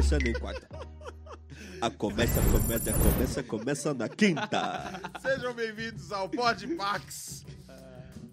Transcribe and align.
segunda, 0.00 0.24
nem 0.24 0.32
quarta. 0.32 0.68
A 1.80 1.90
começa, 1.90 2.40
a 2.40 2.44
começa, 2.44 3.42
começa 3.42 3.92
na 3.92 4.08
quinta. 4.08 5.00
Sejam 5.20 5.52
bem-vindos 5.52 6.10
ao 6.12 6.28
Podpax. 6.28 7.44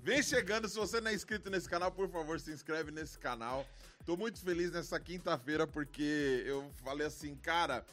Vem 0.02 0.24
chegando, 0.24 0.70
se 0.70 0.78
você 0.78 1.02
não 1.02 1.12
é 1.12 1.14
inscrito 1.14 1.50
nesse 1.50 1.68
canal, 1.68 1.92
por 1.92 2.08
favor, 2.10 2.40
se 2.40 2.52
inscreve 2.52 2.92
nesse 2.92 3.20
canal. 3.20 3.68
Tô 4.06 4.16
muito 4.16 4.40
feliz 4.40 4.72
nessa 4.72 5.00
quinta-feira 5.00 5.68
porque 5.68 6.44
eu 6.46 6.72
falei 6.84 7.08
assim, 7.08 7.36
cara, 7.36 7.86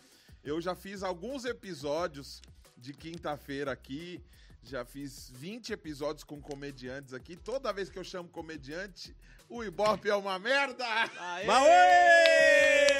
eu 0.44 0.60
já 0.60 0.74
fiz 0.74 1.02
alguns 1.02 1.44
episódios 1.44 2.40
de 2.76 2.92
quinta-feira 2.92 3.72
aqui, 3.72 4.22
já 4.62 4.84
fiz 4.84 5.30
20 5.34 5.72
episódios 5.72 6.22
com 6.22 6.40
comediantes 6.40 7.12
aqui. 7.12 7.34
Toda 7.34 7.72
vez 7.72 7.88
que 7.88 7.98
eu 7.98 8.04
chamo 8.04 8.28
comediante, 8.28 9.16
o 9.48 9.62
Ibope 9.64 10.08
é 10.08 10.14
uma 10.14 10.38
merda! 10.38 10.84
Aê! 10.86 11.48
Aê! 11.48 12.96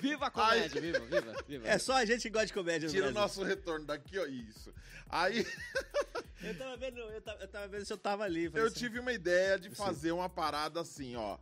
Viva 0.00 0.26
a 0.26 0.30
comédia, 0.30 0.80
viva, 0.80 1.00
viva, 1.00 1.44
viva. 1.46 1.68
É 1.68 1.78
só 1.78 1.94
a 1.94 2.04
gente 2.04 2.22
que 2.22 2.30
gosta 2.30 2.46
de 2.46 2.52
comédia 2.52 2.88
no 2.88 2.92
Tira 2.92 3.08
o 3.08 3.12
nosso 3.12 3.42
retorno 3.44 3.86
daqui, 3.86 4.18
ó. 4.18 4.26
Isso. 4.26 4.74
Aí 5.08 5.46
Eu 6.42 6.58
tava 6.58 6.76
vendo, 6.76 6.98
eu 6.98 7.22
tava, 7.22 7.40
eu 7.40 7.48
tava 7.48 7.68
vendo 7.68 7.84
se 7.84 7.92
eu 7.92 7.98
tava 7.98 8.24
ali. 8.24 8.50
eu 8.52 8.66
assim, 8.66 8.74
tive 8.74 8.98
uma 8.98 9.12
ideia 9.12 9.56
de 9.58 9.70
fazer 9.70 10.10
uma 10.10 10.28
parada 10.28 10.80
assim, 10.80 11.14
ó. 11.14 11.38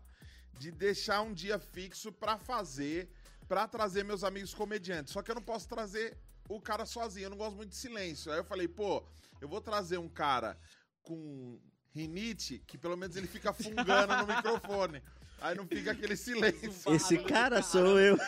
De 0.59 0.71
deixar 0.71 1.23
um 1.23 1.33
dia 1.33 1.59
fixo 1.59 2.13
pra 2.13 2.37
fazer, 2.37 3.11
pra 3.49 3.67
trazer 3.67 4.05
meus 4.05 4.23
amigos 4.23 4.53
comediantes. 4.53 5.13
Só 5.15 5.23
que 5.23 5.31
eu 5.31 5.35
não 5.35 5.43
posso 5.43 5.67
trazer 5.67 6.19
o 6.49 6.61
cara 6.61 6.85
sozinho, 6.85 7.27
eu 7.27 7.31
não 7.31 7.39
gosto 7.39 7.57
muito 7.57 7.71
de 7.71 7.77
silêncio. 7.77 8.31
Aí 8.31 8.39
eu 8.39 8.45
falei, 8.45 8.69
pô, 8.69 9.03
eu 9.41 9.49
vou 9.49 9.61
trazer 9.61 9.97
um 9.97 10.09
cara 10.09 10.59
com 11.03 11.59
rinite, 11.95 12.63
que 12.67 12.79
pelo 12.79 12.97
menos 12.97 13.17
ele 13.17 13.27
fica 13.27 13.53
fungando 13.53 14.17
no 14.17 14.27
microfone. 14.27 15.03
Aí 15.41 15.55
não 15.55 15.67
fica 15.67 15.93
aquele 15.93 16.17
silêncio. 16.17 16.73
Esse 16.95 17.19
cara 17.19 17.63
sou 17.63 17.99
eu. 17.99 18.19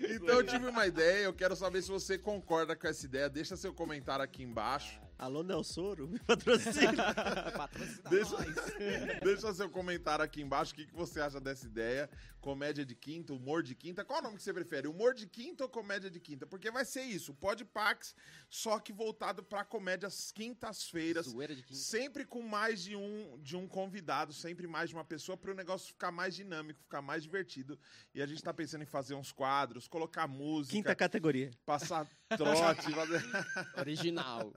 Então 0.00 0.36
eu 0.36 0.46
tive 0.46 0.66
uma 0.66 0.86
ideia, 0.86 1.24
eu 1.24 1.32
quero 1.32 1.54
saber 1.54 1.82
se 1.82 1.88
você 1.88 2.18
concorda 2.18 2.74
com 2.74 2.86
essa 2.86 3.04
ideia. 3.06 3.28
Deixa 3.28 3.56
seu 3.56 3.72
comentário 3.72 4.24
aqui 4.24 4.42
embaixo. 4.42 5.00
Alô, 5.22 5.44
Nelsoro, 5.44 6.08
me 6.08 6.18
patrocina. 6.18 7.14
Patrocina 7.56 8.10
Deixa- 8.10 8.36
nós. 8.36 8.56
Deixa 9.22 9.54
seu 9.54 9.70
comentário 9.70 10.24
aqui 10.24 10.42
embaixo. 10.42 10.72
O 10.72 10.74
que, 10.74 10.84
que 10.84 10.92
você 10.92 11.20
acha 11.20 11.40
dessa 11.40 11.64
ideia? 11.64 12.10
Comédia 12.40 12.84
de 12.84 12.96
quinta, 12.96 13.32
humor 13.32 13.62
de 13.62 13.72
quinta. 13.76 14.04
Qual 14.04 14.18
o 14.18 14.22
nome 14.24 14.36
que 14.36 14.42
você 14.42 14.52
prefere? 14.52 14.88
Humor 14.88 15.14
de 15.14 15.28
quinta 15.28 15.62
ou 15.62 15.70
comédia 15.70 16.10
de 16.10 16.18
quinta? 16.18 16.44
Porque 16.44 16.72
vai 16.72 16.84
ser 16.84 17.02
isso. 17.04 17.32
Pode 17.34 17.64
Pax, 17.64 18.16
só 18.50 18.80
que 18.80 18.92
voltado 18.92 19.44
pra 19.44 19.64
comédias 19.64 20.32
quintas-feiras. 20.32 21.26
Zoeira 21.26 21.54
de 21.54 21.62
quinta. 21.62 21.78
Sempre 21.78 22.24
com 22.24 22.42
mais 22.42 22.82
de 22.82 22.96
um, 22.96 23.38
de 23.40 23.56
um 23.56 23.68
convidado, 23.68 24.32
sempre 24.32 24.66
mais 24.66 24.88
de 24.88 24.96
uma 24.96 25.04
pessoa, 25.04 25.36
para 25.38 25.52
o 25.52 25.54
negócio 25.54 25.86
ficar 25.86 26.10
mais 26.10 26.34
dinâmico, 26.34 26.80
ficar 26.82 27.00
mais 27.00 27.22
divertido. 27.22 27.78
E 28.12 28.20
a 28.20 28.26
gente 28.26 28.42
tá 28.42 28.52
pensando 28.52 28.82
em 28.82 28.86
fazer 28.86 29.14
uns 29.14 29.30
quadros, 29.30 29.86
colocar 29.86 30.26
música, 30.26 30.74
Quinta 30.74 30.96
categoria. 30.96 31.52
passar 31.64 32.08
trote, 32.36 32.90
fazer... 32.90 33.22
Original. 33.78 34.52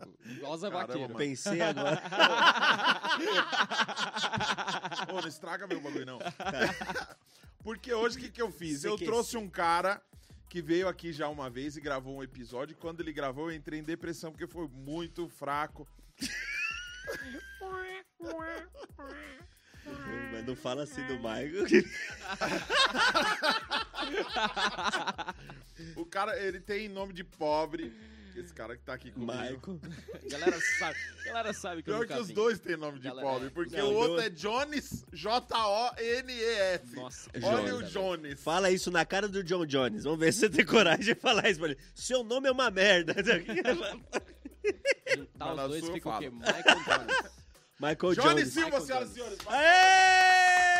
Rosa 0.55 0.71
Caramba, 0.71 0.87
Vaqueiro. 0.87 1.13
mano. 1.13 1.25
Pensei 1.25 1.61
agora. 1.61 2.01
Ô, 5.11 5.21
não 5.21 5.27
estraga 5.27 5.67
meu 5.67 5.81
bagulho, 5.81 6.05
não. 6.05 6.19
Porque 7.61 7.93
hoje 7.93 8.17
o 8.17 8.21
que, 8.21 8.29
que 8.29 8.41
eu 8.41 8.49
fiz? 8.51 8.81
Você 8.81 8.87
eu 8.87 8.97
trouxe 8.97 9.35
um 9.37 9.49
cara 9.49 10.01
que 10.47 10.61
veio 10.61 10.87
aqui 10.87 11.11
já 11.11 11.27
uma 11.27 11.49
vez 11.49 11.75
e 11.75 11.81
gravou 11.81 12.15
um 12.15 12.23
episódio. 12.23 12.77
Quando 12.77 13.01
ele 13.01 13.11
gravou, 13.11 13.51
eu 13.51 13.55
entrei 13.55 13.79
em 13.79 13.83
depressão 13.83 14.31
porque 14.31 14.47
foi 14.47 14.67
muito 14.69 15.27
fraco. 15.27 15.85
Mas 20.31 20.45
não 20.45 20.55
fala 20.55 20.83
assim 20.83 21.05
do 21.05 21.15
Michael. 21.15 21.65
O 25.95 26.05
cara, 26.05 26.39
ele 26.39 26.59
tem 26.59 26.87
nome 26.87 27.13
de 27.13 27.23
pobre. 27.23 27.93
Esse 28.35 28.53
cara 28.53 28.75
que 28.75 28.83
tá 28.83 28.93
aqui 28.93 29.11
comigo. 29.11 29.31
Michael. 29.31 29.59
Galera 30.29 30.59
sabe, 30.79 30.97
galera 31.25 31.53
sabe 31.53 31.83
que 31.83 31.89
eu 31.89 31.95
Pior 31.95 32.05
que 32.05 32.11
nunca 32.13 32.21
os 32.21 32.27
vim. 32.27 32.33
dois 32.33 32.59
têm 32.59 32.75
nome 32.77 32.99
de 32.99 33.05
Galera, 33.07 33.27
pobre, 33.27 33.49
porque 33.49 33.77
não, 33.77 33.91
o 33.91 33.93
outro 33.95 34.19
é 34.21 34.29
Jones, 34.29 35.05
J-O-N-E-S. 35.13 36.95
Nossa. 36.95 37.29
Olha 37.41 37.71
Jones. 37.71 37.89
o 37.89 37.91
Jones. 37.91 38.41
Fala 38.43 38.69
isso 38.71 38.91
na 38.91 39.05
cara 39.05 39.27
do 39.27 39.43
John 39.43 39.65
Jones. 39.65 40.03
Vamos 40.03 40.19
ver 40.19 40.33
se 40.33 40.39
você 40.41 40.49
tem 40.49 40.65
coragem 40.65 41.05
de 41.05 41.15
falar 41.15 41.49
isso 41.49 41.59
pra 41.59 41.69
ele. 41.69 41.79
Seu 41.93 42.23
nome 42.23 42.47
é 42.47 42.51
uma 42.51 42.69
merda. 42.71 43.13
Mas 45.37 45.55
na 45.55 45.63
os 45.65 45.69
dois 45.69 45.85
sua 45.85 45.93
fica 45.93 46.09
o 46.09 46.19
quê? 46.19 46.29
Michael 46.29 46.83
Jones. 46.83 47.31
Michael 47.79 48.13
Johnny 48.15 48.41
Jones. 48.43 48.53
Silva, 48.53 48.79
Michael 48.79 48.85
senhoras 48.85 49.11
e 49.11 49.19
Jones. 49.19 49.37
senhores. 49.37 49.39
Aê! 49.47 50.74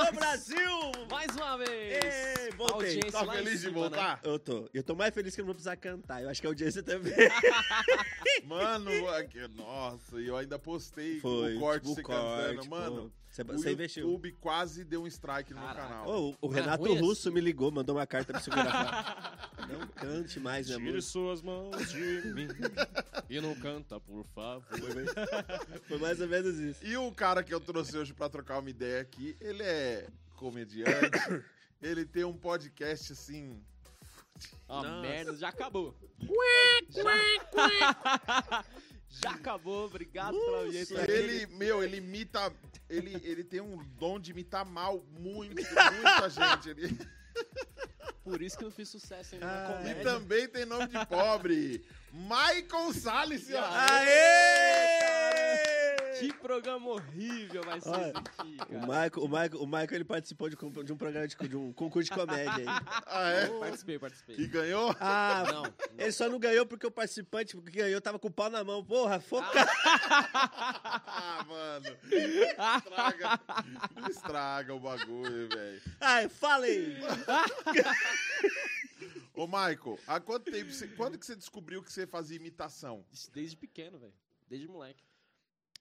Alô, 0.00 0.12
Brasil! 0.12 0.92
Mais 1.10 1.36
uma 1.36 1.58
vez. 1.58 2.04
Ei, 2.04 2.50
voltei. 2.56 3.00
Tá 3.10 3.26
feliz 3.32 3.52
de 3.52 3.58
cima, 3.58 3.72
né? 3.72 3.78
voltar? 3.80 4.20
Eu 4.22 4.38
tô. 4.38 4.70
Eu 4.72 4.82
tô 4.82 4.94
mais 4.94 5.12
feliz 5.12 5.34
que 5.34 5.40
eu 5.40 5.42
não 5.42 5.48
vou 5.48 5.54
precisar 5.54 5.76
cantar. 5.76 6.22
Eu 6.22 6.30
acho 6.30 6.40
que 6.40 6.46
a 6.46 6.50
audiência 6.50 6.82
também. 6.82 7.12
Mano, 8.44 9.08
aqui- 9.10 9.46
nossa, 9.48 10.18
e 10.18 10.26
eu 10.26 10.36
ainda 10.38 10.58
postei 10.58 11.20
Foi. 11.20 11.54
o 11.54 11.60
corte 11.60 11.86
o 11.86 11.94
você 11.94 12.02
corte, 12.02 12.56
cantando. 12.56 12.70
Mano. 12.70 13.12
Você, 13.28 13.42
o 13.42 13.46
você 13.46 13.72
investiu. 13.72 14.06
YouTube 14.06 14.32
quase 14.40 14.84
deu 14.84 15.02
um 15.02 15.06
strike 15.06 15.52
no 15.52 15.60
meu 15.60 15.68
Caraca. 15.68 15.88
canal. 15.88 16.08
Ô, 16.08 16.34
o 16.48 16.52
é 16.52 16.54
Renato 16.56 16.94
Russo 16.94 17.28
assim? 17.28 17.34
me 17.34 17.40
ligou, 17.40 17.70
mandou 17.70 17.96
uma 17.96 18.06
carta 18.06 18.32
pra 18.32 18.40
segurar. 18.40 19.50
não 19.70 19.86
cante 19.86 20.40
mais, 20.40 20.68
meu 20.68 20.78
amor. 20.78 21.02
suas 21.02 21.42
mãos 21.42 21.90
de 21.90 22.32
mim 22.32 22.48
e 23.28 23.40
não 23.40 23.54
canta, 23.54 24.00
por 24.00 24.24
favor. 24.34 24.64
Foi 25.86 25.98
mais 25.98 26.20
ou 26.20 26.28
menos 26.28 26.58
isso. 26.58 26.84
E 26.84 26.96
o 26.96 27.12
cara 27.12 27.42
que 27.42 27.54
eu 27.54 27.60
trouxe 27.60 27.96
hoje 27.96 28.12
pra 28.12 28.28
trocar 28.28 28.58
uma 28.58 28.70
ideia 28.70 29.00
aqui, 29.00 29.36
ele 29.40 29.62
é 29.62 30.08
comediante, 30.36 30.90
ele 31.80 32.04
tem 32.04 32.24
um 32.24 32.36
podcast 32.36 33.12
assim. 33.12 33.62
Ah, 34.68 34.82
Nossa. 34.82 35.00
merda, 35.02 35.36
já 35.36 35.48
acabou. 35.48 35.94
Já... 36.88 37.02
já 39.08 39.30
acabou, 39.30 39.86
obrigado 39.86 40.32
pela 40.32 40.58
audiência. 40.60 41.10
Ele, 41.10 41.46
meu, 41.54 41.82
ele 41.82 41.98
imita. 41.98 42.52
Ele, 42.88 43.20
ele 43.22 43.44
tem 43.44 43.60
um 43.60 43.84
dom 43.98 44.18
de 44.18 44.30
imitar 44.30 44.64
mal 44.64 45.04
muito, 45.10 45.54
muita 45.54 46.30
gente. 46.30 46.70
Ele, 46.70 46.98
Por 48.22 48.42
isso 48.42 48.58
que 48.58 48.64
eu 48.64 48.70
fiz 48.70 48.88
sucesso 48.88 49.34
ainda 49.34 49.46
Ah, 49.46 49.68
na 49.68 49.74
e 49.74 49.78
comédia. 49.94 50.02
também 50.04 50.48
tem 50.48 50.66
nome 50.66 50.86
de 50.88 51.06
pobre. 51.06 51.84
Michael 52.12 52.92
Salles, 52.92 53.44
senhora. 53.44 53.66
Aê! 53.70 55.79
Que 56.18 56.32
programa 56.34 56.88
horrível 56.90 57.62
vai 57.62 57.80
ser 57.80 57.88
Olha, 57.90 58.00
esse 58.08 58.16
aqui, 58.18 58.54
O 58.54 58.66
cara. 58.66 58.80
Michael, 58.80 59.12
o, 59.24 59.28
Michael, 59.28 59.62
o 59.62 59.66
Michael 59.66 59.94
ele 59.94 60.04
participou 60.04 60.48
de, 60.48 60.56
um- 60.64 60.84
de 60.84 60.92
um 60.92 60.96
programa 60.96 61.28
de, 61.28 61.36
de 61.36 61.56
um 61.56 61.72
concurso 61.72 62.10
de 62.10 62.16
comédia 62.16 62.52
aí. 62.56 62.64
Ah, 63.06 63.30
é? 63.30 63.46
Participei, 63.58 63.98
participei. 63.98 64.36
E 64.38 64.46
ganhou? 64.46 64.94
Ah, 65.00 65.44
Não, 65.46 65.62
não. 65.62 65.74
ele 65.98 66.12
só 66.12 66.28
não 66.28 66.38
ganhou 66.38 66.64
porque 66.66 66.86
o 66.86 66.90
participante 66.90 67.56
que 67.56 67.70
ganhou 67.70 68.00
tava 68.00 68.18
com 68.18 68.28
o 68.28 68.30
pau 68.30 68.48
na 68.50 68.62
mão. 68.64 68.84
Porra, 68.84 69.20
foca. 69.20 69.48
Ah, 71.12 71.44
mano. 71.46 71.96
Estraga, 72.10 73.40
estraga 74.10 74.74
o 74.74 74.80
bagulho, 74.80 75.48
velho. 75.48 75.82
Ai, 76.00 76.28
falei. 76.28 76.96
Ô, 79.34 79.46
Michael, 79.46 79.98
há 80.06 80.20
quanto 80.20 80.50
tempo 80.50 80.70
você, 80.70 80.86
quando 80.88 81.18
que 81.18 81.24
você 81.24 81.34
descobriu 81.36 81.82
que 81.82 81.92
você 81.92 82.06
fazia 82.06 82.36
imitação? 82.36 83.04
Desde 83.32 83.56
pequeno, 83.56 83.98
velho. 83.98 84.12
Desde 84.48 84.68
moleque. 84.68 85.02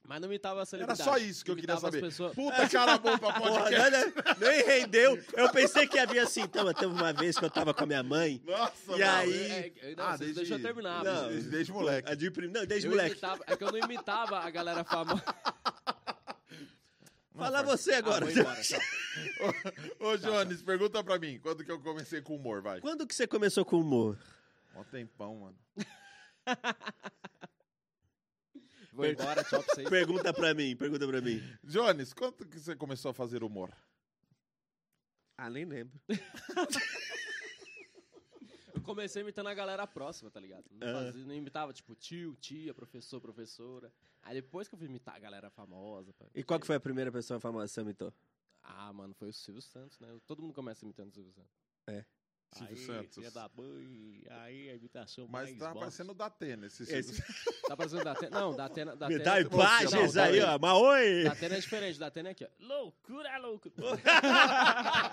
Mas 0.07 0.19
não 0.21 0.27
imitava 0.27 0.55
a 0.55 0.61
Era 0.61 0.65
celebridade. 0.65 1.03
só 1.03 1.17
isso 1.17 1.45
que 1.45 1.51
eu 1.51 1.55
queria 1.55 1.77
saber. 1.77 2.01
pessoas. 2.01 2.33
Puta 2.33 2.67
cara 2.67 2.97
bom 2.97 3.15
pra 3.17 3.31
podcast. 3.33 3.91
né? 3.91 4.13
nem 4.39 4.63
rendeu. 4.65 5.23
Eu 5.33 5.51
pensei 5.51 5.87
que 5.87 5.99
havia 5.99 6.23
assim. 6.23 6.41
Então, 6.41 6.73
teve 6.73 6.91
uma 6.91 7.13
vez 7.13 7.37
que 7.37 7.45
eu 7.45 7.49
tava 7.51 7.75
com 7.75 7.83
a 7.83 7.87
minha 7.87 8.01
mãe. 8.01 8.41
Nossa, 8.43 8.97
E 8.97 9.03
aí- 9.03 9.51
É, 9.51 9.91
é, 9.91 9.95
não, 9.95 10.03
Ah, 10.05 10.17
desde- 10.17 10.35
deixa 10.35 10.55
eu 10.55 10.61
terminar. 10.61 11.03
Não. 11.03 11.27
Desde, 11.29 11.49
desde 11.51 11.71
moleque. 11.71 12.15
De. 12.15 12.29
Não, 12.47 12.65
desde 12.65 12.87
Eu 12.87 12.91
moleque. 12.91 13.11
imitava, 13.11 13.43
é 13.45 13.55
que 13.55 13.63
eu 13.63 13.71
não 13.71 13.77
imitava 13.77 14.39
a 14.39 14.49
galera 14.49 14.83
famosa. 14.83 15.23
Fala 17.37 17.61
você 17.63 17.93
agora. 17.93 18.25
Ah, 18.25 18.31
embora, 18.31 18.61
tchau. 18.61 18.79
Ô, 19.99 20.17
Jones, 20.17 20.61
pergunta 20.63 21.03
pra 21.03 21.19
mim, 21.19 21.39
quando 21.39 21.63
que 21.63 21.71
eu 21.71 21.79
comecei 21.79 22.21
com 22.21 22.35
humor, 22.35 22.61
vai? 22.61 22.81
Quando 22.81 23.05
que 23.07 23.13
você 23.15 23.27
começou 23.27 23.63
com 23.63 23.79
humor? 23.79 24.17
Mó 24.73 24.83
tempão, 24.85 25.35
mano. 25.35 25.57
Vou 28.99 29.05
embora, 29.09 29.43
tchau 29.43 29.63
pra 29.63 29.73
vocês. 29.75 29.87
Pergunta 29.89 30.33
pra 30.33 30.53
mim, 30.53 30.75
pergunta 30.75 31.07
pra 31.07 31.21
mim. 31.21 31.41
Jones, 31.63 32.13
quando 32.13 32.45
que 32.45 32.59
você 32.59 32.75
começou 32.75 33.11
a 33.11 33.13
fazer 33.13 33.43
humor? 33.43 33.71
Ah, 35.37 35.49
nem 35.49 35.63
lembro. 35.65 35.97
Eu 38.73 38.81
comecei 38.81 39.21
imitando 39.21 39.47
a 39.47 39.53
galera 39.53 39.85
próxima, 39.87 40.29
tá 40.29 40.39
ligado? 40.39 40.65
Não, 40.71 40.87
fazia- 41.05 41.25
não 41.25 41.33
imitava, 41.33 41.73
tipo, 41.73 41.95
tio, 41.95 42.35
tia, 42.35 42.73
professor, 42.73 43.19
professora. 43.21 43.91
Aí 44.21 44.35
depois 44.35 44.67
que 44.67 44.75
eu 44.75 44.79
fui 44.79 44.87
imitar 44.87 45.15
a 45.15 45.19
galera 45.19 45.49
famosa. 45.49 46.13
pá. 46.13 46.25
E 46.35 46.43
qual 46.43 46.59
que 46.59 46.67
foi 46.67 46.75
a 46.75 46.79
primeira 46.79 47.11
pessoa 47.11 47.39
famosa 47.39 47.67
que 47.67 47.73
você 47.73 47.81
imitou? 47.81 48.13
Ah, 48.61 48.91
mano, 48.93 49.13
foi 49.13 49.29
o 49.29 49.33
Silvio 49.33 49.61
Santos, 49.61 49.97
né? 49.99 50.07
Todo 50.27 50.41
mundo 50.41 50.53
começa 50.53 50.83
imitando 50.85 51.09
o 51.09 51.13
Silvio 51.13 51.31
Santos. 51.31 51.51
Silvio 52.51 52.75
aí, 52.77 52.85
Santos. 52.85 53.15
filha 53.15 53.31
da 53.31 53.49
mãe, 53.55 54.23
aí 54.29 54.69
a 54.71 54.75
imitação 54.75 55.27
Mas 55.29 55.49
mais 55.49 55.57
tá 55.59 55.65
bosta. 55.67 55.79
parecendo 55.79 56.11
o 56.11 56.15
da 56.15 56.25
Atena, 56.25 56.65
esse 56.65 56.83
Esse- 56.83 57.03
Silvio 57.13 57.23
Tá 57.69 57.77
parecendo 57.77 58.03
da 58.03 58.11
Atena? 58.13 58.39
Não, 58.39 58.55
da 58.55 58.65
Atena... 58.65 58.95
Da 58.95 59.07
Me 59.07 59.19
dá 59.19 59.37
é- 59.39 59.41
imagens 59.43 60.17
aí, 60.17 60.41
ó. 60.41 60.57
Mas 60.57 60.73
oi! 60.73 61.23
Da 61.25 61.31
Atena 61.33 61.55
é 61.55 61.59
diferente, 61.59 61.99
da 61.99 62.07
Atena 62.07 62.29
é 62.29 62.31
aqui, 62.31 62.43
ó. 62.45 62.49
Loucura, 62.59 63.37
loucura. 63.37 63.75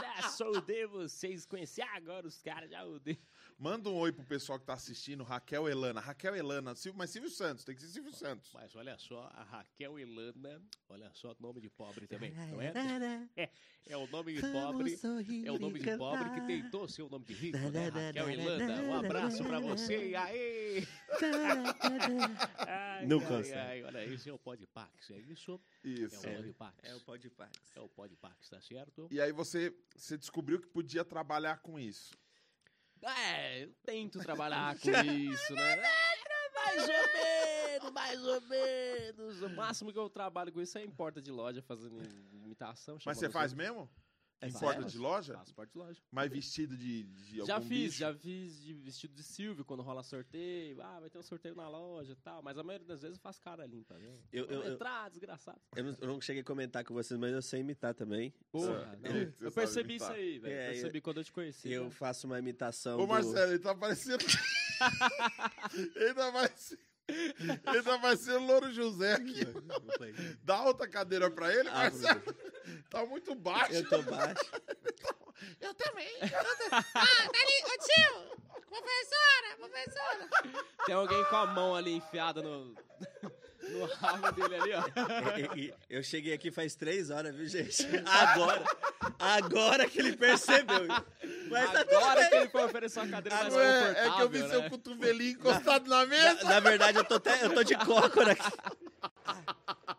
Já 0.00 0.28
só 0.30 0.50
odeio 0.50 0.88
vocês, 0.90 1.44
conhecer 1.46 1.82
agora 1.82 2.26
os 2.26 2.40
caras, 2.42 2.70
já 2.70 2.84
odeio. 2.84 3.18
Manda 3.60 3.90
um 3.90 3.96
oi 3.96 4.10
pro 4.10 4.24
pessoal 4.24 4.58
que 4.58 4.64
tá 4.64 4.72
assistindo, 4.72 5.22
Raquel 5.22 5.68
Elana. 5.68 6.00
Raquel 6.00 6.34
Elana, 6.34 6.74
Silvio, 6.74 6.96
mas 6.96 7.10
Silvio 7.10 7.28
Santos, 7.28 7.62
tem 7.62 7.74
que 7.74 7.82
ser 7.82 7.88
Silvio 7.88 8.10
Santos. 8.10 8.50
Mas 8.54 8.74
olha 8.74 8.96
só, 8.96 9.30
a 9.34 9.42
Raquel 9.42 9.98
Elana, 9.98 10.62
olha 10.88 11.10
só, 11.12 11.36
nome 11.38 11.60
de 11.60 11.68
pobre 11.68 12.06
também, 12.06 12.32
não 12.32 12.58
é? 12.58 12.72
É, 13.36 13.50
é 13.92 13.96
o 13.98 14.06
nome 14.06 14.32
de 14.32 14.40
pobre, 14.40 14.98
é 15.44 15.52
o 15.52 15.58
nome 15.58 15.78
de 15.78 15.96
pobre 15.98 16.30
que 16.30 16.46
tentou 16.46 16.88
ser 16.88 17.02
o 17.02 17.08
nome 17.10 17.26
de 17.26 17.34
rico, 17.34 17.58
né? 17.58 17.88
Raquel 17.88 18.30
Elana, 18.30 18.82
um 18.82 18.94
abraço 18.94 19.44
pra 19.44 19.60
você, 19.60 20.08
e 20.08 20.16
aí! 20.16 20.88
Ai, 22.56 23.06
Não 23.06 23.18
ai, 23.20 23.52
ai, 23.52 23.84
olha, 23.84 24.04
esse 24.06 24.30
é 24.30 24.32
o 24.32 24.38
Podpax, 24.38 25.10
é 25.10 25.18
isso? 25.18 25.60
Isso. 25.84 26.26
É 26.26 26.30
o 26.30 26.36
Podpax. 26.36 26.78
É 26.82 26.94
o 26.94 27.00
Podpax. 27.00 27.52
É 27.76 27.80
o 27.80 27.88
Podpax, 27.90 28.48
tá 28.48 28.60
certo? 28.62 29.06
E 29.10 29.20
aí 29.20 29.32
você, 29.32 29.74
você 29.94 30.16
descobriu 30.16 30.60
que 30.60 30.68
podia 30.68 31.04
trabalhar 31.04 31.58
com 31.58 31.78
isso. 31.78 32.18
É, 33.02 33.64
eu 33.64 33.72
tento 33.84 34.18
trabalhar 34.20 34.78
com 34.78 34.90
isso, 34.90 35.54
né? 35.54 35.82
É, 36.62 36.80
mais 36.80 36.88
ou 36.88 36.88
menos, 37.12 37.92
mais 37.92 38.24
ou 38.24 38.40
menos. 38.42 39.42
O 39.42 39.48
máximo 39.50 39.92
que 39.92 39.98
eu 39.98 40.08
trabalho 40.10 40.52
com 40.52 40.60
isso 40.60 40.76
é 40.78 40.84
em 40.84 40.90
porta 40.90 41.20
de 41.20 41.30
loja, 41.30 41.62
fazendo 41.62 41.98
imitação. 42.32 42.98
Mas 43.04 43.18
você 43.18 43.28
faz 43.30 43.52
mesmo? 43.52 43.90
É 44.42 44.48
em 44.48 44.52
porta 44.52 44.84
de 44.84 44.96
loja? 44.98 45.34
Faço 45.34 45.54
porta 45.54 45.70
de 45.72 45.78
loja. 45.78 46.00
Mas 46.10 46.30
vestido 46.30 46.74
de, 46.76 47.02
de 47.02 47.44
Já 47.44 47.56
algum 47.56 47.68
fiz, 47.68 47.84
bicho? 47.88 47.98
já 47.98 48.14
fiz 48.14 48.62
de 48.62 48.72
vestido 48.72 49.14
de 49.14 49.22
Silvio 49.22 49.64
quando 49.66 49.82
rola 49.82 50.02
sorteio. 50.02 50.80
Ah, 50.80 50.98
vai 50.98 51.10
ter 51.10 51.18
um 51.18 51.22
sorteio 51.22 51.54
na 51.54 51.68
loja 51.68 52.12
e 52.12 52.16
tal. 52.16 52.42
Mas 52.42 52.56
a 52.56 52.62
maioria 52.62 52.86
das 52.86 53.02
vezes 53.02 53.18
eu 53.18 53.22
faço 53.22 53.40
cara 53.42 53.66
limpa, 53.66 53.94
né? 53.98 54.06
Eu- 54.32 54.46
eu- 54.46 54.62
eu- 54.62 54.72
Entrar, 54.72 55.10
desgraçado. 55.10 55.60
Eu 55.76 55.84
não, 55.84 55.96
eu 56.00 56.08
não 56.08 56.20
cheguei 56.20 56.40
a 56.40 56.44
comentar 56.44 56.82
com 56.84 56.94
vocês, 56.94 57.20
mas 57.20 57.32
eu 57.32 57.42
sei 57.42 57.60
imitar 57.60 57.94
também. 57.94 58.32
Porra, 58.50 58.98
não. 59.02 59.10
Eu 59.40 59.52
percebi 59.52 59.90
imitar. 59.96 60.10
isso 60.12 60.18
aí, 60.18 60.38
velho. 60.38 60.54
É, 60.54 60.68
eu- 60.68 60.72
percebi 60.72 61.00
quando 61.02 61.16
eu 61.18 61.24
te 61.24 61.32
conheci. 61.32 61.70
Eu 61.70 61.84
né? 61.84 61.90
faço 61.90 62.26
uma 62.26 62.38
imitação 62.38 62.98
Ô, 62.98 63.02
do... 63.02 63.08
Marcelo, 63.08 63.52
ele 63.52 63.58
tá 63.58 63.74
parecendo. 63.74 64.24
ele 65.96 66.14
tá 66.14 66.32
parecendo. 66.32 66.80
Ele 67.10 67.82
tá 67.82 67.98
parecendo 67.98 68.46
Louro 68.46 68.72
José 68.72 69.14
aqui. 69.14 69.40
Dá 70.44 70.62
outra 70.64 70.88
cadeira 70.88 71.30
pra 71.30 71.52
ele, 71.54 71.68
Ah, 71.68 71.74
Marcelo. 71.74 72.22
Tá 72.88 73.04
muito 73.06 73.34
baixo. 73.34 73.72
Eu 73.74 73.88
tô 73.88 74.02
baixo. 74.02 74.42
Eu 75.60 75.72
também. 75.74 76.08
ah, 76.22 76.84
Dani, 77.32 77.64
ô 77.64 77.78
tio! 77.78 78.40
Professora, 78.68 79.56
professora! 79.58 80.28
Tem 80.86 80.94
alguém 80.94 81.24
com 81.24 81.36
a 81.36 81.46
mão 81.46 81.74
ali 81.74 81.94
enfiada 81.96 82.42
no, 82.42 82.74
no 83.70 83.86
rabo 83.86 84.32
dele 84.32 84.54
ali, 84.56 84.72
ó. 84.74 85.76
Eu 85.88 86.02
cheguei 86.02 86.32
aqui 86.32 86.50
faz 86.50 86.74
três 86.74 87.10
horas, 87.10 87.34
viu, 87.34 87.46
gente? 87.46 87.86
Agora. 88.06 88.64
Agora 89.18 89.88
que 89.88 89.98
ele 89.98 90.16
percebeu. 90.16 90.86
Mas 91.50 91.72
tá 91.72 91.80
Agora 91.80 92.28
que 92.28 92.34
ele 92.34 92.48
foi 92.48 92.64
oferecer 92.64 93.00
uma 93.00 93.08
cadeira 93.08 93.36
mais 93.38 93.54
Não 93.54 93.60
é, 93.60 93.80
confortável, 93.80 94.12
é 94.12 94.16
que 94.16 94.22
eu 94.22 94.28
vi 94.28 94.38
né? 94.38 94.48
seu 94.48 94.70
cotovelinho 94.70 95.32
encostado 95.32 95.88
na 95.88 96.06
mesa. 96.06 96.44
Na, 96.44 96.50
na 96.50 96.60
verdade, 96.60 96.98
eu 96.98 97.04
tô, 97.04 97.14
até, 97.14 97.44
eu 97.44 97.54
tô 97.54 97.62
de 97.62 97.76
cócora 97.76 98.32
aqui. 98.32 98.52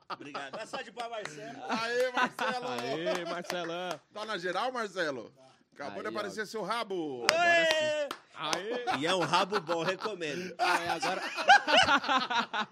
Obrigado. 0.09 0.67
Só 0.67 0.81
de 0.81 0.91
pau, 0.91 1.09
Marcelo. 1.09 1.63
Aê, 1.67 2.11
Marcelo. 2.11 2.67
Aê, 2.67 3.25
Marcelão. 3.25 4.01
Tá 4.13 4.25
na 4.25 4.37
geral, 4.37 4.71
Marcelo? 4.71 5.33
Acabou 5.81 5.97
Aí, 5.97 6.03
de 6.03 6.09
aparecer 6.15 6.45
seu 6.45 6.61
rabo. 6.61 7.25
Aê! 7.31 8.07
Aê. 8.35 8.99
E 8.99 9.07
é 9.07 9.15
um 9.15 9.21
rabo 9.21 9.59
bom, 9.59 9.81
recomendo. 9.81 10.53
Aí, 10.59 10.89
agora... 10.89 11.21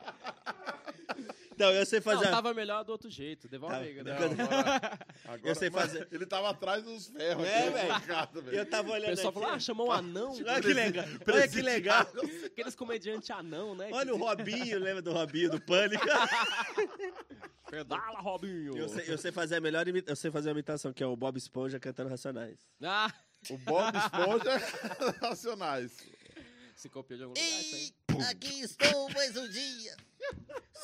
Não, 1.60 1.72
eu 1.72 1.86
sei 1.86 2.00
Não, 2.00 2.04
fazer. 2.04 2.30
tava 2.32 2.54
melhor 2.54 2.84
do 2.86 2.92
outro 2.94 3.10
jeito. 3.10 3.48
Devolve 3.50 3.76
Tá. 3.76 3.82
aí, 3.82 3.96
Não, 3.98 4.04
galera. 4.06 4.26
agora, 4.26 5.00
agora- 5.26 5.42
Eu 5.44 5.56
sei 5.56 5.70
mas 5.70 5.82
fazer. 5.92 6.08
Ele 6.12 6.26
tava 6.26 6.50
atrás 6.50 6.84
dos 6.84 7.08
ferros. 7.10 7.46
É, 7.46 7.68
aqui, 7.92 8.42
velho. 8.42 8.58
Eu 8.58 8.66
tava 8.66 8.90
O 8.90 8.92
olhando 8.94 9.10
pessoal 9.10 9.30
aqui. 9.30 9.40
falou, 9.40 9.56
ah, 9.56 9.60
chamou 9.60 9.88
um 9.90 9.92
anão. 9.92 10.32
Olha 10.48 10.62
que 10.62 10.74
legal. 10.74 11.06
Olha 11.28 11.48
que 11.50 11.62
legal. 11.62 12.08
Aqueles 12.46 12.76
comediantes 12.76 13.30
anão, 13.30 13.76
né? 13.76 13.90
Olha 13.92 14.14
o 14.16 14.18
Robinho, 14.18 14.80
lembra 14.80 15.02
do 15.02 15.12
Robinho 15.12 15.52
do 15.52 15.60
Pânico? 15.62 16.06
Pedala, 17.70 18.20
Robinho. 18.20 18.76
Eu 18.78 18.90
sei, 18.90 19.06
eu 19.08 19.18
sei 19.18 19.32
fazer 19.32 19.58
a 19.58 19.62
melhor 19.62 19.88
imitação, 19.88 20.12
eu 20.12 20.16
sei 20.16 20.32
fazer 20.32 20.50
a 20.50 20.52
imitação, 20.54 20.92
que 20.94 21.04
é 21.04 21.06
o 21.08 21.16
Bob 21.16 21.38
Esponja 21.38 21.80
cantando 21.80 22.10
Racionais. 22.10 22.58
Ah, 22.82 23.14
O 23.50 23.58
Bob 23.58 23.96
Esponja 23.96 24.58
Racionais. 25.22 25.92
se 26.76 26.90
copiou 26.90 27.18
de 27.18 27.24
algum 27.26 27.36
lugar, 27.40 27.60
isso 27.62 27.76
aí. 27.76 27.94
Ei, 28.18 28.26
aqui 28.32 28.62
estou 28.62 29.10
mais 29.12 29.36
um 29.38 29.48
dia. 29.50 29.96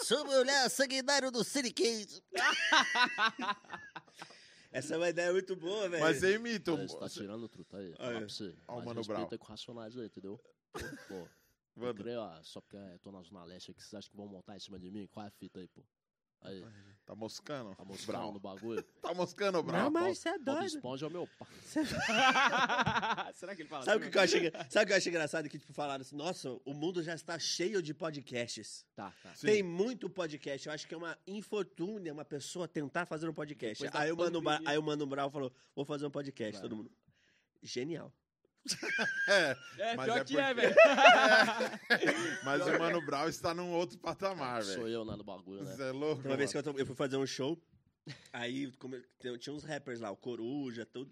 Sob 0.05 0.29
o 0.29 0.39
olhar 0.39 0.69
sanguinário 0.69 1.31
do 1.31 1.43
Siriqueito. 1.43 2.21
Essa 4.71 4.93
é 4.93 4.97
uma 4.97 5.09
ideia 5.09 5.31
muito 5.31 5.55
boa, 5.55 5.89
velho. 5.89 6.03
Mas 6.03 6.19
você 6.19 6.35
imita 6.35 6.73
um... 6.73 6.87
Você 6.87 6.99
tá 6.99 7.09
tirando 7.09 7.49
truta 7.49 7.77
aí, 7.77 7.87
Aí. 7.87 7.95
falar 7.97 8.19
pra 8.19 8.29
você. 8.29 8.55
Ó 8.67 8.79
o 8.79 8.85
Mano 8.85 9.01
Brown. 9.03 9.27
com 9.27 9.45
racionais 9.47 9.97
aí, 9.97 10.05
entendeu? 10.05 10.39
Pô, 10.71 10.79
pô. 11.07 11.27
Mano, 11.75 11.95
Creio, 11.95 12.19
ó, 12.19 12.43
só 12.43 12.61
porque 12.61 12.77
eu 12.77 12.99
tô 12.99 13.11
na 13.11 13.23
Zona 13.23 13.43
Leste 13.45 13.71
aqui, 13.71 13.81
vocês 13.81 13.95
acham 13.95 14.11
que 14.11 14.15
vão 14.15 14.27
montar 14.27 14.55
em 14.55 14.59
cima 14.59 14.77
de 14.79 14.91
mim? 14.91 15.07
Qual 15.07 15.25
é 15.25 15.29
a 15.29 15.31
fita 15.31 15.59
aí, 15.59 15.67
pô? 15.67 15.83
Aí, 16.41 16.63
tá 17.05 17.15
moscando? 17.15 17.75
tá 17.75 17.85
mostrando 17.85 18.17
Brau. 18.19 18.33
no 18.33 18.39
bagulho? 18.39 18.83
Tá 19.01 19.13
moscando, 19.13 19.61
Brau? 19.63 19.83
Não, 19.83 19.91
mas 19.91 20.17
você 20.17 20.29
é 20.29 20.37
Bob 20.39 20.43
doido. 20.45 20.65
Esponja 20.65 21.05
é 21.05 21.09
o 21.09 21.11
meu 21.11 21.27
pai. 21.39 21.47
Será 23.35 23.55
que 23.55 23.61
ele 23.61 23.69
fala 23.69 23.83
Sabe 23.85 23.97
o 23.97 24.01
assim? 24.01 24.11
que 24.11 24.17
eu 24.17 24.21
achei, 24.21 24.51
sabe 24.69 24.83
o 24.83 24.87
que 24.87 24.93
eu 24.93 24.97
achei 24.97 25.09
engraçado? 25.11 25.49
Que 25.49 25.59
tipo, 25.59 25.73
falaram 25.73 26.01
assim, 26.01 26.15
nossa, 26.15 26.49
o 26.65 26.73
mundo 26.73 27.03
já 27.03 27.13
está 27.13 27.37
cheio 27.37 27.81
de 27.81 27.93
podcasts. 27.93 28.85
Tá, 28.95 29.13
tá. 29.21 29.35
Sim. 29.35 29.47
Tem 29.47 29.63
muito 29.63 30.09
podcast. 30.09 30.67
Eu 30.67 30.73
acho 30.73 30.87
que 30.87 30.93
é 30.93 30.97
uma 30.97 31.17
infortúnia 31.27 32.11
uma 32.13 32.25
pessoa 32.25 32.67
tentar 32.67 33.05
fazer 33.05 33.27
um 33.29 33.33
podcast. 33.33 33.83
Aí 33.93 34.11
o, 34.11 34.17
Mano 34.17 34.41
Bra- 34.41 34.61
aí 34.65 34.77
o 34.77 34.83
Mano 34.83 35.05
Brown 35.05 35.29
falou, 35.29 35.51
vou 35.75 35.85
fazer 35.85 36.05
um 36.05 36.11
podcast. 36.11 36.53
Claro. 36.53 36.67
Todo 36.69 36.75
mundo, 36.77 36.91
genial. 37.61 38.11
É, 39.27 39.57
É, 39.77 39.95
Mas 39.95 40.05
pior 40.05 40.17
é 40.17 40.23
que 40.23 40.37
é, 40.37 40.53
porque- 40.53 40.61
velho. 40.67 40.75
mas 42.43 42.61
o 42.65 42.79
Mano 42.79 43.01
Brown 43.05 43.27
está 43.27 43.53
num 43.53 43.71
outro 43.71 43.97
patamar, 43.97 44.63
Sou 44.63 44.83
velho. 44.83 44.87
eu 44.89 45.03
lá 45.03 45.15
no 45.17 45.23
bagulho, 45.23 45.63
né? 45.63 45.75
Você 45.75 45.83
é 45.83 45.91
louco, 45.91 46.27
uma 46.27 46.37
vez 46.37 46.51
que 46.51 46.57
mano. 46.57 46.69
eu, 46.69 46.73
tô- 46.73 46.79
eu 46.79 46.85
fui 46.85 46.95
fazer 46.95 47.17
um 47.17 47.25
show, 47.27 47.61
aí 48.33 48.71
tinha 49.39 49.53
uns 49.53 49.63
rappers 49.63 49.99
lá, 49.99 50.11
o 50.11 50.17
Coruja, 50.17 50.85
tudo. 50.85 51.11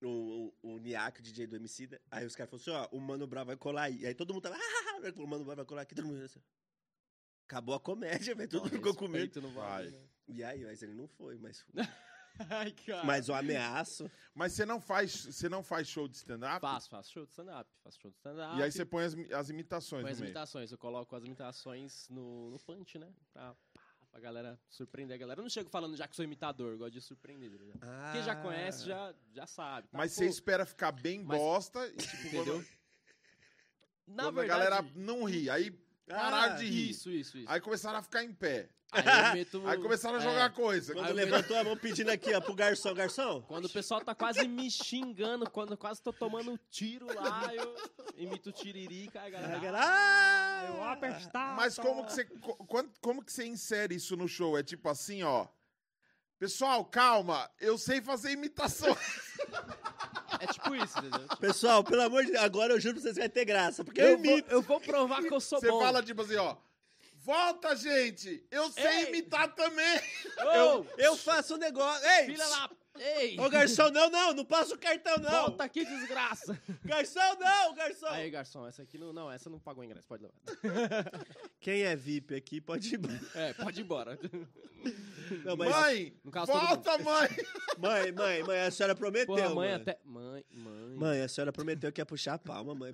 O, 0.00 0.52
o, 0.62 0.74
o 0.74 0.78
Niak, 0.78 1.18
o 1.18 1.22
DJ 1.22 1.46
do 1.48 1.56
Emicida. 1.56 2.00
Aí 2.08 2.24
os 2.24 2.36
caras 2.36 2.50
falaram 2.62 2.84
assim, 2.84 2.88
ó, 2.92 2.96
o 2.96 3.00
Mano 3.00 3.26
Brown 3.26 3.44
vai 3.44 3.56
colar 3.56 3.82
aí. 3.82 4.06
Aí 4.06 4.14
todo 4.14 4.32
mundo 4.32 4.42
tava, 4.44 4.56
ah, 4.56 5.12
o 5.16 5.26
Mano 5.26 5.44
Brown 5.44 5.56
vai 5.56 5.64
colar 5.64 5.82
aqui, 5.82 5.94
todo 5.94 6.06
mundo 6.06 6.22
assim. 6.22 6.40
Acabou 7.48 7.74
a 7.74 7.80
comédia, 7.80 8.32
velho. 8.34 8.48
Todo 8.48 8.62
mundo 8.62 8.72
ficou 8.72 8.94
com 8.94 9.08
medo. 9.08 9.40
Vai. 9.50 9.86
né? 9.88 9.98
E 10.28 10.44
aí, 10.44 10.62
mas 10.64 10.82
ele 10.82 10.94
não 10.94 11.08
foi, 11.08 11.36
mas 11.38 11.64
Ai, 12.50 12.72
cara. 12.86 13.04
Mas 13.04 13.28
o 13.28 13.34
ameaço. 13.34 14.10
Mas 14.34 14.52
você 14.52 14.64
não 14.64 14.80
faz, 14.80 15.26
você 15.26 15.48
não 15.48 15.62
faz 15.62 15.88
show 15.88 16.06
de 16.08 16.16
stand-up? 16.16 16.60
Faço, 16.60 16.88
faço 16.88 17.12
show 17.12 17.24
de 17.24 17.30
stand-up. 17.30 17.68
Faço 17.82 17.98
show 18.00 18.10
de 18.10 18.16
stand-up. 18.16 18.58
E 18.58 18.62
aí 18.62 18.70
você 18.70 18.84
põe 18.84 19.04
as, 19.04 19.14
as 19.32 19.50
imitações 19.50 20.02
põe 20.02 20.12
as 20.12 20.20
meio. 20.20 20.28
imitações. 20.30 20.70
Eu 20.72 20.78
coloco 20.78 21.14
as 21.16 21.24
imitações 21.24 22.08
no, 22.08 22.50
no 22.50 22.58
punch, 22.60 22.98
né? 22.98 23.12
Pra, 23.32 23.54
pá, 23.74 23.80
pra 24.10 24.20
galera 24.20 24.58
surpreender 24.68 25.14
a 25.14 25.18
galera. 25.18 25.40
Eu 25.40 25.42
não 25.42 25.50
chego 25.50 25.68
falando 25.68 25.96
já 25.96 26.06
que 26.06 26.14
sou 26.14 26.24
imitador, 26.24 26.72
eu 26.72 26.78
gosto 26.78 26.92
de 26.92 27.00
surpreender. 27.00 27.50
né? 27.50 27.72
Quem 28.12 28.22
já 28.22 28.36
conhece 28.36 28.86
já, 28.86 29.14
já 29.32 29.46
sabe. 29.46 29.88
Tá, 29.88 29.98
Mas 29.98 30.12
você 30.12 30.26
espera 30.26 30.64
ficar 30.64 30.92
bem 30.92 31.24
Mas- 31.24 31.38
bosta 31.38 31.86
e 31.88 31.96
tipo, 31.96 32.26
Entendeu? 32.28 32.54
quando, 32.54 32.66
Na 34.06 34.22
quando 34.24 34.34
verdade, 34.36 34.62
a 34.62 34.70
galera 34.70 34.92
não 34.94 35.24
ri, 35.24 35.50
aí 35.50 35.70
pararam 36.06 36.54
Ah, 36.54 36.56
de 36.56 36.64
rir. 36.66 36.90
Isso, 36.90 37.10
isso, 37.10 37.36
isso. 37.38 37.50
Aí 37.50 37.60
começaram 37.60 37.98
a 37.98 38.02
ficar 38.02 38.22
em 38.24 38.32
pé. 38.32 38.70
Aí 38.92 39.04
eu 39.04 39.32
meto... 39.34 39.62
Aí 39.68 39.78
começaram 39.78 40.16
a 40.16 40.20
é, 40.20 40.24
jogar 40.24 40.50
coisa. 40.52 40.92
Quando 40.94 41.04
Aí 41.06 41.10
eu 41.12 41.16
levantou 41.16 41.56
a 41.56 41.64
mão 41.64 41.76
pedindo 41.76 42.10
aqui, 42.10 42.32
ó, 42.34 42.40
pro 42.40 42.54
garçom, 42.54 42.94
garçom. 42.94 43.42
Quando 43.42 43.66
o 43.66 43.70
pessoal 43.70 44.00
tá 44.00 44.14
quase 44.14 44.46
me 44.48 44.70
xingando, 44.70 45.48
quando 45.50 45.72
eu 45.72 45.76
quase 45.78 46.02
tô 46.02 46.12
tomando 46.12 46.50
um 46.52 46.58
tiro 46.70 47.06
lá, 47.14 47.54
eu 47.54 47.74
imito 48.16 48.48
o 48.50 48.52
tiririca, 48.52 49.20
aí 49.20 49.34
a 49.34 49.58
galera... 49.58 49.78
Ah, 49.82 50.64
eu 50.68 50.82
apestado. 50.84 51.56
Mas 51.56 51.76
como 51.78 52.04
que 52.06 52.12
você 52.12 52.24
co- 52.24 52.56
como, 52.66 52.90
como 53.00 53.24
que 53.24 53.32
você 53.32 53.46
insere 53.46 53.94
isso 53.94 54.16
no 54.16 54.26
show? 54.26 54.58
É 54.58 54.62
tipo 54.62 54.88
assim, 54.88 55.22
ó. 55.22 55.46
Pessoal, 56.38 56.84
calma, 56.84 57.50
eu 57.60 57.76
sei 57.76 58.00
fazer 58.00 58.30
imitação. 58.30 58.96
É 60.40 60.46
tipo 60.46 60.72
isso, 60.76 60.96
entendeu? 60.98 61.26
Pessoal, 61.40 61.82
pelo 61.82 62.02
amor 62.02 62.24
de 62.24 62.30
Deus, 62.30 62.44
agora 62.44 62.72
eu 62.72 62.78
juro 62.80 62.94
pra 62.94 63.02
vocês 63.02 63.14
que 63.14 63.20
vai 63.20 63.28
ter 63.28 63.44
graça. 63.44 63.84
Porque 63.84 64.00
eu, 64.00 64.06
Eu 64.10 64.18
vou, 64.18 64.24
imito. 64.26 64.50
eu 64.52 64.62
vou 64.62 64.80
provar 64.80 65.20
que 65.22 65.34
eu 65.34 65.40
sou 65.40 65.58
Você 65.58 65.68
bom. 65.68 65.80
fala 65.80 66.00
tipo 66.02 66.22
assim, 66.22 66.36
ó. 66.36 66.56
Volta, 67.28 67.76
gente! 67.76 68.42
Eu 68.50 68.70
sei 68.70 68.86
Ei! 68.86 69.08
imitar 69.08 69.54
também! 69.54 70.00
Ô, 70.38 70.86
Eu 70.96 71.14
faço 71.14 71.56
um 71.56 71.58
negócio. 71.58 72.02
Ei! 72.08 72.24
filha 72.24 72.46
lá... 72.46 72.70
Ei! 72.98 73.38
Ô, 73.38 73.50
garçom, 73.50 73.90
não, 73.90 74.08
não, 74.08 74.32
não 74.32 74.46
passa 74.46 74.74
o 74.74 74.78
cartão, 74.78 75.18
não. 75.18 75.30
Volta 75.30 75.62
aqui, 75.64 75.84
desgraça! 75.84 76.58
Garçom, 76.86 77.20
não, 77.38 77.74
garçom. 77.74 78.06
Aí, 78.06 78.30
garçom, 78.30 78.66
essa 78.66 78.82
aqui 78.82 78.96
não... 78.96 79.12
Não, 79.12 79.30
essa 79.30 79.50
não 79.50 79.58
pagou 79.60 79.84
ingresso, 79.84 80.08
pode 80.08 80.22
levar. 80.22 81.04
Quem 81.60 81.82
é 81.82 81.94
VIP 81.94 82.34
aqui 82.34 82.62
pode 82.62 82.94
ir 82.94 82.98
embora. 82.98 83.20
É, 83.34 83.52
pode 83.52 83.78
ir 83.78 83.84
embora. 83.84 84.18
Não, 85.44 85.54
mas- 85.54 85.68
Mãe! 85.68 86.16
No 86.24 86.30
caso, 86.30 86.50
volta, 86.50 86.96
mãe! 86.96 87.28
Mãe, 87.78 88.10
mãe, 88.10 88.42
mãe, 88.42 88.60
a 88.60 88.70
senhora 88.70 88.94
prometeu, 88.94 89.26
Porra, 89.26 89.50
mãe 89.50 89.68
mãe. 89.68 89.72
até. 89.74 89.98
Mãe, 90.02 90.44
mãe. 90.50 90.96
Mãe, 90.96 91.20
a 91.20 91.28
senhora 91.28 91.52
prometeu 91.52 91.92
que 91.92 92.00
ia 92.00 92.06
puxar 92.06 92.34
a 92.34 92.38
palma, 92.38 92.74
mãe. 92.74 92.90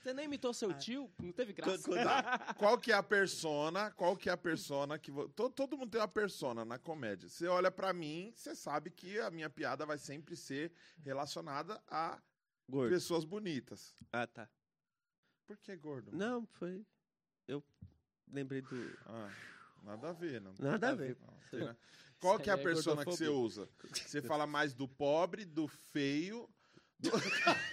Você 0.00 0.14
nem 0.14 0.24
imitou 0.24 0.54
seu 0.54 0.72
tio? 0.72 1.10
Não 1.22 1.30
teve 1.30 1.52
graça. 1.52 1.82
Quando- 1.82 2.00
Qual 2.58 2.78
que 2.78 2.90
é 2.90 2.94
a 2.94 3.02
persona? 3.02 3.90
Qual 3.90 4.16
que 4.16 4.30
é 4.30 4.32
a 4.32 4.36
persona 4.36 4.98
que 4.98 5.10
vo- 5.10 5.28
todo, 5.28 5.52
todo 5.52 5.76
mundo 5.76 5.90
tem 5.90 6.00
uma 6.00 6.08
persona 6.08 6.64
na 6.64 6.78
comédia. 6.78 7.28
Você 7.28 7.46
olha 7.46 7.70
pra 7.70 7.92
mim, 7.92 8.32
você 8.34 8.54
sabe 8.54 8.90
que 8.90 9.18
a 9.20 9.30
minha 9.30 9.50
piada 9.50 9.84
vai 9.84 9.98
sempre 9.98 10.34
ser 10.36 10.72
relacionada 11.02 11.82
a 11.86 12.18
Gordo. 12.68 12.90
pessoas 12.90 13.24
bonitas. 13.26 13.94
Ah, 14.10 14.26
tá. 14.26 14.48
Por 15.46 15.58
que 15.58 15.76
gordo? 15.76 16.16
Não, 16.16 16.46
foi. 16.46 16.86
Eu 17.46 17.62
lembrei 18.26 18.62
do. 18.62 18.98
Ah, 19.04 19.30
nada 19.82 20.10
a 20.10 20.12
ver, 20.12 20.40
não. 20.40 20.54
Nada 20.58 20.90
a 20.90 20.94
ver. 20.94 21.18
Não, 21.20 21.34
tem 21.50 21.60
nada. 21.60 21.78
Qual 22.20 22.38
que 22.38 22.48
é 22.48 22.54
a 22.54 22.56
é 22.56 22.62
persona 22.62 23.04
que 23.04 23.10
você 23.10 23.28
usa? 23.28 23.68
Você 23.92 24.22
fala 24.22 24.46
mais 24.46 24.72
do 24.72 24.86
pobre, 24.88 25.44
do 25.44 25.66
feio. 25.68 26.48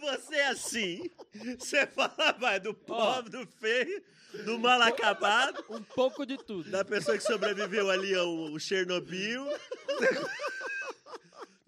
Você 0.00 0.36
assim, 0.42 1.10
você 1.58 1.86
fala 1.86 2.36
mais 2.40 2.62
do 2.62 2.72
pobre, 2.74 3.30
do 3.30 3.46
feio, 3.60 4.02
do 4.44 4.58
mal 4.58 4.80
acabado, 4.82 5.64
Um 5.68 5.82
pouco 5.82 6.24
de 6.24 6.36
tudo. 6.36 6.70
da 6.70 6.84
pessoa 6.84 7.16
que 7.16 7.22
sobreviveu 7.24 7.90
ali 7.90 8.14
ao 8.14 8.58
Chernobyl. 8.58 9.46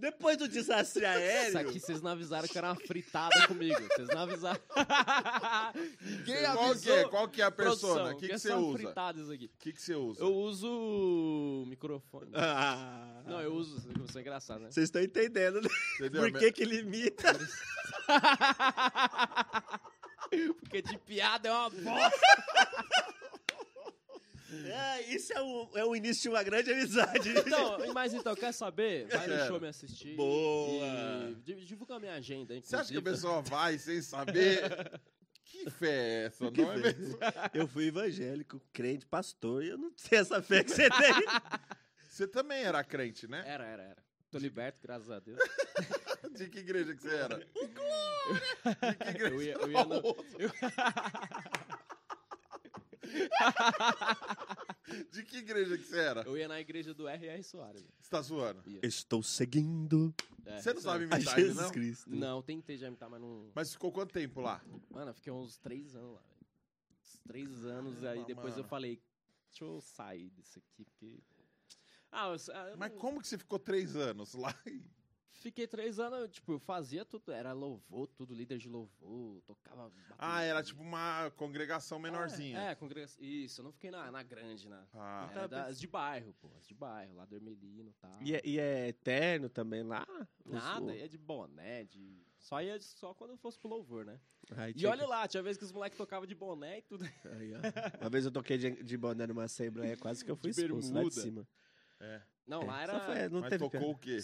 Depois 0.01 0.37
do 0.39 0.49
desastre 0.49 1.03
Isso 1.05 1.13
aéreo. 1.13 1.59
aqui 1.61 1.79
vocês 1.79 2.01
não 2.01 2.11
avisaram 2.13 2.49
que 2.49 2.57
era 2.57 2.69
uma 2.69 2.77
fritada 2.77 3.47
comigo. 3.47 3.79
Vocês 3.89 4.09
não 4.09 4.21
avisaram. 4.23 4.61
Ninguém 6.01 6.43
Qual 6.45 6.57
que 6.57 6.71
avisou. 6.71 6.97
é? 6.97 7.05
Qual 7.09 7.29
que 7.29 7.43
é 7.43 7.45
a 7.45 7.51
persona? 7.51 8.11
O 8.13 8.17
que, 8.17 8.27
que 8.29 8.33
é 8.33 8.39
você 8.39 8.53
usa? 8.55 8.83
isso. 9.19 9.33
O 9.33 9.49
que, 9.59 9.73
que 9.73 9.83
você 9.83 9.95
usa? 9.95 10.23
Eu 10.23 10.35
uso 10.35 11.65
microfone. 11.69 12.31
Ah, 12.35 13.23
Não, 13.27 13.41
eu 13.43 13.53
uso. 13.53 13.77
Isso 14.09 14.17
é 14.17 14.21
engraçado, 14.23 14.61
né? 14.61 14.71
Vocês 14.71 14.85
estão 14.85 15.03
entendendo, 15.03 15.61
né? 15.61 15.69
Entendeu? 15.97 16.23
Por 16.23 16.33
que 16.39 16.53
que 16.53 16.63
ele 16.63 16.79
imita? 16.81 17.33
Porque 20.61 20.81
de 20.83 20.97
piada 20.99 21.49
é 21.49 21.53
uma 21.53 21.71
bosta. 21.71 22.21
Ah, 24.75 25.01
isso 25.03 25.33
é 25.33 25.41
o, 25.43 25.71
é 25.77 25.85
o 25.85 25.95
início 25.97 26.23
de 26.23 26.29
uma 26.31 26.43
grande 26.43 26.73
amizade. 26.73 27.31
Então, 27.39 27.93
mas 27.95 28.13
então, 28.15 28.35
quer 28.35 28.53
saber? 28.53 29.07
Vai 29.09 29.27
no 29.27 29.47
show 29.47 29.61
me 29.61 29.69
assistir. 29.69 30.17
Boa. 30.17 31.31
E 31.31 31.35
di- 31.37 31.65
divulga 31.65 31.97
a 31.97 32.01
minha 32.01 32.15
agenda, 32.15 32.55
Você 32.61 32.77
acha 32.77 32.89
que 32.91 32.97
a 32.97 33.01
inclusive. 33.01 33.03
pessoa 33.27 33.43
vai 33.43 33.79
sem 33.79 34.01
saber? 34.03 35.01
que 35.45 35.71
fé 35.71 35.89
é 35.91 36.25
essa? 36.27 36.51
Que 36.51 36.63
não 36.63 36.73
é 36.73 36.77
fé? 36.81 36.93
mesmo? 36.93 37.19
Eu 37.55 37.67
fui 37.69 37.87
evangélico, 37.89 38.61
crente, 38.73 39.07
pastor, 39.07 39.65
e 39.65 39.69
eu 39.71 39.79
não 39.79 39.93
sei 39.97 40.19
essa 40.19 40.41
fé 40.43 40.63
que 40.65 40.71
você 40.71 40.89
tem. 40.89 41.15
Você 42.11 42.27
também 42.27 42.63
era 42.65 42.83
crente, 42.85 43.27
né? 43.29 43.43
Era, 43.47 43.65
era, 43.65 43.83
era. 43.83 44.03
Tô 44.33 44.37
liberto, 44.39 44.79
graças 44.83 45.11
a 45.11 45.21
Deus. 45.21 45.39
De 46.37 46.49
que 46.49 46.59
igreja 46.59 46.93
que 46.95 47.03
você 47.03 47.15
era? 47.15 47.39
De 47.39 47.47
que 47.47 47.59
igreja? 47.65 49.27
Eu 49.31 49.43
ia, 49.43 49.53
eu 49.55 49.71
ia 49.71 49.85
no- 49.85 49.95
eu- 50.39 50.51
De 55.13 55.23
que 55.23 55.39
igreja 55.39 55.77
que 55.79 55.85
você 55.85 55.99
era? 55.99 56.23
eu 56.23 56.37
ia 56.37 56.49
na 56.49 56.61
igreja 56.61 56.93
do 56.95 57.07
R.R. 57.09 57.43
Soares. 57.43 57.83
Você 58.01 58.11
tá 58.11 58.21
zoando? 58.23 58.63
Ia. 58.69 58.81
Estou 58.83 59.23
seguindo 59.23 60.15
É, 60.45 60.61
Você 60.61 60.73
não 60.75 60.81
sabe 60.81 61.05
a 61.05 61.07
imitar 61.17 61.39
ele, 61.39 61.49
Jesus 61.49 61.63
não? 61.65 61.71
Cristo. 61.71 62.11
Não, 62.11 62.43
tentei 62.43 62.77
já 62.77 62.89
imitar, 62.89 63.09
mas 63.09 63.21
não. 63.21 63.51
Mas 63.55 63.73
ficou 63.73 63.93
quanto 63.93 64.13
tempo 64.13 64.41
lá? 64.41 64.63
Mano, 64.91 65.11
eu 65.11 65.15
fiquei 65.15 65.33
uns 65.33 65.57
três 65.59 65.95
anos 65.95 66.13
lá. 66.15 66.21
velho. 66.21 66.41
Uns 67.03 67.19
três 67.27 67.65
anos, 67.65 68.05
aí 68.05 68.25
depois 68.25 68.55
eu 68.55 68.59
mano. 68.63 68.69
falei, 68.69 69.01
deixa 69.49 69.65
eu 69.65 69.81
sair 69.81 70.31
disso 70.31 70.59
aqui, 70.59 70.85
porque. 70.85 71.21
Ah, 72.13 72.27
eu, 72.29 72.55
eu 72.71 72.77
Mas 72.77 72.91
não- 72.93 72.99
como 72.99 73.21
que 73.21 73.29
você 73.29 73.39
ficou 73.39 73.59
três 73.59 73.95
anos 73.95 74.35
lá? 74.35 74.55
Fiquei 75.41 75.67
três 75.67 75.99
anos, 75.99 76.29
tipo, 76.31 76.53
eu 76.53 76.59
fazia 76.59 77.03
tudo, 77.03 77.33
era 77.33 77.53
louvor, 77.55 78.07
tudo, 78.09 78.35
líder 78.35 78.59
de 78.59 78.69
louvor, 78.69 79.41
tocava. 79.47 79.91
Ah, 80.19 80.43
era 80.43 80.63
tipo 80.63 80.83
uma 80.83 81.31
congregação 81.37 81.99
menorzinha. 81.99 82.59
É, 82.61 82.71
é 82.73 82.75
congregação. 82.75 83.25
Isso, 83.25 83.61
eu 83.61 83.65
não 83.65 83.73
fiquei 83.73 83.91
na, 83.91 84.11
na 84.11 84.23
grande, 84.23 84.69
na. 84.69 84.87
Ah, 84.93 85.31
É, 85.35 85.49
das 85.49 85.81
de 85.81 85.87
bairro, 85.87 86.35
pô, 86.43 86.51
as 86.59 86.67
de 86.67 86.75
bairro, 86.75 87.15
lá 87.15 87.25
do 87.25 87.35
Ermelino 87.35 87.89
e 87.89 87.95
tal. 87.95 88.23
E 88.23 88.35
é, 88.35 88.41
e 88.45 88.59
é 88.61 88.89
eterno 88.89 89.49
também 89.49 89.83
lá? 89.83 90.07
Nada, 90.45 90.95
ia 90.95 91.09
de 91.09 91.17
boné, 91.17 91.85
de. 91.85 92.23
Só 92.39 92.61
ia 92.61 92.79
só 92.81 93.15
quando 93.15 93.31
eu 93.31 93.37
fosse 93.39 93.59
pro 93.59 93.69
louvor, 93.69 94.05
né? 94.05 94.21
Aí 94.57 94.75
E 94.77 94.87
olha 94.87 95.07
lá, 95.07 95.27
tinha 95.27 95.43
vez 95.43 95.57
que 95.57 95.65
os 95.65 95.73
moleques 95.73 95.97
tocavam 95.97 96.27
de 96.27 96.35
boné 96.35 96.79
e 96.79 96.83
tudo. 96.83 97.05
que- 97.09 97.29
aí, 97.29 97.53
ó. 97.55 97.59
Uma 98.01 98.11
vez 98.11 98.27
eu 98.27 98.31
toquei 98.31 98.59
de, 98.59 98.83
de 98.83 98.97
boné 98.99 99.27
numa 99.27 99.45
assembleia, 99.45 99.97
quase 99.97 100.23
que 100.23 100.31
eu 100.31 100.37
fui 100.37 100.51
De 100.53 100.61
expulso 100.61 100.93
lá 100.93 101.03
de 101.03 101.15
cima. 101.15 101.49
é. 101.99 102.21
Não, 102.51 102.67
lá 102.67 102.81
É, 102.81 102.83
era. 102.83 103.01
foi- 103.01 103.29
não 103.29 103.41
Mas 103.43 103.51
teve 103.51 103.65
tocou 103.65 103.81
piada. 103.81 103.87
o 103.87 103.99
quê? 103.99 104.19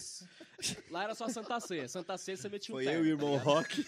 Lá 0.91 1.03
era 1.05 1.15
só 1.15 1.29
Santa 1.29 1.59
Ceia. 1.61 1.87
Santa 1.87 2.17
Ceia 2.17 2.35
você 2.35 2.49
metia 2.49 2.75
um 2.75 2.77
Foi 2.77 2.83
terno, 2.83 2.99
eu 2.99 3.05
e 3.05 3.13
o 3.13 3.17
tá 3.17 3.23
irmão 3.23 3.37
ligado? 3.39 3.45
Rock. 3.45 3.85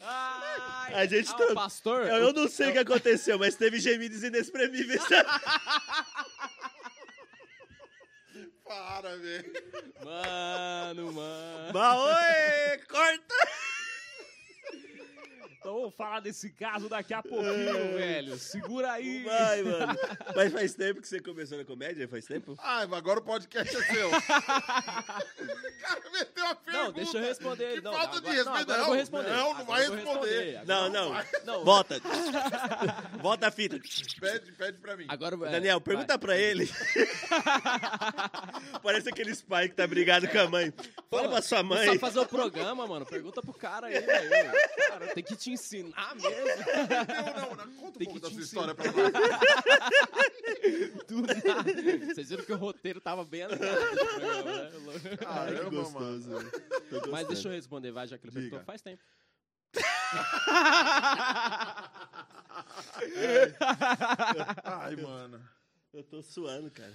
Ai, 0.00 0.94
A 0.94 1.06
gente 1.06 1.30
ah, 1.30 1.34
tá- 1.34 1.44
o 1.46 1.54
pastor. 1.54 2.06
Eu, 2.06 2.16
eu 2.28 2.32
não 2.32 2.48
sei 2.48 2.70
o 2.70 2.72
que 2.72 2.78
aconteceu, 2.78 3.38
mas 3.38 3.56
teve 3.56 3.80
gemidos 3.80 4.22
inexprimíveis. 4.22 5.02
Para, 8.64 9.16
velho. 9.16 9.52
Mano, 10.04 11.12
mano. 11.12 11.72
Maoi, 11.72 12.78
corta! 12.88 13.34
Então 15.60 15.74
vamos 15.74 15.94
falar 15.96 16.20
desse 16.20 16.50
caso 16.50 16.88
daqui 16.88 17.12
a 17.12 17.22
pouquinho, 17.22 17.94
velho. 17.96 18.38
Segura 18.38 18.92
aí. 18.92 19.24
Vai, 19.24 19.62
mano. 19.62 19.98
Mas 20.36 20.52
faz 20.52 20.74
tempo 20.74 21.00
que 21.00 21.08
você 21.08 21.20
começou 21.20 21.58
na 21.58 21.64
comédia? 21.64 22.06
Faz 22.08 22.24
tempo? 22.26 22.54
Ah, 22.58 22.82
agora 22.82 23.18
o 23.18 23.22
podcast 23.22 23.76
é 23.76 23.82
seu. 23.82 24.08
o 24.08 24.22
cara 24.22 26.10
meteu 26.12 26.46
a 26.46 26.54
pergunta. 26.54 26.84
Não, 26.84 26.92
deixa 26.92 27.18
eu 27.18 27.22
responder. 27.24 27.74
Que 27.74 27.80
não, 27.80 27.92
falta 27.92 28.20
de 28.20 28.28
agora- 28.28 28.44
não, 28.44 28.52
respeito. 28.54 28.78
eu 28.78 28.84
vou 28.86 28.94
responder. 28.94 29.28
Não, 29.30 29.36
não 29.36 29.50
Agora 29.50 29.64
vai 29.66 29.90
responder. 29.96 30.56
Agora- 30.58 30.64
Não, 30.66 30.88
não. 30.90 31.24
Não, 31.44 31.64
Volta. 31.64 32.00
Volta 33.20 33.48
a 33.48 33.50
fita. 33.50 33.80
Pede, 34.20 34.52
pede 34.52 34.78
pra 34.78 34.96
mim. 34.96 35.06
Agora, 35.08 35.34
é, 35.48 35.50
Daniel, 35.50 35.80
pergunta 35.80 36.16
pra 36.18 36.36
ele. 36.36 36.70
Parece 38.82 39.08
aqueles 39.08 39.42
pais 39.42 39.68
que 39.70 39.76
tá 39.76 39.86
brigado 39.86 40.28
com 40.28 40.38
a 40.38 40.48
mãe. 40.48 40.72
Fala 41.10 41.28
pra 41.28 41.42
sua 41.42 41.62
Não 41.62 41.70
mãe. 41.70 41.86
sabe 41.86 41.98
fazer 41.98 42.18
o 42.20 42.26
programa, 42.26 42.86
mano. 42.86 43.04
Pergunta 43.06 43.40
pro 43.42 43.52
cara 43.54 43.86
aí, 43.88 44.00
velho. 44.00 44.52
Cara, 44.88 45.06
tem 45.08 45.24
que 45.24 45.36
te 45.36 45.47
ensinar 45.52 46.14
mesmo. 46.14 46.30
Não, 46.36 47.56
não, 47.56 47.56
não. 47.56 47.66
Conta 47.74 47.88
um 47.88 47.92
Tem 47.92 48.06
pouco 48.06 48.14
que 48.14 48.20
da 48.20 48.28
te 48.28 48.34
sua 48.34 48.42
história 48.42 48.74
pra 48.74 48.84
nós. 48.92 49.12
Do 51.06 51.22
nada. 51.22 52.04
Vocês 52.14 52.28
viram 52.28 52.44
que 52.44 52.52
o 52.52 52.56
roteiro 52.56 53.00
tava 53.00 53.24
bem 53.24 53.46
do 53.48 53.56
programa, 53.56 54.42
né? 54.42 54.70
Ai, 54.72 55.00
que 55.10 55.16
Caramba, 55.16 55.70
mano. 55.70 55.82
gostoso. 55.82 56.30
Tô 57.02 57.10
Mas 57.10 57.26
deixa 57.28 57.48
eu 57.48 57.52
responder, 57.52 57.90
vai, 57.92 58.06
já 58.06 58.18
que 58.18 58.26
ele 58.26 58.32
Diga. 58.32 58.42
perguntou. 58.42 58.64
Faz 58.64 58.82
tempo. 58.82 59.02
Ai, 64.64 64.96
mano. 64.96 65.40
Eu 65.98 66.04
tô 66.04 66.22
suando, 66.22 66.70
cara. 66.70 66.94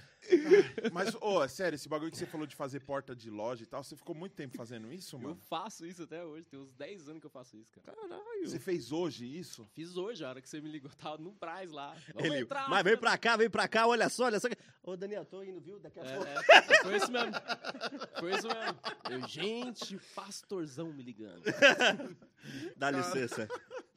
Mas, 0.94 1.14
ô, 1.20 1.46
sério, 1.50 1.76
esse 1.76 1.90
bagulho 1.90 2.10
que 2.10 2.18
você 2.18 2.26
falou 2.26 2.48
de 2.48 2.56
fazer 2.56 2.80
porta 2.80 3.14
de 3.14 3.30
loja 3.30 3.62
e 3.64 3.66
tal, 3.66 3.84
você 3.84 3.98
ficou 3.98 4.16
muito 4.16 4.34
tempo 4.34 4.56
fazendo 4.56 4.94
isso, 4.94 5.18
Eu 5.18 5.20
mano? 5.20 5.36
faço 5.50 5.86
isso 5.86 6.04
até 6.04 6.24
hoje. 6.24 6.46
Tem 6.46 6.58
uns 6.58 6.72
10 6.72 7.10
anos 7.10 7.20
que 7.20 7.26
eu 7.26 7.30
faço 7.30 7.58
isso, 7.58 7.70
cara. 7.82 7.98
Caralho. 7.98 8.48
Você 8.48 8.58
fez 8.60 8.94
hoje 8.94 9.26
isso? 9.26 9.68
Fiz 9.74 9.98
hoje, 9.98 10.24
a 10.24 10.30
hora 10.30 10.42
que 10.42 10.48
você 10.48 10.62
me 10.62 10.70
ligou. 10.72 10.90
Tava 10.96 11.18
no 11.22 11.34
Braz 11.34 11.70
lá. 11.70 11.98
Vamos 12.14 12.30
Ele, 12.30 12.44
entrar, 12.44 12.70
mas 12.70 12.82
vem 12.82 12.96
pra 12.96 13.18
cá, 13.18 13.36
vem 13.36 13.50
pra 13.50 13.68
cá, 13.68 13.86
olha 13.88 14.08
só, 14.08 14.24
olha 14.24 14.40
só. 14.40 14.48
Ô, 14.82 14.96
Daniel, 14.96 15.26
tô 15.26 15.44
indo, 15.44 15.60
viu? 15.60 15.78
Daqui 15.82 16.00
a 16.00 16.04
É, 16.06 16.16
pouco. 16.16 16.30
é, 16.30 16.78
foi 16.84 16.96
isso 16.96 17.12
mesmo. 17.12 17.32
Foi 18.20 18.32
isso 18.36 18.48
mesmo. 18.48 18.80
Eu, 19.10 19.28
gente, 19.28 20.00
pastorzão 20.16 20.94
me 20.94 21.04
ligando. 21.04 21.44
Dá 22.78 22.90
licença. 22.90 23.50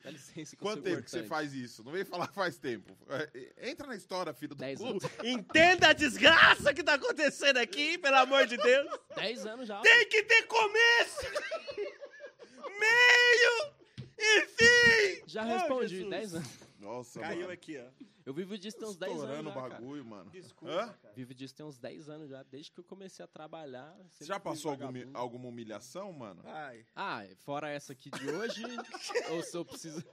Dá 0.07 0.13
licença 0.13 0.55
que 0.55 0.63
Quanto 0.63 0.83
tempo 0.85 1.03
que 1.03 1.11
você 1.11 1.25
faz 1.25 1.53
isso? 1.53 1.83
Não 1.83 1.91
vem 1.91 2.05
falar 2.05 2.29
faz 2.29 2.57
tempo. 2.57 2.97
É, 3.09 3.71
Entra 3.71 3.89
na 3.89 3.97
história, 3.97 4.33
filho 4.33 4.55
do 4.55 4.61
10 4.61 4.79
cu. 4.79 4.87
anos. 4.87 5.03
Entenda 5.25 5.89
a 5.89 5.93
desgraça 5.93 6.73
que 6.73 6.85
tá 6.85 6.95
acontecendo 6.95 7.57
aqui, 7.57 7.99
pelo 7.99 8.15
amor 8.15 8.47
de 8.47 8.57
Deus. 8.57 8.89
10 9.17 9.47
anos 9.47 9.67
já. 9.67 9.81
Tem 9.81 10.09
que 10.09 10.23
ter 10.23 10.45
começo, 10.45 11.27
meio 12.79 13.73
e 14.17 14.47
fim. 14.47 15.23
Já 15.27 15.43
Oh, 15.45 15.47
respondi, 15.49 15.89
Jesus. 15.97 16.11
10 16.11 16.35
anos. 16.37 16.49
Nossa, 16.87 17.21
Caiu 17.21 17.41
mano. 17.41 17.53
aqui, 17.53 17.77
ó. 17.79 17.91
Eu 18.25 18.33
vivo 18.33 18.57
disso 18.57 18.79
tem 18.79 18.89
uns 18.89 18.97
10 18.97 19.13
anos 19.13 19.23
Estourando 19.25 19.51
o 19.51 19.55
cara. 19.55 19.69
bagulho, 19.75 20.05
mano. 20.05 20.31
Desculpa, 20.31 20.73
Hã? 20.75 20.87
cara. 20.93 21.15
Vivo 21.15 21.35
disso 21.35 21.55
tem 21.55 21.67
uns 21.67 21.79
10 21.79 22.09
anos 22.09 22.31
já, 22.31 22.43
desde 22.45 22.71
que 22.71 22.79
eu 22.81 22.85
comecei 22.85 23.25
a 23.25 23.29
trabalhar. 23.29 23.97
Você 24.13 24.25
já 24.25 24.39
passou 24.39 24.71
alguma, 24.71 24.93
vagabundo. 24.93 25.19
alguma 25.19 25.49
humilhação, 25.49 26.13
mano? 26.13 26.43
Ai. 26.45 26.87
Ah, 26.95 27.25
fora 27.39 27.69
essa 27.69 27.93
aqui 27.93 28.09
de 28.11 28.31
hoje, 28.31 28.63
ou 29.33 29.43
se 29.43 29.57
eu 29.57 29.65
preciso... 29.65 30.05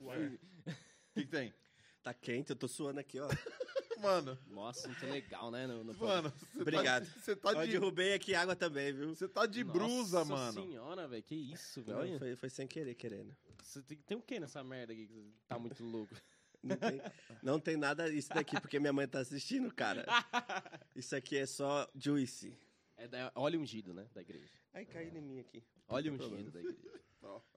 O 0.00 0.10
que, 1.14 1.22
que 1.22 1.26
tem? 1.26 1.52
Tá 2.02 2.14
quente, 2.14 2.50
eu 2.50 2.56
tô 2.56 2.68
suando 2.68 3.00
aqui, 3.00 3.18
ó. 3.18 3.28
Mano, 4.00 4.38
Nossa, 4.48 4.88
muito 4.88 5.06
legal, 5.06 5.50
né? 5.50 5.66
No, 5.66 5.82
no 5.84 5.94
mano, 5.94 6.30
você 6.52 6.60
Obrigado. 6.62 7.06
Tá, 7.06 7.20
você 7.20 7.36
tá 7.36 7.52
Eu 7.52 7.64
de, 7.64 7.72
derrubei 7.72 8.12
aqui 8.14 8.34
água 8.34 8.54
também, 8.54 8.92
viu? 8.92 9.14
você 9.14 9.28
tá 9.28 9.46
de 9.46 9.64
brusa, 9.64 10.18
Nossa 10.24 10.32
mano. 10.32 10.62
senhora, 10.62 11.08
velho. 11.08 11.22
Que 11.22 11.34
isso, 11.34 11.82
Não, 11.86 12.00
velho. 12.00 12.18
foi, 12.18 12.36
foi 12.36 12.50
sem 12.50 12.66
querer, 12.66 12.94
querendo. 12.94 13.34
Você 13.62 13.82
tem, 13.82 13.98
tem 13.98 14.16
o 14.16 14.22
que 14.22 14.38
nessa 14.38 14.62
merda 14.62 14.92
aqui? 14.92 15.06
que 15.06 15.12
você 15.14 15.24
Tá 15.48 15.58
muito 15.58 15.82
louco. 15.84 16.14
Não 16.62 16.76
tem, 16.76 17.00
não 17.42 17.60
tem 17.60 17.76
nada 17.76 18.08
isso 18.08 18.28
daqui, 18.30 18.60
porque 18.60 18.80
minha 18.80 18.92
mãe 18.92 19.06
tá 19.06 19.20
assistindo, 19.20 19.72
cara. 19.72 20.04
Isso 20.96 21.14
aqui 21.14 21.36
é 21.36 21.46
só 21.46 21.88
juice. 21.94 22.56
É 22.96 23.06
da 23.06 23.30
óleo 23.36 23.60
ungido, 23.60 23.94
né? 23.94 24.08
Da 24.12 24.20
igreja. 24.22 24.50
Ai, 24.72 24.84
caiu 24.84 25.14
em 25.14 25.20
mim 25.20 25.38
aqui. 25.38 25.62
Óleo 25.86 26.14
ungido 26.14 26.50
da 26.50 26.58
igreja. 26.60 26.78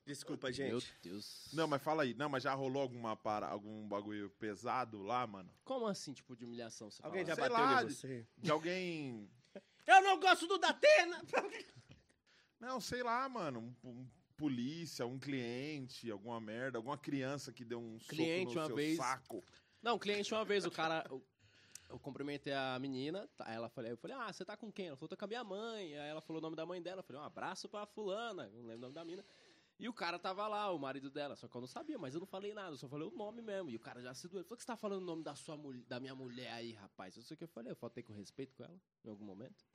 Desculpa, 0.05 0.51
gente. 0.51 0.69
Meu 0.71 0.81
Deus. 1.03 1.49
Não, 1.53 1.67
mas 1.67 1.81
fala 1.81 2.03
aí. 2.03 2.13
Não, 2.13 2.29
mas 2.29 2.43
já 2.43 2.53
rolou 2.53 2.81
alguma 2.81 3.15
para, 3.15 3.47
algum 3.47 3.87
bagulho 3.87 4.29
pesado 4.31 5.01
lá, 5.03 5.25
mano? 5.27 5.49
Como 5.63 5.85
assim, 5.87 6.13
tipo, 6.13 6.35
de 6.35 6.45
humilhação? 6.45 6.89
Você 6.89 7.01
Alguém 7.05 7.23
fala? 7.23 7.35
já 7.35 7.41
Sei 7.41 7.49
bateu 7.49 7.65
lá, 7.65 7.83
em 7.83 7.89
você? 7.89 8.27
De 8.37 8.51
alguém. 8.51 9.29
Eu 9.85 10.01
não 10.01 10.19
gosto 10.19 10.47
do 10.47 10.57
Datena! 10.57 11.21
Não, 12.59 12.81
sei 12.81 13.01
lá, 13.01 13.27
mano. 13.29 13.73
Um, 13.81 13.89
um 13.89 14.07
polícia, 14.35 15.05
um 15.05 15.19
cliente, 15.19 16.09
alguma 16.09 16.39
merda, 16.39 16.77
alguma 16.77 16.97
criança 16.97 17.51
que 17.51 17.65
deu 17.65 17.79
um 17.79 17.97
Cliente 17.99 18.53
soco 18.53 18.55
no 18.55 18.61
uma 18.61 18.67
seu 18.67 18.75
vez. 18.75 18.97
saco. 18.97 19.43
Não, 19.81 19.99
cliente 19.99 20.33
uma 20.33 20.45
vez, 20.45 20.65
o 20.65 20.71
cara. 20.71 21.05
Eu, 21.89 21.99
cumprimentei 21.99 22.53
a 22.53 22.77
menina, 22.79 23.27
tá, 23.35 23.45
aí 23.47 23.55
ela 23.55 23.67
falei, 23.67 23.91
eu 23.91 23.97
falei, 23.97 24.15
ah, 24.15 24.31
você 24.31 24.45
tá 24.45 24.55
com 24.55 24.71
quem? 24.71 24.87
Ela 24.87 24.95
falou, 24.95 25.09
tô 25.09 25.17
com 25.17 25.25
a 25.25 25.27
minha 25.27 25.43
mãe. 25.43 25.97
Aí 25.97 26.09
ela 26.09 26.21
falou 26.21 26.39
o 26.39 26.41
nome 26.41 26.55
da 26.55 26.65
mãe 26.65 26.81
dela. 26.81 26.99
Eu 26.99 27.03
falei, 27.03 27.21
um 27.21 27.25
abraço 27.25 27.67
pra 27.67 27.85
fulana, 27.85 28.47
não 28.49 28.61
lembro 28.61 28.77
o 28.77 28.81
nome 28.81 28.93
da 28.93 29.03
mina. 29.03 29.25
E 29.79 29.87
o 29.87 29.93
cara 29.93 30.19
tava 30.19 30.45
lá, 30.45 30.69
o 30.71 30.77
marido 30.77 31.09
dela, 31.09 31.37
só 31.37 31.47
que 31.47 31.55
eu 31.55 31.61
não 31.61 31.67
sabia, 31.67 31.97
mas 31.97 32.13
eu 32.13 32.19
não 32.19 32.27
falei 32.27 32.53
nada, 32.53 32.71
eu 32.71 32.77
só 32.77 32.89
falei 32.89 33.07
o 33.07 33.11
nome 33.11 33.41
mesmo. 33.41 33.69
E 33.69 33.77
o 33.77 33.79
cara 33.79 34.01
já 34.01 34.13
se 34.13 34.27
doeu. 34.27 34.41
Ele 34.41 34.43
falou 34.43 34.57
que 34.57 34.63
você 34.63 34.67
tá 34.67 34.75
falando 34.75 35.03
o 35.03 35.05
nome 35.05 35.23
da 35.23 35.35
sua 35.35 35.57
da 35.87 36.01
minha 36.01 36.13
mulher 36.13 36.51
aí, 36.51 36.73
rapaz. 36.73 37.15
Eu 37.15 37.23
sei 37.23 37.35
o 37.35 37.37
que 37.37 37.45
eu 37.45 37.47
falei, 37.47 37.71
eu 37.71 37.77
faltei 37.77 38.03
com 38.03 38.11
respeito 38.11 38.53
com 38.55 38.63
ela 38.65 38.77
em 39.05 39.09
algum 39.09 39.23
momento. 39.23 39.65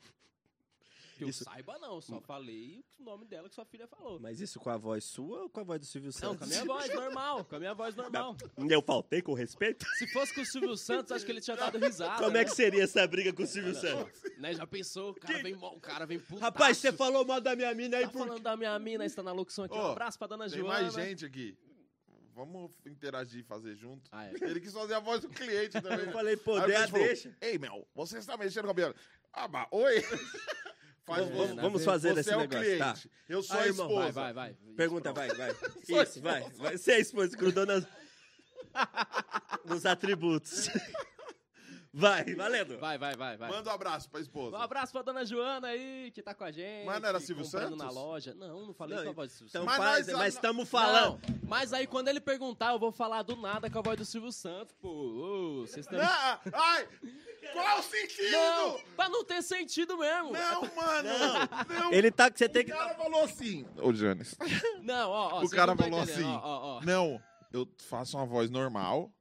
Que 1.16 1.22
eu 1.24 1.28
Isso- 1.28 1.44
saiba, 1.44 1.78
não, 1.78 1.94
eu 1.96 2.00
só 2.02 2.20
falei 2.20 2.84
o 2.98 3.04
nome 3.04 3.24
dela 3.24 3.48
que 3.48 3.54
sua 3.54 3.64
filha 3.64 3.86
falou. 3.86 4.18
Mas 4.18 4.40
isso 4.40 4.58
com 4.58 4.68
a 4.68 4.76
voz 4.76 5.04
sua 5.04 5.42
ou 5.42 5.48
com 5.48 5.60
a 5.60 5.62
voz 5.62 5.78
do 5.80 5.86
Silvio 5.86 6.10
Santos? 6.12 6.28
Não, 6.30 6.36
com 6.38 6.44
a 6.44 6.46
minha 6.48 6.64
voz 6.64 6.94
normal, 6.94 7.44
com 7.44 7.54
a 7.54 7.58
minha 7.60 7.74
voz 7.74 7.94
normal. 7.94 8.36
Eu 8.68 8.82
faltei 8.82 9.22
com 9.22 9.32
respeito? 9.32 9.86
Se 9.96 10.06
fosse 10.12 10.34
com 10.34 10.40
o 10.40 10.44
Silvio 10.46 10.76
Santos, 10.76 11.12
acho 11.12 11.24
que 11.24 11.30
ele 11.30 11.40
tinha 11.40 11.56
dado 11.56 11.78
risada. 11.78 12.16
Como 12.16 12.36
é 12.36 12.40
né? 12.40 12.44
que 12.44 12.50
seria 12.50 12.82
essa 12.82 13.06
briga 13.06 13.32
com 13.32 13.44
o 13.44 13.46
Silvio 13.46 13.74
Santos? 13.76 14.20
Né, 14.38 14.54
já 14.54 14.66
pensou? 14.66 15.10
O 15.10 15.14
cara 15.14 15.40
vem, 15.42 15.54
mó- 15.54 15.72
o 15.74 15.80
cara 15.80 16.04
vem 16.04 16.18
putaço. 16.18 16.40
Rapaz, 16.40 16.78
você 16.78 16.92
falou 16.92 17.24
mal 17.24 17.40
da 17.40 17.54
minha 17.54 17.72
mina 17.74 17.96
aí 17.98 18.04
Tá 18.06 18.10
por 18.10 18.26
falando 18.26 18.42
da 18.42 18.56
minha 18.56 18.76
mina, 18.80 19.04
está 19.06 19.22
na 19.22 19.30
locução 19.32 19.64
aqui. 19.64 19.74
Um 19.76 19.80
Ô, 19.80 19.86
abraço 19.92 20.18
pra 20.18 20.26
dona 20.26 20.48
Tem 20.48 20.58
Joana. 20.58 20.80
mais 20.82 20.94
gente 20.94 21.24
aqui. 21.24 21.56
Vamos 22.34 22.72
interagir 22.84 23.42
e 23.42 23.44
fazer 23.44 23.76
junto. 23.76 24.10
Ah, 24.10 24.26
é. 24.26 24.32
Ele 24.42 24.58
quis 24.60 24.72
fazer 24.72 24.94
a 24.94 24.98
voz 24.98 25.20
do 25.20 25.28
cliente 25.28 25.80
também. 25.80 26.06
Eu 26.06 26.12
falei, 26.12 26.36
pô, 26.36 26.58
dê 26.62 26.74
a 26.74 26.86
deixa. 26.86 27.32
Ei, 27.40 27.56
Mel, 27.58 27.86
você 27.94 28.18
está 28.18 28.36
mexendo 28.36 28.64
com 28.64 28.72
a 28.72 28.74
minha... 28.74 28.94
Ah, 29.32 29.46
mas, 29.46 29.68
oi? 29.70 30.02
Faz 31.06 31.28
Vamos- 31.28 31.36
vamos- 31.48 31.62
vamos 31.62 31.84
fazer 31.84 32.14
você 32.14 32.20
esse 32.20 32.30
é 32.32 32.36
negócio, 32.36 32.60
cliente. 32.64 32.78
tá. 32.78 32.94
Eu 33.28 33.42
sou 33.42 33.56
Aí, 33.56 33.62
a 33.64 33.66
irmão, 33.66 33.86
esposa. 33.88 34.12
Vai, 34.12 34.32
vai, 34.32 34.52
vai. 34.52 34.56
Pergunta, 34.76 35.12
Pronto. 35.12 35.36
vai, 35.36 35.52
vai. 35.52 35.56
Isso, 36.06 36.20
vai. 36.22 36.50
vai. 36.56 36.78
Você 36.78 36.92
é 36.92 36.96
a 36.96 37.00
esposa, 37.00 37.36
grudou 37.36 37.66
nas... 37.66 37.86
nos 39.64 39.84
atributos. 39.86 40.68
Vai, 41.96 42.24
valendo. 42.34 42.76
Vai, 42.78 42.98
vai, 42.98 43.14
vai, 43.14 43.36
vai. 43.36 43.48
Manda 43.48 43.70
um 43.70 43.72
abraço 43.72 44.10
pra 44.10 44.18
esposa. 44.20 44.56
Um 44.56 44.60
abraço 44.60 44.90
pra 44.92 45.02
dona 45.02 45.24
Joana 45.24 45.68
aí, 45.68 46.10
que 46.12 46.20
tá 46.20 46.34
com 46.34 46.42
a 46.42 46.50
gente. 46.50 46.84
Mas 46.86 47.00
não 47.00 47.08
era 47.08 47.20
Silvio 47.20 47.44
Santos? 47.44 47.78
na 47.78 47.88
loja. 47.88 48.34
Não, 48.34 48.66
não 48.66 48.74
falei 48.74 48.96
Não, 48.96 49.04
com 49.04 49.10
a 49.10 49.12
voz 49.12 49.30
do 49.30 49.34
Silvio 49.36 49.48
Então 49.50 49.62
Santos. 49.64 49.78
Mas 49.78 50.06
nós- 50.08 50.18
mas 50.18 50.34
estamos 50.34 50.68
falando. 50.68 51.20
Não, 51.28 51.38
mas 51.48 51.72
aí 51.72 51.86
quando 51.86 52.08
ele 52.08 52.20
perguntar, 52.20 52.72
eu 52.72 52.80
vou 52.80 52.90
falar 52.90 53.22
do 53.22 53.36
nada 53.36 53.70
com 53.70 53.78
a 53.78 53.82
voz 53.82 53.96
do 53.96 54.04
Silvio 54.04 54.32
Santos, 54.32 54.74
pô. 54.82 55.60
Vocês 55.66 55.86
estão... 55.86 56.00
Ah, 56.02 56.40
ai! 56.52 56.88
Qual 57.52 57.78
o 57.78 57.82
sentido? 57.82 58.32
Não, 58.32 58.80
pra 58.96 59.08
não 59.08 59.22
ter 59.24 59.40
sentido 59.42 59.96
mesmo. 59.96 60.32
Não, 60.32 60.62
mano! 60.74 61.08
Não! 61.68 61.92
Ele 61.92 62.10
tá 62.10 62.28
que 62.28 62.38
você 62.38 62.48
tem 62.48 62.62
O 62.62 62.64
que. 62.64 62.72
cara 62.72 62.94
falou 62.96 63.22
assim. 63.22 63.64
Ô, 63.80 63.92
Janis. 63.92 64.34
Não, 64.82 65.10
ó, 65.10 65.34
ó. 65.34 65.44
O 65.44 65.48
cara 65.50 65.66
não 65.72 65.76
tão 65.76 65.86
falou 65.90 66.02
entendendo, 66.02 66.26
assim. 66.26 66.34
Ó, 66.34 66.40
ó, 66.42 66.78
ó. 66.78 66.80
Não, 66.84 67.22
eu 67.52 67.68
faço 67.86 68.16
uma 68.16 68.26
voz 68.26 68.50
normal. 68.50 69.12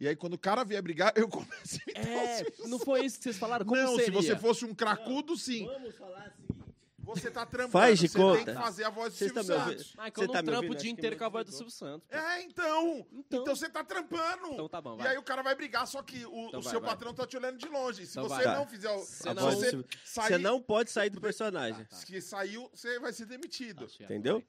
E 0.00 0.08
aí, 0.08 0.16
quando 0.16 0.32
o 0.34 0.38
cara 0.38 0.64
vier 0.64 0.80
brigar, 0.82 1.12
eu 1.16 1.28
começo 1.28 1.78
a 1.78 1.90
imitar 1.90 2.06
o 2.06 2.08
É, 2.18 2.36
Silvio 2.38 2.68
não 2.68 2.78
foi 2.78 3.04
isso 3.04 3.18
que 3.18 3.24
vocês 3.24 3.36
falaram? 3.38 3.66
Como 3.66 3.80
Não, 3.80 3.96
se 3.96 4.04
seria? 4.04 4.12
você 4.22 4.34
fosse 4.36 4.64
um 4.64 4.74
cracudo, 4.74 5.36
sim. 5.36 5.66
Vamos 5.66 5.94
falar 5.96 6.18
o 6.18 6.22
seguinte. 6.36 6.60
Você 7.02 7.28
tá 7.30 7.44
trampando. 7.44 7.72
Faz 7.72 7.98
de 7.98 8.06
você 8.08 8.18
tem 8.18 8.22
conta. 8.38 8.44
que 8.54 8.58
fazer 8.60 8.84
a 8.84 8.90
voz 8.90 9.12
do 9.12 9.16
Silvio 9.18 9.36
ouvindo? 9.38 9.56
Santos. 9.56 9.94
Ah, 9.98 10.10
que 10.10 10.16
Você 10.18 10.22
eu 10.24 10.26
não 10.28 10.34
tá 10.34 10.42
me 10.42 10.48
trampo 10.48 10.72
o 10.72 10.74
dia 10.76 10.90
inteiro 10.92 11.16
com 11.16 11.24
a 11.24 11.28
voz 11.28 11.44
do. 11.44 11.50
Silvio 11.52 11.70
Santos. 11.72 12.06
pô. 12.08 12.16
É, 12.16 12.42
então. 12.42 13.06
Então. 13.12 13.40
Então 13.42 13.56
você 13.56 13.68
tá 13.68 13.82
trampando. 13.82 14.46
Então 14.52 14.68
tá 14.68 14.80
bom, 14.80 14.94
E 14.94 14.98
vai. 14.98 15.08
aí 15.08 15.18
o 15.18 15.22
cara 15.22 15.42
vai 15.42 15.54
brigar, 15.56 15.86
só 15.88 16.02
que 16.02 16.24
o, 16.24 16.46
Então 16.48 16.60
o 16.60 16.62
vai, 16.62 16.70
seu 16.70 16.80
vai. 16.80 16.90
patrão 16.90 17.12
tá 17.12 17.26
te 17.26 17.36
olhando 17.36 17.58
de 17.58 17.66
longe. 17.68 18.06
Se 18.06 18.12
Então 18.16 18.28
você 18.28 18.44
vai. 18.44 18.56
não 18.56 18.66
fizer 18.66 18.90
o. 18.92 18.98
Você 19.00 19.34
não- 19.34 19.50
você 19.50 19.84
sair, 20.04 20.28
Você 20.28 20.38
não 20.38 20.62
pode 20.62 20.90
sair 20.92 21.10
do 21.10 21.20
personagem. 21.20 21.84
Tá. 21.84 21.96
Se 21.96 22.20
saiu, 22.22 22.70
você 22.72 22.98
vai 23.00 23.12
ser 23.12 23.26
demitido. 23.26 23.86
Achei, 23.86 24.06
Entendeu? 24.06 24.42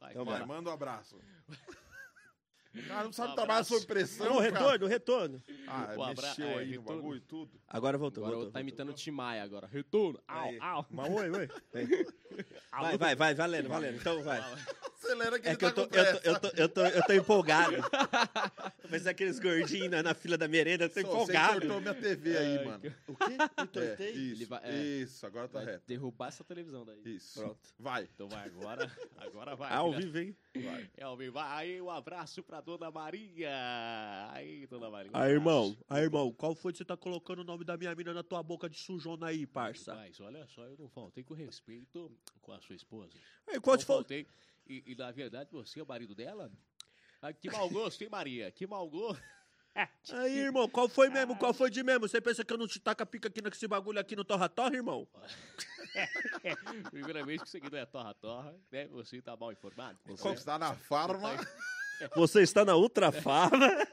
Vai, 0.00 0.12
Então 0.12 0.24
vai. 0.24 0.38
Vai, 0.38 0.46
vai. 0.46 0.56
manda 0.56 0.70
um 0.70 0.72
abraço. 0.72 1.18
O 2.78 2.88
cara 2.88 3.04
não 3.04 3.12
sabe 3.12 3.32
Um 3.32 3.34
trabalhar 3.34 3.64
sob 3.64 3.86
pressão. 3.86 4.26
Não, 4.26 4.36
cara. 4.38 4.50
retorno, 4.50 4.86
retorno. 4.86 5.42
Ah, 5.66 5.94
Um 5.96 6.02
abra- 6.02 6.26
mexeu 6.28 6.46
é, 6.46 6.54
aí 6.58 6.64
no 6.66 6.70
retorno. 6.80 7.02
bagulho 7.02 7.16
e 7.18 7.20
tudo. 7.20 7.60
Agora 7.68 7.98
voltou. 7.98 8.24
Agora 8.24 8.36
voltou, 8.36 8.52
tá 8.52 8.58
voltou. 8.58 8.60
imitando 8.60 8.88
o 8.90 8.92
Tim 8.94 9.10
Maia 9.10 9.42
agora. 9.42 9.66
Retorno. 9.66 10.20
Au, 10.28 10.50
au. 10.60 10.86
Mas 10.90 11.10
oi, 11.12 11.30
oi. 11.30 11.48
Vai, 12.70 12.98
vai, 12.98 13.14
vai, 13.16 13.34
valendo, 13.34 13.68
valendo. 13.68 13.96
Então 13.98 14.22
vai. 14.22 14.40
Acelera 14.96 15.38
que 15.38 15.46
É 15.46 15.50
ele 15.50 15.56
que 15.58 15.64
eu 15.64 15.72
tá 15.72 15.82
tô, 15.82 15.88
com 15.88 15.96
eu 15.96 16.04
tô, 16.20 16.28
eu 16.28 16.38
tô, 16.40 16.48
eu 16.56 16.68
tô, 16.68 16.84
eu 16.84 17.02
tô 17.06 17.12
empolgado. 17.12 17.76
Parece 18.82 19.08
aqueles 19.08 19.38
gordinhos 19.38 19.90
na, 19.90 20.02
na 20.02 20.14
fila 20.14 20.36
da 20.36 20.48
merenda, 20.48 20.84
eu 20.84 20.88
tô 20.88 20.94
Só, 21.00 21.06
Você 21.06 21.12
empolgado. 21.12 21.60
cortou 21.60 21.80
minha 21.80 21.94
TV 21.94 22.36
aí, 22.36 22.64
mano. 22.64 22.82
O 23.08 23.14
quê? 23.16 23.36
É, 23.56 23.62
Entortei? 23.62 24.10
isso, 24.12 24.34
Ele 24.42 24.44
vai- 24.46 24.60
é. 24.64 24.74
isso, 24.76 25.26
agora 25.26 25.48
tá 25.48 25.58
Vai 25.60 25.72
reto. 25.72 25.84
derrubar 25.86 26.28
essa 26.28 26.44
televisão 26.44 26.84
daí. 26.84 27.00
Isso. 27.04 27.40
Pronto. 27.40 27.58
Vai, 27.78 28.08
Então 28.14 28.28
vai 28.28 28.46
agora. 28.46 28.90
Agora 29.18 29.54
vai. 29.56 29.72
Ao 29.72 29.92
vivo, 29.92 30.18
hein? 30.18 30.36
vai. 30.56 30.90
É 30.96 31.04
ao 31.04 31.16
vivo. 31.16 31.38
Aí 31.38 31.80
um 31.80 31.90
abraço 31.90 32.42
pra 32.42 32.60
dona 32.66 32.90
Maria. 32.90 34.28
Aí, 34.32 34.66
dona 34.66 34.90
Maria. 34.90 35.10
Aí, 35.14 35.30
irmão, 35.30 35.78
aí, 35.88 36.02
irmão, 36.02 36.32
qual 36.32 36.52
foi 36.56 36.72
que 36.72 36.78
você 36.78 36.84
tá 36.84 36.96
colocando 36.96 37.38
o 37.38 37.44
nome 37.44 37.64
da 37.64 37.76
minha 37.76 37.94
mina 37.94 38.12
na 38.12 38.24
tua 38.24 38.42
boca 38.42 38.68
de 38.68 38.76
sujona 38.76 39.28
aí, 39.28 39.46
parça? 39.46 39.94
Mas 39.94 40.20
olha 40.20 40.44
só, 40.48 40.64
eu 40.64 40.76
não 40.76 40.88
faltei 40.88 41.22
com 41.22 41.32
respeito 41.32 42.10
com 42.42 42.52
a 42.52 42.60
sua 42.60 42.74
esposa. 42.74 43.12
Aí, 43.46 43.60
qual 43.60 43.76
não 43.76 43.84
foi? 43.84 43.94
faltei. 43.94 44.26
E, 44.68 44.82
e, 44.84 44.94
na 44.96 45.12
verdade, 45.12 45.48
você 45.52 45.78
é 45.78 45.82
o 45.84 45.86
marido 45.86 46.12
dela? 46.12 46.50
Ah, 47.22 47.32
que 47.32 47.48
mau 47.48 47.70
gosto, 47.70 48.02
hein, 48.02 48.08
Maria? 48.10 48.50
Que 48.50 48.66
mau 48.66 48.90
gosto. 48.90 49.22
Aí, 50.12 50.38
irmão, 50.38 50.68
qual 50.68 50.88
foi 50.88 51.08
mesmo? 51.08 51.36
Qual 51.36 51.54
foi 51.54 51.70
de 51.70 51.84
mesmo? 51.84 52.08
Você 52.08 52.20
pensa 52.20 52.44
que 52.44 52.52
eu 52.52 52.58
não 52.58 52.66
te 52.66 52.80
taca 52.80 53.06
pica 53.06 53.28
aqui 53.28 53.40
nesse 53.42 53.68
bagulho 53.68 54.00
aqui 54.00 54.16
no 54.16 54.24
torra-torra, 54.24 54.74
irmão? 54.74 55.06
Primeira 56.90 57.24
vez 57.24 57.42
que 57.42 57.46
isso 57.46 57.58
aqui 57.58 57.70
não 57.70 57.78
é 57.78 57.86
torra-torra, 57.86 58.58
né? 58.72 58.88
Você 58.88 59.22
tá 59.22 59.36
mal 59.36 59.52
informado. 59.52 59.98
Você 60.06 60.28
né? 60.28 60.34
está 60.34 60.58
na 60.58 60.74
farma. 60.74 61.36
Você 61.36 61.85
está 62.40 62.64
na 62.64 62.76
Ultra 62.76 63.10
Farma. 63.12 63.86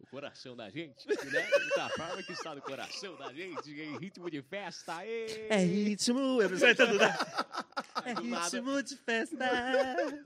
O 0.00 0.06
coração 0.10 0.56
da 0.56 0.68
gente, 0.70 1.06
né? 1.06 1.48
Da 1.76 1.88
forma 1.90 2.22
que 2.24 2.32
está 2.32 2.52
no 2.54 2.60
coração 2.60 3.16
da 3.16 3.32
gente, 3.32 3.70
em 3.70 3.96
ritmo 3.98 4.28
de 4.28 4.42
festa. 4.42 4.96
Aê! 4.96 5.46
É 5.48 5.56
ritmo. 5.58 6.38
Né? 6.38 6.46
É 8.04 8.14
Do 8.14 8.22
nada. 8.24 8.44
ritmo 8.44 8.82
de 8.82 8.96
festa. 8.96 9.36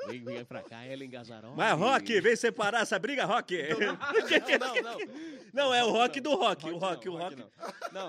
Vem, 0.07 0.25
vem 0.25 0.44
pra 0.44 0.62
cá, 0.62 0.87
Ellen 0.87 1.11
Gazzaroli. 1.11 1.55
Mas, 1.55 1.79
Rock, 1.79 2.20
vem 2.23 2.35
separar 2.37 2.83
essa 2.83 2.99
briga, 2.99 3.27
Rock. 3.27 3.55
Não, 3.79 4.75
não, 4.75 4.83
não. 4.83 4.99
Não, 5.53 5.75
é 5.75 5.85
o 5.85 5.90
rock 5.90 6.20
do 6.20 6.35
rock. 6.35 6.70
O 6.70 6.79
rock, 6.79 7.09
o 7.09 7.16
rock. 7.16 7.44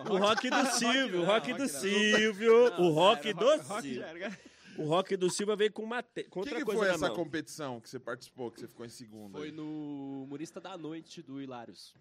O 0.09 0.17
rock 0.17 0.49
do 0.49 0.65
Silvio, 0.71 1.21
o 1.21 1.25
rock 1.25 1.53
do. 1.53 1.67
Silvio, 1.67 2.73
o 2.81 2.89
rock 2.91 3.33
do 3.33 3.57
Silvio. 3.81 4.05
O 4.77 4.83
rock 4.83 5.15
do 5.15 5.29
Silva 5.29 5.55
veio 5.55 5.71
com 5.71 5.83
uma 5.83 6.01
te... 6.03 6.23
com 6.25 6.41
que, 6.43 6.49
que 6.53 6.63
coisa 6.65 6.79
foi 6.81 6.89
essa 6.89 7.07
mão. 7.07 7.15
competição 7.15 7.79
que 7.79 7.89
você 7.89 7.99
participou, 7.99 8.51
que 8.51 8.59
você 8.59 8.67
ficou 8.67 8.85
em 8.85 8.89
segundo? 8.89 9.37
Foi 9.37 9.47
aí? 9.47 9.51
no 9.51 10.23
Humorista 10.23 10.59
da 10.59 10.77
Noite 10.77 11.21
do 11.21 11.41
Hilários. 11.41 11.93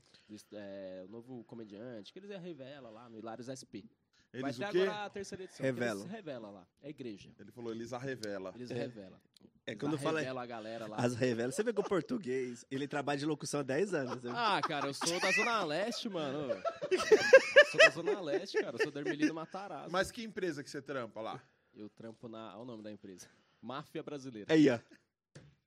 É, 0.53 1.05
o 1.07 1.11
novo 1.11 1.45
comediante, 1.45 2.13
que 2.13 2.19
eles 2.19 2.31
é 2.31 2.37
revela 2.39 2.91
lá 2.91 3.09
no 3.09 3.19
Hilários 3.19 3.47
SP. 3.49 3.85
Vai 4.33 4.43
Eles 4.51 4.57
ter 4.57 4.65
o 4.67 4.71
quê? 4.73 4.81
agora 4.81 5.05
a 5.05 5.11
terceira 5.11 5.45
edição. 5.45 5.65
Revela. 5.65 6.01
Eles 6.01 6.11
revela 6.11 6.51
lá. 6.51 6.67
É 6.83 6.89
igreja. 6.89 7.31
Ele 7.39 7.53
falou, 7.53 7.71
Elisa 7.73 7.97
revela. 7.99 8.53
Eles 8.57 8.71
É. 8.71 8.75
revelam. 8.75 9.21
É 9.67 9.71
Eles 9.71 9.81
quando 9.81 9.97
fala 9.97 10.19
revela 10.19 10.43
a 10.43 10.47
galera 10.47 10.87
lá. 10.89 10.97
as 10.97 11.15
revelas. 11.15 11.55
Você 11.55 11.63
vê 11.63 11.73
que 11.73 11.81
o 11.81 11.85
português, 11.85 12.67
ele 12.71 12.89
trabalha 12.89 13.19
de 13.19 13.25
locução 13.27 13.61
há 13.61 13.63
10 13.63 13.95
anos. 13.95 14.23
né? 14.25 14.33
Ah, 14.35 14.61
cara, 14.61 14.89
eu 14.89 14.95
sou 14.95 15.21
da 15.21 15.31
Zona 15.31 15.65
Leste, 15.65 16.09
mano. 16.09 16.51
Eu 16.91 17.65
sou 17.71 17.81
da 17.81 17.91
Zona 17.91 18.21
Leste, 18.21 18.61
cara. 18.61 18.77
Eu 18.77 18.83
sou 18.83 18.91
da 18.91 19.01
Ermelino 19.01 19.33
Matarazzo. 19.35 19.93
Mas 19.93 20.11
que 20.11 20.25
empresa 20.25 20.65
que 20.65 20.69
você 20.71 20.83
trampa 20.83 21.21
lá? 21.21 21.41
Eu 21.75 21.89
trampo 21.91 22.29
na... 22.29 22.53
Olha 22.55 22.63
o 22.63 22.65
nome 22.65 22.83
da 22.83 22.91
empresa. 22.93 23.29
Máfia 23.61 24.03
Brasileira. 24.03 24.53
Aí, 24.53 24.69
ó. 24.71 24.79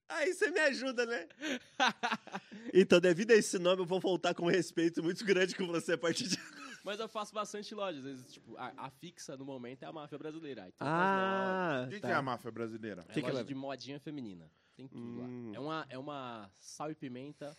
Aí 0.10 0.34
você 0.34 0.50
me 0.52 0.60
ajuda, 0.62 1.06
né? 1.06 1.28
Então, 2.74 3.00
devido 3.00 3.32
a 3.32 3.36
esse 3.36 3.58
nome, 3.58 3.82
eu 3.82 3.86
vou 3.86 4.00
voltar 4.00 4.34
com 4.36 4.44
um 4.46 4.50
respeito 4.50 5.02
muito 5.04 5.24
grande 5.26 5.56
com 5.56 5.66
você 5.68 5.94
a 5.94 5.98
partir 5.98 6.28
de 6.28 6.38
Mas 6.84 7.00
eu 7.00 7.08
faço 7.08 7.34
bastante 7.34 7.74
lojas. 7.74 8.00
Às 8.00 8.12
vezes, 8.12 8.34
tipo, 8.34 8.56
a, 8.58 8.74
a 8.86 8.90
fixa 8.90 9.36
no 9.38 9.46
momento 9.46 9.84
é 9.84 9.86
a 9.86 9.92
Máfia 9.92 10.18
Brasileira. 10.18 10.64
Tem 10.64 10.74
Ah, 10.80 11.86
O 11.86 11.90
que, 11.90 12.00
tá. 12.00 12.08
que 12.08 12.14
é 12.14 12.16
a 12.16 12.22
máfia 12.22 12.52
brasileira? 12.52 13.02
É 13.10 13.14
que 13.14 13.14
que 13.16 13.22
loja 13.22 13.32
ela- 13.40 13.44
de 13.44 13.56
modinha 13.56 14.00
feminina. 14.00 14.50
Tem 14.76 14.88
tudo 14.88 15.02
Hum. 15.02 15.50
lá. 15.52 15.56
É 15.56 15.60
uma, 15.60 15.86
é 15.90 15.98
uma 15.98 16.52
sal 16.56 16.92
e 16.92 16.96
pimenta 16.96 17.58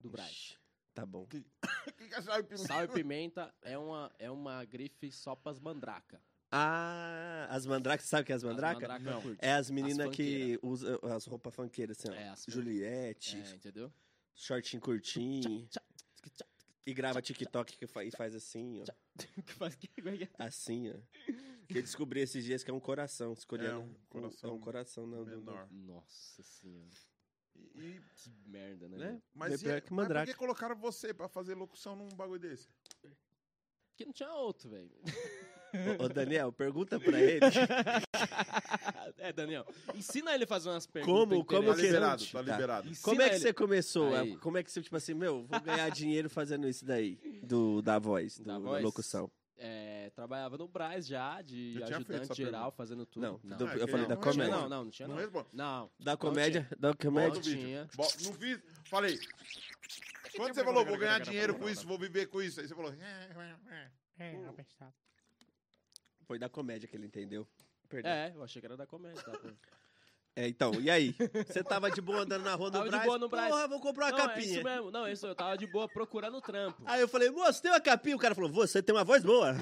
do 0.00 0.10
Braz. 0.10 0.58
Tá 0.94 1.04
bom. 1.06 1.26
O 1.86 1.92
que, 1.96 2.08
que 2.08 2.14
é 2.14 2.22
sal 2.22 2.40
e 2.40 2.42
pimenta? 2.42 2.66
Sal 2.66 2.84
e 2.84 2.88
pimenta 2.88 3.54
é 3.62 3.78
uma, 3.78 4.12
é 4.18 4.30
uma 4.30 4.64
grife 4.64 5.10
só 5.12 5.34
pras 5.36 5.58
mandraca. 5.60 6.20
Ah, 6.50 7.46
as 7.50 7.66
mandracas, 7.66 8.06
sabe 8.06 8.22
o 8.22 8.26
que 8.26 8.32
é 8.32 8.34
as 8.36 8.42
mandracas? 8.44 8.88
As 8.88 9.02
Não. 9.02 9.36
É 9.38 9.52
as 9.52 9.70
meninas 9.70 10.08
As 10.08 10.14
que 10.16 10.58
usam 10.62 10.98
as 11.02 11.24
roupas 11.26 11.54
funkeiras, 11.54 11.98
assim, 11.98 12.08
ó. 12.10 12.14
É, 12.14 12.28
as 12.28 12.44
Juliette, 12.48 13.36
É, 13.36 13.54
entendeu? 13.54 13.92
shortinho 14.34 14.80
curtinho. 14.80 15.68
E 16.86 16.94
grava 16.94 17.20
TikTok 17.20 17.76
que 17.76 17.86
fa- 17.86 18.04
e 18.04 18.10
faz 18.12 18.34
assim, 18.34 18.80
ó. 18.80 18.84
Que 19.44 19.52
faz 19.54 19.74
que- 19.74 19.90
é 19.96 20.16
que 20.16 20.24
é? 20.24 20.28
Assim, 20.38 20.90
ó. 20.90 20.94
Que 21.66 21.78
eu 21.78 21.82
descobri 21.82 22.20
esses 22.20 22.44
dias 22.44 22.62
que 22.62 22.70
é 22.70 22.74
um 22.74 22.78
coração. 22.78 23.34
Coreano. 23.48 23.80
É 23.80 23.84
um 23.84 23.94
coração 24.08 24.50
É 24.50 24.52
um 24.52 24.60
coração, 24.60 25.06
não. 25.06 25.24
menor. 25.24 25.68
Nossa 25.72 26.42
senhora. 26.44 26.88
E- 27.74 28.00
Que 28.14 28.30
merda, 28.46 28.88
né? 28.88 28.98
Né? 28.98 29.22
mas, 29.34 29.64
É 29.64 29.78
e- 29.78 29.80
que 29.80 29.92
mas 29.92 30.06
por 30.06 30.24
que 30.26 30.34
colocaram 30.34 30.76
você 30.76 31.12
pra 31.12 31.28
fazer 31.28 31.54
locução 31.54 31.96
num 31.96 32.08
bagulho 32.10 32.38
desse? 32.38 32.68
Porque 33.00 34.04
não 34.04 34.12
tinha 34.12 34.30
outro, 34.32 34.68
velho. 34.70 34.92
Ô, 36.00 36.04
ô, 36.04 36.08
Daniel, 36.08 36.52
pergunta 36.52 36.98
pra 37.00 37.20
ele. 37.20 37.40
é, 39.18 39.32
Daniel. 39.32 39.66
Ensina 39.94 40.34
ele 40.34 40.44
a 40.44 40.46
fazer 40.46 40.70
umas 40.70 40.86
perguntas. 40.86 41.28
Como- 41.28 41.44
como 41.44 41.68
Tá 41.74 41.80
liberado, 41.80 42.24
Tá. 42.26 42.32
tá 42.32 42.42
liberado. 42.52 42.88
Ensina 42.88 43.04
Como 43.04 43.22
é 43.22 43.28
que 43.28 43.34
ele- 43.34 43.40
você 43.42 43.52
começou? 43.52 44.14
Aí. 44.14 44.36
Como 44.38 44.58
é 44.58 44.62
que 44.62 44.70
você, 44.70 44.82
tipo 44.82 44.96
assim, 44.96 45.14
meu, 45.14 45.44
vou 45.44 45.60
ganhar 45.60 45.88
dinheiro 45.90 46.28
fazendo 46.30 46.68
isso 46.68 46.84
daí? 46.84 47.16
Do, 47.42 47.82
da 47.82 47.98
voz, 47.98 48.38
do- 48.38 48.44
Da 48.44 48.54
da, 48.54 48.58
voz? 48.58 48.82
locução. 48.84 49.30
É, 49.58 50.10
trabalhava 50.14 50.58
no 50.58 50.68
Braz 50.68 51.06
já, 51.06 51.40
de 51.40 51.82
ajudante 51.82 52.34
geral, 52.34 52.52
pergunta. 52.52 52.76
fazendo 52.76 53.06
tudo. 53.06 53.22
Não, 53.22 53.40
não. 53.42 53.56
do- 53.56 53.66
Ah, 53.66 53.74
eu 53.76 53.88
falei 53.88 54.02
não, 54.02 54.08
da 54.08 54.14
não 54.14 54.22
comédia. 54.22 54.54
Não, 54.54 54.68
não, 54.68 54.84
não 54.84 54.90
tinha 54.90 55.08
Não 55.08 55.16
não. 55.16 55.46
Não. 55.52 55.90
Da 55.98 56.10
não 56.12 56.16
comédia, 56.18 56.68
da 56.78 56.92
comédia. 56.94 57.38
o 57.40 57.42
vídeo. 57.42 57.64
tinha. 57.64 57.88
Não 57.96 58.32
fiz. 58.34 58.60
Falei. 58.84 59.18
Quando 60.36 60.52
você 60.54 60.62
falou, 60.62 60.84
vou 60.84 60.98
ganhar 60.98 61.18
dinheiro 61.20 61.54
com 61.58 61.66
isso, 61.70 61.86
vou 61.86 61.98
viver 61.98 62.26
com 62.26 62.42
isso. 62.42 62.60
Aí 62.60 62.68
você 62.68 62.74
falou. 62.74 62.92
Foi 66.26 66.38
da 66.38 66.48
comédia 66.48 66.88
que 66.88 66.96
ele 66.96 67.06
entendeu. 67.06 67.46
Perdão. 67.88 68.10
É, 68.10 68.32
eu 68.34 68.42
achei 68.42 68.60
que 68.60 68.66
era 68.66 68.76
da 68.76 68.86
comédia. 68.86 69.22
Tá. 69.22 69.32
É, 70.34 70.46
então, 70.46 70.74
e 70.80 70.90
aí? 70.90 71.14
Você 71.46 71.64
tava 71.64 71.90
de 71.90 72.00
boa 72.02 72.20
andando 72.20 72.44
na 72.44 72.54
rua 72.54 72.66
no 72.66 72.72
Tava 72.72 72.90
de 72.90 73.04
boa 73.06 73.18
no 73.18 73.28
Brás. 73.28 73.48
Porra, 73.48 73.68
vou 73.68 73.80
comprar 73.80 74.06
uma 74.06 74.12
não, 74.12 74.18
é 74.18 74.28
capinha. 74.28 74.54
isso 74.54 74.62
mesmo. 74.62 74.90
Não, 74.90 75.08
isso 75.08 75.26
eu 75.26 75.34
tava 75.34 75.56
de 75.56 75.66
boa 75.66 75.88
procurando 75.88 76.38
trampo. 76.42 76.82
Aí 76.84 77.00
eu 77.00 77.08
falei, 77.08 77.30
moço, 77.30 77.62
tem 77.62 77.70
uma 77.70 77.80
capinha? 77.80 78.14
O 78.14 78.18
cara 78.18 78.34
falou, 78.34 78.50
você 78.50 78.82
tem 78.82 78.94
uma 78.94 79.04
voz 79.04 79.24
boa. 79.24 79.54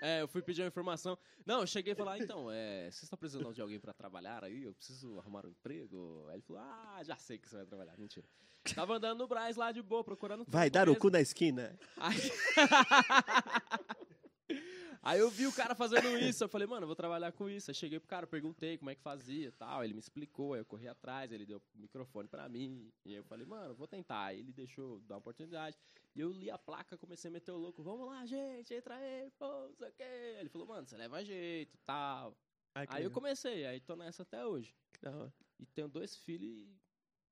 É, 0.00 0.22
eu 0.22 0.28
fui 0.28 0.40
pedir 0.40 0.62
uma 0.62 0.68
informação. 0.68 1.18
Não, 1.44 1.60
eu 1.60 1.66
cheguei 1.66 1.92
e 1.92 1.96
falei, 1.96 2.14
ah, 2.14 2.24
então, 2.24 2.50
é, 2.50 2.82
vocês 2.82 3.02
estão 3.02 3.18
precisando 3.18 3.52
de 3.52 3.60
alguém 3.60 3.80
pra 3.80 3.92
trabalhar 3.92 4.44
aí? 4.44 4.62
Eu 4.62 4.72
preciso 4.72 5.18
arrumar 5.18 5.44
um 5.44 5.50
emprego? 5.50 6.26
Aí 6.28 6.36
ele 6.36 6.42
falou, 6.42 6.62
ah, 6.62 7.00
já 7.02 7.16
sei 7.16 7.38
que 7.38 7.48
você 7.48 7.56
vai 7.56 7.66
trabalhar. 7.66 7.98
Mentira. 7.98 8.26
Tava 8.74 8.96
andando 8.96 9.18
no 9.18 9.28
Brás 9.28 9.56
lá 9.56 9.72
de 9.72 9.82
boa, 9.82 10.04
procurando 10.04 10.44
Vai 10.48 10.70
dar 10.70 10.88
o 10.88 10.92
mesmo. 10.92 11.00
cu 11.00 11.10
na 11.10 11.20
esquina. 11.20 11.76
Aí... 11.96 12.16
Aí 15.06 15.20
eu 15.20 15.30
vi 15.30 15.46
o 15.46 15.52
cara 15.52 15.72
fazendo 15.72 16.18
isso, 16.18 16.42
eu 16.42 16.48
falei, 16.48 16.66
mano, 16.66 16.82
eu 16.82 16.88
vou 16.88 16.96
trabalhar 16.96 17.30
com 17.30 17.48
isso. 17.48 17.70
Aí 17.70 17.74
cheguei 17.76 18.00
pro 18.00 18.08
cara, 18.08 18.26
perguntei 18.26 18.76
como 18.76 18.90
é 18.90 18.94
que 18.96 19.00
fazia 19.00 19.46
e 19.46 19.52
tal. 19.52 19.84
Ele 19.84 19.94
me 19.94 20.00
explicou, 20.00 20.54
aí 20.54 20.60
eu 20.60 20.64
corri 20.64 20.88
atrás, 20.88 21.30
ele 21.30 21.46
deu 21.46 21.58
o 21.58 21.78
microfone 21.78 22.26
pra 22.26 22.48
mim. 22.48 22.92
E 23.04 23.10
aí 23.10 23.14
eu 23.14 23.22
falei, 23.22 23.46
mano, 23.46 23.72
vou 23.72 23.86
tentar. 23.86 24.24
Aí 24.24 24.40
ele 24.40 24.52
deixou 24.52 24.98
dar 25.02 25.14
uma 25.14 25.20
oportunidade. 25.20 25.78
E 26.12 26.20
eu 26.20 26.32
li 26.32 26.50
a 26.50 26.58
placa, 26.58 26.98
comecei 26.98 27.28
a 27.28 27.32
meter 27.32 27.52
o 27.52 27.56
louco, 27.56 27.84
vamos 27.84 28.04
lá, 28.08 28.26
gente, 28.26 28.74
entra 28.74 28.96
aí, 28.96 29.30
pô, 29.38 29.46
não 29.46 29.76
sei 29.76 29.90
o 29.90 29.92
quê. 29.92 30.36
Ele 30.40 30.48
falou, 30.48 30.66
mano, 30.66 30.84
você 30.84 30.96
leva 30.96 31.24
jeito 31.24 31.78
tal. 31.84 32.36
Aí 32.74 33.04
eu 33.04 33.10
comecei, 33.12 33.64
aí 33.64 33.78
tô 33.78 33.94
nessa 33.94 34.24
até 34.24 34.44
hoje. 34.44 34.74
E 35.60 35.66
tenho 35.66 35.86
dois 35.86 36.16
filhos 36.16 36.50
e 36.50 36.68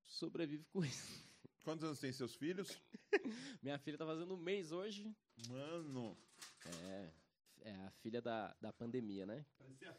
sobrevivo 0.05 0.65
com 0.71 0.85
isso. 0.85 1.21
Quantos 1.61 1.83
anos 1.83 1.99
tem 1.99 2.13
seus 2.13 2.35
filhos? 2.35 2.81
Minha 3.61 3.77
filha 3.79 3.97
tá 3.97 4.05
fazendo 4.05 4.33
um 4.33 4.37
mês 4.37 4.71
hoje. 4.71 5.13
Mano. 5.49 6.17
É. 6.85 7.24
É 7.65 7.71
a 7.71 7.91
filha 8.03 8.21
da, 8.21 8.55
da 8.61 8.71
pandemia, 8.71 9.25
né? 9.25 9.43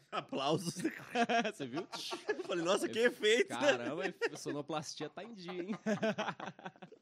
Aplausos. 0.09 0.75
Você 1.53 1.67
viu? 1.67 1.85
Eu 2.29 2.43
falei, 2.45 2.63
nossa, 2.63 2.87
que 2.87 2.97
efeito. 2.97 3.49
Caramba, 3.49 4.03
a 4.31 4.37
sonoplastia 4.37 5.09
tá 5.09 5.21
em 5.21 5.33
dia, 5.33 5.61
hein? 5.63 5.75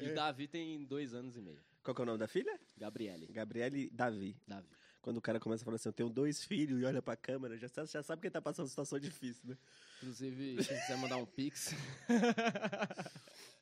E 0.00 0.14
Davi 0.14 0.46
tem 0.46 0.84
dois 0.84 1.12
anos 1.12 1.36
e 1.36 1.42
meio. 1.42 1.60
Qual 1.82 1.92
que 1.92 2.00
é 2.00 2.04
o 2.04 2.06
nome 2.06 2.18
da 2.18 2.28
filha? 2.28 2.56
Gabriele. 2.76 3.26
Gabriele 3.26 3.90
Davi. 3.90 4.40
Davi. 4.46 4.68
Quando 5.02 5.16
o 5.16 5.20
cara 5.20 5.40
começa 5.40 5.62
a 5.62 5.64
falar 5.64 5.74
assim, 5.74 5.88
eu 5.88 5.92
tenho 5.92 6.08
dois 6.08 6.44
filhos 6.44 6.80
e 6.80 6.84
olha 6.84 7.02
pra 7.02 7.16
câmera, 7.16 7.58
já, 7.58 7.66
já 7.84 8.02
sabe 8.02 8.20
que 8.20 8.28
ele 8.28 8.32
tá 8.32 8.40
passando 8.40 8.66
uma 8.66 8.70
situação 8.70 8.98
difícil, 8.98 9.42
né? 9.44 9.58
Inclusive, 9.96 10.62
se 10.62 10.68
quiser 10.68 10.96
mandar 10.98 11.16
um 11.16 11.26
pix. 11.26 11.74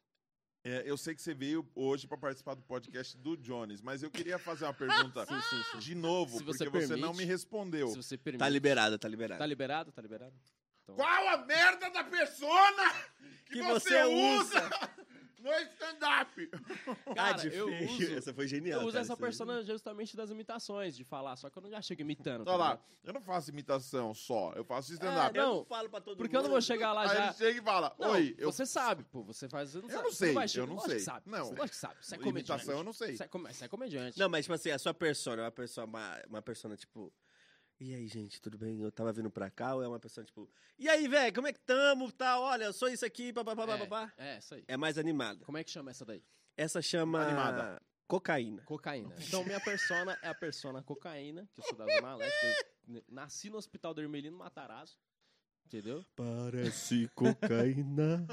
É, 0.69 0.83
eu 0.85 0.97
sei 0.97 1.15
que 1.15 1.23
você 1.23 1.33
veio 1.33 1.65
hoje 1.77 2.09
pra 2.09 2.19
participar 2.19 2.55
do 2.55 2.63
podcast 2.63 3.17
do 3.19 3.37
Jones, 3.37 3.81
mas 3.81 4.03
eu 4.03 4.11
queria 4.11 4.37
fazer 4.37 4.65
uma 4.65 4.75
pergunta 4.75 5.25
sim, 5.27 5.41
sim, 5.49 5.63
sim. 5.71 5.79
de 5.79 5.95
novo, 5.95 6.39
Se 6.39 6.45
porque 6.45 6.59
você 6.59 6.65
você 6.69 6.97
não 6.97 7.11
permite. 7.11 7.19
me 7.19 7.25
respondeu. 7.25 7.89
Se 7.89 7.97
você 7.97 8.19
permite. 8.19 8.41
Tá 8.41 8.49
liberado, 8.49 8.99
tá 8.99 9.07
liberado. 9.07 9.39
Tá 9.39 9.47
liberado? 9.47 9.93
Tá 9.93 10.03
liberado? 10.03 10.35
Então, 10.83 10.97
Qual 10.97 11.29
a 11.29 11.47
merda 11.47 11.89
da 11.91 12.03
persona 12.03 12.93
que, 13.45 13.53
Que 13.53 13.63
você, 13.63 13.91
você 13.91 14.05
usa 14.05 14.71
no 15.41 15.51
stand-up? 15.53 16.47
Cara, 17.15 17.41
Ah, 17.43 17.47
eu 17.47 17.69
feio. 17.69 17.91
uso- 17.91 18.15
Essa 18.17 18.35
foi 18.35 18.49
genial. 18.49 18.81
eu 18.81 18.87
uso 18.87 18.93
cara, 18.95 19.05
essa 19.05 19.13
aí. 19.15 19.19
persona 19.19 19.63
justamente 19.63 20.17
das 20.17 20.31
imitações, 20.31 20.97
de 20.97 21.05
falar, 21.05 21.37
só 21.37 21.49
que 21.51 21.57
eu 21.59 21.63
não 21.63 21.71
já 21.71 21.81
chego 21.83 22.01
imitando. 22.03 22.45
tá 22.45 22.51
Olha 22.53 22.59
lá, 22.59 22.71
ligado? 22.71 22.85
eu 23.05 23.13
não 23.13 23.21
faço 23.21 23.51
imitação 23.51 24.15
só, 24.15 24.53
eu 24.55 24.65
faço 24.65 24.93
stand-up. 24.93 25.37
É, 25.37 25.41
Eu 25.41 25.47
não, 25.47 25.55
não 25.59 25.65
falo 25.65 25.89
pra 25.89 26.01
todo 26.01 26.17
Porque 26.17 26.35
mundo. 26.37 26.45
eu 26.45 26.49
não 26.49 26.51
vou 26.51 26.61
chegar 26.61 26.93
lá 26.93 27.03
Aí 27.03 27.09
já. 27.09 27.25
ele 27.27 27.33
chega 27.35 27.61
e 27.61 27.63
fala, 27.63 27.95
Não, 27.99 28.11
oi, 28.13 28.35
eu... 28.39 28.51
Você 28.53 28.67
sabe, 28.67 29.05
pô. 29.05 29.23
Você 29.25 29.49
faz. 29.49 29.71
Você 29.71 29.79
não, 29.79 29.85
Eu 29.85 29.91
sabe, 29.91 30.03
não 30.05 30.11
você 30.13 30.25
sei, 30.27 30.35
vai 30.35 30.47
eu 30.57 30.67
não 30.67 30.79
sei. 30.81 30.95
que 30.97 31.01
sabe. 31.03 31.31
Não. 31.31 31.45
Lógico 31.51 31.69
que 31.69 31.77
sabe. 31.77 31.95
Você 32.01 32.15
é 32.15 32.19
comediante. 32.19 32.51
imitação 32.53 32.79
eu 32.79 32.85
não 32.85 32.93
sei. 32.93 33.17
Você 33.17 33.23
é, 33.25 33.29
você 33.29 33.65
é 33.65 33.69
comediante. 33.69 34.19
Não, 34.19 34.29
mas 34.29 34.45
tipo 34.45 34.55
assim, 34.55 34.71
a 34.71 34.79
sua 34.79 34.95
persona 34.95 35.43
é 35.43 35.45
uma 35.45 35.51
pessoa, 35.53 35.85
uma, 35.87 36.23
uma 36.29 36.43
persona, 36.43 36.77
tipo. 36.77 37.13
E 37.79 37.95
aí, 37.95 38.09
gente, 38.09 38.41
tudo 38.41 38.57
bem? 38.57 38.81
Eu 38.81 38.91
tava 38.91 39.13
vindo 39.13 39.31
pra 39.31 39.51
cá, 39.51 39.75
ou 39.75 39.83
é 39.83 39.89
uma 39.89 40.01
pessoa, 40.01 40.25
tipo. 40.25 40.49
E 40.79 40.89
aí, 40.89 41.07
velho, 41.09 41.35
como 41.35 41.47
é 41.47 41.53
que 41.53 41.61
tamo? 41.61 42.11
Tá, 42.11 42.41
olha, 42.41 42.65
eu 42.65 42.73
sou 42.73 42.89
isso 42.89 43.05
aqui, 43.05 43.33
papapá, 43.33 43.67
papapá. 43.67 44.13
é, 44.17 44.35
é, 44.35 44.39
isso 44.39 44.55
aí. 44.55 44.65
É 44.67 44.77
mais 44.79 44.97
animada. 44.97 45.45
Como 45.45 45.59
é 45.59 45.65
que 45.65 45.71
chama 45.71 45.91
essa 45.91 46.05
daí? 46.05 46.23
Essa 46.57 46.81
chama. 46.81 47.23
Animada. 47.23 47.83
Cocaína. 48.09 48.63
Cocaína. 48.63 49.15
Então, 49.21 49.45
minha 49.45 49.61
persona 49.61 50.19
é 50.23 50.29
a 50.29 50.35
persona 50.35 50.83
cocaína, 50.83 51.47
que 51.53 51.61
eu 51.61 51.65
sou 51.65 51.77
da 51.77 51.85
Zona 51.87 52.17
Leste. 52.17 52.65
Eu 52.89 53.05
nasci 53.09 53.51
no 53.51 53.59
Hospital 53.59 53.93
do 53.93 54.01
Hermelino 54.01 54.39
Matarazzo. 54.39 54.97
Entendeu? 55.67 56.05
Parece 56.15 57.11
cocaína, 57.15 58.25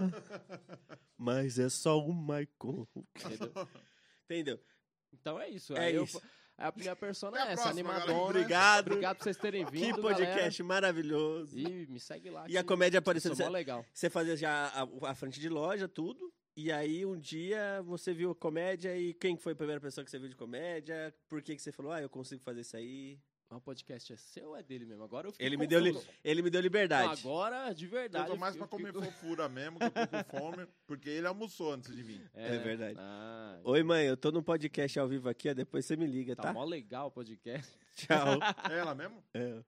mas 1.18 1.58
é 1.58 1.68
só 1.68 2.00
o 2.00 2.14
Maicon. 2.14 2.86
Entendeu? 3.16 3.52
Entendeu? 4.26 4.64
Então 5.12 5.40
é 5.42 5.50
isso. 5.50 5.76
É 5.76 5.86
Aí 5.86 5.96
eu- 5.96 6.04
isso. 6.04 6.22
A 6.68 6.74
minha 6.76 6.96
persona 6.96 7.38
a 7.38 7.50
é 7.50 7.54
essa, 7.54 7.64
próxima, 7.64 7.90
galera. 7.92 8.04
animadona. 8.06 8.30
Obrigado. 8.30 8.88
Obrigado 8.88 9.18
por 9.18 9.24
vocês 9.24 9.38
terem 9.38 9.66
vindo. 9.66 9.96
que 9.96 10.02
podcast 10.02 10.64
maravilhoso. 10.64 11.56
Galera. 11.56 11.76
E 11.84 11.88
me 11.88 12.00
segue 12.00 12.30
lá. 12.30 12.46
E 12.48 12.58
a 12.58 12.64
comédia 12.64 12.98
eu 12.98 13.00
aparecendo. 13.00 13.36
sou 13.36 13.46
mó 13.46 13.52
Você, 13.52 13.58
legal. 13.58 13.86
você 13.94 14.10
fazia 14.10 14.36
já 14.38 14.68
a, 14.68 15.10
a 15.10 15.16
frente 15.16 15.40
de 15.40 15.50
loja, 15.50 15.88
tudo. 15.88 16.32
E 16.56 16.72
aí, 16.72 17.04
um 17.06 17.18
dia, 17.18 17.82
você 17.84 18.14
viu 18.14 18.30
a 18.32 18.36
comédia 18.36 18.96
e 18.96 19.14
quem 19.16 19.36
foi 19.36 19.54
a 19.54 19.56
primeira 19.56 19.82
pessoa 19.82 20.06
que 20.06 20.12
você 20.12 20.20
viu 20.20 20.30
de 20.30 20.36
comédia? 20.36 21.14
Por 21.28 21.42
que, 21.42 21.56
que 21.56 21.62
você 21.62 21.72
falou, 21.72 21.92
ah, 21.92 22.02
eu 22.02 22.10
consigo 22.10 22.44
fazer 22.44 22.62
isso 22.62 22.78
aí? 22.78 23.18
O 23.58 23.62
podcast 23.62 24.14
é 24.14 24.18
seu 24.18 24.50
ou 24.50 24.56
é 24.56 24.64
dele 24.64 24.86
mesmo? 24.86 25.04
Agora 25.04 25.28
eu 25.28 25.32
fiquei 25.32 25.46
Ele 25.48 25.58
me, 25.58 25.66
deu, 25.68 25.80
li- 25.80 25.94
confuso. 25.94 26.12
ele 26.24 26.42
me 26.42 26.50
deu 26.50 26.60
Não, 26.60 26.64
liberdade. 26.64 27.20
agora, 27.22 27.74
de 27.74 27.86
Eu 27.86 27.92
verdade. 27.92 28.28
tô 28.28 28.36
mais 28.36 28.56
pra 28.56 28.66
eu 28.66 28.70
fiquei- 28.70 28.92
comer 28.92 29.06
fofura 29.06 29.50
mesmo, 29.50 29.80
que 29.80 29.86
eu 29.86 29.92
tô 29.92 30.24
com 30.26 30.38
fome, 30.40 30.68
porque 30.88 31.10
ele 31.10 31.28
almoçou 31.28 31.74
antes 31.74 31.96
de 31.96 32.02
vir. 32.04 32.22
É 32.34 32.58
verdade. 32.58 32.98
Ah, 33.00 33.60
Oi, 33.64 33.84
mãe, 33.84 34.06
eu 34.06 34.18
tô 34.18 34.32
num 34.32 34.44
podcast 34.44 35.00
ao 35.00 35.08
vivo 35.08 35.30
aqui, 35.30 35.50
ó, 35.50 35.54
depois 35.54 35.86
você 35.86 35.96
me 35.96 36.06
liga, 36.06 36.36
tá 36.36 36.44
tá? 36.44 36.54
mó 36.54 36.64
legal 36.64 37.08
o 37.08 37.12
podcast. 37.12 37.72
Tchau. 37.96 38.40
É 38.72 38.78
ela 38.80 38.94
mesmo? 38.96 39.24
É. 39.34 39.62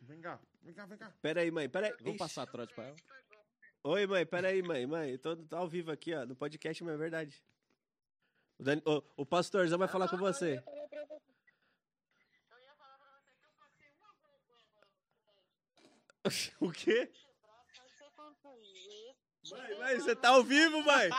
Vem 0.00 0.20
cá, 0.20 0.38
vem 0.62 0.74
cá, 0.74 0.84
vem 0.86 0.98
cá. 0.98 1.12
Pera 1.22 1.40
aí, 1.40 1.50
mãe, 1.50 1.68
pera 1.68 1.86
aí. 1.86 1.92
Vamos 1.98 2.10
Ixi. 2.10 2.18
passar 2.18 2.46
trote 2.46 2.74
pra 2.74 2.84
ela? 2.84 2.96
Oi, 3.84 4.06
mãe, 4.06 4.24
pera 4.26 4.48
aí, 4.48 4.62
mãe, 4.62 4.86
mãe. 4.86 5.10
Eu 5.12 5.18
tô, 5.18 5.36
tô 5.36 5.56
ao 5.56 5.68
vivo 5.68 5.90
aqui, 5.90 6.14
ó, 6.14 6.24
no 6.26 6.34
podcast, 6.36 6.82
mas 6.84 6.94
é 6.94 6.96
verdade. 6.98 7.42
O, 8.58 8.62
Dani- 8.62 8.82
o- 8.86 9.02
o 9.16 9.26
pastorzão 9.26 9.78
vai 9.78 9.88
falar 9.88 10.08
com 10.08 10.16
você. 10.16 10.62
O 16.60 16.70
quê? 16.72 17.10
Mãe, 19.50 19.78
mãe, 19.78 20.00
você 20.00 20.16
tá 20.16 20.30
ao 20.30 20.42
vivo, 20.42 20.82
mãe? 20.82 21.10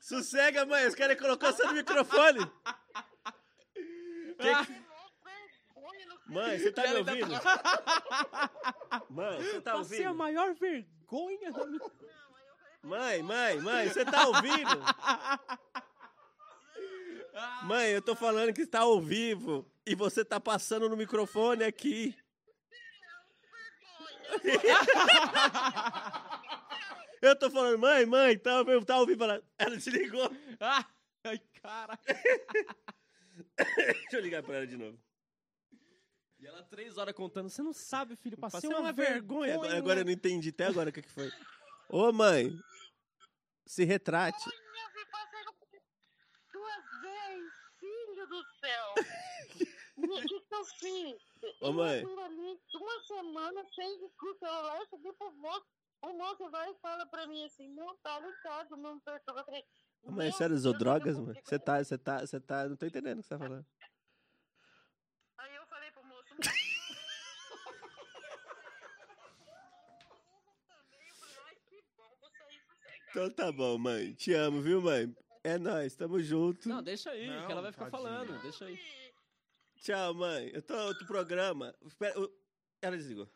Sossega, 0.00 0.64
mãe, 0.64 0.86
os 0.86 0.94
caras 0.94 1.18
colocou 1.20 1.52
você 1.52 1.64
no 1.66 1.74
microfone. 1.74 2.40
Que 4.38 4.64
que- 4.66 4.84
Mãe, 6.26 6.58
você 6.58 6.72
tá 6.72 6.82
me 6.88 6.94
ouvindo? 6.94 7.28
Mãe, 9.10 9.42
você 9.42 9.60
tá 9.60 9.72
Passei 9.74 10.04
a 10.04 10.08
ouvindo? 10.08 10.14
maior 10.18 10.54
vergonha 10.54 11.52
da 11.52 11.66
minha... 11.66 11.80
Mãe, 12.82 13.22
mãe, 13.22 13.60
mãe, 13.60 13.88
você 13.88 14.04
tá 14.04 14.26
ouvindo? 14.28 14.80
Mãe, 17.64 17.90
eu 17.90 18.00
tô 18.00 18.16
falando 18.16 18.52
que 18.54 18.62
está 18.62 18.80
ao 18.80 19.00
vivo 19.00 19.70
e 19.86 19.94
você 19.94 20.24
tá 20.24 20.40
passando 20.40 20.88
no 20.88 20.96
microfone 20.96 21.64
aqui. 21.64 22.16
Eu 27.24 27.34
tô 27.38 27.50
falando, 27.50 27.78
mãe, 27.78 28.04
mãe, 28.04 28.38
tá, 28.38 28.62
eu 28.66 28.84
tá 28.84 28.98
ouvindo 28.98 29.18
falar. 29.18 29.40
Ela 29.58 29.76
desligou. 29.76 30.30
Ah, 30.60 30.84
ai, 31.24 31.38
cara. 31.62 31.98
Deixa 33.56 34.16
eu 34.16 34.20
ligar 34.20 34.42
pra 34.42 34.56
ela 34.56 34.66
de 34.66 34.76
novo. 34.76 34.98
E 36.38 36.46
ela 36.46 36.62
três 36.64 36.98
horas 36.98 37.14
contando. 37.14 37.48
Você 37.48 37.62
não 37.62 37.72
sabe, 37.72 38.14
filho. 38.16 38.36
Passei, 38.36 38.68
Passei 38.68 38.78
uma, 38.78 38.92
vergonha. 38.92 39.54
Agora, 39.54 39.78
agora 39.78 40.00
eu 40.00 40.04
não 40.04 40.12
entendi 40.12 40.50
até 40.50 40.66
agora 40.66 40.90
o 40.90 40.92
que, 40.92 41.00
que 41.00 41.10
foi. 41.10 41.32
Ô, 41.88 42.12
mãe, 42.12 42.54
se 43.64 43.84
retrate. 43.84 44.44
Passaram 45.10 45.54
duas 46.52 47.00
vezes, 47.00 47.52
filho 47.80 48.26
do 48.26 48.44
céu. 48.60 48.94
Me 49.96 50.20
disse 50.26 50.54
assim, 50.54 51.16
Ô, 51.60 51.72
mãe. 51.72 51.98
ali 52.24 52.60
uma 52.74 53.04
semana 53.06 53.64
sem 53.74 53.98
com 54.18 54.26
o 54.26 54.38
celular, 54.38 54.78
eu 54.80 54.86
cheguei 54.88 55.12
pro 55.12 55.32
moço, 55.32 55.66
o 56.02 56.12
moço 56.12 56.50
vai 56.50 56.70
e 56.70 56.74
fala 56.80 57.06
pra 57.06 57.26
mim 57.26 57.44
assim, 57.44 57.68
não 57.68 57.96
tá 57.98 58.18
ligado, 58.20 58.76
não 58.76 58.98
perturba. 59.00 59.40
Eu 59.40 59.44
falei, 59.44 59.64
Mãe, 60.04 60.12
a 60.12 60.28
"Meu 60.28 60.32
senhora 60.32 60.54
usou 60.54 60.76
drogas, 60.76 61.18
mãe? 61.18 61.40
Você 61.42 61.58
tá, 61.58 61.82
você 61.82 61.96
tá, 61.96 62.20
você 62.20 62.38
tá. 62.40 62.68
Não 62.68 62.76
tô 62.76 62.84
entendendo 62.86 63.18
o 63.18 63.22
que 63.22 63.28
você 63.28 63.34
tá 63.34 63.38
falando. 63.38 63.66
Aí 65.38 65.54
eu 65.56 65.66
falei 65.66 65.90
pro 65.92 66.04
moço. 66.04 66.24
Então 73.10 73.30
tá 73.30 73.52
bom, 73.52 73.78
mãe. 73.78 74.12
Te 74.14 74.32
amo, 74.34 74.60
viu, 74.60 74.80
mãe? 74.82 75.14
É 75.44 75.58
nóis, 75.58 75.94
tamo 75.94 76.20
junto. 76.20 76.68
Não, 76.68 76.82
deixa 76.82 77.10
aí, 77.10 77.26
Não, 77.28 77.46
que 77.46 77.52
ela 77.52 77.62
vai 77.62 77.72
ficar 77.72 77.90
tadinha. 77.90 78.10
falando. 78.10 78.42
Deixa 78.42 78.64
aí. 78.64 78.78
Tchau, 79.84 80.14
mãe. 80.14 80.50
Eu 80.54 80.62
tô 80.62 80.74
no 80.74 80.84
outro 80.86 81.06
programa. 81.06 81.74
Espera, 81.86 82.18
o- 82.18 82.32
Ela 82.80 82.96
desligou. 82.96 83.28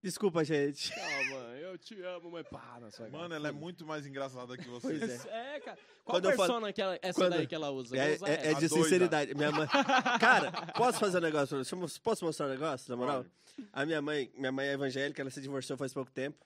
Desculpa, 0.00 0.44
gente. 0.44 0.90
Tchau, 0.92 1.24
mãe. 1.30 1.58
Eu 1.60 1.76
te 1.76 2.00
amo, 2.00 2.30
mãe. 2.30 2.44
Pá, 2.44 2.78
na 2.80 2.88
sua 2.90 3.08
Mano, 3.08 3.34
ela 3.34 3.48
é 3.48 3.52
muito 3.52 3.84
mais 3.84 4.06
engraçada 4.06 4.56
que 4.56 4.68
você. 4.68 4.86
Pois 4.98 5.26
é. 5.26 5.56
É, 5.56 5.60
cara. 5.60 5.76
Qual 6.04 6.16
Quando 6.16 6.24
eu 6.30 6.36
falo- 6.36 6.48
persona 6.48 6.72
que 6.72 6.80
ela, 6.80 6.96
essa 7.02 7.20
quando- 7.20 7.32
daí 7.32 7.46
que 7.46 7.54
ela 7.56 7.70
usa? 7.70 7.96
É, 7.96 8.12
é- 8.12 8.14
é 8.14 8.54
de 8.54 8.66
A 8.66 8.68
doida. 8.68 8.68
sinceridade. 8.68 9.34
Minha 9.34 9.50
mãe... 9.50 9.66
Cara, 10.20 10.52
posso 10.76 10.98
fazer 11.00 11.18
um 11.18 11.22
negócio 11.22 11.56
pra 11.56 11.64
você? 11.64 11.74
Posso- 11.76 12.00
Posso 12.00 12.24
mostrar 12.24 12.46
um 12.46 12.50
negócio, 12.50 12.88
na 12.88 12.96
moral? 12.96 13.26
A 13.72 13.84
minha 13.84 14.00
mãe, 14.00 14.32
minha 14.36 14.52
mãe 14.52 14.68
é 14.68 14.72
evangélica, 14.74 15.20
ela 15.22 15.30
se 15.30 15.40
divorciou 15.40 15.76
faz 15.76 15.92
pouco 15.92 16.10
tempo. 16.12 16.44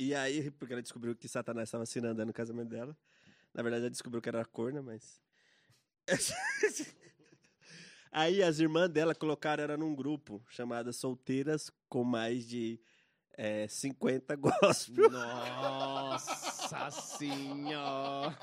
E 0.00 0.14
aí, 0.16 0.50
porque 0.52 0.72
ela 0.72 0.82
descobriu 0.82 1.14
que 1.14 1.28
Satanás 1.28 1.68
estava 1.68 1.86
se 1.86 1.98
andando 2.00 2.24
no 2.26 2.32
casamento 2.32 2.68
dela. 2.70 2.96
Na 3.54 3.62
verdade, 3.62 3.82
ela 3.84 3.90
descobriu 3.90 4.20
que 4.20 4.28
era 4.28 4.44
corna, 4.44 4.80
mas. 4.82 5.20
aí 8.12 8.42
as 8.42 8.60
irmãs 8.60 8.88
dela 8.90 9.14
colocaram 9.14 9.64
ela 9.64 9.76
num 9.76 9.94
grupo 9.94 10.40
chamado 10.48 10.92
Solteiras 10.92 11.72
com 11.88 12.04
mais 12.04 12.46
de 12.46 12.78
é, 13.36 13.66
50 13.66 14.36
gospel. 14.36 15.10
Nossa 15.10 16.90
senhora. 16.90 18.38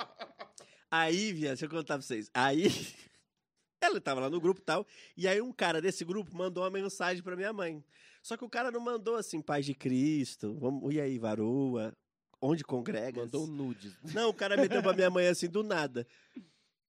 Aí, 0.92 1.32
viado, 1.32 1.52
deixa 1.52 1.66
eu 1.66 1.70
contar 1.70 1.96
pra 1.96 2.02
vocês. 2.02 2.32
Aí, 2.34 2.64
ela 3.80 4.02
tava 4.02 4.22
lá 4.22 4.30
no 4.30 4.42
grupo 4.42 4.60
e 4.60 4.64
tal, 4.64 4.86
e 5.16 5.28
aí 5.28 5.40
um 5.40 5.52
cara 5.52 5.80
desse 5.80 6.04
grupo 6.04 6.36
mandou 6.36 6.64
uma 6.64 6.70
mensagem 6.70 7.24
pra 7.24 7.36
minha 7.36 7.54
mãe. 7.54 7.84
Só 8.22 8.36
que 8.36 8.44
o 8.44 8.50
cara 8.50 8.72
não 8.72 8.82
mandou 8.82 9.16
assim, 9.16 9.42
paz 9.42 9.66
de 9.66 9.74
Cristo, 9.74 10.58
vamos, 10.60 10.94
e 10.94 11.00
aí, 11.00 11.18
varoa, 11.18 11.96
onde 12.42 12.64
congrega? 12.64 13.22
Mandou 13.22 13.48
nudes. 13.48 13.96
Não, 14.14 14.30
o 14.30 14.34
cara 14.34 14.58
meteu 14.58 14.82
pra 14.82 14.94
minha 14.94 15.10
mãe 15.10 15.28
assim, 15.28 15.48
do 15.48 15.64
nada. 15.64 16.06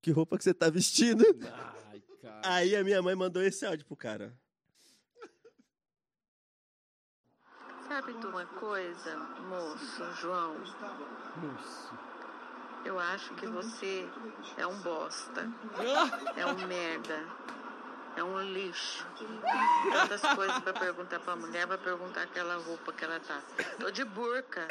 Que 0.03 0.11
roupa 0.11 0.39
que 0.39 0.45
você 0.45 0.55
tá 0.55 0.71
vestindo? 0.71 1.25
Ai, 1.45 1.80
cara. 2.31 2.55
Aí 2.55 2.77
a 2.77 2.85
minha 2.85 3.03
mãe 3.03 3.15
mandou 3.15 3.43
esse 3.43 3.65
áudio 3.67 3.87
pro 3.87 3.97
cara. 3.97 4.39
Sabe 7.89 8.13
de 8.15 8.27
uma 8.27 8.47
coisa, 8.47 9.17
moço, 9.49 10.13
João? 10.21 10.57
Moço. 11.37 11.99
Eu 12.85 12.99
acho 12.99 13.35
que 13.35 13.47
você 13.47 14.09
é 14.57 14.67
um 14.67 14.81
bosta. 14.81 15.43
É 16.37 16.47
um 16.47 16.67
merda. 16.67 17.27
É 18.17 18.23
um 18.25 18.41
lixo. 18.43 19.07
Tantas 19.93 20.21
coisas 20.35 20.59
pra 20.61 20.73
perguntar 20.73 21.21
pra 21.21 21.37
mulher, 21.37 21.67
vai 21.67 21.79
perguntar 21.79 22.23
aquela 22.23 22.57
roupa 22.57 22.93
que 22.93 23.05
ela 23.05 23.21
tá. 23.21 23.41
Tô 23.79 23.91
de 23.91 24.05
burca. 24.05 24.67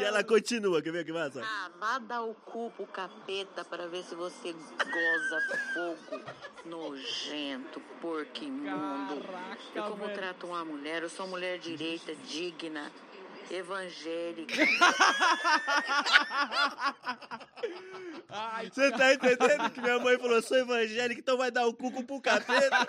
E 0.00 0.04
ela 0.04 0.24
continua, 0.24 0.80
quer 0.82 0.90
ver 0.92 1.04
que 1.04 1.12
massa? 1.12 1.42
Ah, 1.44 1.70
vá 1.78 1.98
dar 1.98 2.22
o 2.22 2.34
cu 2.34 2.70
pro 2.76 2.86
capeta 2.86 3.64
para 3.64 3.86
ver 3.88 4.02
se 4.04 4.14
você 4.14 4.52
goza 4.52 5.40
fogo. 5.74 6.24
Nojento, 6.64 7.80
porco 8.00 8.42
imundo. 8.44 9.20
Caraca, 9.22 9.58
Eu 9.74 9.82
como 9.84 10.04
velho. 10.06 10.14
trato 10.14 10.46
uma 10.46 10.64
mulher, 10.64 11.02
eu 11.02 11.08
sou 11.10 11.26
mulher 11.26 11.58
direita, 11.58 12.14
digna, 12.14 12.90
evangélica. 13.50 14.54
Ai, 18.28 18.70
Você 18.70 18.90
tá 18.92 19.14
entendendo 19.14 19.70
que 19.70 19.80
minha 19.80 19.98
mãe 19.98 20.18
falou, 20.18 20.42
sou 20.42 20.56
evangélica, 20.58 21.20
então 21.20 21.36
vai 21.36 21.50
dar 21.50 21.66
o 21.66 21.74
cu 21.74 22.02
pro 22.04 22.20
capeta? 22.20 22.86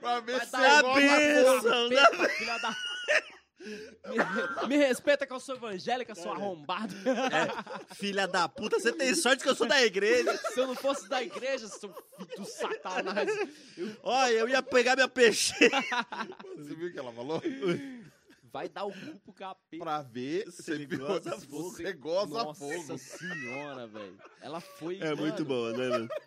Pra 0.00 0.20
ver 0.20 0.40
se 0.44 0.52
dar 0.52 0.60
você 0.60 0.66
a 0.66 0.82
goza 0.82 1.00
benção, 1.00 1.88
né? 1.88 2.28
Filha 2.28 2.58
da... 2.58 2.76
Me, 4.62 4.68
me 4.68 4.76
respeita 4.76 5.26
que 5.26 5.32
eu 5.32 5.40
sou 5.40 5.54
evangélica, 5.56 6.14
sou 6.14 6.30
arrombado. 6.32 6.94
É, 7.08 7.94
filha 7.94 8.28
da 8.28 8.46
puta, 8.46 8.78
você 8.78 8.92
tem 8.92 9.14
sorte 9.14 9.42
que 9.42 9.48
eu 9.48 9.54
sou 9.54 9.66
da 9.66 9.82
igreja. 9.82 10.36
Se 10.52 10.60
eu 10.60 10.66
não 10.66 10.74
fosse 10.74 11.08
da 11.08 11.22
igreja, 11.22 11.66
seu 11.68 11.88
filho 11.90 12.28
do 12.36 12.44
satanás. 12.44 13.26
Eu- 13.78 13.96
Olha, 14.02 14.32
eu 14.32 14.48
ia 14.50 14.62
pegar 14.62 14.96
minha 14.96 15.08
peixeira. 15.08 15.78
Você 16.58 16.74
viu 16.74 16.88
o 16.88 16.92
que 16.92 16.98
ela 16.98 17.10
falou? 17.12 17.40
Vai 18.54 18.68
dar 18.68 18.84
o 18.84 18.92
cu 18.92 19.18
pro 19.18 19.32
capeta. 19.32 19.82
Pra 19.84 20.00
ver 20.00 20.48
se 20.52 20.70
ele 20.70 20.86
você 20.86 20.96
goza 20.96 21.30
goza, 21.30 21.46
você 21.48 21.92
goza 21.92 22.44
Nossa 22.44 22.54
fogo. 22.54 22.98
senhora, 22.98 23.84
velho. 23.88 24.16
Ela 24.40 24.60
foi. 24.60 25.00
É 25.00 25.12
muito 25.12 25.44
mano, 25.44 25.44
boa, 25.44 25.72
né, 25.72 25.88
mano? 25.88 26.08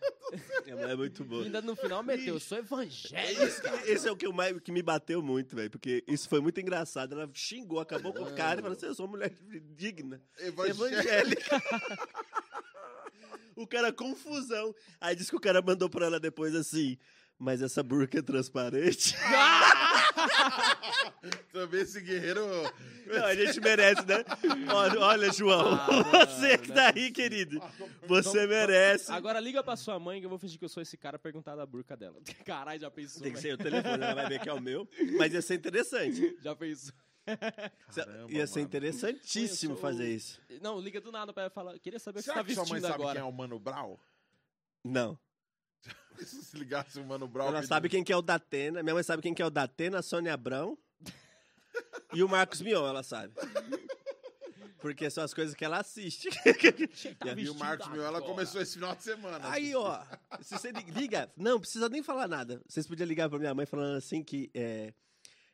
É, 0.66 0.92
é 0.92 0.96
muito 0.98 1.24
boa. 1.24 1.42
Ainda 1.42 1.62
no 1.62 1.74
final 1.74 2.04
meteu, 2.04 2.34
eu 2.34 2.40
sou 2.42 2.58
evangélica. 2.58 3.82
Esse 3.86 4.10
é 4.10 4.12
o 4.12 4.18
que, 4.18 4.28
eu 4.28 4.34
mais, 4.34 4.60
que 4.60 4.74
me 4.74 4.84
bateu 4.84 5.22
muito, 5.22 5.56
velho. 5.56 5.72
Porque 5.72 6.04
isso 6.06 6.28
foi 6.28 6.42
muito 6.42 6.60
engraçado. 6.60 7.14
Ela 7.14 7.30
xingou, 7.34 7.80
acabou 7.80 8.14
com 8.14 8.24
o 8.24 8.36
cara 8.36 8.60
e 8.60 8.62
falou 8.62 8.76
assim: 8.76 8.88
Eu 8.88 8.94
sou 8.94 9.06
uma 9.06 9.12
mulher 9.14 9.32
digna, 9.78 10.22
Evangélica. 10.38 10.98
evangélica. 10.98 11.64
o 13.56 13.66
cara, 13.66 13.94
confusão. 13.94 14.76
Aí 15.00 15.16
disse 15.16 15.30
que 15.30 15.38
o 15.38 15.40
cara 15.40 15.62
mandou 15.62 15.90
pra 15.90 16.08
ela 16.08 16.20
depois 16.20 16.54
assim: 16.54 16.98
Mas 17.40 17.62
essa 17.62 17.82
burca 17.82 18.20
é 18.20 18.22
transparente. 18.22 19.16
Também 21.52 21.82
esse 21.82 22.02
guerreiro. 22.02 22.42
Não, 23.06 23.26
a 23.26 23.36
gente 23.36 23.60
merece, 23.62 24.06
né? 24.06 24.24
Olha, 24.74 25.00
olha 25.00 25.32
João, 25.34 25.74
Ah, 25.76 26.26
você 26.28 26.58
que 26.58 26.70
mano, 26.70 26.74
tá 26.82 26.94
aí, 26.96 27.12
querido. 27.12 27.62
Você 28.08 28.46
merece. 28.48 29.12
Agora 29.12 29.40
liga 29.40 29.64
pra 29.64 29.76
sua 29.76 30.00
mãe 30.00 30.20
que 30.20 30.26
eu 30.26 30.30
vou 30.30 30.38
fingir 30.40 30.60
que 30.60 30.66
eu 30.66 30.70
sou 30.70 30.82
esse 30.84 30.98
cara 30.98 31.18
perguntar 31.18 31.56
da 31.56 31.66
burca 31.66 31.96
dela. 31.96 32.20
Caralho, 32.46 32.80
já 32.80 32.92
pensou? 32.92 33.22
Tem 33.22 33.32
que 33.34 33.40
ser 33.40 33.54
o 33.54 33.58
telefone, 33.58 34.04
ela 34.04 34.14
vai 34.16 34.28
ver 34.30 34.40
que 34.40 34.50
é 34.50 34.54
o 34.54 34.62
meu. 34.62 34.88
Mas 35.18 35.34
ia 35.34 35.42
ser 35.42 35.56
interessante. 35.56 36.38
Já 36.42 36.56
pensou? 36.56 36.94
Caramba, 37.94 38.32
ia 38.32 38.48
ser 38.48 38.60
mano. 38.60 38.68
interessantíssimo 38.68 39.74
sou- 39.74 39.82
fazer 39.82 40.10
isso. 40.10 40.40
Não, 40.62 40.80
liga 40.80 41.02
do 41.02 41.12
nada 41.12 41.34
pra 41.34 41.50
falar. 41.50 41.78
Queria 41.80 42.00
saber 42.00 42.20
o 42.20 42.22
que 42.22 42.26
você 42.26 42.32
Será 42.32 42.42
tá 42.44 42.48
que 42.48 42.54
sua 42.54 42.64
mãe 42.64 42.74
vestindo 42.76 42.90
sabe 42.92 43.04
agora. 43.04 43.20
quem 43.20 43.28
é 43.28 43.30
o 43.30 43.34
Mano 43.34 43.60
Brown? 43.60 43.98
Não. 44.84 45.20
Se 46.26 46.58
ligasse 46.58 47.00
o 47.00 47.06
Mano 47.06 47.28
Brown. 47.28 47.48
Ela 47.48 47.58
pedindo- 47.58 47.70
sabe 47.70 47.90
quem 47.90 48.04
que 48.04 48.12
é 48.12 48.18
o 48.18 48.22
Datena. 48.22 48.82
Minha 48.82 48.94
mãe 48.96 49.04
sabe 49.04 49.22
quem 49.22 49.34
que 49.34 49.42
é 49.42 49.46
o 49.46 49.50
Datena, 49.50 50.00
a 50.00 50.02
Sônia 50.02 50.34
Abrão. 50.34 50.78
e 52.14 52.24
o 52.24 52.28
Marcos 52.30 52.62
Mion, 52.62 52.88
ela 52.88 53.04
sabe. 53.04 53.34
Porque 54.80 55.10
são 55.10 55.24
as 55.24 55.34
coisas 55.34 55.54
que 55.56 55.66
ela 55.66 55.80
assiste. 55.80 56.30
Tá 57.20 57.34
E 57.36 57.50
o 57.50 57.56
Marcos 57.56 57.88
Mion, 57.90 58.04
ela 58.04 58.22
começou 58.22 58.62
esse 58.62 58.74
final 58.76 58.96
de 58.96 59.04
semana. 59.04 59.50
Aí, 59.52 59.76
ó. 59.76 60.02
Se 60.42 60.58
você 60.58 60.72
li- 60.72 60.92
liga. 60.92 61.32
Não, 61.36 61.60
precisa 61.60 61.90
nem 61.90 62.02
falar 62.04 62.28
nada. 62.28 62.62
Vocês 62.68 62.88
podiam 62.88 63.08
ligar 63.08 63.30
pra 63.30 63.40
minha 63.40 63.54
mãe 63.54 63.66
falando 63.66 63.96
assim 63.98 64.24
que. 64.24 64.50
é, 64.54 64.94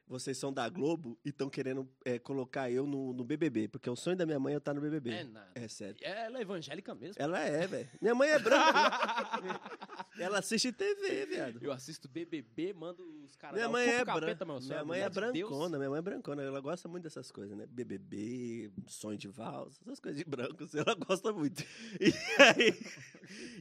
vocês 0.06 0.38
são 0.38 0.52
da 0.54 0.67
Globo 0.67 1.17
e 1.24 1.30
estão 1.30 1.50
querendo 1.50 1.89
é, 2.04 2.19
colocar 2.19 2.69
eu 2.69 2.86
no, 2.86 3.13
no 3.13 3.24
BBB. 3.24 3.69
Porque 3.69 3.89
o 3.89 3.96
sonho 3.96 4.17
da 4.17 4.26
minha 4.26 4.38
mãe 4.39 4.52
é 4.54 4.56
eu 4.56 4.60
estar 4.60 4.74
no 4.74 4.82
BBB. 4.82 5.12
É 5.12 5.24
nada. 5.24 5.52
É 5.56 5.67
sério. 5.69 5.96
Ela 6.02 6.39
é 6.39 6.41
evangélica 6.41 6.93
mesmo. 6.93 7.15
Ela 7.17 7.39
é, 7.39 7.65
velho. 7.65 7.89
Minha 8.02 8.13
mãe 8.13 8.30
é 8.30 8.38
branca. 8.38 8.69
ela 10.19 10.39
assiste 10.39 10.71
TV, 10.71 11.26
viado. 11.26 11.60
Eu 11.62 11.71
assisto 11.71 12.08
BBB, 12.08 12.73
mando 12.73 13.04
os 13.23 13.36
caras 13.36 13.56
Minha 13.56 13.69
mãe 13.69 13.88
é 13.89 14.04
branca. 14.06 14.45
Minha 14.60 14.84
mãe 14.86 15.02
é 15.02 15.10
brancona, 15.10 15.78
minha 15.78 15.89
mãe 15.89 15.99
é 15.99 16.02
brancona. 16.02 16.43
Ela 16.43 16.60
gosta 16.62 16.88
muito 16.88 17.04
dessas 17.04 17.32
coisas, 17.32 17.58
né? 17.58 17.65
BBB, 17.67 18.71
sonho 18.88 19.17
de 19.17 19.28
valsa, 19.28 19.80
essas 19.86 19.99
coisas 19.99 20.17
de 20.17 20.30
branco, 20.30 20.65
ela 20.76 20.95
gosta 20.95 21.32
muito. 21.34 21.63
E 21.99 22.13
aí, 22.41 22.73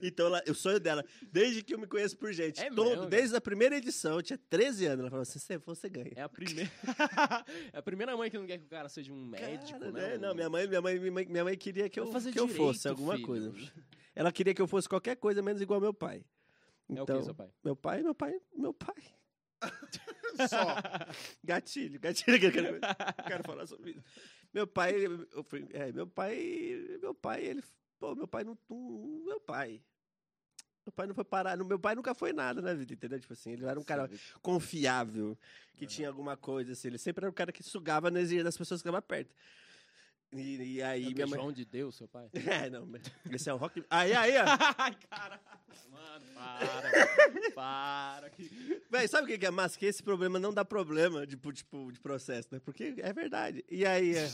então, 0.02 0.26
ela, 0.26 0.42
o 0.48 0.54
sonho 0.54 0.78
dela, 0.80 1.04
desde 1.30 1.62
que 1.62 1.74
eu 1.74 1.78
me 1.78 1.86
conheço 1.86 2.16
por 2.16 2.32
gente, 2.32 2.60
É 2.60 2.68
todo- 2.70 2.88
mesmo, 2.90 3.06
desde 3.06 3.36
a 3.36 3.40
primeira 3.40 3.76
edição, 3.76 4.16
eu 4.16 4.22
tinha 4.22 4.38
13 4.50 4.86
anos, 4.86 5.00
ela 5.00 5.10
falou 5.10 5.22
assim: 5.22 5.38
se 5.38 5.58
você 5.58 5.88
ganha. 5.88 6.12
É 6.16 6.22
a 6.22 6.28
primeira. 6.28 6.70
é 7.72 7.78
a 7.78 7.82
primeira 7.82 8.16
mãe 8.16 8.30
que 8.30 8.38
não 8.38 8.46
quer 8.46 8.58
que 8.58 8.64
o 8.64 8.68
cara 8.68 8.88
seja 8.88 9.12
um 9.12 9.24
médico, 9.26 9.78
Cara, 9.78 9.92
né? 9.92 10.08
né? 10.10 10.18
Não, 10.18 10.34
minha 10.34 10.50
mãe, 10.50 10.66
minha 10.66 10.80
mãe, 10.82 10.98
minha 10.98 11.12
mãe, 11.12 11.26
minha 11.26 11.44
mãe 11.44 11.56
queria 11.56 11.88
que 11.88 11.98
eu, 11.98 12.06
fazer 12.12 12.32
que 12.32 12.38
eu 12.40 12.46
direito, 12.46 12.64
fosse 12.66 12.88
alguma 12.88 13.14
filho. 13.14 13.26
coisa. 13.26 13.52
Ela 14.14 14.30
queria 14.30 14.52
que 14.54 14.60
eu 14.60 14.66
fosse 14.66 14.88
qualquer 14.88 15.16
coisa 15.16 15.40
menos 15.40 15.62
igual 15.62 15.80
meu 15.80 15.94
pai. 15.94 16.22
É 16.88 16.92
o 17.00 17.02
Então, 17.02 17.18
que, 17.18 17.24
seu 17.24 17.34
pai? 17.34 17.50
meu 17.64 17.76
pai, 17.76 18.02
meu 18.02 18.14
pai, 18.14 18.40
meu 18.54 18.74
pai. 18.74 18.94
só. 20.48 20.76
Gatilho, 21.44 22.00
gatilho 22.00 22.38
que 22.40 22.46
eu 22.46 22.52
quero, 22.52 22.80
quero 23.26 23.44
falar 23.44 23.66
sobre 23.66 23.92
isso. 23.92 24.02
Meu 24.52 24.66
pai, 24.66 24.94
eu 25.32 25.44
fui- 25.44 25.66
é, 25.72 25.92
meu 25.92 26.06
pai, 26.06 26.36
meu 27.00 27.14
pai, 27.14 27.44
ele, 27.44 27.62
pô, 27.98 28.14
meu 28.14 28.26
pai 28.28 28.44
não, 28.44 28.58
não- 28.68 29.22
meu 29.24 29.40
pai. 29.40 29.80
Meu 30.84 30.92
pai 30.92 31.06
não 31.06 31.14
foi 31.14 31.24
parar, 31.24 31.56
meu 31.56 31.78
pai 31.78 31.94
nunca 31.94 32.12
foi 32.12 32.32
nada 32.32 32.60
na 32.60 32.74
vida, 32.74 32.92
entendeu? 32.92 33.20
Tipo 33.20 33.32
assim, 33.34 33.52
ele 33.52 33.64
era 33.64 33.78
um 33.78 33.84
cara 33.84 34.10
confiável, 34.42 35.38
que 35.74 35.86
tinha 35.86 36.08
alguma 36.08 36.36
coisa 36.36 36.72
assim, 36.72 36.88
ele 36.88 36.98
sempre 36.98 37.24
era 37.24 37.30
um 37.30 37.34
cara 37.34 37.52
que 37.52 37.62
sugava 37.62 38.08
a 38.08 38.10
energia 38.10 38.42
das 38.42 38.56
pessoas 38.58 38.82
que 38.82 38.88
estavam 38.88 39.00
perto. 39.00 39.32
E, 40.32 40.76
e 40.76 40.82
aí 40.82 41.04
É 41.04 41.08
o 41.08 41.12
minha 41.12 41.26
mãe 41.26 41.38
João 41.38 41.52
de 41.52 41.64
Deus, 41.64 41.94
seu 41.96 42.08
pai? 42.08 42.28
É, 42.66 42.70
não, 42.70 42.86
mas 42.86 43.02
esse 43.30 43.50
é 43.50 43.54
o 43.54 43.56
rock. 43.56 43.84
Aí, 43.90 44.12
aí, 44.14 44.34
ó. 44.38 44.44
Ai, 44.78 44.96
cara. 45.10 45.40
Mano, 45.90 46.24
para. 46.34 47.50
para. 47.54 48.30
Que... 48.30 48.82
Véi, 48.90 49.08
sabe 49.08 49.34
o 49.34 49.38
que 49.38 49.46
é 49.46 49.50
massa? 49.50 49.78
Que 49.78 49.86
esse 49.86 50.02
problema 50.02 50.38
não 50.38 50.52
dá 50.52 50.64
problema 50.64 51.26
de, 51.26 51.36
tipo, 51.36 51.92
de 51.92 52.00
processo, 52.00 52.48
né? 52.50 52.60
Porque 52.64 52.94
é 52.98 53.12
verdade. 53.12 53.64
E 53.70 53.84
aí. 53.84 54.16
É... 54.16 54.30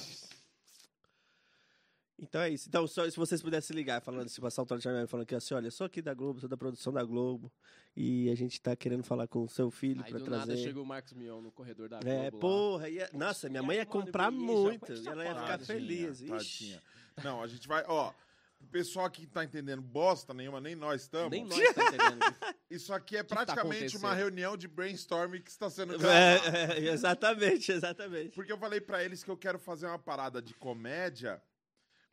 Então 2.20 2.40
é 2.40 2.50
isso. 2.50 2.68
Então, 2.68 2.86
só 2.86 3.08
se 3.08 3.16
vocês 3.16 3.40
pudessem 3.40 3.76
ligar, 3.76 4.00
falando, 4.00 4.28
se 4.28 4.40
passar 4.40 4.62
o 4.62 4.66
telefone 4.66 5.06
falando 5.06 5.24
que 5.26 5.34
assim, 5.34 5.54
olha, 5.54 5.68
eu 5.68 5.70
sou 5.70 5.86
aqui 5.86 6.02
da 6.02 6.12
Globo, 6.14 6.40
sou 6.40 6.48
da 6.48 6.56
produção 6.56 6.92
da 6.92 7.04
Globo, 7.04 7.52
e 7.96 8.28
a 8.28 8.34
gente 8.34 8.60
tá 8.60 8.74
querendo 8.74 9.04
falar 9.04 9.28
com 9.28 9.44
o 9.44 9.48
seu 9.48 9.70
filho 9.70 10.02
Aí 10.04 10.10
pra 10.10 10.18
do 10.18 10.24
trazer. 10.24 10.46
nada 10.48 10.56
chega 10.56 10.80
o 10.80 10.84
Marcos 10.84 11.12
Mion 11.12 11.40
no 11.40 11.52
corredor 11.52 11.88
da 11.88 12.00
É, 12.04 12.30
Globo 12.30 12.36
lá. 12.36 12.40
porra, 12.40 12.88
ia... 12.88 13.08
nossa, 13.12 13.48
minha 13.48 13.62
mãe 13.62 13.76
ia 13.76 13.86
comprar 13.86 14.30
muito, 14.32 14.92
e 14.92 15.06
ela 15.06 15.24
ia 15.24 15.34
ficar 15.34 15.58
feliz. 15.60 16.20
Ixi. 16.20 16.80
Não, 17.22 17.40
a 17.42 17.46
gente 17.46 17.68
vai, 17.68 17.84
ó. 17.86 18.12
O 18.60 18.66
pessoal 18.66 19.06
aqui 19.06 19.24
tá 19.24 19.44
entendendo 19.44 19.80
bosta 19.80 20.34
nenhuma, 20.34 20.60
nem 20.60 20.74
nós 20.74 21.02
estamos. 21.02 21.30
Nem 21.30 21.44
nós 21.44 21.56
tá 21.72 21.84
entendendo 21.84 22.18
isso. 22.68 22.92
Aqui 22.92 23.16
é 23.16 23.22
que 23.22 23.28
tá 23.28 23.36
praticamente 23.36 23.96
uma 23.96 24.08
acontecendo? 24.08 24.14
reunião 24.16 24.56
de 24.56 24.66
brainstorming 24.66 25.40
que 25.40 25.50
está 25.50 25.70
sendo 25.70 25.96
gravada. 25.96 26.58
É, 26.58 26.80
é, 26.80 26.92
exatamente, 26.92 27.70
exatamente. 27.70 28.30
Porque 28.34 28.50
eu 28.50 28.58
falei 28.58 28.80
pra 28.80 29.04
eles 29.04 29.22
que 29.22 29.30
eu 29.30 29.36
quero 29.36 29.60
fazer 29.60 29.86
uma 29.86 29.98
parada 29.98 30.42
de 30.42 30.54
comédia 30.54 31.40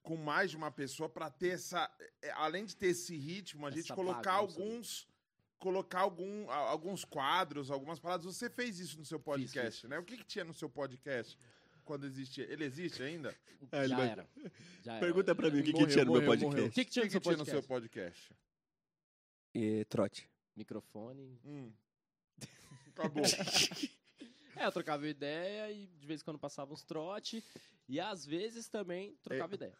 com 0.05 0.15
mais 0.15 0.51
de 0.51 0.55
uma 0.57 0.71
pessoa 0.71 1.09
pra 1.09 1.29
ter 1.29 1.49
essa. 1.55 1.91
é, 2.21 2.31
Além 2.31 2.63
de 2.65 2.75
ter 2.75 2.87
esse 2.87 3.17
ritmo, 3.17 3.65
a 3.65 3.71
gente 3.71 3.85
Essa 3.85 3.95
colocar 3.95 4.37
bagunça, 4.37 4.59
né? 4.59 4.63
alguns. 4.65 5.07
Colocar 5.57 6.01
algum, 6.01 6.49
alguns 6.51 7.03
quadros, 7.03 7.71
algumas 7.71 7.99
paradas. 7.99 8.25
Você 8.25 8.49
fez 8.49 8.79
isso 8.79 8.97
no 8.99 9.05
seu 9.05 9.19
podcast, 9.19 9.87
né? 9.87 9.97
O 9.97 10.03
que, 10.03 10.17
que 10.17 10.23
tinha 10.25 10.43
no 10.45 10.53
seu 10.53 10.69
podcast 10.69 11.39
quando 11.83 12.05
existia? 12.05 12.43
Ele 12.51 12.65
existe 12.65 13.01
ainda? 13.01 13.35
É, 13.71 13.79
ele 13.79 13.87
Já 13.87 13.97
vai- 13.97 14.09
era. 14.09 14.29
Já 14.83 14.91
era. 14.93 14.99
Pergunta 15.05 15.33
pra 15.33 15.49
mim 15.49 15.61
o 15.61 15.63
que 15.63 15.73
que 15.73 15.87
tinha 15.87 16.05
no 16.05 16.11
meu 16.11 16.21
podcast. 16.25 16.45
morreu. 16.45 16.67
O 16.67 16.71
que, 16.71 16.83
que 16.85 16.91
O 16.91 16.93
tinha 16.93 17.07
que, 17.07 17.07
no 17.07 17.11
seu 17.11 17.21
que 17.21 17.27
tinha 17.29 17.37
no 17.37 17.45
seu 17.45 17.63
podcast? 17.63 18.33
E, 19.55 19.85
trote. 19.85 20.29
Microfone. 20.55 21.39
Hum. 21.43 21.71
Acabou. 22.89 23.23
É, 24.57 24.65
eu 24.65 24.71
trocava 24.71 25.07
ideia 25.07 25.71
e 25.71 25.87
de 25.87 26.05
vez 26.05 26.21
em 26.21 26.23
quando 26.23 26.37
passava 26.37 26.73
uns 26.73 26.83
trote. 26.83 27.43
E 27.87 27.99
às 27.99 28.25
vezes 28.25 28.67
também 28.67 29.15
trocava 29.23 29.55
ideia. 29.55 29.75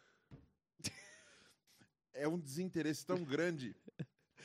É 2.16 2.28
um 2.28 2.38
desinteresse 2.38 3.04
tão 3.06 3.22
grande 3.24 3.74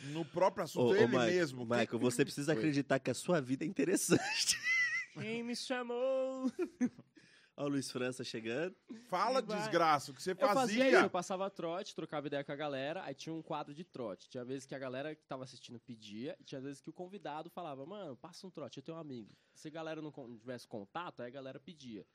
no 0.05 0.23
próprio 0.25 0.63
Ô, 0.63 0.65
assunto. 0.65 0.91
ô, 0.91 0.95
ele 0.95 1.07
Michael, 1.07 1.27
mesmo. 1.31 1.65
que- 1.67 1.75
Michael, 1.77 1.99
você 1.99 2.23
precisa 2.25 2.53
acreditar 2.53 2.99
que 2.99 3.11
a 3.11 3.13
sua 3.13 3.39
vida 3.41 3.63
é 3.63 3.67
interessante. 3.67 4.57
Quem 5.13 5.43
me 5.43 5.55
chamou? 5.55 6.51
Ó, 7.57 7.65
o 7.65 7.67
Luiz 7.67 7.91
França 7.91 8.23
chegando. 8.23 8.73
Fala, 9.09 9.41
Vai. 9.41 9.57
desgraça, 9.59 10.09
o 10.11 10.13
que 10.15 10.23
você 10.23 10.31
Eu 10.31 10.35
fazia. 10.37 10.53
fazia 10.55 10.87
isso, 10.89 11.05
eu 11.05 11.09
passava 11.09 11.49
trote, 11.49 11.93
trocava 11.93 12.27
ideia 12.27 12.43
com 12.45 12.51
a 12.51 12.55
galera, 12.55 13.03
aí 13.03 13.13
tinha 13.13 13.33
um 13.35 13.41
quadro 13.41 13.73
de 13.75 13.83
trote. 13.83 14.29
Tinha 14.29 14.43
vezes 14.45 14.65
que 14.65 14.73
a 14.73 14.79
galera 14.79 15.13
que 15.13 15.25
tava 15.25 15.43
assistindo 15.43 15.77
pedia, 15.79 16.35
e 16.39 16.43
tinha 16.45 16.61
vezes 16.61 16.81
que 16.81 16.89
o 16.89 16.93
convidado 16.93 17.49
falava, 17.49 17.85
mano, 17.85 18.15
passa 18.15 18.47
um 18.47 18.49
trote, 18.49 18.77
eu 18.79 18.83
tenho 18.83 18.97
um 18.97 19.01
amigo. 19.01 19.35
Se 19.53 19.67
a 19.67 19.71
galera 19.71 20.01
não 20.01 20.11
tivesse 20.39 20.65
contato, 20.65 21.21
aí 21.21 21.27
a 21.27 21.31
galera 21.31 21.59
pedia. 21.59 22.05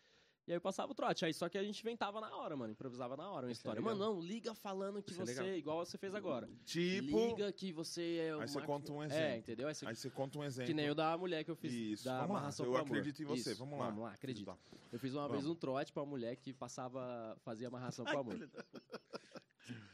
E 0.47 0.53
aí 0.53 0.57
eu 0.57 0.61
passava 0.61 0.93
o 0.93 0.95
trote, 0.95 1.25
aí 1.25 1.35
só 1.35 1.49
que 1.49 1.59
a 1.59 1.63
gente 1.65 1.81
inventava 1.81 2.21
na 2.21 2.37
hora, 2.37 2.57
mano, 2.57 2.71
improvisava 2.73 3.17
na 3.17 3.29
hora 3.29 3.47
uma 3.47 3.53
Isso 3.53 3.59
é 3.59 3.73
história. 3.73 3.81
legal. 3.81 3.97
mano, 3.97 4.15
não, 4.15 4.21
liga 4.21 4.55
falando 4.55 5.03
que 5.03 5.11
Isso 5.11 5.21
é 5.23 5.27
você, 5.27 5.41
legal. 5.43 5.57
igual 5.59 5.85
você 5.85 5.99
fez 5.99 6.15
agora. 6.15 6.49
Tipo. 6.65 7.27
Liga 7.29 7.51
que 7.53 7.73
você 7.73 8.19
é 8.29 8.37
o 8.37 8.41
Aí 8.41 8.47
você 8.47 8.55
Marcos- 8.59 8.67
conta 8.77 8.93
um 8.93 9.03
É, 9.03 9.07
exemplo. 9.07 9.37
entendeu? 9.39 9.67
Aí 9.69 9.75
você- 9.75 9.87
Aí 9.89 9.97
você 9.97 10.09
conta 10.09 10.39
um 10.39 10.45
exemplo. 10.45 10.67
Que 10.69 10.75
nem 10.75 10.89
o 10.89 10.95
da 10.95 11.19
mulher 11.19 11.43
que 11.43 11.51
eu 11.51 11.57
fiz 11.57 11.73
Isso, 11.73 12.05
da 12.05 12.19
vamos 12.19 12.31
lá, 12.31 12.39
amarração 12.39 12.65
eu 12.67 12.73
pro 12.73 12.81
amor. 12.81 12.97
acredito 12.97 13.23
em 13.23 13.25
você, 13.27 13.51
Isso, 13.51 13.59
vamos 13.59 13.77
lá. 13.79 13.87
Vamos 13.87 14.05
lá, 14.05 14.13
acredito. 14.13 14.47
Tá. 14.47 14.57
Eu 14.93 15.01
fiz 15.01 15.15
uma 15.15 15.29
vez 15.29 15.43
Vamos. 15.43 15.57
um 15.57 15.59
trote 15.59 15.93
pra 15.93 16.03
uma 16.05 16.11
mulher 16.11 16.37
que 16.37 16.53
passava, 16.53 17.37
fazia 17.43 17.67
amarração 17.67 18.05
pro 18.05 18.19
amor. 18.21 18.49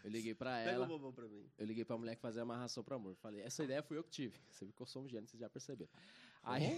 Eu 0.04 0.10
liguei 0.10 0.34
pra 0.34 0.56
Pega 0.58 0.70
ela. 0.72 0.84
o 0.84 0.88
bombom 0.88 1.12
pra 1.12 1.26
mim. 1.28 1.48
Eu 1.56 1.64
liguei 1.64 1.84
pra 1.84 1.96
mulher 1.96 2.14
que 2.16 2.20
fazia 2.20 2.42
amarração 2.42 2.82
pro 2.84 2.96
amor. 2.96 3.14
Falei, 3.16 3.40
essa 3.40 3.64
ideia 3.64 3.82
fui 3.82 3.96
eu 3.96 4.04
que 4.04 4.10
tive. 4.10 4.36
Você 4.50 4.64
viu 4.66 4.74
que 4.74 4.82
eu 4.82 4.86
sou 4.86 5.02
um 5.02 5.08
gênio, 5.08 5.26
vocês 5.26 5.40
já 5.40 5.48
perceberam. 5.48 5.90
Aí, 6.44 6.72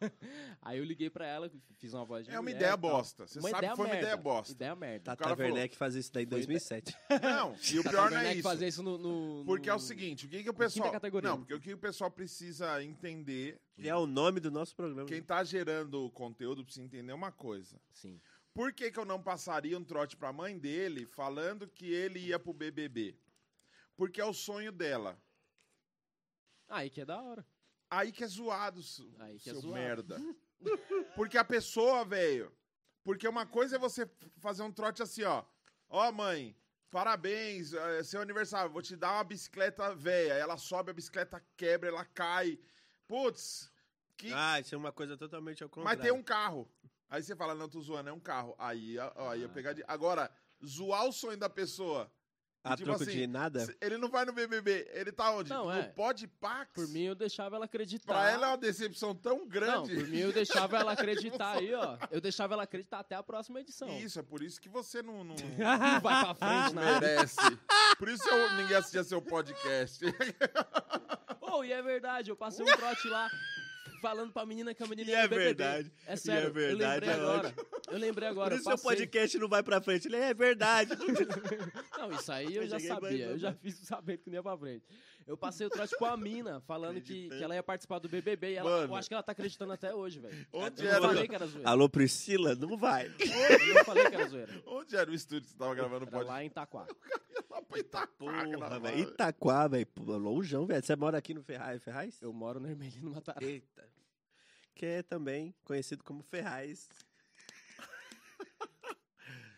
aí 0.60 0.78
eu 0.78 0.84
liguei 0.84 1.08
pra 1.08 1.24
ela, 1.26 1.50
fiz 1.78 1.94
uma 1.94 2.04
voz 2.04 2.24
de 2.26 2.30
É 2.32 2.34
uma 2.34 2.42
mulher 2.42 2.56
ideia 2.56 2.68
e 2.70 2.72
tal. 2.72 2.78
bosta. 2.78 3.26
Você 3.28 3.38
Uma 3.38 3.48
sabe 3.50 3.58
ideia 3.60 3.70
que 3.72 3.76
foi 3.76 3.84
uma 3.86 3.92
merda. 3.92 4.06
ideia 4.08 4.16
bosta. 4.22 4.52
Ideia 4.52 4.74
merda. 4.76 5.04
Tata 5.04 5.22
cara 5.24 5.36
falou- 5.36 5.52
Werneck 5.52 5.76
fazia 5.76 6.00
isso 6.00 6.12
daí 6.12 6.24
em 6.24 6.26
Foi- 6.26 6.36
2007. 6.38 6.96
Não, 7.22 7.54
e 7.72 7.78
o 7.78 7.82
Tata 7.84 7.90
pior 7.96 8.10
não 8.10 8.16
é 8.16 8.20
Werneck 8.20 8.38
isso. 8.40 8.48
fazia 8.48 8.68
isso 8.68 8.82
no... 8.82 8.98
no- 8.98 9.44
Porque 9.46 9.68
é 9.70 9.72
o 9.72 9.76
no- 9.76 9.80
seguinte, 9.80 10.26
o 10.26 10.28
que, 10.28 10.42
que 10.42 10.50
o 10.50 10.54
pessoal. 10.54 10.90
categoria. 10.90 11.30
Não, 11.30 11.38
porque 11.38 11.54
o 11.54 11.60
que 11.60 11.72
o 11.72 11.78
pessoal 11.78 12.10
precisa 12.10 12.82
entender. 12.82 13.60
Que 13.76 13.88
é 13.88 13.94
o 13.96 14.06
nome 14.06 14.40
do 14.40 14.50
nosso 14.50 14.74
programa. 14.74 15.06
Quem 15.08 15.22
tá 15.22 15.44
gerando 15.44 16.04
o 16.04 16.10
conteúdo 16.10 16.64
precisa 16.64 16.84
entender 16.84 17.12
uma 17.12 17.30
coisa. 17.30 17.80
Sim. 17.92 18.20
Por 18.52 18.72
que, 18.72 18.90
que 18.90 18.98
eu 18.98 19.04
não 19.04 19.20
passaria 19.22 19.76
um 19.78 19.82
trote 19.84 20.16
pra 20.16 20.32
mãe 20.32 20.58
dele 20.58 21.06
falando 21.06 21.66
que 21.68 21.86
ele 21.92 22.18
ia 22.20 22.38
pro 22.38 22.52
BBB? 22.52 23.16
Porque 23.96 24.20
é 24.20 24.24
o 24.24 24.32
sonho 24.32 24.70
dela. 24.72 25.16
Aí 26.68 26.88
que 26.90 27.00
é 27.00 27.04
da 27.04 27.20
hora. 27.22 27.46
Aí 27.98 28.12
que 28.12 28.24
é 28.24 28.26
zoado, 28.26 28.80
Aí 29.20 29.38
que 29.38 29.50
é 29.50 29.52
seu 29.52 29.62
zoado. 29.62 29.74
merda. 29.74 30.20
Porque 31.16 31.36
a 31.38 31.44
pessoa, 31.44 32.04
velho. 32.04 32.52
Porque 33.02 33.28
uma 33.28 33.46
coisa 33.46 33.76
é 33.76 33.78
você 33.78 34.08
fazer 34.38 34.62
um 34.62 34.72
trote 34.72 35.02
assim, 35.02 35.22
ó. 35.24 35.44
Ó, 35.88 36.10
mãe, 36.10 36.56
parabéns, 36.90 37.72
é 37.74 38.02
seu 38.02 38.20
aniversário, 38.20 38.70
vou 38.72 38.80
te 38.82 38.96
dar 38.96 39.12
uma 39.14 39.24
bicicleta 39.24 39.94
velha. 39.94 40.32
Ela 40.32 40.56
sobe, 40.56 40.90
a 40.90 40.94
bicicleta 40.94 41.44
quebra, 41.56 41.88
ela 41.90 42.04
cai. 42.04 42.58
Putz, 43.06 43.70
que. 44.16 44.32
Ah, 44.32 44.58
isso 44.60 44.74
é 44.74 44.78
uma 44.78 44.92
coisa 44.92 45.16
totalmente 45.16 45.62
ao 45.62 45.68
contrário. 45.68 45.98
Mas 45.98 46.02
tem 46.02 46.12
um 46.18 46.22
carro. 46.22 46.68
Aí 47.10 47.22
você 47.22 47.36
fala, 47.36 47.54
não, 47.54 47.68
tô 47.68 47.80
zoando, 47.80 48.08
é 48.08 48.12
um 48.12 48.18
carro. 48.18 48.54
Aí, 48.58 48.96
ó, 48.98 49.28
aí 49.30 49.42
eu 49.42 49.48
Ah, 49.48 49.52
pegar 49.52 49.72
de... 49.72 49.84
Agora, 49.86 50.30
zoar 50.64 51.04
o 51.06 51.12
sonho 51.12 51.36
da 51.36 51.48
pessoa. 51.50 52.10
A 52.64 52.76
tipo 52.76 52.88
troco 52.88 53.02
assim, 53.02 53.12
de 53.12 53.26
nada? 53.26 53.76
Ele 53.78 53.98
não 53.98 54.08
vai 54.08 54.24
no 54.24 54.32
BBB, 54.32 54.90
ele 54.94 55.12
tá 55.12 55.30
onde? 55.32 55.50
Não, 55.50 55.66
no 55.66 55.72
é. 55.72 55.82
Podpax? 55.82 56.70
Por 56.72 56.88
mim, 56.88 57.02
eu 57.02 57.14
deixava 57.14 57.56
ela 57.56 57.66
acreditar. 57.66 58.14
Pra 58.14 58.30
ela 58.30 58.46
é 58.46 58.50
uma 58.52 58.56
decepção 58.56 59.14
tão 59.14 59.40
Não, 59.40 59.46
grande. 59.46 59.94
por 59.94 60.08
mim, 60.08 60.18
eu 60.18 60.32
deixava 60.32 60.78
ela 60.78 60.92
acreditar 60.96 61.58
aí, 61.58 61.74
ó. 61.74 61.98
Eu 62.10 62.22
deixava 62.22 62.54
ela 62.54 62.62
acreditar 62.62 63.00
até 63.00 63.14
a 63.14 63.22
próxima 63.22 63.60
edição. 63.60 63.86
Isso, 63.98 64.18
é 64.18 64.22
por 64.22 64.42
isso 64.42 64.58
que 64.58 64.70
você 64.70 65.02
não, 65.02 65.22
não, 65.22 65.36
Não 65.58 66.00
vai 66.00 66.24
pra 66.24 66.34
frente, 66.34 66.74
não 66.74 66.82
nada. 66.82 67.00
merece. 67.00 67.36
Por 67.98 68.08
isso 68.08 68.26
eu, 68.26 68.56
ninguém 68.56 68.76
assistia 68.76 69.04
seu 69.04 69.20
podcast. 69.20 70.02
Oh, 71.56 71.62
e 71.62 71.70
é 71.70 71.80
verdade, 71.80 72.30
eu 72.30 72.36
passei 72.36 72.64
um 72.64 72.76
trote 72.76 73.06
lá 73.06 73.30
falando 74.08 74.32
pra 74.32 74.44
menina 74.44 74.74
que 74.74 74.82
a 74.82 74.86
menina 74.86 75.08
E 75.10 75.12
ia 75.12 75.18
é 75.20 75.22
BBB. 75.28 75.44
verdade. 75.44 75.92
É 76.06 76.16
sério, 76.16 76.46
E 76.46 76.46
é 76.46 76.50
verdade, 76.50 76.74
eu 76.82 76.88
lembrei 76.88 77.08
é 77.08 77.14
agora. 77.14 77.54
Eu 77.90 77.98
lembrei 77.98 78.28
agora, 78.28 78.48
Por 78.50 78.52
eu 78.52 78.56
isso 78.56 78.64
seu 78.64 78.72
passei... 78.78 78.90
podcast 78.98 79.38
não 79.38 79.48
vai 79.48 79.62
pra 79.62 79.80
frente. 79.80 80.08
Ele 80.08 80.16
é 80.16 80.34
verdade. 80.34 80.90
Não, 81.98 82.10
isso 82.12 82.30
aí 82.32 82.54
eu 82.54 82.62
Eu 82.62 82.68
já 82.68 82.78
sabia, 82.80 83.26
eu 83.26 83.38
já 83.38 83.52
fiz 83.54 83.76
sabendo 83.76 84.18
que 84.18 84.28
não 84.28 84.36
ia 84.36 84.42
pra 84.42 84.56
frente. 84.58 84.84
Eu 85.26 85.38
passei 85.38 85.66
o 85.66 85.70
trote 85.70 85.96
com 85.96 86.04
a 86.04 86.16
mina, 86.18 86.60
falando 86.66 87.00
que, 87.00 87.30
que 87.30 87.42
ela 87.42 87.54
ia 87.54 87.62
participar 87.62 87.98
do 87.98 88.08
BBB 88.10 88.50
e 88.52 88.54
ela, 88.56 88.68
Mano. 88.68 88.92
eu 88.92 88.96
acho 88.96 89.08
que 89.08 89.14
ela 89.14 89.22
tá 89.22 89.32
acreditando 89.32 89.72
até 89.72 89.94
hoje, 89.94 90.20
velho. 90.20 90.46
Onde 90.52 90.84
Eu 90.84 90.90
era? 90.90 91.00
falei 91.00 91.26
que 91.28 91.34
era 91.34 91.46
zoeira. 91.46 91.70
Alô, 91.70 91.88
Priscila? 91.88 92.54
Não 92.54 92.76
vai. 92.76 93.06
Eu 93.06 93.74
não 93.74 93.84
falei 93.86 94.04
que 94.10 94.14
era 94.14 94.28
zoeira. 94.28 94.52
Onde 94.66 94.94
era 94.96 95.10
o 95.10 95.14
estúdio 95.14 95.44
que 95.44 95.52
você 95.52 95.56
tava 95.56 95.74
gravando 95.74 96.04
o 96.04 96.08
podcast? 96.08 96.28
lá 96.30 96.42
em 96.44 96.46
Itaquá. 96.48 96.86
Lá 97.50 97.62
pra 97.62 97.78
Itaquá, 97.78 98.08
Porra, 98.18 98.80
velho. 98.80 98.98
Itaquá, 98.98 99.68
velho. 99.68 99.86
Longeão, 100.04 100.66
velho. 100.66 100.84
Você 100.84 100.96
mora 100.96 101.18
aqui 101.18 101.32
no 101.32 101.42
Ferraz? 101.42 101.82
Ferraz? 101.84 102.20
Eu 102.20 102.32
moro 102.32 102.58
no 102.58 102.68
Hermelino 102.68 103.12
Matarazzo. 103.12 103.46
Eita. 103.46 103.84
Que 104.74 104.86
é 104.86 105.02
também 105.02 105.54
conhecido 105.64 106.02
como 106.02 106.22
Ferraz. 106.22 106.88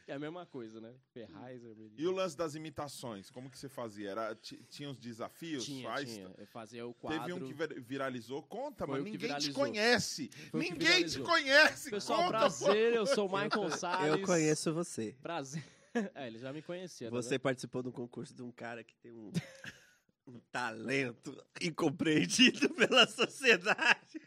É 0.08 0.12
a 0.12 0.18
mesma 0.20 0.46
coisa, 0.46 0.80
né? 0.80 0.94
Ferraz, 1.12 1.64
Hermelino. 1.64 1.94
E 1.98 2.06
o 2.06 2.12
lance 2.12 2.36
das 2.36 2.54
imitações, 2.54 3.28
como 3.28 3.50
que 3.50 3.58
você 3.58 3.68
fazia? 3.68 4.10
Era, 4.10 4.36
ti- 4.36 4.62
tinha 4.68 4.88
os 4.88 4.96
desafios? 4.96 5.64
Tinha, 5.64 5.88
Faz- 5.88 6.08
tinha. 6.08 6.32
Eu 6.38 6.46
fazia 6.46 6.86
o 6.86 6.94
quadro. 6.94 7.18
Teve 7.24 7.32
um 7.32 7.48
que 7.48 7.52
vir- 7.52 7.80
viralizou. 7.82 8.40
Conta, 8.44 8.86
Foi 8.86 9.02
que 9.02 9.10
Ninguém 9.10 9.36
te 9.36 9.52
conhece. 9.52 10.28
Foi 10.52 10.60
Ninguém 10.60 11.04
te 11.06 11.18
conhece. 11.20 11.90
Pessoal, 11.90 12.18
Conta, 12.20 12.30
prazer, 12.38 12.94
eu 12.94 13.04
sou 13.04 13.28
o 13.28 13.32
Michael 13.36 13.68
Salles. 13.72 14.12
Eu 14.20 14.22
conheço 14.24 14.72
você. 14.72 15.16
Prazer. 15.22 15.64
É, 16.14 16.26
ele 16.26 16.38
já 16.38 16.52
me 16.52 16.60
conhecia, 16.60 17.08
tá 17.08 17.16
Você 17.16 17.38
participou 17.38 17.82
de 17.82 17.88
um 17.88 17.92
concurso 17.92 18.34
de 18.34 18.42
um 18.42 18.52
cara 18.52 18.84
que 18.84 18.94
tem 18.98 19.10
um, 19.12 19.32
um 20.28 20.38
talento 20.52 21.34
incompreendido 21.58 22.68
pela 22.76 23.06
sociedade. 23.06 24.20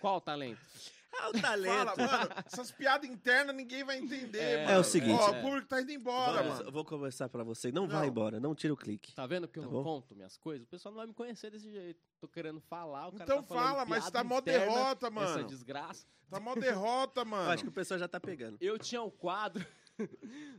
Qual 0.00 0.16
o 0.16 0.20
talento? 0.20 0.60
Ah, 1.14 1.28
o 1.28 1.32
talento. 1.42 1.94
Fala, 1.94 1.94
mano, 2.10 2.30
essas 2.50 2.72
piadas 2.72 3.08
internas 3.08 3.54
ninguém 3.54 3.84
vai 3.84 3.98
entender, 3.98 4.38
É, 4.38 4.56
mano. 4.64 4.70
é 4.70 4.78
o 4.78 4.82
seguinte, 4.82 5.20
Ó, 5.20 5.28
é. 5.34 5.38
o 5.38 5.42
público 5.42 5.68
tá 5.68 5.82
indo 5.82 5.92
embora, 5.92 6.38
Vamos- 6.42 6.54
mano. 6.56 6.68
eu 6.68 6.72
vou 6.72 6.84
conversar 6.86 7.28
pra 7.28 7.44
você. 7.44 7.70
Não, 7.70 7.82
Não. 7.86 7.90
vai 7.98 8.08
embora, 8.08 8.40
não 8.40 8.54
tira 8.54 8.72
o 8.72 8.76
clique. 8.78 9.14
Tá 9.14 9.26
vendo 9.26 9.46
que 9.46 9.58
eu 9.58 9.62
Tá 9.62 9.68
não 9.68 9.74
bom? 9.74 9.84
conto 10.00 10.16
minhas 10.16 10.38
coisas? 10.38 10.66
O 10.66 10.70
pessoal 10.70 10.90
não 10.90 10.96
vai 10.96 11.06
me 11.06 11.12
conhecer 11.12 11.50
desse 11.50 11.70
jeito. 11.70 12.00
Tô 12.18 12.26
querendo 12.26 12.62
falar, 12.62 13.08
o 13.08 13.12
cara 13.12 13.24
Então 13.24 13.42
tá 13.42 13.54
fala, 13.54 13.84
mas 13.84 14.10
tá 14.10 14.24
mó 14.24 14.40
derrota, 14.40 15.08
Essa 15.08 15.14
mano. 15.14 15.44
desgraça. 15.44 16.06
Tá 16.30 16.40
mó 16.40 16.54
derrota, 16.54 17.20
Eu 17.20 17.26
mano. 17.26 17.50
acho 17.50 17.62
que 17.62 17.68
o 17.68 17.72
pessoal 17.72 18.00
já 18.00 18.08
tá 18.08 18.18
pegando. 18.18 18.56
Eu 18.58 18.78
tinha 18.78 19.02
um 19.02 19.10
quadro 19.10 19.64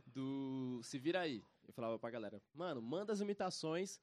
do 0.06 0.80
Se 0.84 1.00
Vira 1.00 1.20
Aí. 1.22 1.42
Eu 1.66 1.72
falava 1.72 1.98
pra 1.98 2.10
galera, 2.10 2.40
mano, 2.54 2.80
manda 2.80 3.12
as 3.12 3.20
imitações 3.20 4.00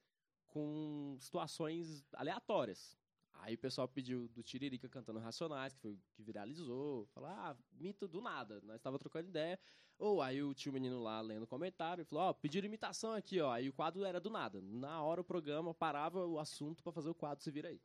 com 0.48 1.16
situações 1.18 2.04
aleatórias. 2.12 2.94
Aí 3.34 3.54
o 3.54 3.58
pessoal 3.58 3.88
pediu 3.88 4.28
do 4.28 4.42
Tiririca 4.42 4.88
cantando 4.88 5.18
Racionais, 5.18 5.72
que 5.72 5.80
foi 5.80 5.92
o 5.92 5.98
que 6.12 6.22
viralizou. 6.22 7.06
Falou, 7.06 7.28
ah, 7.30 7.56
mito 7.72 8.06
do 8.06 8.20
nada. 8.20 8.60
Nós 8.62 8.80
tava 8.80 8.98
trocando 8.98 9.28
ideia. 9.28 9.58
Ou 9.98 10.22
aí 10.22 10.42
o 10.42 10.54
tio 10.54 10.72
menino 10.72 11.00
lá 11.02 11.20
lendo 11.20 11.46
comentário 11.46 12.02
e 12.02 12.04
falou, 12.04 12.24
ó, 12.24 12.32
pediram 12.32 12.66
imitação 12.66 13.12
aqui, 13.12 13.40
ó. 13.40 13.50
Aí 13.52 13.68
o 13.68 13.72
quadro 13.72 14.04
era 14.04 14.20
do 14.20 14.30
nada. 14.30 14.60
Na 14.62 15.02
hora 15.02 15.20
o 15.20 15.24
programa 15.24 15.74
parava 15.74 16.24
o 16.26 16.38
assunto 16.38 16.82
pra 16.82 16.92
fazer 16.92 17.08
o 17.10 17.14
quadro 17.14 17.42
Se 17.42 17.50
Vira 17.50 17.68
Aí. 17.68 17.80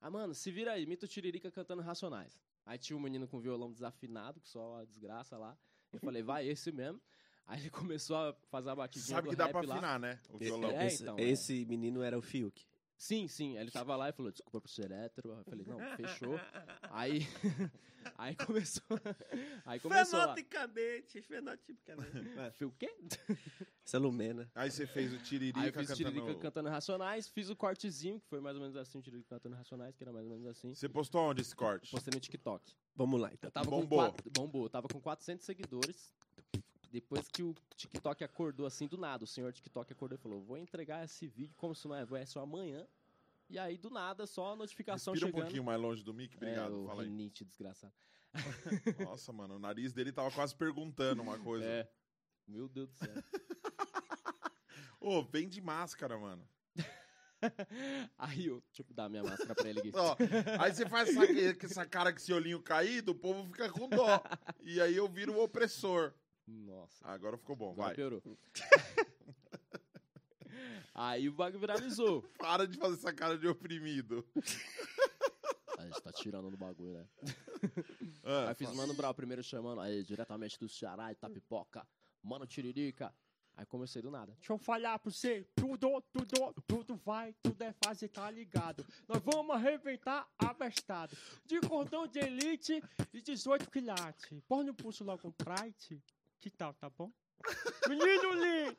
Ah, 0.00 0.10
mano, 0.10 0.32
se 0.34 0.50
vira 0.52 0.72
aí, 0.72 0.86
mito 0.86 1.08
Tiririca 1.08 1.50
cantando 1.50 1.82
Racionais. 1.82 2.40
Aí 2.64 2.78
tinha 2.78 2.96
um 2.96 3.00
menino 3.00 3.26
com 3.26 3.40
violão 3.40 3.72
desafinado, 3.72 4.40
que 4.40 4.48
só 4.48 4.78
a 4.80 4.84
desgraça 4.84 5.36
lá. 5.36 5.58
Eu 5.92 5.98
falei, 5.98 6.22
vai, 6.22 6.46
esse 6.48 6.70
mesmo. 6.70 7.00
Aí 7.46 7.60
ele 7.60 7.70
começou 7.70 8.16
a 8.16 8.32
fazer 8.50 8.70
a 8.70 8.76
batidinha 8.76 9.16
Sabe 9.16 9.26
do 9.28 9.30
que 9.30 9.36
dá 9.36 9.48
pra 9.48 9.62
lá. 9.62 9.74
afinar, 9.74 9.98
né? 9.98 10.20
O 10.28 10.36
Esse, 10.36 10.44
violão. 10.44 10.70
É, 10.70 10.86
esse- 10.86 11.02
então, 11.02 11.18
é. 11.18 11.22
esse 11.22 11.64
menino 11.64 12.02
era 12.02 12.16
o 12.16 12.22
Fiuk. 12.22 12.64
Sim, 12.98 13.28
sim. 13.28 13.56
Ele 13.56 13.70
tava 13.70 13.94
lá 13.94 14.08
e 14.08 14.12
falou, 14.12 14.32
desculpa 14.32 14.60
por 14.60 14.68
ser 14.68 14.90
hétero. 14.90 15.30
Eu 15.30 15.44
falei, 15.44 15.64
não, 15.64 15.78
fechou. 15.96 16.34
Aí, 16.90 17.20
aí 18.18 18.34
começou. 18.34 19.00
Aí 19.64 19.78
começou 19.78 20.18
lá. 20.18 20.34
Fenotipicamente, 20.34 21.22
fenotipicamente. 21.22 22.34
Vai. 22.34 22.50
Foi 22.50 22.66
o 22.66 22.72
quê? 22.72 22.92
Essa 23.86 23.98
é 23.98 24.00
Lumena. 24.00 24.50
Aí 24.52 24.68
você 24.68 24.84
fez 24.84 25.12
o 25.12 25.18
Tiririca 25.18 25.60
Aí 25.60 25.68
eu 25.68 25.72
fiz 25.72 25.90
o 25.90 25.96
cantando... 25.96 26.10
Tiririca 26.10 26.40
cantando 26.40 26.68
Racionais, 26.70 27.28
fiz 27.28 27.48
o 27.48 27.54
cortezinho, 27.56 28.18
que 28.18 28.26
foi 28.26 28.40
mais 28.40 28.56
ou 28.56 28.62
menos 28.62 28.76
assim, 28.76 28.98
o 28.98 29.02
Tiririca 29.02 29.28
cantando 29.28 29.54
Racionais, 29.54 29.94
que 29.96 30.02
era 30.02 30.12
mais 30.12 30.26
ou 30.26 30.32
menos 30.32 30.46
assim. 30.46 30.74
Você 30.74 30.88
postou 30.88 31.22
onde 31.30 31.40
esse 31.40 31.54
corte? 31.54 31.92
Postei 31.92 32.12
no 32.12 32.20
TikTok. 32.20 32.74
Vamos 32.96 33.20
lá, 33.20 33.32
então. 33.32 33.46
Eu 33.46 33.52
tava 33.52 33.70
Bombou. 33.70 33.86
com 33.86 33.96
quatro, 33.96 34.30
bombou. 34.32 34.62
Eu 34.64 34.70
tava 34.70 34.88
com 34.88 35.00
400 35.00 35.46
seguidores. 35.46 36.12
Depois 36.90 37.28
que 37.28 37.42
o 37.42 37.54
TikTok 37.76 38.24
acordou 38.24 38.66
assim 38.66 38.86
do 38.86 38.96
nada, 38.96 39.24
o 39.24 39.26
senhor 39.26 39.52
TikTok 39.52 39.92
acordou 39.92 40.16
e 40.16 40.20
falou: 40.20 40.40
"Vou 40.40 40.56
entregar 40.56 41.04
esse 41.04 41.26
vídeo 41.26 41.54
como 41.56 41.74
se 41.74 41.86
não 41.86 41.94
é, 41.94 42.26
ser 42.26 42.38
amanhã". 42.38 42.86
E 43.50 43.58
aí 43.58 43.78
do 43.78 43.90
nada 43.90 44.26
só 44.26 44.52
a 44.52 44.56
notificação 44.56 45.12
Respira 45.12 45.30
um 45.30 45.32
chegando. 45.32 45.44
pouquinho 45.46 45.64
mais 45.64 45.80
longe 45.80 46.02
do 46.02 46.12
mic, 46.12 46.36
obrigado. 46.36 46.74
é, 46.74 46.76
o 46.76 46.86
Fala 46.86 47.02
rinite 47.02 47.44
desgraçado. 47.44 47.92
Nossa, 49.08 49.32
mano, 49.32 49.56
o 49.56 49.58
nariz 49.58 49.92
dele 49.92 50.12
tava 50.12 50.30
quase 50.30 50.54
perguntando 50.54 51.22
uma 51.22 51.38
coisa. 51.38 51.64
É. 51.64 51.90
Meu 52.46 52.68
Deus 52.68 52.90
do 52.90 52.96
céu. 52.96 53.14
Ô, 55.00 55.22
vem 55.22 55.48
de 55.48 55.60
máscara, 55.60 56.18
mano. 56.18 56.46
aí 58.18 58.46
eu, 58.46 58.60
deixa 58.66 58.82
eu 58.82 58.94
dar 58.94 59.08
minha 59.08 59.22
máscara 59.22 59.54
pra 59.54 59.68
ele 59.68 59.80
aqui. 59.80 59.92
Ó, 59.94 60.16
aí 60.60 60.74
você 60.74 60.88
faz 60.88 61.08
essa, 61.10 61.66
essa 61.66 61.86
cara 61.86 62.12
com 62.12 62.18
esse 62.18 62.32
olhinho 62.32 62.60
caído, 62.60 63.12
o 63.12 63.14
povo 63.14 63.46
fica 63.46 63.70
com 63.70 63.88
dó. 63.88 64.22
E 64.62 64.80
aí 64.80 64.96
eu 64.96 65.08
viro 65.08 65.34
o 65.34 65.42
opressor. 65.42 66.12
Nossa. 66.48 67.06
Agora 67.06 67.36
ficou 67.36 67.54
bom, 67.54 67.72
Agora 67.72 67.88
vai. 67.88 67.94
piorou. 67.94 68.22
aí 70.94 71.28
o 71.28 71.32
bagulho 71.32 71.60
viralizou. 71.60 72.22
Para 72.38 72.66
de 72.66 72.78
fazer 72.78 72.94
essa 72.94 73.12
cara 73.12 73.36
de 73.36 73.46
oprimido. 73.46 74.26
A 75.78 75.84
gente 75.84 76.02
tá 76.02 76.12
tirando 76.12 76.50
do 76.50 76.56
bagulho, 76.56 76.94
né? 76.94 77.06
Ah, 78.24 78.48
Aí 78.48 78.54
fiz 78.54 78.72
Mano 78.72 78.94
Brau 78.94 79.14
primeiro 79.14 79.42
chamando, 79.44 79.80
aí 79.80 80.02
diretamente 80.02 80.58
do 80.58 80.68
Ceará, 80.68 81.12
Itapipoca, 81.12 81.86
Mano 82.22 82.46
Tiririca. 82.46 83.14
Aí 83.56 83.66
comecei 83.66 84.00
do 84.00 84.10
nada. 84.10 84.32
Deixa 84.34 84.52
eu 84.52 84.58
falar 84.58 85.00
pra 85.00 85.10
você, 85.10 85.44
tudo, 85.56 86.00
tudo, 86.12 86.54
tudo 86.64 86.96
vai, 87.04 87.34
tudo 87.42 87.60
é 87.62 87.74
fácil, 87.84 88.08
tá 88.08 88.30
ligado? 88.30 88.86
Nós 89.08 89.20
vamos 89.20 89.56
arrebentar 89.56 90.28
abestado. 90.38 91.16
De 91.44 91.58
cordão 91.60 92.06
de 92.06 92.20
elite 92.20 92.80
e 93.12 93.20
18 93.20 93.68
quilates. 93.68 94.30
Põe 94.46 94.64
no 94.64 94.72
pulso 94.72 95.02
logo 95.02 95.26
um 95.26 95.32
pride. 95.32 96.00
Que 96.40 96.50
tal, 96.50 96.72
tá 96.74 96.88
bom? 96.90 97.12
Menino 97.88 98.32
lindo! 98.32 98.76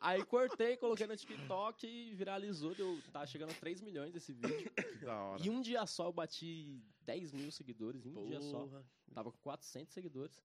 Aí 0.00 0.24
cortei, 0.24 0.76
coloquei 0.76 1.06
no 1.06 1.16
TikTok 1.16 1.86
e 1.86 2.14
viralizou. 2.14 2.74
Deu, 2.74 2.98
tá 3.12 3.26
chegando 3.26 3.50
a 3.50 3.54
3 3.54 3.82
milhões 3.82 4.14
esse 4.14 4.32
vídeo. 4.32 4.70
que 4.70 5.04
da 5.04 5.14
hora. 5.22 5.42
E 5.42 5.50
um 5.50 5.60
dia 5.60 5.84
só 5.86 6.06
eu 6.06 6.12
bati 6.12 6.82
10 7.02 7.32
mil 7.32 7.50
seguidores, 7.50 8.06
em 8.06 8.16
um 8.16 8.24
dia 8.24 8.40
só. 8.40 8.66
Tava 9.12 9.30
com 9.30 9.38
400 9.38 9.92
seguidores. 9.92 10.42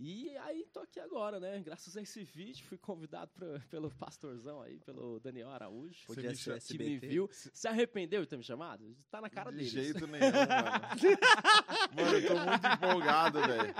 E 0.00 0.36
aí 0.38 0.64
tô 0.72 0.78
aqui 0.78 1.00
agora, 1.00 1.40
né? 1.40 1.60
Graças 1.60 1.96
a 1.96 2.00
esse 2.02 2.22
vídeo, 2.22 2.64
fui 2.66 2.78
convidado 2.78 3.32
pra- 3.34 3.58
pelo 3.68 3.90
pastorzão 3.90 4.62
aí, 4.62 4.78
pelo 4.86 5.18
Daniel 5.18 5.50
Araújo. 5.50 6.06
Podia 6.06 6.30
me 6.30 6.36
ser 6.36 6.60
que 6.60 6.78
me 6.78 6.84
SBT. 6.94 7.06
viu. 7.08 7.28
Se 7.32 7.66
arrependeu 7.66 8.22
de 8.22 8.28
ter 8.28 8.36
me 8.36 8.44
chamado? 8.44 8.96
Tá 9.10 9.20
na 9.20 9.28
cara 9.28 9.50
de 9.50 9.56
deles. 9.56 9.72
jeito 9.72 10.06
nenhum, 10.06 10.30
mano. 10.30 11.96
mano, 11.96 12.16
eu 12.16 12.26
tô 12.28 12.34
muito 12.38 12.66
empolgado, 12.66 13.40
velho. 13.40 13.74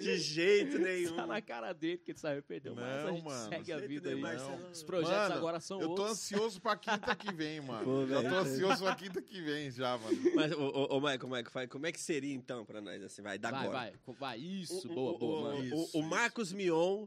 De 0.00 0.18
jeito 0.18 0.78
nenhum. 0.78 1.16
Tá 1.16 1.26
na 1.26 1.40
cara 1.40 1.72
dele 1.72 1.96
que 1.98 2.10
ele 2.10 2.18
se 2.18 2.26
arrependeu, 2.26 2.74
mas 2.74 2.84
a 2.84 3.04
Não, 3.04 3.14
gente 3.16 3.24
mano. 3.24 3.48
segue 3.48 3.72
a 3.72 3.78
vida 3.78 4.10
aí. 4.10 4.20
Marcelo. 4.20 4.70
Os 4.70 4.82
projetos 4.82 5.18
Mano, 5.18 5.34
agora 5.34 5.60
são 5.60 5.80
Eu 5.80 5.86
tô 5.88 6.02
outros. 6.02 6.10
ansioso 6.12 6.60
pra 6.60 6.76
quinta 6.76 7.16
que 7.16 7.32
vem, 7.32 7.60
mano. 7.62 7.84
Pô, 7.84 8.06
já 8.06 8.22
tô 8.22 8.36
ansioso 8.36 8.84
pra 8.84 8.94
quinta 8.96 9.22
que 9.22 9.40
vem 9.40 9.70
já, 9.70 9.96
mano. 9.96 10.16
Mas, 10.34 10.52
ô, 10.52 10.68
ô, 10.68 10.96
ô, 10.96 11.00
Michael, 11.00 11.68
como 11.70 11.86
é 11.86 11.92
que 11.92 12.00
seria 12.00 12.34
então 12.34 12.66
pra 12.66 12.82
nós, 12.82 13.02
assim, 13.02 13.22
vai, 13.22 13.38
da 13.38 13.50
Vai, 13.50 13.60
agora? 13.66 13.78
vai, 14.06 14.14
vai. 14.18 14.38
Isso, 14.38 14.90
O- 14.90 14.94
boa, 14.94 15.12
o, 15.12 15.18
boa, 15.18 15.38
o, 15.38 15.42
mano. 15.44 15.53
O- 15.58 15.64
Isso, 15.64 15.98
o 15.98 16.02
Marcos 16.02 16.52
Mion 16.52 17.06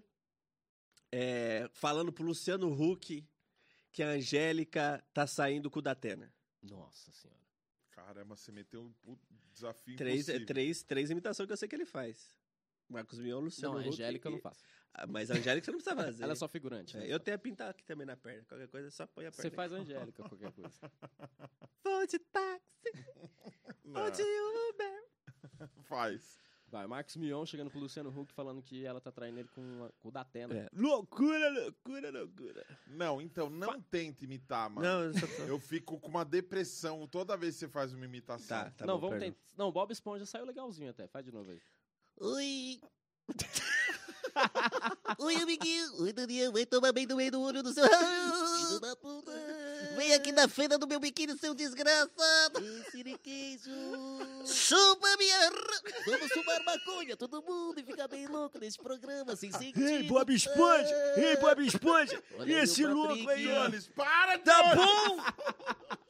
é, 1.11 1.69
falando 1.73 2.11
pro 2.11 2.23
Luciano 2.25 2.71
Huck 2.71 3.27
que 3.91 4.03
a 4.03 4.09
Angélica 4.09 5.03
tá 5.13 5.25
saindo 5.25 5.69
com 5.71 5.79
o 5.79 5.81
Datena. 5.81 6.33
Nossa 6.61 7.11
senhora. 7.11 7.39
Caramba, 7.91 8.35
você 8.35 8.51
meteu 8.51 8.93
um 9.05 9.17
desafio 9.53 9.95
Três, 9.95 10.27
é, 10.29 10.33
impossível. 10.33 10.45
três, 10.47 10.83
três 10.83 11.09
imitações 11.09 11.47
que 11.47 11.53
eu 11.53 11.57
sei 11.57 11.67
que 11.67 11.75
ele 11.75 11.85
faz. 11.85 12.35
Marcos 12.89 13.19
Mion, 13.19 13.39
Luciano 13.39 13.73
Não, 13.75 13.79
a 13.79 13.83
Huck. 13.83 13.89
Angélica 13.93 14.27
eu 14.27 14.31
não 14.33 14.39
faço. 14.39 14.61
Ah, 14.93 15.05
Mas 15.07 15.29
a 15.31 15.35
Angélica 15.35 15.65
você 15.65 15.71
não 15.71 15.79
precisa 15.79 15.95
fazer. 16.05 16.23
Ela 16.23 16.33
é 16.33 16.35
só 16.35 16.47
figurante. 16.47 16.95
É, 16.95 16.99
né? 17.01 17.05
eu 17.13 17.19
tenho 17.19 17.35
a 17.35 17.39
pintar 17.39 17.69
aqui 17.71 17.83
também 17.83 18.05
na 18.05 18.15
perna. 18.15 18.45
Qualquer 18.45 18.67
coisa, 18.67 18.89
só 18.91 19.05
põe 19.07 19.25
a 19.25 19.31
perna. 19.31 19.41
Você 19.49 19.51
faz 19.55 19.73
a 19.73 19.77
Angélica, 19.77 20.23
qualquer 20.23 20.51
coisa. 20.51 20.79
Vou 21.83 22.05
de 22.07 22.19
táxi, 22.19 22.91
Não, 23.83 24.01
vou 24.01 24.11
de 24.11 24.21
Uber. 24.23 25.69
faz. 25.83 26.37
Vai, 26.69 26.85
Marcos 26.85 27.15
Mion 27.15 27.45
chegando 27.45 27.71
pro 27.71 27.79
Luciano 27.79 28.09
Huck 28.09 28.33
falando 28.33 28.61
que 28.61 28.85
ela 28.85 28.99
tá 28.99 29.09
traindo 29.09 29.39
ele 29.39 29.47
com, 29.55 29.85
a- 29.85 29.89
com 30.01 30.09
o 30.09 30.11
Datena. 30.11 30.53
É. 30.53 30.69
Loucura, 30.73 31.49
loucura, 31.49 32.11
loucura. 32.11 32.65
Não, 32.87 33.21
então 33.21 33.49
não 33.49 33.81
tenta 33.81 34.25
imitar, 34.25 34.69
mano. 34.69 34.85
Não, 34.85 35.03
eu 35.03 35.13
só 35.13 35.25
tô... 35.27 35.43
Eu 35.43 35.59
fico 35.61 35.97
com 35.97 36.09
uma 36.09 36.25
depressão 36.25 37.07
toda 37.07 37.37
vez 37.37 37.53
que 37.55 37.59
você 37.61 37.69
faz 37.69 37.93
uma 37.93 38.03
imitação. 38.03 38.65
Tá, 38.65 38.71
tá 38.71 38.85
não, 38.85 38.99
bom, 38.99 39.07
vamos 39.09 39.23
tentar. 39.23 39.37
Não, 39.57 39.71
Bob 39.71 39.91
Esponja 39.91 40.25
saiu 40.25 40.45
legalzinho 40.45 40.89
até. 40.89 41.07
Faz 41.07 41.23
de 41.25 41.31
novo 41.31 41.51
aí. 41.51 41.61
Oi. 42.19 42.81
Oi, 45.19 45.35
amiguinho. 45.37 46.01
Oi, 46.01 46.11
Daniel. 46.13 46.51
Vai 46.51 46.65
tomar 46.65 46.91
bem 46.91 47.05
no 47.07 47.15
meio 47.15 47.31
do 47.31 47.41
olho 47.41 47.63
do 47.63 47.73
seu... 47.73 47.83
Filho 47.87 48.79
da 48.81 48.95
puta. 48.97 49.31
Vem 49.95 50.13
aqui 50.13 50.31
na 50.31 50.47
feira 50.47 50.77
do 50.77 50.87
meu 50.87 50.99
biquíni, 50.99 51.37
seu 51.37 51.53
desgraçado. 51.53 52.59
Ei, 52.59 52.83
siriqueijo. 52.91 53.71
Chupa 54.45 55.17
minha... 55.17 55.51
Vamos 56.05 56.31
fumar 56.31 56.63
maconha, 56.63 57.17
todo 57.17 57.41
mundo, 57.41 57.79
e 57.79 57.83
ficar 57.83 58.07
bem 58.07 58.27
louco 58.27 58.59
nesse 58.59 58.77
programa, 58.77 59.35
sem 59.35 59.51
sentido. 59.51 59.87
Ei, 59.87 60.03
Bob 60.03 60.33
Esponja! 60.33 60.95
Ei, 61.17 61.35
Bob 61.37 61.65
Esponja! 61.65 62.23
Olha 62.37 62.51
E 62.51 62.55
esse 62.55 62.85
louco 62.85 63.29
aí, 63.29 63.51
ó! 63.51 63.63
Olhos, 63.63 63.87
para, 63.89 64.37
Tá 64.39 64.75
bom! 64.75 65.17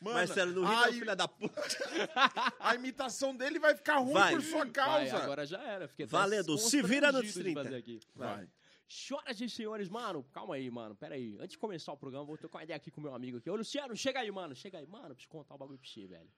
Mano, 0.00 0.16
Marcelo, 0.16 0.52
não 0.52 0.64
ri, 0.64 0.74
ai, 0.76 0.92
filha 0.92 1.16
da 1.16 1.26
puta. 1.26 1.60
a 2.60 2.74
imitação 2.76 3.34
dele 3.34 3.58
vai 3.58 3.74
ficar 3.74 3.96
ruim 3.98 4.12
Vai. 4.12 4.32
por 4.32 4.42
sua 4.42 4.58
Vai, 4.60 4.70
causa. 4.70 5.16
agora 5.16 5.44
já 5.44 5.60
era. 5.60 5.90
Valendo, 6.06 6.56
se 6.56 6.80
vira 6.82 7.10
nos 7.10 7.22
constrangido 7.22 7.48
de 7.48 7.54
30. 7.54 7.62
fazer 7.64 7.76
aqui. 7.76 8.00
Vai. 8.14 8.48
Senhoras 8.88 9.38
e 9.38 9.50
senhores, 9.50 9.88
mano, 9.90 10.24
calma 10.32 10.54
aí, 10.54 10.70
mano. 10.70 10.96
Pera 10.96 11.14
aí. 11.14 11.36
Antes 11.36 11.50
de 11.50 11.58
começar 11.58 11.92
o 11.92 11.96
programa, 11.96 12.24
vou 12.24 12.38
trocar 12.38 12.58
uma 12.58 12.64
ideia 12.64 12.76
aqui 12.78 12.90
com 12.90 13.00
o 13.00 13.04
meu 13.04 13.14
amigo 13.14 13.36
aqui. 13.36 13.50
Ô, 13.50 13.56
Luciano, 13.56 13.94
chega 13.94 14.20
aí, 14.20 14.30
mano. 14.30 14.54
Chega 14.54 14.78
aí, 14.78 14.86
mano. 14.86 15.14
Preciso 15.14 15.28
contar 15.28 15.54
um 15.54 15.58
bagulho 15.58 15.78
pra 15.78 15.86
você, 15.86 16.06
velho. 16.06 16.32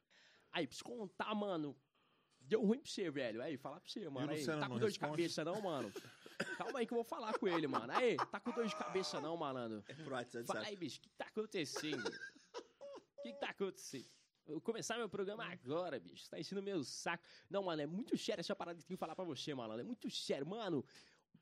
Aí, 0.50 0.66
preciso 0.66 0.84
contar, 0.84 1.32
mano. 1.32 1.76
Deu 2.40 2.60
ruim 2.60 2.80
pra 2.80 2.90
você, 2.90 3.08
velho. 3.08 3.40
Aí, 3.40 3.56
falar 3.56 3.78
pra 3.78 3.88
você, 3.88 4.08
mano. 4.08 4.32
Aí, 4.32 4.44
tá 4.44 4.68
com 4.68 4.78
dor 4.78 4.90
de 4.90 4.98
responde? 4.98 5.10
cabeça, 5.12 5.44
não, 5.44 5.60
mano? 5.60 5.92
Calma 6.56 6.80
aí 6.80 6.86
que 6.86 6.92
eu 6.92 6.96
vou 6.96 7.04
falar 7.04 7.38
com 7.38 7.46
ele, 7.46 7.68
mano. 7.68 7.92
Aí, 7.92 8.16
tá 8.16 8.40
com 8.40 8.50
dor 8.50 8.66
de 8.66 8.74
cabeça, 8.74 9.20
não, 9.20 9.36
malandro? 9.36 9.84
Pro 10.02 10.14
WhatsApp, 10.14 10.46
Fala 10.46 10.66
aí, 10.66 10.74
bicho, 10.74 10.98
o 10.98 11.02
que 11.02 11.10
tá 11.10 11.26
acontecendo? 11.26 12.08
O 12.08 13.22
que, 13.22 13.32
que 13.32 13.38
tá 13.38 13.50
acontecendo? 13.50 14.08
Eu 14.46 14.54
vou 14.54 14.60
começar 14.60 14.96
meu 14.96 15.08
programa 15.08 15.44
agora, 15.44 16.00
bicho. 16.00 16.28
Tá 16.28 16.40
enchendo 16.40 16.60
meu 16.60 16.82
saco. 16.82 17.22
Não, 17.48 17.62
mano, 17.62 17.82
é 17.82 17.86
muito 17.86 18.18
sério 18.18 18.40
essa 18.40 18.56
parada 18.56 18.78
que 18.78 18.82
eu 18.82 18.88
tenho 18.88 18.96
que 18.96 19.00
falar 19.00 19.14
pra 19.14 19.24
você, 19.24 19.54
mano. 19.54 19.78
É 19.78 19.84
muito 19.84 20.10
sério, 20.10 20.44
mano. 20.44 20.84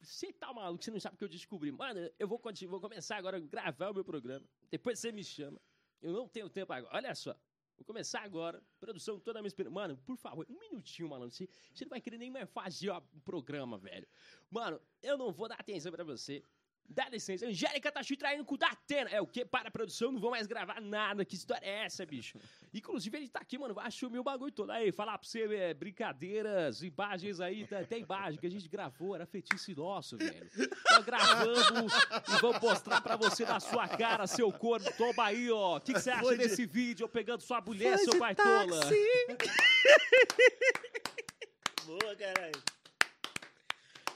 Você 0.00 0.32
tá 0.32 0.52
maluco, 0.52 0.82
você 0.82 0.90
não 0.90 1.00
sabe 1.00 1.16
o 1.16 1.18
que 1.18 1.24
eu 1.24 1.28
descobri. 1.28 1.72
Mano, 1.72 2.10
eu 2.18 2.28
vou, 2.28 2.40
vou 2.68 2.80
começar 2.80 3.16
agora 3.16 3.36
a 3.36 3.40
gravar 3.40 3.90
o 3.90 3.94
meu 3.94 4.04
programa. 4.04 4.46
Depois 4.70 4.98
você 4.98 5.10
me 5.10 5.24
chama. 5.24 5.60
Eu 6.00 6.12
não 6.12 6.28
tenho 6.28 6.48
tempo 6.48 6.72
agora. 6.72 6.94
Olha 6.96 7.14
só. 7.14 7.34
Vou 7.76 7.84
começar 7.84 8.22
agora. 8.22 8.62
Produção 8.80 9.20
toda 9.20 9.40
esperando. 9.46 9.72
Mano, 9.72 9.96
por 9.98 10.16
favor, 10.16 10.46
um 10.48 10.58
minutinho, 10.58 11.08
malandro. 11.08 11.34
Você, 11.34 11.48
você 11.72 11.84
não 11.84 11.90
vai 11.90 12.00
querer 12.00 12.18
nem 12.18 12.30
mais 12.30 12.48
fazer 12.50 12.90
o 12.90 13.00
programa, 13.24 13.78
velho. 13.78 14.06
Mano, 14.50 14.80
eu 15.02 15.16
não 15.16 15.32
vou 15.32 15.48
dar 15.48 15.56
atenção 15.56 15.92
pra 15.92 16.04
você. 16.04 16.42
Dá 16.90 17.06
licença. 17.10 17.44
Angélica 17.46 17.92
tá 17.92 18.02
te 18.02 18.16
traindo 18.16 18.44
com 18.46 18.54
o 18.54 18.58
Datena. 18.58 19.10
É 19.10 19.20
o 19.20 19.26
quê? 19.26 19.44
Para 19.44 19.68
a 19.68 19.70
produção, 19.70 20.10
não 20.10 20.18
vou 20.18 20.30
mais 20.30 20.46
gravar 20.46 20.80
nada. 20.80 21.22
Que 21.22 21.34
história 21.36 21.66
é 21.66 21.84
essa, 21.84 22.06
bicho? 22.06 22.38
Inclusive, 22.72 23.14
ele 23.18 23.28
tá 23.28 23.40
aqui, 23.40 23.58
mano. 23.58 23.74
Vai 23.74 23.86
assumir 23.88 24.18
o 24.18 24.24
bagulho 24.24 24.50
todo. 24.50 24.70
Aí, 24.72 24.90
falar 24.90 25.18
pra 25.18 25.28
você, 25.28 25.42
é, 25.54 25.74
brincadeiras, 25.74 26.82
imagens 26.82 27.40
aí. 27.40 27.66
Tá, 27.66 27.84
tem 27.84 28.02
imagem 28.02 28.40
que 28.40 28.46
a 28.46 28.50
gente 28.50 28.66
gravou. 28.68 29.14
Era 29.14 29.26
feitiço 29.26 29.70
nosso, 29.76 30.16
velho. 30.16 30.48
Nós 30.90 31.04
gravamos 31.04 31.92
e 31.92 32.40
vamos 32.40 32.60
mostrar 32.62 33.02
pra 33.02 33.16
você 33.16 33.44
na 33.44 33.60
sua 33.60 33.86
cara, 33.86 34.26
seu 34.26 34.50
corno. 34.50 34.90
Toma 34.96 35.24
aí, 35.26 35.50
ó. 35.50 35.76
O 35.76 35.80
que 35.82 35.92
que 35.92 36.00
você 36.00 36.08
acha 36.10 36.22
Foi 36.22 36.38
de- 36.38 36.44
desse 36.48 36.64
vídeo? 36.64 37.04
Eu 37.04 37.08
pegando 37.08 37.42
sua 37.42 37.60
mulher, 37.60 37.96
Foi 37.98 38.04
seu 38.04 38.18
baitola. 38.18 38.80
Boa, 41.84 42.16
caralho. 42.16 42.62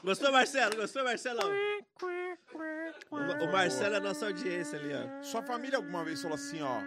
Gostou, 0.03 0.31
Marcelo? 0.31 0.75
Gostou, 0.75 1.03
Marcelão? 1.03 1.49
O, 3.09 3.15
o 3.15 3.51
Marcelo 3.51 3.95
é 3.95 3.97
a 3.97 4.01
nossa 4.01 4.25
audiência 4.27 4.77
ali, 4.77 4.93
ó. 4.93 5.23
Sua 5.23 5.41
família 5.41 5.77
alguma 5.77 6.03
vez 6.03 6.21
falou 6.21 6.35
assim, 6.35 6.61
ó, 6.61 6.81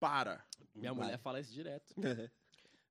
para. 0.00 0.42
Minha 0.74 0.94
mulher 0.94 1.18
fala 1.18 1.40
isso 1.40 1.52
direto. 1.52 1.94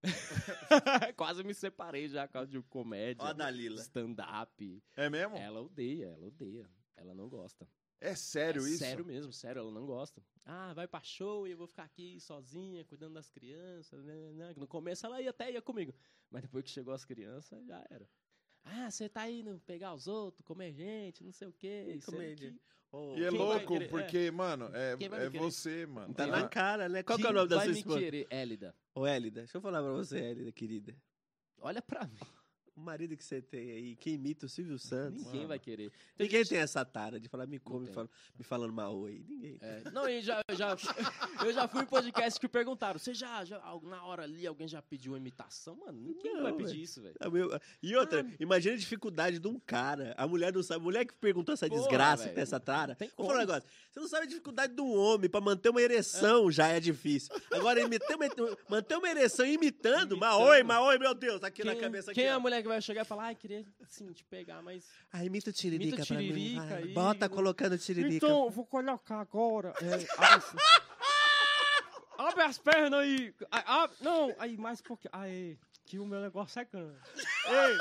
Quase 1.15 1.43
me 1.43 1.53
separei 1.53 2.07
já 2.07 2.27
por 2.27 2.33
causa 2.33 2.51
de 2.51 2.61
comédia. 2.63 3.23
Ó 3.23 3.27
a 3.27 3.33
Dalila. 3.33 3.81
Stand-up. 3.81 4.83
É 4.95 5.09
mesmo? 5.09 5.35
Ela 5.37 5.61
odeia, 5.61 6.07
ela 6.07 6.27
odeia. 6.27 6.69
Ela 6.95 7.15
não 7.15 7.27
gosta. 7.27 7.67
É 7.99 8.15
sério 8.15 8.65
é 8.65 8.69
isso? 8.69 8.79
Sério 8.79 9.05
mesmo, 9.05 9.31
sério, 9.31 9.59
ela 9.61 9.71
não 9.71 9.85
gosta. 9.85 10.21
Ah, 10.45 10.73
vai 10.73 10.87
pra 10.87 11.01
show 11.01 11.47
e 11.47 11.51
eu 11.51 11.57
vou 11.57 11.67
ficar 11.67 11.83
aqui 11.83 12.19
sozinha, 12.19 12.83
cuidando 12.83 13.13
das 13.13 13.29
crianças. 13.29 14.03
Né, 14.03 14.33
né. 14.33 14.53
No 14.57 14.67
começo 14.67 15.05
ela 15.05 15.21
ia 15.21 15.29
até 15.29 15.49
ia 15.51 15.61
comigo. 15.61 15.95
Mas 16.29 16.41
depois 16.41 16.65
que 16.65 16.69
chegou 16.69 16.93
as 16.93 17.05
crianças, 17.05 17.65
já 17.65 17.83
era. 17.89 18.07
Ah, 18.65 18.89
você 18.89 19.09
tá 19.09 19.29
indo 19.29 19.61
pegar 19.65 19.93
os 19.93 20.07
outros, 20.07 20.45
comer 20.45 20.71
gente, 20.73 21.23
não 21.23 21.31
sei 21.31 21.47
o 21.47 21.53
quê. 21.53 21.99
comédia. 22.05 22.51
que- 22.51 22.59
Ô, 22.95 23.15
E 23.17 23.23
é 23.23 23.29
vai 23.31 23.39
louco, 23.39 23.73
querer- 23.73 23.89
porque, 23.89 24.29
mano, 24.31 24.65
é, 24.73 24.95
vai 24.95 25.25
é 25.25 25.29
me 25.29 25.39
você, 25.39 25.85
mano. 25.87 26.13
Tá 26.13 26.27
na 26.27 26.41
vai- 26.41 26.49
cara, 26.49 26.87
né? 26.87 27.01
Qual 27.01 27.17
que 27.17 27.25
é 27.25 27.29
o 27.29 27.33
nome 27.33 27.49
da 27.49 27.55
vai 27.55 27.65
sua 27.65 27.73
me 27.73 27.79
esposa? 27.79 27.99
querer? 27.99 28.27
Élida. 28.29 28.75
Ô, 28.93 29.07
Hélida, 29.07 29.39
deixa 29.41 29.57
eu 29.57 29.61
falar 29.61 29.81
pra 29.81 29.91
você, 29.93 30.19
Hélida, 30.19 30.51
querida. 30.51 30.95
Olha 31.57 31.81
pra 31.81 32.05
mim. 32.05 32.19
O 32.75 32.81
marido 32.81 33.15
que 33.15 33.23
você 33.23 33.39
tem 33.39 33.69
aí, 33.69 33.95
que 33.95 34.09
imita 34.09 34.47
o 34.47 34.49
Silvio 34.49 34.79
Santos. 34.79 35.19
Ninguém 35.25 35.35
Mano. 35.41 35.47
vai 35.49 35.59
querer. 35.59 35.91
Tem 36.17 36.25
Ninguém 36.25 36.39
gente- 36.39 36.49
tem 36.49 36.57
essa 36.57 36.83
tara 36.83 37.19
de 37.19 37.29
falar 37.29 37.45
me 37.45 37.59
come, 37.59 37.85
fala- 37.87 38.09
me 38.35 38.43
falando 38.43 38.73
mal 38.73 39.05
aí. 39.05 39.23
Ninguém. 39.29 39.57
É, 39.61 39.91
não, 39.91 40.09
e 40.09 40.21
já, 40.23 40.41
eu 40.49 40.55
já, 40.55 40.75
eu 41.45 41.53
já 41.53 41.67
fui 41.67 41.83
em 41.83 41.85
podcast 41.85 42.39
que 42.39 42.47
perguntaram: 42.47 42.97
você 42.97 43.13
já, 43.13 43.45
já, 43.45 43.59
na 43.83 44.03
hora 44.03 44.23
ali, 44.23 44.47
alguém 44.47 44.67
já 44.67 44.81
pediu 44.81 45.11
uma 45.11 45.19
imitação? 45.19 45.75
Mano, 45.85 46.01
ninguém 46.01 46.33
Não, 46.33 46.41
vai 46.41 46.53
pedir 46.53 46.71
velho. 46.71 46.81
isso, 46.83 46.99
velho. 46.99 47.15
É 47.21 47.59
E 47.83 47.95
outra, 47.95 48.25
imagina 48.39 48.73
a 48.73 48.77
dificuldade 48.79 49.37
de 49.37 49.47
um 49.47 49.59
cara. 49.59 50.15
A 50.17 50.27
mulher 50.27 50.51
não 50.51 50.63
sabe. 50.63 50.79
A 50.81 50.83
mulher 50.83 51.05
que 51.05 51.13
perguntou 51.13 51.53
essa 51.53 51.67
Porra, 51.67 51.79
desgraça, 51.79 52.23
velho. 52.23 52.35
dessa 52.35 52.59
tara. 52.59 52.95
Tem 52.95 53.11
Vou 53.15 53.27
falar 53.27 53.37
um 53.37 53.41
negócio. 53.41 53.69
Você 53.91 53.99
não 53.99 54.07
sabe 54.07 54.23
a 54.23 54.27
dificuldade 54.29 54.73
de 54.73 54.81
um 54.81 54.95
homem 54.97 55.29
pra 55.29 55.39
manter 55.39 55.69
uma 55.69 55.79
ereção 55.81 56.49
já 56.51 56.69
é 56.69 56.79
difícil. 56.79 57.35
Agora, 57.51 57.79
imitar, 57.79 58.17
manter 58.67 58.95
uma 58.97 59.07
ereção 59.09 59.45
imitando, 59.45 60.15
Imitando. 60.15 60.41
oi, 60.41 60.63
mas 60.63 60.81
oi, 60.81 60.97
meu 60.97 61.13
Deus, 61.13 61.43
aqui 61.43 61.61
Quem, 61.61 61.71
na 61.71 61.79
cabeça 61.79 62.09
aqui. 62.09 62.19
quem 62.19 62.27
é 62.29 62.33
ó. 62.33 62.37
a 62.37 62.39
mulher 62.39 62.62
que 62.63 62.67
vai 62.67 62.81
chegar 62.81 63.01
e 63.01 63.05
falar, 63.05 63.25
ai, 63.25 63.35
queria 63.35 63.63
sim 63.87 64.11
te 64.11 64.23
pegar, 64.23 64.61
mas. 64.63 64.85
Imita 65.23 65.51
o 65.51 65.53
tiririca 65.53 65.89
Imita 65.97 66.03
o 66.03 66.07
pra 66.07 66.17
mim. 66.17 66.27
tiririca 66.27 66.65
vai. 66.65 66.83
aí, 66.83 66.93
Bota 66.93 67.29
colocando 67.29 67.73
o 67.73 67.77
tiririca. 67.77 68.25
Então, 68.25 68.49
vou 68.49 68.65
colocar 68.65 69.19
agora. 69.19 69.73
É, 69.81 70.23
abre. 70.25 70.63
Abre 72.17 72.41
as 72.43 72.57
pernas 72.57 72.99
aí. 72.99 73.33
Ai, 73.51 73.63
abre- 73.65 73.97
não, 74.01 74.33
aí 74.39 74.57
mais 74.57 74.79
um 74.79 74.83
pouquinho. 74.83 75.11
Aí, 75.13 75.57
que 75.85 75.99
o 75.99 76.05
meu 76.05 76.21
negócio 76.21 76.59
é 76.59 76.65
grande. 76.65 76.97
Ei! 77.47 77.77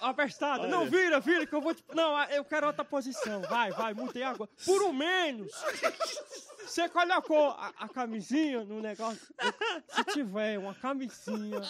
Abestada, 0.00 0.66
não, 0.66 0.86
vira, 0.86 1.20
vira, 1.20 1.46
que 1.46 1.54
eu 1.54 1.60
vou 1.60 1.72
te... 1.72 1.84
Não, 1.94 2.20
eu 2.30 2.44
quero 2.44 2.66
outra 2.66 2.84
posição. 2.84 3.42
Vai, 3.42 3.70
vai, 3.70 3.94
mudei 3.94 4.24
agora. 4.24 4.50
Por 4.64 4.82
o 4.82 4.92
menos, 4.92 5.52
você 6.66 6.88
colocou 6.88 7.50
a, 7.50 7.68
a 7.78 7.88
camisinha 7.88 8.64
no 8.64 8.80
negócio. 8.80 9.20
Se 9.88 10.04
tiver 10.14 10.58
uma 10.58 10.74
camisinha... 10.74 11.60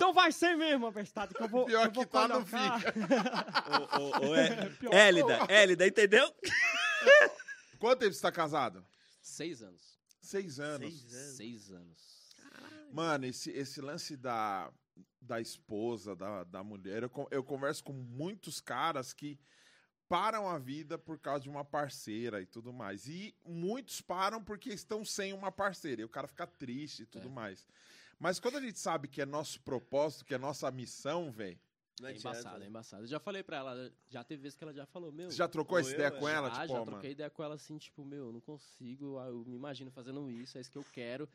Então 0.00 0.14
vai 0.14 0.32
ser 0.32 0.56
mesmo, 0.56 0.86
abestada, 0.86 1.34
que 1.34 1.42
eu 1.42 1.46
vou, 1.46 1.66
Pior 1.66 1.84
eu 1.84 1.92
vou 1.92 2.06
que 2.06 2.10
tá, 2.10 2.26
não 2.26 2.42
colocar. 2.42 2.80
Ô, 4.00 4.00
ô, 4.00 4.30
ô, 4.30 4.34
é- 4.34 4.70
Pior. 4.80 4.94
Hélida, 4.94 5.38
Hélida, 5.46 5.86
entendeu? 5.86 6.34
Quanto 7.78 7.98
tempo 7.98 8.14
você 8.14 8.22
tá 8.22 8.32
casado? 8.32 8.82
Seis 9.20 9.62
anos. 9.62 10.00
Seis 10.22 10.58
anos. 10.58 10.88
Seis 10.88 11.12
anos. 11.12 11.36
Seis 11.36 11.70
anos. 11.70 12.30
Mano, 12.90 13.26
esse, 13.26 13.50
esse 13.50 13.82
lance 13.82 14.16
da, 14.16 14.72
da 15.20 15.38
esposa, 15.38 16.16
da, 16.16 16.44
da 16.44 16.64
mulher, 16.64 17.02
eu, 17.02 17.28
eu 17.30 17.44
converso 17.44 17.84
com 17.84 17.92
muitos 17.92 18.58
caras 18.58 19.12
que 19.12 19.38
param 20.08 20.48
a 20.48 20.58
vida 20.58 20.96
por 20.98 21.18
causa 21.18 21.42
de 21.42 21.50
uma 21.50 21.64
parceira 21.64 22.40
e 22.40 22.46
tudo 22.46 22.72
mais. 22.72 23.06
E 23.06 23.34
muitos 23.44 24.00
param 24.00 24.42
porque 24.42 24.70
estão 24.70 25.04
sem 25.04 25.34
uma 25.34 25.52
parceira. 25.52 26.00
E 26.00 26.04
o 26.06 26.08
cara 26.08 26.26
fica 26.26 26.46
triste 26.46 27.02
e 27.02 27.06
tudo 27.06 27.28
É. 27.28 27.30
mais. 27.30 27.68
Mas 28.20 28.38
quando 28.38 28.58
a 28.58 28.60
gente 28.60 28.78
sabe 28.78 29.08
que 29.08 29.22
é 29.22 29.26
nosso 29.26 29.58
propósito, 29.62 30.26
que 30.26 30.34
é 30.34 30.38
nossa 30.38 30.70
missão, 30.70 31.32
velho. 31.32 31.58
É 32.02 32.08
adianta, 32.08 32.28
embaçado, 32.28 32.56
é 32.56 32.58
né? 32.60 32.66
embaçado. 32.66 33.02
Eu 33.02 33.06
já 33.06 33.18
falei 33.18 33.42
pra 33.42 33.56
ela, 33.56 33.92
já 34.08 34.22
teve 34.22 34.42
vezes 34.42 34.56
que 34.56 34.62
ela 34.62 34.74
já 34.74 34.84
falou, 34.84 35.10
meu. 35.10 35.30
Você 35.30 35.36
já 35.36 35.48
trocou 35.48 35.76
Ou 35.76 35.80
essa 35.80 35.90
eu, 35.90 35.94
ideia 35.94 36.08
é. 36.08 36.10
com 36.10 36.28
ela? 36.28 36.48
Ah, 36.48 36.50
tipo, 36.62 36.66
já 36.68 36.74
ó, 36.74 36.78
mano, 36.78 36.90
troquei 36.92 37.12
ideia 37.12 37.30
com 37.30 37.42
ela 37.42 37.54
assim, 37.54 37.78
tipo, 37.78 38.04
meu, 38.04 38.26
eu 38.26 38.32
não 38.32 38.40
consigo, 38.40 39.18
ah, 39.18 39.28
eu 39.28 39.42
me 39.46 39.56
imagino 39.56 39.90
fazendo 39.90 40.30
isso, 40.30 40.58
é 40.58 40.60
isso 40.60 40.70
que 40.70 40.78
eu 40.78 40.84
quero. 40.92 41.28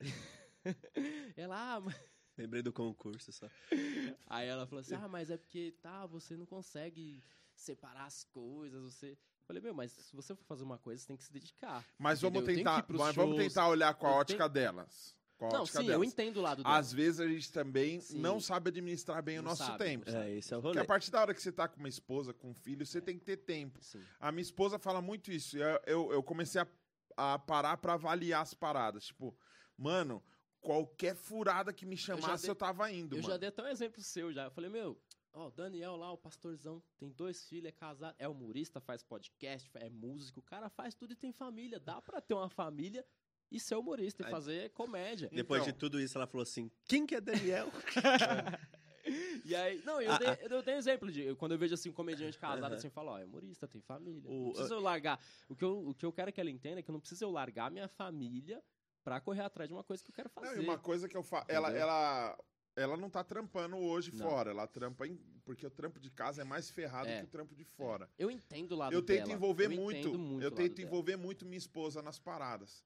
ela, 1.36 1.74
ah, 1.76 1.80
mas... 1.80 1.94
Lembrei 2.36 2.62
do 2.62 2.72
concurso 2.72 3.30
só. 3.32 3.48
Aí 4.26 4.48
ela 4.48 4.66
falou 4.66 4.80
assim, 4.80 4.96
ah, 4.96 5.06
mas 5.06 5.30
é 5.30 5.36
porque, 5.36 5.72
tá, 5.80 6.04
você 6.04 6.36
não 6.36 6.46
consegue 6.46 7.22
separar 7.54 8.06
as 8.06 8.24
coisas, 8.24 8.82
você... 8.82 9.12
Eu 9.12 9.46
falei, 9.46 9.62
meu, 9.62 9.74
mas 9.74 9.92
se 9.92 10.16
você 10.16 10.34
for 10.34 10.44
fazer 10.44 10.64
uma 10.64 10.78
coisa, 10.78 11.00
você 11.00 11.06
tem 11.06 11.16
que 11.16 11.22
se 11.22 11.32
dedicar. 11.32 11.84
Mas 11.98 12.20
vamos 12.22 12.42
Entendeu? 12.42 12.54
Eu 12.54 12.64
tenho 12.64 12.82
que 12.82 12.88
tentar, 12.88 13.04
mas 13.04 13.14
vamos 13.14 13.36
shows, 13.36 13.48
tentar 13.48 13.68
olhar 13.68 13.94
com 13.94 14.06
a 14.06 14.10
eu 14.10 14.14
ótica 14.16 14.48
delas. 14.48 15.14
Com 15.48 15.54
a 15.54 15.58
Não, 15.58 15.62
ótica 15.62 15.80
sim, 15.80 15.86
delas. 15.86 16.00
eu 16.00 16.04
entendo 16.04 16.36
o 16.38 16.40
lado 16.42 16.62
dela. 16.62 16.76
Às 16.76 16.92
vezes 16.92 17.20
a 17.20 17.26
gente 17.28 17.50
também 17.52 18.00
Sim. 18.00 18.18
não 18.18 18.40
sabe 18.40 18.68
administrar 18.68 19.22
bem 19.22 19.38
o 19.38 19.42
Não 19.42 19.50
nosso 19.50 19.64
sabe, 19.64 19.78
tempo. 19.84 20.08
É, 20.10 20.30
esse 20.30 20.52
é 20.52 20.56
o 20.56 20.60
Porque 20.62 20.78
rolê. 20.78 20.84
a 20.84 20.86
partir 20.86 21.10
da 21.10 21.20
hora 21.20 21.34
que 21.34 21.42
você 21.42 21.52
tá 21.52 21.66
com 21.68 21.78
uma 21.78 21.88
esposa, 21.88 22.32
com 22.32 22.50
um 22.50 22.54
filho, 22.54 22.84
você 22.86 23.00
tem 23.00 23.18
que 23.18 23.24
ter 23.24 23.36
tempo. 23.38 23.78
Sim. 23.82 24.02
A 24.20 24.30
minha 24.32 24.42
esposa 24.42 24.78
fala 24.78 25.00
muito 25.02 25.30
isso. 25.32 25.56
Eu, 25.58 25.80
eu, 25.86 26.12
eu 26.12 26.22
comecei 26.22 26.60
a, 26.60 26.66
a 27.16 27.38
parar 27.38 27.76
pra 27.76 27.94
avaliar 27.94 28.42
as 28.42 28.54
paradas. 28.54 29.06
Tipo, 29.06 29.36
mano, 29.76 30.22
qualquer 30.60 31.14
furada 31.14 31.72
que 31.72 31.84
me 31.84 31.96
chamasse, 31.96 32.46
eu, 32.48 32.54
dei- 32.54 32.58
tava 32.60 32.90
indo, 32.90 33.16
Eu 33.16 33.22
mano. 33.22 33.32
já 33.32 33.36
dei 33.36 33.48
até 33.48 33.62
um 33.62 33.68
exemplo 33.68 34.02
seu 34.02 34.32
já. 34.32 34.44
Eu 34.44 34.50
falei, 34.50 34.70
meu, 34.70 34.98
ó, 35.32 35.48
o 35.48 35.50
Daniel 35.50 35.96
lá, 35.96 36.10
o 36.12 36.16
pastorzão, 36.16 36.82
tem 36.96 37.10
dois 37.10 37.46
filhos, 37.48 37.68
é 37.68 37.72
casado, 37.72 38.14
é 38.18 38.26
humorista, 38.28 38.80
faz 38.80 39.02
podcast, 39.02 39.70
é 39.74 39.90
músico, 39.90 40.40
o 40.40 40.42
cara 40.42 40.68
faz 40.70 40.94
tudo 40.94 41.12
e 41.12 41.16
tem 41.16 41.32
família. 41.32 41.78
Dá 41.78 42.00
pra 42.00 42.20
ter 42.20 42.34
uma 42.34 42.48
família 42.48 43.04
e 43.56 43.60
ser 43.60 43.76
humorista 43.76 44.22
e 44.22 44.26
Aí- 44.26 44.30
fazer 44.32 44.70
comédia. 44.70 45.28
Depois 45.32 45.62
Então. 45.62 45.72
de 45.72 45.78
tudo 45.78 46.00
isso, 46.00 46.18
ela 46.18 46.26
falou 46.26 46.42
assim: 46.42 46.70
quem 46.86 47.06
que 47.06 47.14
é 47.14 47.20
Daniel? 47.20 47.68
E 49.44 49.54
aí, 49.54 49.82
não, 49.84 50.00
eu, 50.00 50.10
Ah, 50.12 50.16
dei, 50.18 50.28
ah. 50.28 50.38
eu 50.48 50.62
dei 50.62 50.74
exemplo 50.76 51.12
de. 51.12 51.34
quando 51.34 51.52
eu 51.52 51.58
vejo 51.58 51.74
assim 51.74 51.90
um 51.90 51.92
comediante 51.92 52.38
casado 52.38 52.64
Aham. 52.64 52.74
assim, 52.76 52.86
eu 52.86 52.90
falo, 52.90 53.10
ó, 53.10 53.18
é 53.18 53.24
humorista, 53.26 53.68
tem 53.68 53.82
família. 53.82 54.30
O- 54.30 54.44
não 54.46 54.52
precisa 54.52 54.74
eu 54.74 54.80
largar. 54.80 55.20
O 55.46 55.54
que 55.54 55.62
eu, 55.62 55.88
o 55.88 55.94
que 55.94 56.06
eu 56.06 56.10
quero 56.12 56.32
que 56.32 56.40
ela 56.40 56.50
entenda 56.50 56.78
é 56.80 56.82
que 56.82 56.88
eu 56.90 56.92
não 56.94 57.00
preciso 57.00 57.22
eu 57.22 57.30
largar 57.30 57.70
minha 57.70 57.86
família 57.86 58.62
pra 59.04 59.20
correr 59.20 59.42
atrás 59.42 59.68
de 59.68 59.74
uma 59.74 59.84
coisa 59.84 60.02
que 60.02 60.10
eu 60.10 60.14
quero 60.14 60.30
Não, 60.34 60.42
fazer. 60.42 60.58
e 60.62 60.64
uma 60.64 60.78
coisa 60.78 61.06
que 61.06 61.14
eu 61.14 61.22
faço. 61.22 61.44
Ela, 61.50 61.70
ela, 61.76 62.38
ela 62.74 62.96
não 62.96 63.10
tá 63.10 63.22
trampando 63.22 63.76
hoje 63.76 64.10
Não. 64.14 64.26
fora. 64.26 64.50
Ela 64.52 64.66
trampa 64.66 65.06
em. 65.06 65.16
Porque 65.44 65.66
o 65.66 65.70
trampo 65.70 66.00
de 66.00 66.10
casa 66.10 66.40
é 66.40 66.44
mais 66.44 66.70
ferrado 66.70 67.10
É. 67.10 67.18
que 67.18 67.24
o 67.24 67.28
trampo 67.28 67.54
de 67.54 67.64
fora. 67.64 68.08
Eu 68.18 68.30
entendo 68.30 68.72
o 68.72 68.76
lado 68.76 68.94
eu 68.94 69.02
tento 69.02 69.24
dela. 69.26 69.32
envolver 69.34 69.66
eu 69.66 69.70
muito, 69.72 70.18
muito 70.18 70.42
eu 70.42 70.50
tento 70.50 70.76
dela. 70.76 70.88
envolver 70.88 71.16
muito 71.16 71.44
minha 71.44 71.58
esposa 71.58 72.00
nas 72.00 72.18
paradas. 72.18 72.82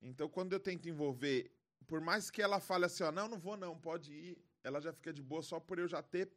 Então, 0.00 0.28
quando 0.28 0.52
eu 0.52 0.60
tento 0.60 0.88
envolver, 0.88 1.50
por 1.86 2.00
mais 2.00 2.30
que 2.30 2.40
ela 2.42 2.60
fale 2.60 2.84
assim, 2.84 3.02
ó, 3.02 3.10
não, 3.12 3.28
não 3.28 3.38
vou 3.38 3.56
não, 3.56 3.76
pode 3.78 4.12
ir, 4.12 4.38
ela 4.62 4.80
já 4.80 4.92
fica 4.92 5.12
de 5.12 5.22
boa 5.22 5.42
só 5.42 5.58
por 5.58 5.78
eu 5.78 5.88
já 5.88 6.02
ter 6.02 6.30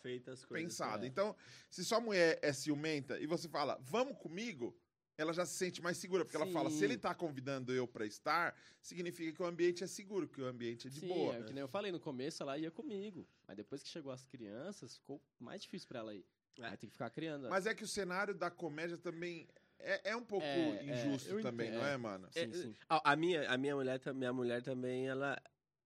Feitas 0.00 0.44
coisas. 0.44 0.66
pensado. 0.66 1.04
é. 1.04 1.08
Então, 1.08 1.36
se 1.70 1.84
sua 1.84 2.00
mulher 2.00 2.38
é 2.42 2.52
ciumenta 2.52 3.18
e 3.20 3.26
você 3.26 3.48
fala, 3.48 3.78
vamos 3.82 4.16
comigo, 4.18 4.76
ela 5.16 5.32
já 5.32 5.44
se 5.46 5.54
sente 5.54 5.80
mais 5.82 5.96
segura, 5.98 6.24
porque 6.24 6.36
ela 6.36 6.46
fala, 6.46 6.70
se 6.70 6.78
Sim. 6.78 6.84
ele 6.84 6.98
tá 6.98 7.14
convidando 7.14 7.72
eu 7.72 7.86
pra 7.86 8.04
estar, 8.06 8.56
significa 8.80 9.32
que 9.32 9.42
o 9.42 9.46
ambiente 9.46 9.84
é 9.84 9.86
seguro, 9.86 10.26
que 10.26 10.40
o 10.40 10.46
ambiente 10.46 10.86
é 10.88 10.90
de 10.90 11.00
Sim, 11.00 11.08
boa. 11.08 11.36
é 11.36 11.42
que 11.42 11.52
nem 11.52 11.60
eu 11.60 11.68
falei 11.68 11.92
no 11.92 12.00
começo, 12.00 12.42
ela 12.42 12.58
ia 12.58 12.70
comigo. 12.70 13.28
Mas 13.46 13.56
depois 13.56 13.82
que 13.82 13.88
chegou 13.88 14.10
as 14.10 14.24
crianças, 14.24 14.96
ficou 14.96 15.22
mais 15.38 15.62
difícil 15.62 15.86
pra 15.86 16.00
ela 16.00 16.14
ir. 16.14 16.24
É. 16.58 16.64
Aí 16.66 16.76
tem 16.76 16.88
que 16.88 16.94
ficar 16.94 17.10
criando. 17.10 17.48
Mas 17.48 17.66
é 17.66 17.74
que 17.74 17.84
o 17.84 17.88
cenário 17.88 18.34
da 18.34 18.50
comédia 18.50 18.98
também 18.98 19.48
é, 19.82 20.10
é 20.10 20.16
um 20.16 20.24
pouco 20.24 20.46
É, 20.46 20.78
é, 20.78 20.84
injusto 20.84 21.30
eu 21.30 21.42
também, 21.42 21.68
entendo, 21.68 21.80
não 21.80 21.86
é, 21.86 21.94
é. 21.94 21.96
mano? 21.96 22.28
sim, 22.30 22.40
é, 22.40 22.52
sim. 22.52 22.74
A, 22.88 23.12
a 23.12 23.16
minha, 23.16 23.48
a 23.50 23.58
minha 23.58 23.74
mulher, 23.74 24.00
minha 24.14 24.32
mulher 24.32 24.62
também, 24.62 25.06
ela, 25.06 25.40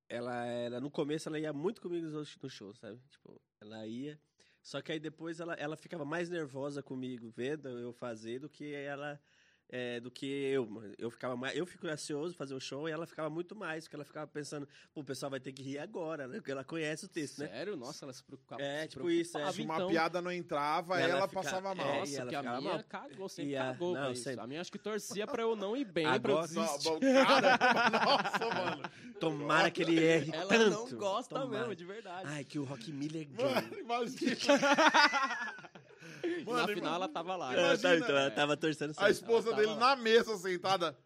ela 0.08 0.46
era 0.46 0.80
no 0.80 0.90
começo 0.90 1.28
ela 1.28 1.38
ia 1.38 1.52
muito 1.52 1.80
comigo 1.80 2.06
nos 2.06 2.36
no 2.36 2.50
show, 2.50 2.74
sabe? 2.74 3.00
Tipo, 3.08 3.40
ela 3.60 3.86
ia. 3.86 4.20
Só 4.62 4.82
que 4.82 4.92
aí 4.92 4.98
depois 4.98 5.38
ela, 5.38 5.54
ela 5.54 5.76
ficava 5.76 6.04
mais 6.04 6.28
nervosa 6.28 6.82
comigo 6.82 7.30
vendo 7.30 7.68
eu 7.68 7.92
fazer 7.92 8.40
do 8.40 8.48
que 8.48 8.74
ela 8.74 9.20
é, 9.68 9.98
do 10.00 10.10
que 10.10 10.26
eu, 10.26 10.64
mano. 10.66 10.94
Eu 10.98 11.10
ficava 11.10 11.36
mais, 11.36 11.56
eu 11.56 11.66
fico 11.66 11.86
ansioso 11.88 12.34
fazer 12.34 12.54
o 12.54 12.60
show 12.60 12.88
e 12.88 12.92
ela 12.92 13.06
ficava 13.06 13.28
muito 13.28 13.54
mais, 13.56 13.84
porque 13.84 13.96
ela 13.96 14.04
ficava 14.04 14.26
pensando, 14.26 14.68
pô, 14.94 15.00
o 15.00 15.04
pessoal 15.04 15.28
vai 15.30 15.40
ter 15.40 15.52
que 15.52 15.62
rir 15.62 15.78
agora, 15.78 16.28
né? 16.28 16.36
Porque 16.36 16.52
ela 16.52 16.62
conhece 16.64 17.04
o 17.04 17.08
texto, 17.08 17.38
né? 17.40 17.48
Sério? 17.48 17.76
Nossa, 17.76 18.04
ela 18.04 18.12
se 18.12 18.22
preocupava. 18.22 18.62
É, 18.62 18.82
se 18.82 18.88
tipo 18.90 19.10
isso, 19.10 19.36
é. 19.36 19.40
preocupava, 19.40 19.52
Se 19.56 19.62
uma 19.62 19.74
então. 19.74 19.88
piada 19.88 20.22
não 20.22 20.30
entrava, 20.32 21.00
Ela 21.00 21.10
ela, 21.18 21.28
fica- 21.28 21.42
passava 21.42 21.72
é, 21.72 21.74
mal. 21.74 21.86
e 21.94 21.98
Nossa, 22.00 22.20
ela 22.20 22.30
que 22.30 22.36
a 22.36 22.42
minha 22.42 22.60
mal. 22.60 22.84
cagou, 22.84 23.28
sempre 23.28 23.50
E 23.52 23.56
a- 23.56 23.64
cagou 23.72 23.94
não, 23.94 24.14
sempre. 24.14 24.40
A 24.40 24.46
minha 24.46 24.60
acho 24.60 24.70
que 24.72 24.78
torcia 24.78 25.26
pra 25.26 25.42
eu 25.42 25.56
não 25.56 25.76
ir 25.76 25.84
bem, 25.84 26.06
Agora- 26.06 26.20
pra 26.20 26.30
eu 26.32 26.36
Nossa, 26.36 26.60
desistir. 26.78 26.88
bom, 26.90 27.00
cara, 27.00 27.58
nossa, 28.06 28.54
mano. 28.54 28.90
Tomara 29.18 29.70
que 29.70 29.82
ele 29.82 29.98
erre 29.98 30.30
Ela 30.32 30.46
tanto. 30.46 30.70
não 30.92 30.98
gosta 30.98 31.34
Tomara. 31.34 31.58
mesmo, 31.60 31.74
de 31.74 31.84
verdade. 31.84 32.22
Ai, 32.28 32.44
que 32.44 32.58
o 32.58 32.64
Rock 32.64 32.92
Miller 32.92 33.26
Mano, 33.30 33.68
ganhe. 33.68 33.80
imagina. 33.82 34.36
E 36.26 36.44
Mano, 36.44 36.58
na 36.66 36.68
final 36.68 36.94
ela 36.96 37.08
tava 37.08 37.36
lá. 37.36 37.54
É, 37.54 37.58
imagina- 37.58 37.78
tá, 37.78 37.96
então, 37.96 38.16
ela 38.16 38.30
tava 38.30 38.56
torcendo 38.56 38.94
A 38.96 39.10
esposa 39.10 39.52
dele 39.54 39.68
tava 39.68 39.80
na 39.80 39.96
mesa 39.96 40.36
sentada. 40.36 40.96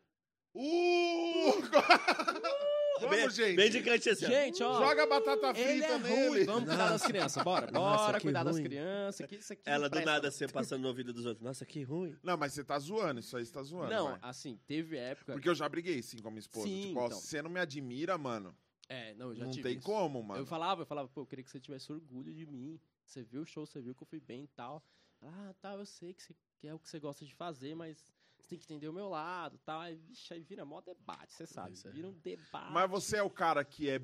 Uh! 0.55 1.53
Vamos, 3.01 3.17
bem, 3.17 3.31
gente. 3.31 3.57
Bem 3.57 3.71
de 3.71 3.83
cantinho 3.83 4.13
assim. 4.13 4.27
Gente, 4.27 4.63
ó. 4.63 4.79
Joga 4.79 5.07
batata 5.07 5.55
frita 5.55 5.87
é 5.87 5.99
nele. 5.99 6.29
ruim. 6.29 6.45
Vamos 6.45 6.69
cuidar 6.69 6.91
das 6.91 7.03
crianças. 7.03 7.43
Bora, 7.43 7.71
Nossa, 7.71 8.05
bora 8.05 8.19
que 8.19 8.25
cuidar 8.25 8.45
das 8.45 8.57
ruim. 8.57 8.65
crianças. 8.65 9.27
Que 9.27 9.37
isso 9.37 9.53
aqui 9.55 9.63
Ela 9.65 9.89
do 9.89 10.01
nada 10.03 10.31
você 10.31 10.47
passando 10.47 10.83
no 10.83 10.89
ouvido 10.89 11.11
dos 11.13 11.25
outros. 11.25 11.43
Nossa, 11.43 11.65
que 11.65 11.83
ruim. 11.83 12.15
Não, 12.23 12.37
mas 12.37 12.53
você 12.53 12.63
tá 12.63 12.79
zoando, 12.79 13.21
isso 13.21 13.35
aí 13.39 13.47
você 13.47 13.53
tá 13.53 13.63
zoando. 13.63 13.91
Não, 13.91 14.11
vai. 14.11 14.19
assim, 14.21 14.61
teve 14.67 14.99
época. 14.99 15.33
Porque 15.33 15.49
eu 15.49 15.55
já 15.55 15.67
briguei 15.67 16.03
sim 16.03 16.19
com 16.19 16.29
a 16.29 16.31
minha 16.31 16.41
esposa. 16.41 16.67
Sim, 16.67 16.89
tipo, 16.89 17.01
ó, 17.01 17.07
então. 17.07 17.19
se 17.19 17.27
você 17.29 17.41
não 17.41 17.51
me 17.51 17.59
admira, 17.61 18.19
mano, 18.19 18.55
É, 18.87 19.15
não, 19.15 19.29
eu 19.31 19.37
já 19.37 19.45
não 19.45 19.51
tive 19.51 19.63
tem 19.63 19.79
isso. 19.79 19.87
como, 19.87 20.23
mano. 20.23 20.43
Eu 20.43 20.47
falava, 20.47 20.83
eu 20.83 20.87
falava, 20.87 21.09
pô, 21.09 21.23
eu 21.23 21.27
queria 21.27 21.43
que 21.45 21.51
você 21.51 21.59
tivesse 21.61 21.91
orgulho 21.91 22.35
de 22.35 22.45
mim. 22.45 22.79
Você 23.07 23.23
viu 23.23 23.43
o 23.43 23.47
show, 23.47 23.65
você 23.65 23.81
viu 23.81 23.95
que 23.95 24.03
eu 24.03 24.07
fui 24.07 24.21
bem 24.21 24.45
e 24.45 24.49
tal. 24.49 24.85
Ah, 25.23 25.55
tá, 25.61 25.75
eu 25.75 25.85
sei 25.87 26.15
que, 26.15 26.23
você, 26.23 26.35
que 26.59 26.67
é 26.69 26.75
o 26.75 26.79
que 26.79 26.89
você 26.89 26.99
gosta 26.99 27.25
de 27.25 27.35
fazer, 27.35 27.75
mas 27.75 27.99
você 28.39 28.49
tem 28.49 28.59
que 28.59 28.65
entender 28.65 28.89
o 28.89 28.93
meu 28.93 29.09
lado 29.09 29.59
tal. 29.59 29.81
Aí, 29.81 29.95
vixe, 29.97 30.33
aí 30.33 30.43
vira 30.43 30.65
mó 30.65 30.81
debate, 30.81 31.33
você 31.35 31.47
sabe. 31.47 31.75
Isso 31.75 31.89
é. 31.89 31.91
Vira 31.93 32.09
um 32.09 32.19
debate. 32.19 32.73
Mas 32.73 32.91
você 32.91 33.17
é 33.19 33.23
o 33.23 33.31
cara 33.31 33.65
que 33.65 33.89
é. 33.89 34.01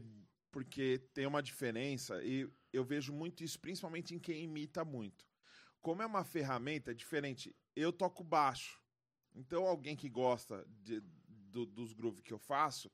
Porque 0.50 0.98
tem 1.12 1.26
uma 1.26 1.42
diferença, 1.42 2.22
e 2.24 2.50
eu 2.72 2.82
vejo 2.82 3.12
muito 3.12 3.44
isso, 3.44 3.60
principalmente 3.60 4.14
em 4.14 4.18
quem 4.18 4.44
imita 4.44 4.84
muito. 4.84 5.26
Como 5.82 6.00
é 6.02 6.06
uma 6.06 6.24
ferramenta 6.24 6.92
é 6.92 6.94
diferente, 6.94 7.54
eu 7.74 7.92
toco 7.92 8.24
baixo. 8.24 8.80
Então, 9.34 9.66
alguém 9.66 9.94
que 9.94 10.08
gosta 10.08 10.64
de- 10.82 11.00
do- 11.26 11.66
dos 11.66 11.92
grooves 11.92 12.22
que 12.22 12.32
eu 12.32 12.38
faço, 12.38 12.90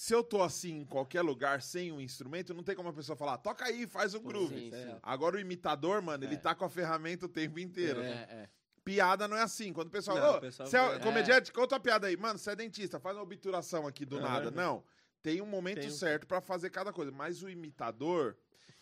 se 0.00 0.14
eu 0.14 0.22
tô 0.22 0.42
assim 0.42 0.76
em 0.78 0.84
qualquer 0.84 1.22
lugar 1.22 1.60
sem 1.60 1.90
um 1.90 2.00
instrumento, 2.00 2.54
não 2.54 2.62
tem 2.62 2.76
como 2.76 2.88
a 2.88 2.92
pessoa 2.92 3.16
falar, 3.16 3.36
toca 3.38 3.64
aí, 3.64 3.84
faz 3.86 4.14
um 4.14 4.18
Sim, 4.20 4.24
groove. 4.26 4.70
sim. 4.70 4.74
É. 4.74 4.98
Agora 5.02 5.36
o 5.36 5.40
imitador, 5.40 6.00
mano, 6.00 6.22
ele 6.24 6.36
É. 6.36 6.38
tá 6.38 6.54
com 6.54 6.64
a 6.64 6.68
ferramenta 6.70 7.26
o 7.26 7.28
tempo 7.28 7.58
inteiro. 7.58 8.00
É, 8.00 8.12
é. 8.30 8.48
Piada 8.84 9.26
não 9.26 9.36
é 9.36 9.42
assim. 9.42 9.72
Quando 9.72 9.88
o 9.88 9.90
pessoal. 9.90 10.16
Não, 10.16 10.34
Ô, 10.34 10.36
o 10.36 10.40
pessoal 10.40 10.68
você 10.68 10.76
é 10.76 10.98
vê. 10.98 11.00
comediante, 11.00 11.52
conta 11.52 11.74
uma 11.74 11.80
piada 11.80 12.06
aí. 12.06 12.16
Mano, 12.16 12.38
você 12.38 12.52
é 12.52 12.56
dentista, 12.56 13.00
faz 13.00 13.16
uma 13.16 13.22
obturação 13.24 13.86
aqui 13.86 14.06
do 14.06 14.20
nada. 14.20 14.50
Não. 14.52 14.84
Tem 15.20 15.42
um 15.42 15.46
momento 15.46 15.80
Tem 15.80 15.88
um- 15.88 15.92
certo 15.92 16.26
pra 16.28 16.40
fazer 16.40 16.70
cada 16.70 16.92
coisa. 16.92 17.10
Mas 17.10 17.42
o 17.42 17.50
imitador, 17.50 18.36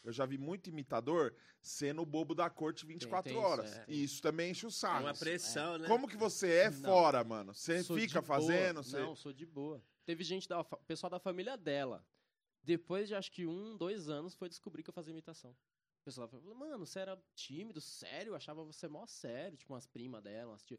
eu 0.04 0.12
já 0.12 0.24
vi 0.26 0.36
muito 0.38 0.68
imitador 0.68 1.34
sendo 1.62 2.02
o 2.02 2.06
bobo 2.06 2.34
da 2.34 2.48
corte 2.50 2.86
24 2.86 3.30
tem 3.32 3.32
isso, 3.40 3.48
horas. 3.48 3.76
é. 3.78 3.84
E 3.88 4.04
isso 4.04 4.20
também 4.22 4.50
enche 4.52 4.66
o 4.66 4.68
É 4.68 4.72
saco. 4.72 5.00
uma 5.02 5.14
pressão, 5.14 5.78
né? 5.78 5.88
Como 5.88 6.06
que 6.06 6.16
você 6.16 6.52
é 6.52 6.70
Não. 6.70 6.82
fora, 6.90 7.24
mano? 7.24 7.52
Você 7.54 7.82
Sou 7.82 7.96
fica 7.96 8.20
fazendo? 8.22 8.84
Você... 8.84 9.00
Não, 9.00 9.16
sou 9.16 9.32
de 9.32 9.46
boa. 9.46 9.82
Teve 10.07 10.22
gente, 10.24 10.48
da, 10.48 10.62
pessoal 10.64 11.11
da 11.11 11.18
família 11.18 11.57
dela. 11.57 12.07
Depois 12.62 13.09
de 13.09 13.14
acho 13.14 13.30
que 13.30 13.44
um, 13.46 13.76
dois 13.76 14.09
anos, 14.09 14.34
foi 14.34 14.48
descobrir 14.48 14.82
que 14.82 14.88
eu 14.90 14.94
fazia 14.94 15.11
imitação. 15.11 15.50
O 16.00 16.04
pessoal 16.04 16.28
falou, 16.28 16.54
mano, 16.54 16.86
você 16.86 17.00
era 17.00 17.20
tímido, 17.34 17.80
sério? 17.80 18.30
Eu 18.30 18.36
achava 18.36 18.62
você 18.64 18.86
mó 18.86 19.04
sério. 19.07 19.59
Tipo, 19.59 19.74
umas 19.74 19.86
primas 19.86 20.22
dela, 20.22 20.52
umas 20.52 20.62
tia... 20.62 20.78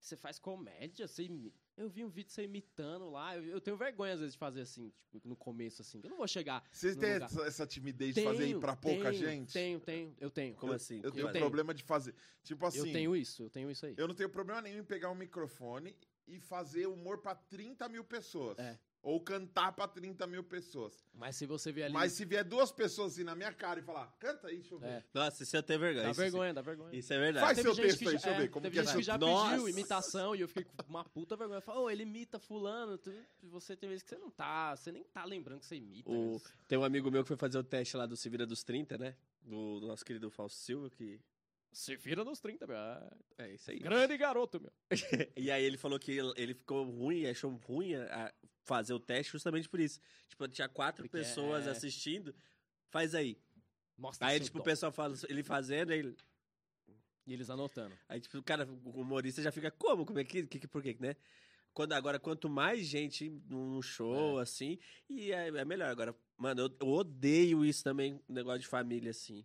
Você 0.00 0.16
faz 0.16 0.38
comédia? 0.38 1.06
Você 1.08 1.22
imi- 1.22 1.54
Eu 1.76 1.88
vi 1.88 2.04
um 2.04 2.08
vídeo 2.10 2.30
você 2.30 2.42
imitando 2.42 3.08
lá. 3.08 3.36
Eu, 3.36 3.44
eu 3.44 3.60
tenho 3.60 3.76
vergonha, 3.76 4.12
às 4.12 4.18
vezes, 4.20 4.34
de 4.34 4.38
fazer 4.38 4.60
assim, 4.60 4.92
tipo, 5.10 5.26
no 5.26 5.34
começo, 5.36 5.80
assim. 5.80 6.00
Eu 6.02 6.10
não 6.10 6.16
vou 6.18 6.26
chegar. 6.28 6.62
Você 6.70 6.90
no 6.94 7.00
tem 7.00 7.12
lugar. 7.14 7.26
essa, 7.26 7.42
essa 7.46 7.66
timidez 7.66 8.14
de 8.14 8.22
fazer 8.22 8.48
ir 8.48 8.58
pra 8.60 8.76
pouca 8.76 9.10
tenho, 9.10 9.14
gente? 9.14 9.52
Tenho, 9.52 9.80
tenho, 9.80 10.14
eu 10.20 10.30
tenho. 10.30 10.54
Como 10.56 10.72
eu, 10.72 10.76
assim? 10.76 11.00
Eu 11.02 11.10
tenho 11.10 11.28
Eu 11.28 11.32
tenho. 11.32 11.44
problema 11.44 11.72
de 11.72 11.82
fazer. 11.84 12.14
Tipo 12.42 12.66
assim. 12.66 12.78
eu 12.80 12.92
tenho 12.92 13.16
isso, 13.16 13.44
eu 13.44 13.48
tenho 13.50 13.70
isso 13.70 13.86
aí. 13.86 13.94
Eu 13.96 14.06
não 14.06 14.14
tenho 14.14 14.28
problema 14.28 14.60
nenhum 14.60 14.80
em 14.80 14.84
pegar 14.84 15.10
um 15.10 15.14
microfone 15.14 15.96
e 16.26 16.38
fazer 16.40 16.86
humor 16.86 17.18
pra 17.18 17.34
30 17.34 17.88
mil 17.88 18.04
pessoas. 18.04 18.58
É. 18.58 18.78
Ou 19.02 19.20
cantar 19.20 19.70
pra 19.72 19.86
30 19.86 20.26
mil 20.26 20.42
pessoas. 20.42 21.04
Mas 21.12 21.36
se 21.36 21.44
você 21.44 21.70
vier 21.70 21.84
ali. 21.84 21.92
Mas 21.92 22.12
se 22.14 22.24
vier 22.24 22.42
duas 22.42 22.72
pessoas 22.72 23.12
assim 23.12 23.22
na 23.22 23.34
minha 23.34 23.52
cara 23.52 23.78
e 23.78 23.82
falar, 23.82 24.06
canta 24.18 24.48
aí, 24.48 24.56
deixa 24.60 24.74
eu 24.74 24.78
ver. 24.78 24.86
É, 24.86 25.04
Nossa, 25.12 25.42
isso 25.42 25.54
eu 25.54 25.62
tenho 25.62 25.78
vergonha. 25.78 26.04
dá 26.06 26.10
isso, 26.12 26.20
vergonha, 26.22 26.54
dá 26.54 26.62
vergonha. 26.62 26.96
Isso 26.96 27.12
é 27.12 27.18
verdade. 27.18 27.44
Faz 27.44 27.58
Teve 27.58 27.68
seu 27.68 27.74
gente 27.74 27.84
texto 27.86 27.98
que 27.98 28.04
aí, 28.08 28.12
já- 28.14 28.16
deixa 28.18 28.28
eu 28.30 28.32
é, 28.32 28.38
ver 28.38 28.48
como 28.48 28.62
teve 28.62 28.72
que 28.72 28.78
é 28.78 28.82
gente 28.82 28.90
seu 28.92 28.98
que 29.00 29.04
já 29.04 29.18
Nossa. 29.18 29.50
pediu 29.50 29.68
imitação 29.68 30.34
e 30.34 30.40
eu 30.40 30.48
fiquei 30.48 30.64
com 30.64 30.82
uma 30.88 31.04
puta 31.04 31.36
vergonha. 31.36 31.60
Falou, 31.60 31.84
ô, 31.84 31.90
ele 31.90 32.02
imita 32.04 32.38
fulano. 32.38 32.96
Tu, 32.96 33.12
você 33.42 33.76
tem 33.76 33.90
vezes 33.90 34.02
que 34.02 34.08
você 34.08 34.16
não 34.16 34.30
tá, 34.30 34.74
você 34.74 34.90
nem 34.90 35.04
tá 35.04 35.22
lembrando 35.26 35.60
que 35.60 35.66
você 35.66 35.76
imita. 35.76 36.10
O- 36.10 36.32
né? 36.36 36.40
Tem 36.66 36.78
um 36.78 36.84
amigo 36.84 37.10
meu 37.10 37.22
que 37.22 37.28
foi 37.28 37.36
fazer 37.36 37.58
o 37.58 37.62
teste 37.64 37.98
lá 37.98 38.06
do 38.06 38.16
Se 38.16 38.30
Vira 38.30 38.46
dos 38.46 38.62
30, 38.64 38.96
né? 38.96 39.14
Do, 39.42 39.80
do 39.80 39.86
nosso 39.86 40.02
querido 40.02 40.30
Fausto 40.30 40.58
Silva, 40.58 40.88
que. 40.88 41.20
Se 41.74 41.96
vira 41.96 42.24
nos 42.24 42.40
30, 42.40 42.66
meu. 42.66 42.76
Ah, 42.76 43.16
É 43.38 43.52
isso 43.52 43.70
aí. 43.70 43.78
Grande 43.80 44.16
garoto, 44.16 44.60
meu. 44.60 44.72
E 45.36 45.50
aí 45.50 45.62
ele 45.64 45.76
falou 45.76 45.98
que 45.98 46.12
ele, 46.36 46.54
ficou 46.54 46.84
ruim, 46.88 47.26
achou 47.26 47.50
ruim 47.50 47.94
a, 47.96 48.26
a 48.28 48.32
fazer 48.62 48.94
o 48.94 49.00
teste 49.00 49.32
justamente 49.32 49.68
por 49.68 49.80
isso. 49.80 50.00
Tipo, 50.28 50.46
tinha 50.48 50.68
quatro 50.68 51.04
Porque 51.04 51.18
pessoas 51.18 51.66
é- 51.66 51.70
assistindo. 51.70 52.34
Faz 52.90 53.14
aí. 53.14 53.36
Mostra 53.98 54.28
Aí, 54.28 54.36
seu 54.38 54.46
tipo, 54.46 54.60
o 54.60 54.62
pessoal 54.62 54.92
fala, 54.92 55.14
ele 55.28 55.42
fazendo, 55.42 55.90
aí, 55.92 55.98
ele- 55.98 56.16
E 57.26 57.32
eles 57.32 57.50
anotando. 57.50 57.96
aí 58.08 58.20
tipo, 58.20 58.38
o 58.38 58.42
cara, 58.42 58.66
o 58.66 59.00
humorista 59.00 59.42
já 59.42 59.50
fica 59.50 59.70
como? 59.70 60.04
Como 60.06 60.18
é 60.18 60.24
que, 60.24 60.46
que, 60.46 60.60
que 60.60 60.68
por 60.68 60.82
quê, 60.82 60.96
né? 61.00 61.16
Quando, 61.72 61.92
agora, 61.92 62.20
quanto 62.20 62.48
mais 62.48 62.86
gente 62.86 63.28
num 63.48 63.82
show, 63.82 64.38
assim, 64.38 64.78
e 65.08 65.32
é, 65.32 65.48
é 65.48 65.64
melhor. 65.64 65.88
Agora, 65.90 66.14
mano, 66.36 66.60
eu, 66.62 66.76
eu 66.80 66.86
odeio 66.88 67.64
isso 67.64 67.82
também, 67.82 68.20
negócio 68.28 68.60
de 68.60 68.68
família, 68.68 69.10
assim. 69.10 69.44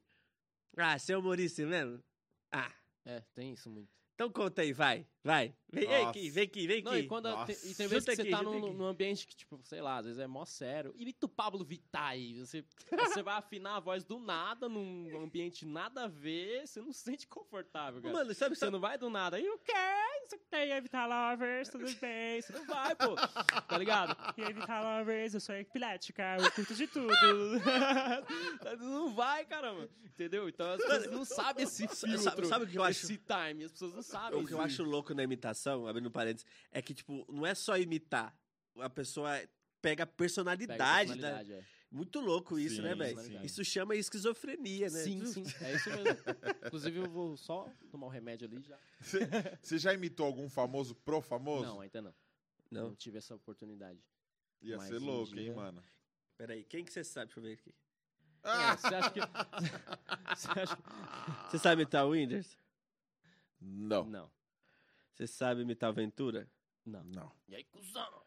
Ah, 0.78 0.98
você 0.98 1.14
é 1.14 1.18
humorista 1.18 1.66
mesmo? 1.66 2.04
Ah, 2.52 2.72
É, 3.06 3.22
tem 3.34 3.54
isso 3.54 3.70
muito. 3.70 3.90
então 4.16 4.32
conta 4.32 4.62
aí, 4.62 4.74
vai, 4.74 5.08
vai. 5.24 5.56
Vem 5.72 5.86
Nossa. 5.88 6.10
aqui, 6.10 6.30
vem 6.30 6.44
aqui, 6.44 6.68
vem 6.68 6.78
aqui. 6.80 6.86
Não, 6.86 6.98
e, 6.98 7.08
quando 7.08 7.46
tem, 7.46 7.56
e 7.56 7.76
tem 7.76 7.88
vezes 7.88 8.06
que 8.06 8.16
você 8.16 8.22
aqui, 8.24 8.32
tá 8.32 8.44
junta 8.44 8.74
num, 8.74 8.86
ambiente 8.86 9.26
que, 9.26 9.36
tipo, 9.36 9.60
sei 9.64 9.82
lá, 9.82 9.98
às 9.98 10.06
vezes 10.06 10.20
é 10.20 10.28
mó 10.28 10.46
sério. 10.46 10.94
Imita 10.98 11.26
o 11.26 11.30
Pablo 11.30 11.64
Vittar 11.64 12.10
aí. 12.10 12.38
Você, 12.40 12.66
você 12.92 13.24
vai 13.24 13.36
afinar 13.36 13.78
a 13.78 13.80
voz 13.80 14.04
do 14.04 14.20
nada, 14.20 14.68
num 14.68 15.22
ambiente 15.22 15.66
nada 15.66 16.04
a 16.04 16.08
ver, 16.08 16.68
você 16.68 16.82
não 16.82 16.92
se 16.92 17.04
sente 17.04 17.28
confortável, 17.28 18.02
cara. 18.02 18.14
Mano, 18.14 18.34
sabe, 18.34 18.56
Você 18.56 18.60
sabe, 18.60 18.72
não 18.74 18.80
vai 18.80 18.98
do 18.98 19.10
nada. 19.10 19.40
E 19.40 19.50
o 19.50 19.58
quê? 19.60 19.74
Isso 20.32 20.36
aqui 20.36 20.56
é 20.56 20.78
evitar 20.78 21.08
lovers, 21.08 21.70
tudo 21.70 21.86
bem. 22.00 22.40
Você 22.40 22.54
não 22.54 22.64
vai, 22.68 22.96
pô. 22.96 23.16
Tá 23.16 23.78
ligado? 23.80 24.16
E 24.38 24.44
aí, 24.44 24.54
Vital 24.54 24.84
Lovers, 25.00 25.34
eu 25.34 25.40
sou 25.40 25.56
epilética, 25.56 26.38
eu 26.40 26.52
curto 26.52 26.76
de 26.76 26.86
tudo. 26.86 27.12
não 28.80 29.16
vai, 29.16 29.44
caramba. 29.46 29.90
Entendeu? 30.06 30.48
Então 30.48 30.72
as 30.74 30.78
pessoas 30.84 31.08
não 31.12 31.26
sabem 31.26 31.64
esse 31.64 31.88
Sabe- 31.88 32.18
filtro. 32.20 32.46
sabe 32.46 32.66
o 32.66 32.68
que 32.68 32.78
eu 32.78 32.84
acho? 32.84 33.06
Esse 33.06 33.18
time. 33.18 33.64
As 33.64 33.72
pessoas 33.72 33.94
não 33.96 34.04
sabem. 34.04 34.40
O 34.40 34.46
que 34.46 34.54
eu 34.54 34.62
acho 34.62 34.84
louco 34.84 35.16
na 35.16 35.24
imitação, 35.24 35.88
abrindo 35.88 36.12
parênteses, 36.12 36.46
é 36.72 36.80
que, 36.80 36.94
tipo, 36.94 37.26
não 37.28 37.44
é 37.44 37.56
só 37.56 37.76
imitar. 37.76 38.32
A 38.80 38.90
pessoa 38.90 39.32
pega 39.82 40.04
a 40.04 40.08
personalidade, 40.08 40.78
Pega 40.78 40.84
a 40.84 40.94
né? 40.94 41.06
personalidade, 41.08 41.54
é. 41.54 41.79
Muito 41.92 42.20
louco 42.20 42.60
isso, 42.60 42.78
Sim, 42.78 42.82
né, 42.84 42.94
velho? 42.94 43.44
Isso 43.44 43.66
chama 43.66 43.96
esquizofrenia, 43.96 44.90
né? 44.90 45.00
Sim, 45.04 45.26
sim. 45.26 45.44
É 45.62 45.74
isso 45.76 45.90
mesmo. 45.90 46.20
Inclusive, 46.68 47.00
eu 47.00 47.10
vou 47.10 47.36
só 47.36 47.68
tomar 47.90 48.06
um 48.08 48.10
remédio 48.12 48.48
ali 48.48 48.62
já. 48.62 48.78
Você, 49.62 49.80
já 49.80 49.92
imitou 49.94 50.26
algum 50.28 50.48
famoso 50.48 50.94
pro 50.94 51.20
famoso? 51.20 51.66
Não, 51.66 51.82
ainda 51.82 52.02
não. 52.02 52.14
Não, 52.70 52.90
Não? 52.90 52.96
tive 52.96 53.18
essa 53.18 53.34
oportunidade. 53.34 54.00
Ia 54.62 54.78
mas 54.78 54.88
ser 54.90 55.02
um 55.02 55.06
louco, 55.06 55.34
hein, 55.36 55.46
dia- 55.46 55.56
mano? 55.56 55.84
Peraí, 56.38 56.64
quem 56.64 56.86
que 56.86 56.94
você 56.94 57.04
sabe? 57.04 57.26
Deixa 57.28 57.40
eu 57.40 57.44
ver 57.44 57.54
aqui. 57.54 57.74
Ah! 58.44 58.72
É, 58.74 58.78
você 58.78 58.96
acha 58.96 59.10
que. 59.12 59.20
Você 60.36 60.48
acha 60.60 60.76
que. 60.78 60.84
Você 61.52 61.58
sabe 61.60 61.82
imitar 61.82 62.06
o 62.06 62.12
Whindersson? 62.12 62.58
Não. 63.60 64.06
Não. 64.06 64.32
Você 65.14 65.28
sabe 65.28 65.62
imitar 65.64 65.90
o 65.90 65.94
Ventura? 65.94 66.50
Não. 66.86 67.04
Não. 67.04 67.32
E 67.50 67.56
aí, 67.56 67.64
cuzão? 67.66 68.24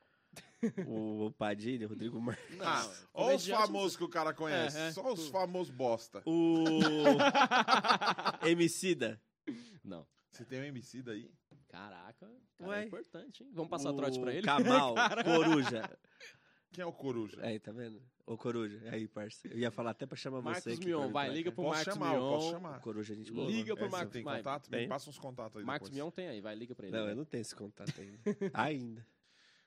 O, 0.87 1.27
o 1.27 1.33
Padilha, 1.33 1.87
o 1.87 1.91
Rodrigo 1.91 2.21
Marques? 2.21 2.57
Não. 2.57 2.67
Ah, 2.67 2.91
olha 3.15 3.37
os 3.37 3.47
famosos 3.47 3.97
que 3.97 4.05
o 4.05 4.09
cara 4.09 4.33
conhece. 4.33 4.79
É, 4.79 4.89
é. 4.89 4.93
Só 4.93 5.13
os 5.13 5.29
famosos 5.29 5.75
bosta. 5.75 6.23
O 6.27 6.65
Emicida? 8.47 9.21
Não. 9.85 10.07
Você 10.31 10.45
tem 10.45 10.61
um 10.61 10.65
MC 10.65 11.03
daí? 11.03 11.31
Caraca, 11.69 12.31
cara, 12.59 12.71
Ué? 12.71 12.83
é 12.83 12.87
importante, 12.87 13.43
hein? 13.43 13.51
Vamos 13.55 13.71
passar 13.71 13.91
o 13.91 13.97
trote 13.97 14.21
pra 14.21 14.33
ele? 14.35 14.43
Cara. 14.47 15.25
Coruja. 15.25 15.99
Quem 16.71 16.83
é 16.83 16.87
o 16.87 16.93
Coruja? 16.93 17.39
Aí, 17.43 17.59
tá 17.59 17.73
vendo? 17.73 18.03
Ô, 18.27 18.37
Coruja, 18.37 18.81
aí, 18.91 19.07
parça. 19.09 19.47
Eu 19.49 19.59
ia 19.59 19.71
falar 19.71 19.91
até 19.91 20.07
pra 20.07 20.17
chamar 20.17 20.41
Marcos 20.41 20.63
você 20.65 20.71
aqui. 20.73 20.87
Mion, 20.87 21.11
vai, 21.11 21.27
pra 21.27 21.35
liga 21.35 21.53
pro 21.53 21.65
Posso 21.65 21.77
Marcos 21.77 21.95
chamar, 21.95 22.15
eu 22.15 22.21
posso 22.21 22.47
Mion. 22.47 22.53
chamar. 22.53 22.81
Coruja, 22.81 23.13
a 23.13 23.17
gente 23.17 23.33
boa. 23.33 23.51
Liga 23.51 23.75
pro 23.77 23.87
É, 23.87 23.89
Marcos 23.91 24.13
tem 24.13 24.23
vai. 24.23 24.39
contato? 24.39 24.71
Me 24.71 24.87
passa 24.87 25.11
uns 25.11 25.19
contatos 25.19 25.57
aí 25.59 25.65
Marcos 25.65 25.89
depois. 25.91 26.05
Mion 26.05 26.11
tem 26.11 26.29
aí, 26.29 26.41
vai, 26.41 26.55
liga 26.55 26.75
pra 26.75 26.87
ele. 26.87 26.97
Não, 26.97 27.05
né? 27.07 27.13
eu 27.13 27.17
não 27.17 27.25
tenho 27.25 27.41
esse 27.43 27.55
contato 27.55 27.93
ainda. 28.01 28.19
ainda. 28.55 29.07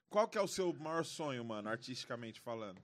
Qual 0.09 0.27
que 0.27 0.37
é 0.37 0.41
o 0.41 0.47
seu 0.47 0.73
maior 0.73 1.03
sonho, 1.03 1.43
mano, 1.43 1.69
artisticamente 1.69 2.39
falando? 2.39 2.81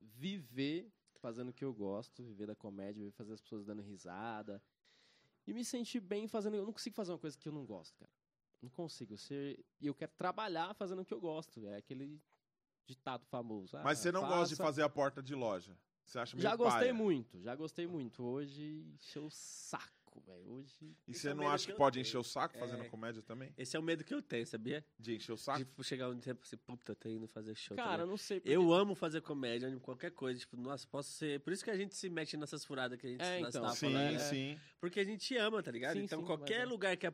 Viver 0.00 0.90
fazendo 1.18 1.50
o 1.50 1.52
que 1.52 1.64
eu 1.64 1.74
gosto, 1.74 2.22
viver 2.22 2.46
da 2.46 2.54
comédia, 2.56 2.94
viver 3.02 3.10
fazer 3.12 3.34
as 3.34 3.40
pessoas 3.40 3.64
dando 3.64 3.82
risada. 3.82 4.62
E 5.46 5.52
me 5.52 5.64
sentir 5.64 6.00
bem 6.00 6.26
fazendo. 6.28 6.56
Eu 6.56 6.64
não 6.64 6.72
consigo 6.72 6.94
fazer 6.96 7.12
uma 7.12 7.18
coisa 7.18 7.36
que 7.36 7.48
eu 7.48 7.52
não 7.52 7.66
gosto, 7.66 7.96
cara. 7.98 8.10
Não 8.62 8.70
consigo 8.70 9.16
ser. 9.16 9.58
E 9.80 9.86
eu 9.86 9.94
quero 9.94 10.12
trabalhar 10.16 10.74
fazendo 10.74 11.02
o 11.02 11.04
que 11.04 11.12
eu 11.14 11.20
gosto. 11.20 11.66
É 11.66 11.76
aquele 11.76 12.20
ditado 12.86 13.24
famoso. 13.26 13.76
Mas 13.82 13.98
Ah, 13.98 14.02
você 14.02 14.12
não 14.12 14.20
gosta 14.22 14.48
de 14.48 14.56
faça- 14.56 14.62
fazer 14.64 14.82
a 14.82 14.88
porta 14.88 15.22
de 15.22 15.34
loja. 15.34 15.76
Você 16.04 16.18
acha 16.18 16.36
meio 16.36 16.42
Já 16.42 16.56
gostei 16.56 16.80
paia. 16.80 16.94
muito, 16.94 17.40
já 17.40 17.54
gostei 17.54 17.86
muito. 17.86 18.22
Hoje 18.22 18.84
encheu 18.94 19.26
o 19.26 19.30
saco, 19.30 19.99
velho. 20.20 20.50
Hoje. 20.50 20.74
E 21.06 21.10
Esse 21.12 21.20
você 21.22 21.28
é 21.30 21.34
não 21.34 21.48
acha 21.48 21.66
que 21.66 21.72
que 21.72 21.78
pode 21.78 21.94
tenho. 21.94 22.02
encher 22.02 22.18
o 22.18 22.22
saco 22.24 22.58
fazendo 22.58 22.84
É. 22.84 22.88
comédia 22.88 23.22
também? 23.22 23.52
Esse 23.56 23.76
é 23.76 23.80
o 23.80 23.82
medo 23.82 24.04
que 24.04 24.12
eu 24.14 24.20
tenho, 24.22 24.46
sabia? 24.46 24.84
De 24.98 25.14
encher 25.16 25.32
o 25.32 25.36
saco? 25.36 25.58
Tipo, 25.60 25.82
chegar 25.84 26.08
um 26.08 26.18
tempo 26.18 26.40
assim, 26.44 26.56
puta, 26.56 26.92
eu 26.92 26.96
tô 26.96 27.08
indo 27.08 27.26
fazer 27.28 27.54
show. 27.54 27.76
Cara, 27.76 27.90
também. 27.90 28.00
eu 28.02 28.06
não 28.08 28.16
sei. 28.16 28.40
porque- 28.40 28.54
eu 28.56 28.72
amo 28.72 28.94
fazer 28.94 29.20
comédia, 29.20 29.70
qualquer 29.80 30.10
coisa. 30.10 30.38
Tipo, 30.38 30.56
nossa, 30.56 30.86
posso 30.86 31.10
ser. 31.12 31.40
Por 31.40 31.52
isso 31.52 31.64
que 31.64 31.70
a 31.70 31.76
gente 31.76 31.94
se 31.94 32.08
mete 32.08 32.36
nessas 32.36 32.64
furadas 32.64 32.98
que 32.98 33.06
a 33.06 33.10
gente 33.10 33.22
É, 33.22 33.40
então. 33.40 33.68
sim, 33.74 33.92
falando. 33.92 34.12
né? 34.12 34.18
sim. 34.18 34.58
Porque 34.80 35.00
a 35.00 35.04
gente 35.04 35.36
ama, 35.36 35.62
tá 35.62 35.70
ligado? 35.70 35.94
Sim, 35.94 36.04
então, 36.04 36.20
sim, 36.20 36.26
qualquer 36.26 36.60
é. 36.62 36.64
lugar 36.64 36.96
que 36.96 37.06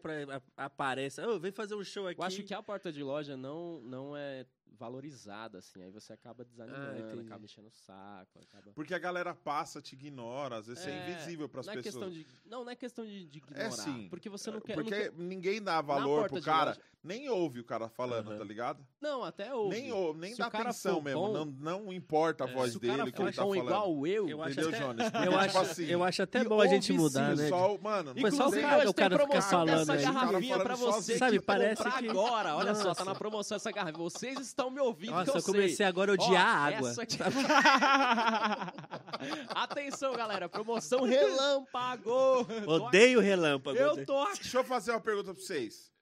apareça, 0.57 1.27
ô, 1.29 1.39
vem 1.39 1.53
fazer 1.53 1.75
um 1.75 1.85
show 1.85 2.07
aqui. 2.07 2.21
Eu 2.21 2.25
acho 2.25 2.43
que 2.43 2.55
a 2.55 2.63
porta 2.63 2.93
de 2.93 3.03
loja 3.03 3.37
não, 3.37 3.81
não 3.83 4.17
é 4.17 4.47
valorizada, 4.77 5.59
assim. 5.59 5.83
Aí 5.83 5.91
você 5.91 6.13
acaba 6.13 6.45
desanimando, 6.45 6.99
entendi. 6.99 7.27
acaba 7.27 7.45
enchendo 7.45 7.69
o 7.69 7.71
saco. 7.71 8.39
Acaba... 8.43 8.73
Porque 8.75 8.95
a 8.95 8.99
galera 8.99 9.35
passa, 9.35 9.81
te 9.83 9.95
ignora, 9.95 10.59
às 10.59 10.67
vezes 10.67 10.83
você 10.83 10.91
é 10.91 10.95
É, 10.95 11.11
invisível 11.11 11.49
pras 11.49 11.67
não 11.67 11.73
é 11.73 11.77
pessoas. 11.77 11.95
questão 11.95 12.11
de 12.11 12.27
Não, 12.45 12.65
não 12.65 12.71
é 12.71 12.77
questão 12.77 13.05
de, 13.05 13.27
de 13.27 13.39
ignorar. 13.39 13.65
É 13.67 13.71
sim. 13.71 14.09
Porque 14.09 14.29
você 14.29 14.51
não 14.51 14.61
quer. 14.61 14.73
eu 14.73 14.77
não 14.77 14.85
Porque 14.85 14.99
quero- 15.01 15.15
ninguém 15.23 15.63
dá 15.63 15.81
valor 15.81 16.29
pro 16.29 16.41
cara, 16.43 16.71
loja- 16.71 16.81
nem 17.03 17.29
ouve 17.29 17.61
o 17.61 17.65
cara 17.65 17.89
falando, 17.89 18.31
Aham. 18.31 18.39
tá 18.39 18.45
ligado? 18.45 18.87
Não, 19.01 19.23
até 19.25 19.55
ouve. 19.55 19.77
Nem, 19.81 19.93
ouve, 19.93 20.19
nem 20.21 20.33
Se 20.33 20.39
dá 20.39 20.47
atenção 20.47 21.01
mesmo, 21.01 21.21
bom- 21.21 21.33
não, 21.33 21.45
não 21.45 21.93
importa 21.93 22.45
a 22.45 22.49
É, 22.49 22.53
voz 22.53 22.77
dele, 22.77 23.03
o 23.03 23.13
que 23.13 23.23
ele 23.23 23.33
tá 23.33 23.43
bom 23.45 23.51
falando. 23.55 23.67
igual 23.69 24.07
eu, 24.07 24.29
Eu 24.29 24.43
Entendeu, 24.45 24.69
até- 24.69 24.79
Jones? 24.79 25.11
Porque, 25.11 25.17
Eu 25.19 25.23
tipo 25.31 25.37
acho, 25.39 25.59
assim, 25.59 25.85
eu 25.85 26.05
acho 26.05 26.23
até 26.23 26.45
bom 26.45 26.61
a 26.61 26.67
gente 26.67 26.93
mudar, 26.93 27.37
né? 27.37 27.49
Só, 27.49 27.79
mano, 27.79 28.13
Mas 28.21 28.35
só 28.35 28.45
o 28.45 28.47
Inclusive, 28.49 28.63
cara- 28.63 28.91
o 28.91 28.95
cara 28.95 29.19
fica 29.19 29.43
falando 29.43 29.79
dessa 29.79 29.93
aí. 29.93 30.03
garrafinha 30.03 30.59
pra 30.59 30.75
você 30.75 30.93
sozinho. 30.93 31.19
Sabe, 31.19 31.41
parece 31.41 31.83
que- 31.83 32.09
agora. 32.09 32.57
Olha 32.57 32.75
só, 32.75 32.95
tá 32.95 33.05
na 33.05 33.15
promoção 33.15 33.57
essa 33.57 33.71
garrafa. 33.71 33.97
Vocês 33.99 34.39
estão 34.41 34.66
me 34.71 34.81
ouvindo 34.81 35.13
Nossa, 35.13 35.25
que 35.25 35.31
eu, 35.31 35.37
eu 35.41 35.45
comecei 35.45 35.77
sei. 35.77 35.87
agora 35.87 36.13
a 36.13 36.17
Ó, 36.19 36.25
odiar 36.25 36.47
a 36.47 36.77
água. 36.77 36.93
aqui- 37.03 37.19
Atenção, 39.55 40.15
galera. 40.15 40.49
Promoção 40.49 41.03
relâmpago. 41.05 42.11
Odeio 42.67 43.21
relâmpago. 43.21 43.77
Eu 43.79 44.05
tô 44.05 44.19
aqui. 44.23 44.43
Deixa 44.43 44.59
eu 44.59 44.65
fazer 44.65 44.93
uma 44.93 45.01
pergunta 45.01 45.33
pra 45.35 45.43
vocês. 45.43 45.93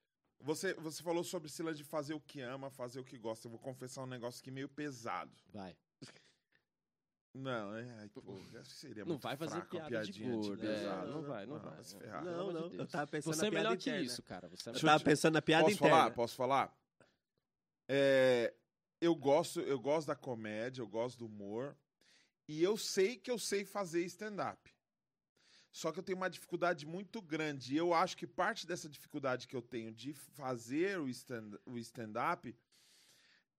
Você, 0.41 0.75
você 0.75 1.03
falou 1.03 1.25
sobre 1.25 1.49
esse 1.49 1.63
lance 1.63 1.79
de 1.79 1.85
fazer 1.85 2.15
o 2.15 2.21
que 2.21 2.41
ama, 2.41 2.71
fazer 2.71 3.01
o 3.01 3.05
que 3.05 3.17
gosta. 3.17 3.47
Eu 3.47 3.51
vou 3.51 3.59
confessar 3.61 4.03
um 4.03 4.07
negócio 4.07 4.41
aqui 4.41 4.51
meio 4.51 4.69
pesado. 4.69 5.33
Vai. 5.53 5.75
Não, 7.37 7.75
é. 7.75 7.91
Ai, 7.99 8.09
pô, 8.11 8.23
seria 8.65 9.03
Não 9.05 9.13
muito 9.13 9.23
vai 9.23 9.37
fazer 9.37 9.61
piada 9.65 10.03
de 10.05 10.13
piadinha 10.13 10.37
gordo. 10.37 10.65
É, 10.67 11.07
não 11.07 11.23
vai, 11.23 11.47
não 11.47 11.59
vai. 11.59 11.79
Não, 12.23 12.41
amor 12.41 12.53
de 12.53 12.61
não. 12.61 12.69
Deus. 12.69 12.79
Eu 12.79 12.87
tava 12.87 13.07
pensando 13.09 13.35
Você 13.35 13.41
na 13.43 13.47
é 13.47 13.51
piada 13.51 13.65
melhor 13.65 13.77
que 13.77 13.91
interna. 13.91 14.07
isso, 14.07 14.23
cara. 14.23 14.49
Você 14.49 14.69
é 14.69 14.71
Eu 14.71 14.73
Deixa 14.75 14.87
tava 14.87 15.05
pensando 15.05 15.35
na 15.35 15.43
piada 15.43 15.65
Posso 15.65 15.75
interna. 15.75 15.97
falar? 15.97 16.11
Posso 16.13 16.37
falar? 16.37 16.77
É, 17.89 18.55
eu 19.01 19.15
gosto, 19.15 19.61
eu 19.61 19.79
gosto 19.79 20.07
da 20.09 20.17
comédia, 20.17 20.81
eu 20.81 20.89
gosto 20.89 21.19
do 21.19 21.27
humor. 21.27 21.77
E 22.47 22.63
eu 22.63 22.77
sei 22.77 23.17
que 23.17 23.31
eu 23.31 23.39
sei 23.39 23.65
fazer 23.65 24.05
stand-up. 24.05 24.71
Só 25.73 25.91
que 25.91 25.99
eu 25.99 26.03
tenho 26.03 26.17
uma 26.19 26.31
dificuldade 26.31 26.87
muito 26.87 27.21
grande. 27.21 27.75
E 27.75 27.77
eu 27.77 27.93
acho 27.93 28.17
que 28.17 28.27
parte 28.27 28.67
dessa 28.67 28.89
dificuldade 28.89 29.49
que 29.49 29.57
eu 29.57 29.63
tenho 29.63 29.91
de 29.93 30.13
fazer 30.13 31.01
o 31.01 31.09
stand- 31.09 31.59
o 31.67 31.77
stand-up 31.79 32.57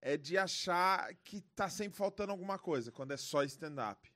é 0.02 0.16
de 0.16 0.38
achar 0.38 1.14
que 1.16 1.42
tá 1.42 1.68
sempre 1.68 1.98
faltando 1.98 2.32
alguma 2.32 2.58
coisa 2.58 2.92
quando 2.92 3.12
é 3.12 3.18
só 3.18 3.44
stand-up. 3.44 4.15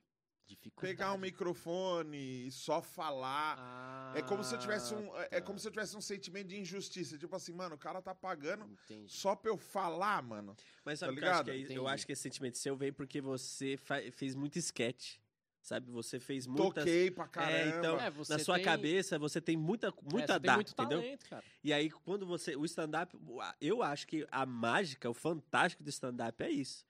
Dificuldade. 0.50 0.94
Pegar 0.94 1.12
um 1.14 1.18
microfone 1.18 2.46
e 2.46 2.50
só 2.50 2.82
falar. 2.82 3.56
Ah, 3.58 4.12
É 4.16 4.22
como 4.22 4.42
se 4.42 4.54
eu 4.54 4.58
tivesse 4.58 4.94
um, 4.94 5.16
é- 5.16 5.22
é 5.30 5.40
tá. 5.40 5.42
como 5.42 5.58
se 5.58 5.66
eu 5.68 5.70
tivesse 5.72 5.96
um 5.96 6.00
sentimento 6.00 6.48
de 6.48 6.58
injustiça. 6.60 7.16
Tipo 7.16 7.34
assim, 7.36 7.52
mano, 7.52 7.76
o 7.76 7.78
cara 7.78 8.02
tá 8.02 8.14
pagando 8.14 8.64
Entendi. 8.84 9.10
só 9.12 9.36
pra 9.36 9.50
eu 9.50 9.56
falar, 9.56 10.22
mano. 10.22 10.56
Mas 10.84 10.98
Tá 11.00 11.06
sabe 11.06 11.18
o 11.18 11.20
que 11.20 11.24
eu 11.24 11.30
acho 11.32 11.44
que 11.44 11.50
é 11.50 11.56
ligado? 11.56 11.72
Eu 11.76 11.88
acho 11.88 12.06
que 12.06 12.12
esse 12.12 12.22
sentimento 12.22 12.58
seu 12.58 12.76
vem 12.76 12.92
porque 12.92 13.20
você 13.20 13.78
fez 14.12 14.34
muito 14.34 14.58
sketch. 14.58 15.16
Sabe? 15.62 15.90
Você 15.92 16.18
fez 16.18 16.46
muitas. 16.46 16.84
Toquei 16.84 17.10
pra 17.10 17.28
caramba. 17.28 17.52
É, 17.52 17.68
então, 17.78 18.00
É, 18.00 18.10
você 18.10 18.32
na 18.32 18.38
sua 18.38 18.54
tem- 18.56 18.64
cabeça, 18.64 19.18
você 19.18 19.42
tem 19.42 19.58
muita, 19.58 19.88
É, 19.88 19.92
muita 20.10 20.40
tem 20.40 20.46
dá, 20.46 20.54
muito 20.54 20.72
entendeu? 20.72 20.98
talento, 21.00 21.28
cara. 21.28 21.44
E 21.62 21.70
aí, 21.70 21.90
quando 21.90 22.24
você. 22.26 22.56
O 22.56 22.64
stand-up. 22.64 23.14
Eu 23.60 23.82
acho 23.82 24.06
que 24.06 24.26
a 24.32 24.46
mágica, 24.46 25.08
o 25.10 25.12
fantástico 25.12 25.82
do 25.82 25.90
stand-up 25.90 26.42
é 26.42 26.50
isso. 26.50 26.86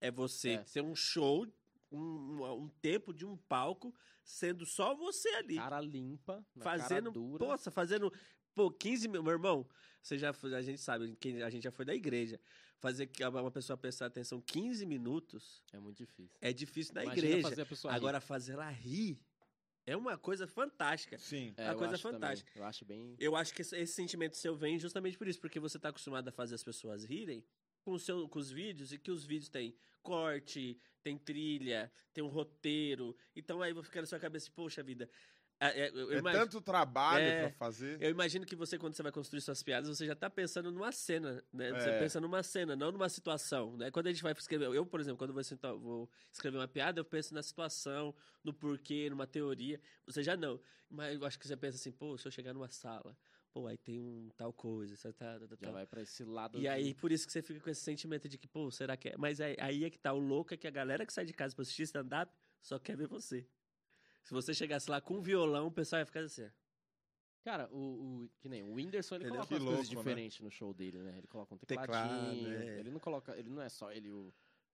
É 0.00 0.08
você 0.08 0.50
É. 0.50 0.58
ter 0.58 0.82
um 0.82 0.94
show, 0.94 1.46
um, 1.92 2.42
um- 2.42 2.62
um 2.64 2.68
tempo 2.80 3.12
de 3.12 3.24
um 3.26 3.36
palco, 3.36 3.94
sendo 4.24 4.64
só 4.66 4.94
você 4.94 5.28
ali. 5.30 5.56
Cara 5.56 5.80
limpa, 5.80 6.44
na 6.54 6.64
fazendo. 6.64 7.12
cara 7.12 7.26
dura. 7.26 7.44
Poxa, 7.46 7.70
fazendo. 7.70 8.12
Pô, 8.54 8.70
15 8.70 9.08
mil. 9.08 9.22
Meu 9.22 9.32
irmão, 9.32 9.66
você 10.02 10.18
já, 10.18 10.32
foi- 10.32 10.54
a 10.54 10.62
gente 10.62 10.80
sabe, 10.80 11.16
a 11.44 11.50
gente 11.50 11.62
já 11.64 11.70
foi 11.72 11.84
da 11.84 11.94
igreja. 11.94 12.40
Fazer 12.78 13.06
que 13.06 13.24
uma 13.24 13.50
pessoa 13.50 13.76
prestar 13.76 14.06
atenção 14.06 14.40
15 14.40 14.84
minutos 14.84 15.62
É 15.72 15.78
muito 15.78 15.98
difícil. 15.98 16.36
é 16.40 16.52
difícil 16.52 16.94
na 16.94 17.04
Imagina 17.04 17.26
igreja. 17.28 17.48
fazer 17.48 17.62
a 17.62 17.66
pessoa 17.66 17.92
rir. 17.92 17.96
Agora, 17.96 18.20
fazer 18.20 18.52
ela 18.54 18.68
rir 18.70 19.20
é 19.86 19.96
uma 19.96 20.18
coisa 20.18 20.46
fantástica. 20.48 21.16
Sim. 21.18 21.54
É, 21.56 21.68
a 21.68 21.72
eu 21.72 21.78
coisa 21.78 21.94
acho 21.94 22.02
também. 22.02 22.20
fantástica. 22.20 22.50
Eu 22.58 22.64
acho 22.64 22.84
bem. 22.84 23.14
Eu 23.20 23.36
acho 23.36 23.54
que 23.54 23.62
esse, 23.62 23.76
esse 23.76 23.92
sentimento 23.94 24.36
seu 24.36 24.56
vem 24.56 24.78
justamente 24.80 25.16
por 25.16 25.28
isso, 25.28 25.40
porque 25.40 25.60
você 25.60 25.78
tá 25.78 25.90
acostumado 25.90 26.26
a 26.28 26.32
fazer 26.32 26.56
as 26.56 26.62
pessoas 26.64 27.04
rirem 27.04 27.44
com, 27.82 27.98
seu, 27.98 28.28
com 28.28 28.38
os 28.38 28.50
vídeos, 28.50 28.92
e 28.92 28.98
que 28.98 29.10
os 29.10 29.24
vídeos 29.24 29.48
têm 29.48 29.74
corte, 30.02 30.78
tem 31.02 31.16
trilha, 31.18 31.92
tem 32.12 32.22
um 32.24 32.28
roteiro. 32.28 33.16
Então 33.36 33.60
aí 33.62 33.74
fica 33.82 34.00
na 34.00 34.06
sua 34.06 34.18
cabeça, 34.18 34.50
poxa 34.54 34.82
vida. 34.82 35.08
é, 35.60 35.82
é, 35.82 35.88
imagino, 36.18 36.44
tanto 36.44 36.60
trabalho 36.60 37.24
É. 37.24 37.40
pra 37.42 37.50
fazer. 37.52 37.96
eu 38.02 38.10
imagino 38.10 38.44
que 38.44 38.56
você, 38.56 38.76
quando 38.76 38.94
você 38.94 39.02
vai 39.04 39.12
construir 39.12 39.40
suas 39.40 39.62
piadas, 39.62 39.88
você 39.96 40.04
já 40.04 40.14
tá 40.16 40.28
pensando 40.28 40.72
numa 40.72 40.90
cena, 40.90 41.40
né? 41.52 41.70
Você 41.70 41.88
É. 41.90 41.98
pensa 42.00 42.20
numa 42.20 42.42
cena, 42.42 42.74
não 42.74 42.90
numa 42.90 43.08
situação, 43.08 43.76
né? 43.76 43.88
Quando 43.92 44.08
a 44.08 44.12
gente 44.12 44.24
vai 44.24 44.32
escrever, 44.32 44.66
eu, 44.74 44.84
por 44.84 44.98
exemplo, 44.98 45.18
quando 45.18 45.40
sentar- 45.44 45.76
vou 45.76 46.10
escrever 46.32 46.58
uma 46.58 46.66
piada, 46.66 46.98
eu 46.98 47.04
penso 47.04 47.32
na 47.32 47.44
situação, 47.44 48.12
no 48.42 48.52
porquê, 48.52 49.08
numa 49.08 49.24
teoria. 49.26 49.80
Você 50.04 50.20
já 50.24 50.36
não. 50.36 50.60
Mas 50.90 51.14
eu 51.14 51.24
acho 51.24 51.38
que 51.38 51.46
você 51.46 51.56
pensa 51.56 51.76
assim, 51.76 51.92
pô, 51.92 52.18
se 52.18 52.26
eu 52.26 52.32
chegar 52.32 52.52
numa 52.52 52.68
sala, 52.68 53.16
pô, 53.52 53.66
aí 53.66 53.76
tem 53.78 54.00
um 54.00 54.28
tal 54.36 54.52
coisa, 54.52 54.96
tá, 54.96 55.12
tá, 55.12 55.38
tá, 55.40 55.46
Já 55.60 55.66
tá. 55.66 55.70
vai 55.72 55.86
pra 55.86 56.00
esse 56.02 56.24
lado. 56.24 56.58
E 56.58 56.62
de- 56.62 56.68
aí, 56.68 56.94
por 56.94 57.12
isso 57.12 57.26
que 57.26 57.32
você 57.32 57.42
fica 57.42 57.60
com 57.60 57.70
esse 57.70 57.82
sentimento 57.82 58.28
de 58.28 58.38
que, 58.38 58.48
pô, 58.48 58.70
será 58.70 58.96
que 58.96 59.10
é? 59.10 59.16
Mas 59.16 59.40
aí, 59.40 59.56
aí 59.60 59.84
é 59.84 59.90
que 59.90 59.98
tá 59.98 60.12
o 60.12 60.18
louco, 60.18 60.54
é 60.54 60.56
que 60.56 60.66
a 60.66 60.70
galera 60.70 61.04
que 61.06 61.12
sai 61.12 61.24
de 61.24 61.32
casa 61.32 61.54
pra 61.54 61.62
assistir 61.62 61.82
stand-up 61.82 62.32
só 62.60 62.78
quer 62.78 62.96
ver 62.96 63.06
você. 63.06 63.46
Se 64.24 64.32
você 64.32 64.54
chegasse 64.54 64.90
lá 64.90 65.00
com 65.00 65.14
um 65.18 65.20
violão, 65.20 65.66
o 65.66 65.72
pessoal 65.72 66.00
ia 66.00 66.06
ficar 66.06 66.20
assim. 66.20 66.48
Cara, 67.44 67.68
o, 67.72 68.22
o- 68.24 68.30
Que 68.40 68.48
nem 68.48 68.62
o 68.62 68.74
Whindersson, 68.74 69.16
ele 69.16 69.24
Entendeu? 69.24 69.40
coloca 69.40 69.48
Que 69.48 69.54
umas 69.54 69.64
coisas 69.64 69.86
louco, 69.88 69.94
né? 70.08 70.14
diferentes 70.14 70.40
no 70.40 70.50
show 70.50 70.72
dele, 70.72 70.98
né? 71.02 71.18
Ele 71.18 71.26
coloca 71.26 71.54
um 71.54 71.58
Teclado, 71.58 71.86
tecladinho. 71.88 72.48
é. 72.52 72.78
Ele 72.78 72.90
não 72.90 73.00
coloca. 73.00 73.36
Ele 73.36 73.50
não 73.50 73.60
é 73.60 73.68
só 73.68 73.90
ele 73.92 74.10
o, 74.10 74.32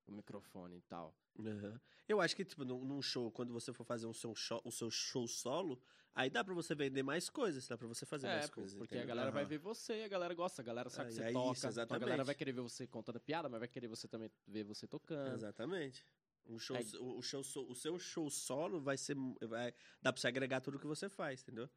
o 0.09 0.12
microfone 0.12 0.76
e 0.76 0.82
tal. 0.82 1.14
Aham. 1.38 1.80
Eu 2.09 2.20
acho 2.20 2.34
que, 2.34 2.44
tipo, 2.44 2.64
num, 2.64 3.02
show, 3.02 3.30
quando 3.30 3.52
você 3.52 3.72
for 3.72 3.84
fazer 3.84 4.06
um 4.06 4.12
seu 4.12 4.34
show, 4.34 4.61
o 4.64 4.72
seu 4.72 4.90
show 4.90 5.28
solo, 5.28 5.80
aí 6.14 6.30
dá 6.30 6.42
pra 6.42 6.54
você 6.54 6.74
vender 6.74 7.02
mais 7.02 7.28
coisas, 7.28 7.68
dá 7.68 7.76
pra 7.76 7.86
você 7.86 8.06
fazer 8.06 8.26
é, 8.26 8.32
mais 8.32 8.50
coisas. 8.50 8.74
porque 8.74 8.94
a 8.94 8.98
entendeu? 8.98 9.09
galera 9.14 9.30
vai 9.30 9.42
Aham. 9.42 9.50
ver 9.50 9.59
você, 9.59 10.02
a 10.04 10.09
galera 10.09 10.34
gosta, 10.34 10.62
a 10.62 10.64
galera 10.64 10.88
sabe 10.88 11.11
Ah, 11.11 11.12
que 11.14 11.20
é 11.22 11.32
você 11.32 11.38
isso, 11.52 11.68
toca. 11.68 11.82
então 11.82 11.96
a 11.96 12.00
galera 12.00 12.24
vai 12.24 12.34
querer 12.34 12.52
ver 12.52 12.62
você 12.62 12.86
contando 12.86 13.20
piada, 13.20 13.48
mas 13.48 13.59
vai 13.61 13.68
querer 13.68 13.88
você 13.88 14.09
também 14.09 14.30
ver 14.46 14.64
você 14.64 14.86
tocando. 14.86 15.36
Exatamente. 15.36 16.04
Um 16.46 16.59
show, 16.59 16.76
É. 16.76 16.80
o, 16.98 17.18
o 17.18 17.22
show, 17.22 17.40
o 17.68 17.74
seu 17.74 17.98
show 17.98 18.30
solo 18.30 18.80
vai 18.80 18.96
ser. 18.96 19.14
Vai, 19.42 19.72
dá 20.00 20.11
pra 20.12 20.20
você 20.20 20.28
agregar 20.28 20.61
tudo 20.62 20.78
que 20.78 20.86
você 20.86 21.09
faz, 21.09 21.42
entendeu? 21.42 21.68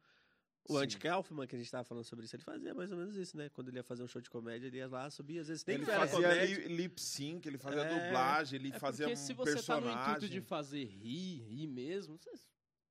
O 0.68 0.74
Sim. 0.78 0.84
Andy 0.84 0.98
Kaufman, 0.98 1.46
que 1.46 1.56
a 1.56 1.58
gente 1.58 1.70
tava 1.70 1.82
falando 1.84 2.04
sobre 2.04 2.24
isso, 2.24 2.36
ele 2.36 2.42
fazia 2.44 2.72
mais 2.72 2.90
ou 2.92 2.96
menos 2.96 3.16
isso, 3.16 3.36
né? 3.36 3.48
Quando 3.48 3.68
ele 3.68 3.78
ia 3.78 3.82
fazer 3.82 4.02
um 4.04 4.06
show 4.06 4.20
de 4.22 4.30
comédia, 4.30 4.68
ele 4.68 4.76
ia 4.76 4.86
lá, 4.86 5.10
subia, 5.10 5.40
às 5.40 5.48
vezes 5.48 5.64
nem 5.64 5.76
Ele 5.76 5.84
fazia 5.86 6.44
li- 6.44 6.68
lip 6.68 7.00
sync, 7.00 7.46
ele 7.48 7.58
fazia 7.58 7.80
É. 7.82 7.88
dublagem, 8.06 8.60
ele 8.60 8.68
É 8.72 8.78
fazia 8.78 9.06
porque 9.06 9.20
um 9.20 9.24
se 9.24 9.32
você 9.34 9.62
tá 9.62 9.80
no 9.80 9.86
intuito 9.88 10.04
personagem. 10.04 10.30
de 10.30 10.40
fazer 10.40 10.84
rir, 10.84 11.42
rir 11.42 11.66
mesmo, 11.66 12.16
você 12.16 12.30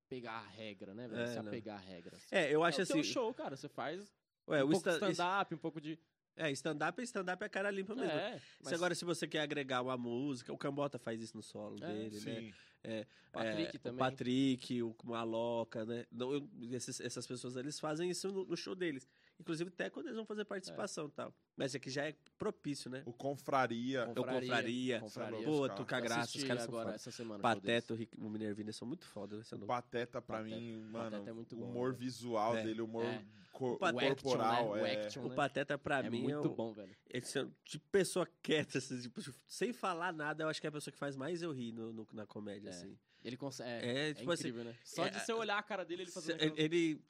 pegar 0.06 0.32
a 0.32 0.46
regra, 0.46 0.92
né, 0.94 1.08
velho? 1.08 1.22
É, 1.22 1.26
se 1.32 1.38
apegar 1.38 1.76
a 1.76 1.80
regra. 1.80 2.18
É, 2.30 2.54
eu 2.54 2.62
É 2.62 2.68
acho 2.68 2.80
o 2.80 2.82
assim. 2.82 2.92
teu 2.92 3.04
show, 3.04 3.32
cara. 3.32 3.56
Você 3.56 3.68
faz 3.68 4.12
Ué, 4.46 4.62
um 4.62 4.66
o 4.66 4.70
pouco 4.72 4.88
de 4.90 4.94
sta- 4.96 5.10
stand-up, 5.10 5.54
um 5.54 5.58
pouco 5.58 5.80
de. 5.80 5.98
É, 6.36 6.50
stand-up, 6.50 7.02
stand-up 7.02 7.42
é 7.44 7.48
cara 7.48 7.70
limpa 7.70 7.94
mesmo. 7.94 8.10
É, 8.10 8.38
Se 8.38 8.44
mas 8.64 8.72
agora, 8.74 8.94
se 8.94 9.04
você 9.04 9.26
quer 9.26 9.40
agregar 9.40 9.80
uma 9.82 9.96
música, 9.96 10.52
o 10.52 10.58
Cambota 10.58 10.98
faz 10.98 11.22
isso 11.22 11.36
no 11.36 11.42
solo 11.42 11.76
É, 11.82 11.86
dele, 11.86 12.20
né? 12.20 12.52
Sim. 12.84 13.04
Patrick 13.32 13.76
É, 13.76 13.78
também. 13.78 13.94
O 13.96 13.98
Patrick, 13.98 14.82
o 14.82 14.94
Maloca, 15.04 15.84
né? 15.86 16.04
Não, 16.12 16.32
eu- 16.32 16.48
esses- 16.70 17.00
essas 17.00 17.26
pessoas, 17.26 17.56
eles 17.56 17.78
fazem 17.80 18.10
isso 18.10 18.30
no, 18.30 18.44
no 18.44 18.56
show 18.56 18.74
deles. 18.74 19.08
Inclusive, 19.42 19.68
até 19.70 19.90
quando 19.90 20.06
eles 20.06 20.16
vão 20.16 20.24
fazer 20.24 20.44
participação 20.44 21.06
e 21.06 21.10
tal. 21.10 21.34
Mas 21.56 21.74
aqui 21.74 21.90
já 21.90 22.06
é 22.06 22.14
propício, 22.38 22.88
né? 22.88 23.02
O 23.04 23.12
Confraria. 23.12 24.00
Eu 24.14 24.14
confraria. 24.24 25.00
confraria. 25.00 25.44
Pô. 25.44 25.68
Tuca 25.68 26.00
Graça, 26.00 26.38
os 26.38 26.44
caras 26.44 26.62
agora 26.62 26.94
essa 26.94 27.10
semana. 27.10 27.38
o. 27.38 27.42
Pateta, 27.42 27.92
o, 27.92 27.96
Rick, 27.96 28.16
o 28.20 28.30
Minervina 28.30 28.72
são 28.72 28.86
muito 28.86 29.04
foda, 29.04 29.36
né? 29.36 29.42
Você 29.42 29.56
O 29.56 29.58
Pateta, 29.66 30.22
pra 30.22 30.38
Pateta- 30.38 30.56
mim, 30.56 30.80
mano, 30.82 31.10
Pateta 31.10 31.30
é 31.30 31.32
muito 31.32 31.56
bom, 31.56 31.64
humor 31.64 31.90
né? 31.92 31.98
visual 31.98 32.56
É. 32.56 32.62
dele, 32.62 32.80
humor 32.80 33.04
É. 33.04 33.22
cor- 33.50 33.78
O 33.80 33.84
action, 33.84 34.14
corporal. 34.14 34.74
né? 34.76 34.82
O 34.82 34.86
é. 34.86 35.06
action, 35.06 35.24
O 35.24 35.28
né? 35.28 35.34
Pateta, 35.34 35.76
pra 35.76 35.98
é 35.98 36.08
mim, 36.08 36.22
muito 36.22 36.46
é 36.46 36.50
o, 36.50 36.54
bom, 36.54 36.72
velho. 36.72 36.96
esse 37.10 37.36
é 37.38 37.42
o 37.42 37.46
tipo 37.64 37.84
de 37.84 37.90
pessoa 37.90 38.28
quieta, 38.40 38.78
assim, 38.78 39.00
tipo, 39.00 39.20
sem 39.48 39.72
falar 39.72 40.12
nada, 40.12 40.44
eu 40.44 40.48
acho 40.48 40.60
que 40.60 40.66
é 40.66 40.70
a 40.70 40.72
pessoa 40.72 40.92
que 40.92 40.98
faz 40.98 41.16
mais 41.16 41.42
eu 41.42 41.50
rir 41.52 41.72
no, 41.72 41.92
no- 41.92 42.08
na 42.12 42.26
comédia, 42.26 42.68
É. 42.68 42.70
assim. 42.70 42.96
Ele 43.24 43.36
consegue. 43.36 43.86
É, 43.86 44.10
É, 44.10 44.14
tipo 44.14 44.30
assim, 44.32 44.48
incrível, 44.48 44.64
né? 44.64 44.76
Só 44.84 45.06
é, 45.06 45.10
de 45.10 45.20
você 45.20 45.32
olhar 45.32 45.56
a 45.58 45.62
cara 45.62 45.84
dele, 45.84 46.02
ele 46.02 46.10
fazendo. 46.10 46.40
Ele- 46.56 47.00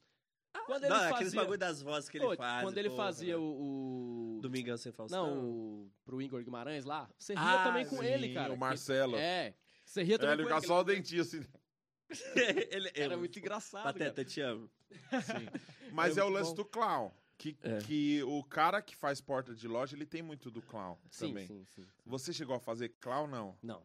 Quando 0.65 0.83
ele 0.85 0.89
Não, 0.93 0.99
fazia... 0.99 1.15
aqueles 1.15 1.33
bagulho 1.33 1.57
das 1.57 1.81
vozes 1.81 2.09
que 2.09 2.17
ele 2.17 2.25
Pô, 2.25 2.35
faz. 2.35 2.63
Quando 2.63 2.77
ele 2.77 2.89
porra. 2.89 3.03
fazia 3.05 3.39
o... 3.39 4.37
o- 4.37 4.39
Domingão 4.41 4.77
sem 4.77 4.91
Faustão. 4.91 5.35
Não, 5.35 5.43
o... 5.49 5.91
pro 6.05 6.21
Igor 6.21 6.43
Guimarães 6.43 6.85
lá. 6.85 7.09
Você 7.17 7.33
ria 7.33 7.41
Ah, 7.61 7.63
também 7.63 7.85
com 7.85 7.97
sim, 7.97 8.05
ele, 8.05 8.33
cara. 8.33 8.49
o 8.51 8.53
que- 8.53 8.59
Marcelo. 8.59 9.15
É. 9.17 9.53
Você 9.85 10.03
ria 10.03 10.15
É, 10.15 10.17
também 10.17 10.33
ele 10.39 10.43
com 10.49 10.57
ele. 10.57 10.67
só 10.67 10.79
o 10.79 10.83
dentinho 10.83 11.21
assim. 11.23 11.43
ele, 12.35 12.91
Era 12.95 13.13
eu- 13.15 13.19
muito 13.19 13.37
engraçado, 13.39 13.83
cara. 13.83 13.93
Pateta, 13.93 14.21
eu 14.21 14.25
te 14.25 14.41
amo. 14.41 14.69
Mas 15.91 16.17
É 16.17 16.21
é, 16.21 16.23
o 16.23 16.29
lance 16.29 16.49
bom. 16.51 16.55
do 16.55 16.65
clown. 16.65 17.11
Que, 17.37 17.57
É. 17.63 17.79
que 17.79 18.23
o 18.23 18.43
cara 18.43 18.81
que 18.81 18.95
faz 18.95 19.19
porta 19.19 19.53
de 19.53 19.67
loja, 19.67 19.95
ele 19.95 20.05
tem 20.05 20.21
muito 20.21 20.49
do 20.51 20.61
clown 20.61 20.97
Sim, 21.09 21.27
também. 21.29 21.47
sim, 21.47 21.65
sim. 21.75 21.85
Você 22.05 22.31
chegou 22.31 22.55
a 22.55 22.59
fazer 22.59 22.89
clown, 23.01 23.27
não? 23.27 23.57
Não. 23.61 23.81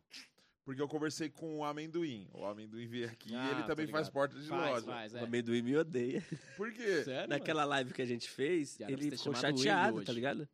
Porque 0.69 0.83
eu 0.83 0.89
conversei 0.89 1.31
com 1.31 1.57
o 1.61 1.65
amendoim. 1.65 2.29
O 2.35 2.45
amendoim 2.45 2.87
veio 2.87 3.07
aqui 3.09 3.35
Ah, 3.35 3.47
e 3.47 3.51
ele 3.53 3.61
tô 3.63 3.69
também 3.69 3.87
faz 3.87 4.09
ligado. 4.09 4.13
porta 4.13 4.39
de 4.39 4.47
Faz, 4.47 4.71
loja. 4.71 4.85
faz, 4.85 5.15
O 5.15 5.17
é. 5.17 5.21
amendoim 5.25 5.63
me 5.63 5.75
odeia. 5.75 6.23
Por 6.59 6.71
quê? 6.75 7.05
Sério, 7.05 7.27
Naquela 7.31 7.65
live 7.65 7.95
que 7.95 8.03
a 8.03 8.05
gente 8.05 8.29
fez, 8.29 8.79
ele 8.81 9.17
ficou 9.17 9.35
chateado, 9.35 10.05
tá 10.05 10.13
ligado? 10.13 10.47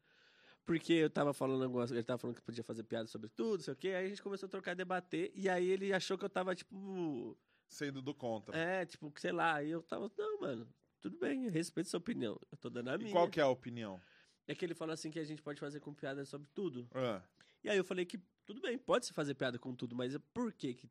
Porque 0.64 0.92
eu 0.92 1.10
tava 1.10 1.34
falando 1.34 1.64
algumas 1.64 1.90
ele 1.90 2.04
tava 2.04 2.18
falando 2.18 2.36
que 2.36 2.42
podia 2.42 2.62
fazer 2.62 2.84
piada 2.84 3.08
sobre 3.08 3.28
tudo, 3.28 3.60
sei 3.64 3.74
o 3.74 3.76
quê, 3.76 3.88
aí 3.88 4.06
a 4.06 4.08
gente 4.08 4.22
começou 4.22 4.46
a 4.46 4.50
trocar, 4.50 4.76
debater, 4.76 5.32
e 5.34 5.48
aí 5.48 5.68
ele 5.68 5.92
achou 5.92 6.16
que 6.16 6.24
eu 6.24 6.30
tava, 6.30 6.54
tipo, 6.54 7.36
Sendo 7.66 8.00
do 8.00 8.14
contra. 8.14 8.56
é, 8.56 8.86
tipo, 8.86 9.12
sei 9.16 9.32
lá, 9.32 9.64
e 9.64 9.70
eu 9.72 9.82
tava, 9.82 10.08
não, 10.16 10.40
mano, 10.40 10.68
tudo 11.00 11.18
bem, 11.18 11.46
eu 11.46 11.50
respeito 11.50 11.90
sua 11.90 11.98
opinião, 11.98 12.40
eu 12.52 12.56
tô 12.56 12.70
dando 12.70 12.88
a 12.90 12.94
e 12.94 12.98
minha. 12.98 13.10
qual 13.10 13.28
que 13.28 13.40
é 13.40 13.42
a 13.42 13.48
opinião? 13.48 14.00
É 14.46 14.54
que 14.54 14.64
ele 14.64 14.74
falou 14.74 14.92
assim 14.94 15.10
que 15.10 15.18
a 15.18 15.24
gente 15.24 15.42
pode 15.42 15.58
fazer 15.58 15.80
com 15.80 15.92
piada 15.92 16.24
sobre 16.24 16.46
tudo. 16.54 16.86
Ah, 16.94 17.20
E 17.64 17.68
aí 17.68 17.76
eu 17.76 17.84
falei 17.84 18.04
que 18.06 18.18
tudo 18.46 18.60
bem, 18.60 18.76
pode 18.78 19.06
se 19.06 19.12
fazer 19.12 19.34
piada 19.34 19.58
com 19.58 19.74
tudo, 19.74 19.94
mas 19.94 20.16
por 20.32 20.52
que 20.52 20.74
que 20.74 20.90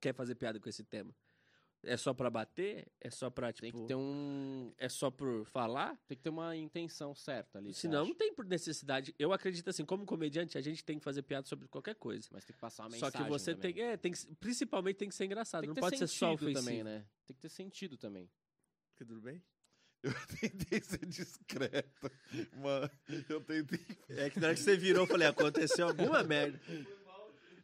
quer 0.00 0.14
fazer 0.14 0.34
piada 0.34 0.58
com 0.60 0.68
esse 0.68 0.84
tema? 0.84 1.14
É 1.86 1.98
só 1.98 2.14
pra 2.14 2.30
bater? 2.30 2.90
É 2.98 3.10
só 3.10 3.28
pra, 3.28 3.52
tipo, 3.52 3.60
Tem 3.60 3.72
que 3.72 3.86
ter 3.86 3.94
um. 3.94 4.72
é 4.78 4.88
só 4.88 5.10
por 5.10 5.44
falar? 5.44 5.94
Tem 6.06 6.16
que 6.16 6.22
ter 6.22 6.30
uma 6.30 6.56
intenção 6.56 7.14
certa 7.14 7.58
ali. 7.58 7.74
Senão 7.74 8.06
não 8.06 8.14
tem 8.14 8.32
por 8.34 8.46
necessidade. 8.46 9.14
Eu 9.18 9.34
acredito 9.34 9.68
assim, 9.68 9.84
como 9.84 10.06
comediante, 10.06 10.56
a 10.56 10.62
gente 10.62 10.82
tem 10.82 10.98
que 10.98 11.04
fazer 11.04 11.20
piada 11.22 11.46
sobre 11.46 11.68
qualquer 11.68 11.94
coisa. 11.96 12.26
Mas 12.32 12.42
tem 12.42 12.54
que 12.54 12.60
passar 12.60 12.84
uma 12.84 12.90
Só 12.96 13.06
mensagem. 13.06 13.22
que 13.24 13.28
você 13.30 13.54
também. 13.54 13.74
tem, 13.74 13.82
é, 13.82 13.96
tem 13.98 14.12
que, 14.12 14.26
principalmente 14.36 14.96
tem 14.96 15.08
que 15.10 15.14
ser 15.14 15.26
engraçado, 15.26 15.66
não 15.66 15.74
que 15.74 15.74
ter 15.74 15.80
pode 15.82 15.98
ser 15.98 16.06
só 16.06 16.30
sentido 16.30 16.44
ofensivo. 16.48 16.60
também, 16.66 16.82
né? 16.84 17.06
Tem 17.26 17.34
que 17.34 17.42
ter 17.42 17.50
sentido 17.50 17.98
também. 17.98 18.30
Tudo 18.96 19.20
bem? 19.20 19.42
eu 20.12 20.12
tentei 20.38 20.80
ser 20.82 21.06
discreto. 21.06 22.10
Mano, 22.56 22.90
eu 23.28 23.40
tentei, 23.40 23.80
É 24.10 24.28
que 24.30 24.38
na 24.38 24.48
hora 24.48 24.54
que 24.54 24.60
você 24.62 24.76
virou, 24.76 25.04
eu 25.04 25.06
falei, 25.06 25.26
aconteceu 25.28 25.88
alguma 25.88 26.22
merda. 26.22 26.60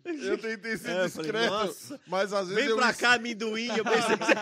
eu 0.04 0.38
tentei 0.38 0.76
ser 0.78 0.90
É, 0.90 1.04
eu 1.04 1.10
falei, 1.10 1.30
discreto. 1.32 1.50
nossa, 1.52 2.00
mas 2.06 2.32
às 2.32 2.48
vezes 2.48 2.62
vem 2.62 2.70
eu, 2.70 2.76
pra 2.76 2.94
cá, 2.94 3.14
amendoim, 3.14 3.68
eu 3.76 3.84
pensei 3.84 4.16
que 4.16 4.24
você... 4.24 4.34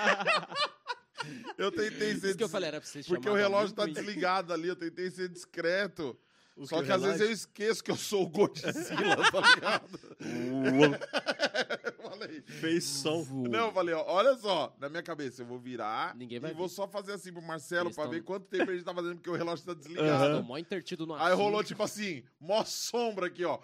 eu 1.58 1.72
tentei 1.72 2.14
ser 2.16 2.28
Isso 2.28 2.38
que 2.38 2.44
eu 2.44 2.48
falei, 2.48 2.68
era 2.68 2.80
pra 2.80 2.88
você 2.88 3.02
Porque 3.02 3.28
o 3.28 3.34
relógio 3.34 3.74
tá 3.74 3.82
amendoim. 3.82 4.04
desligado 4.04 4.52
ali, 4.52 4.68
eu 4.68 4.76
tentei 4.76 5.10
ser 5.10 5.28
discreto. 5.28 6.16
O 6.56 6.66
Só 6.66 6.80
que, 6.80 6.86
que 6.86 6.92
às 6.92 7.02
vezes 7.02 7.20
eu 7.20 7.30
esqueço 7.30 7.84
que 7.84 7.90
eu 7.90 7.96
sou 7.96 8.24
o 8.24 8.28
Godzilla, 8.28 9.30
tá 9.30 9.40
ligado? 9.54 10.00
Falei. 12.28 12.42
Fez 12.46 12.84
som. 12.84 13.24
Não, 13.48 13.66
eu 13.66 13.72
falei, 13.72 13.94
ó, 13.94 14.04
olha 14.06 14.36
só, 14.36 14.74
na 14.78 14.88
minha 14.88 15.02
cabeça, 15.02 15.42
eu 15.42 15.46
vou 15.46 15.58
virar 15.58 16.14
Ninguém 16.16 16.36
e 16.36 16.40
vai 16.40 16.52
vou 16.54 16.68
ver. 16.68 16.74
só 16.74 16.86
fazer 16.86 17.12
assim 17.12 17.32
pro 17.32 17.40
Marcelo 17.42 17.86
Eles 17.88 17.96
pra 17.96 18.04
tão- 18.04 18.12
ver 18.12 18.22
quanto 18.22 18.46
tempo 18.46 18.70
a 18.70 18.74
gente 18.74 18.84
tá 18.84 18.94
fazendo, 18.94 19.14
porque 19.16 19.30
o 19.30 19.34
relógio 19.36 19.64
tá 19.64 19.74
desligado. 19.74 20.34
tão 20.34 20.42
mó 20.42 20.56
intertido 20.58 21.06
no 21.06 21.14
Aí 21.14 21.20
assunto. 21.28 21.36
rolou 21.38 21.64
tipo 21.64 21.82
assim, 21.82 22.22
mó 22.40 22.62
sombra 22.64 23.26
aqui, 23.26 23.44
ó. 23.44 23.58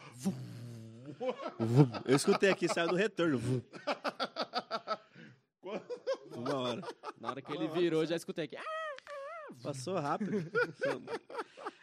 Eu 2.05 2.17
escutei 2.17 2.51
aqui, 2.51 2.67
saiu 2.69 2.89
no 2.89 2.95
retorno. 2.97 3.41
Uma 6.35 6.55
hora. 6.57 6.83
Na 7.21 7.31
hora 7.31 7.43
que 7.43 7.53
ele 7.53 7.69
virou, 7.69 8.05
já 8.05 8.17
escutei 8.17 8.45
aqui. 8.45 8.57
Ah, 8.57 8.63
Passou 9.63 9.95
rápido. 9.99 10.51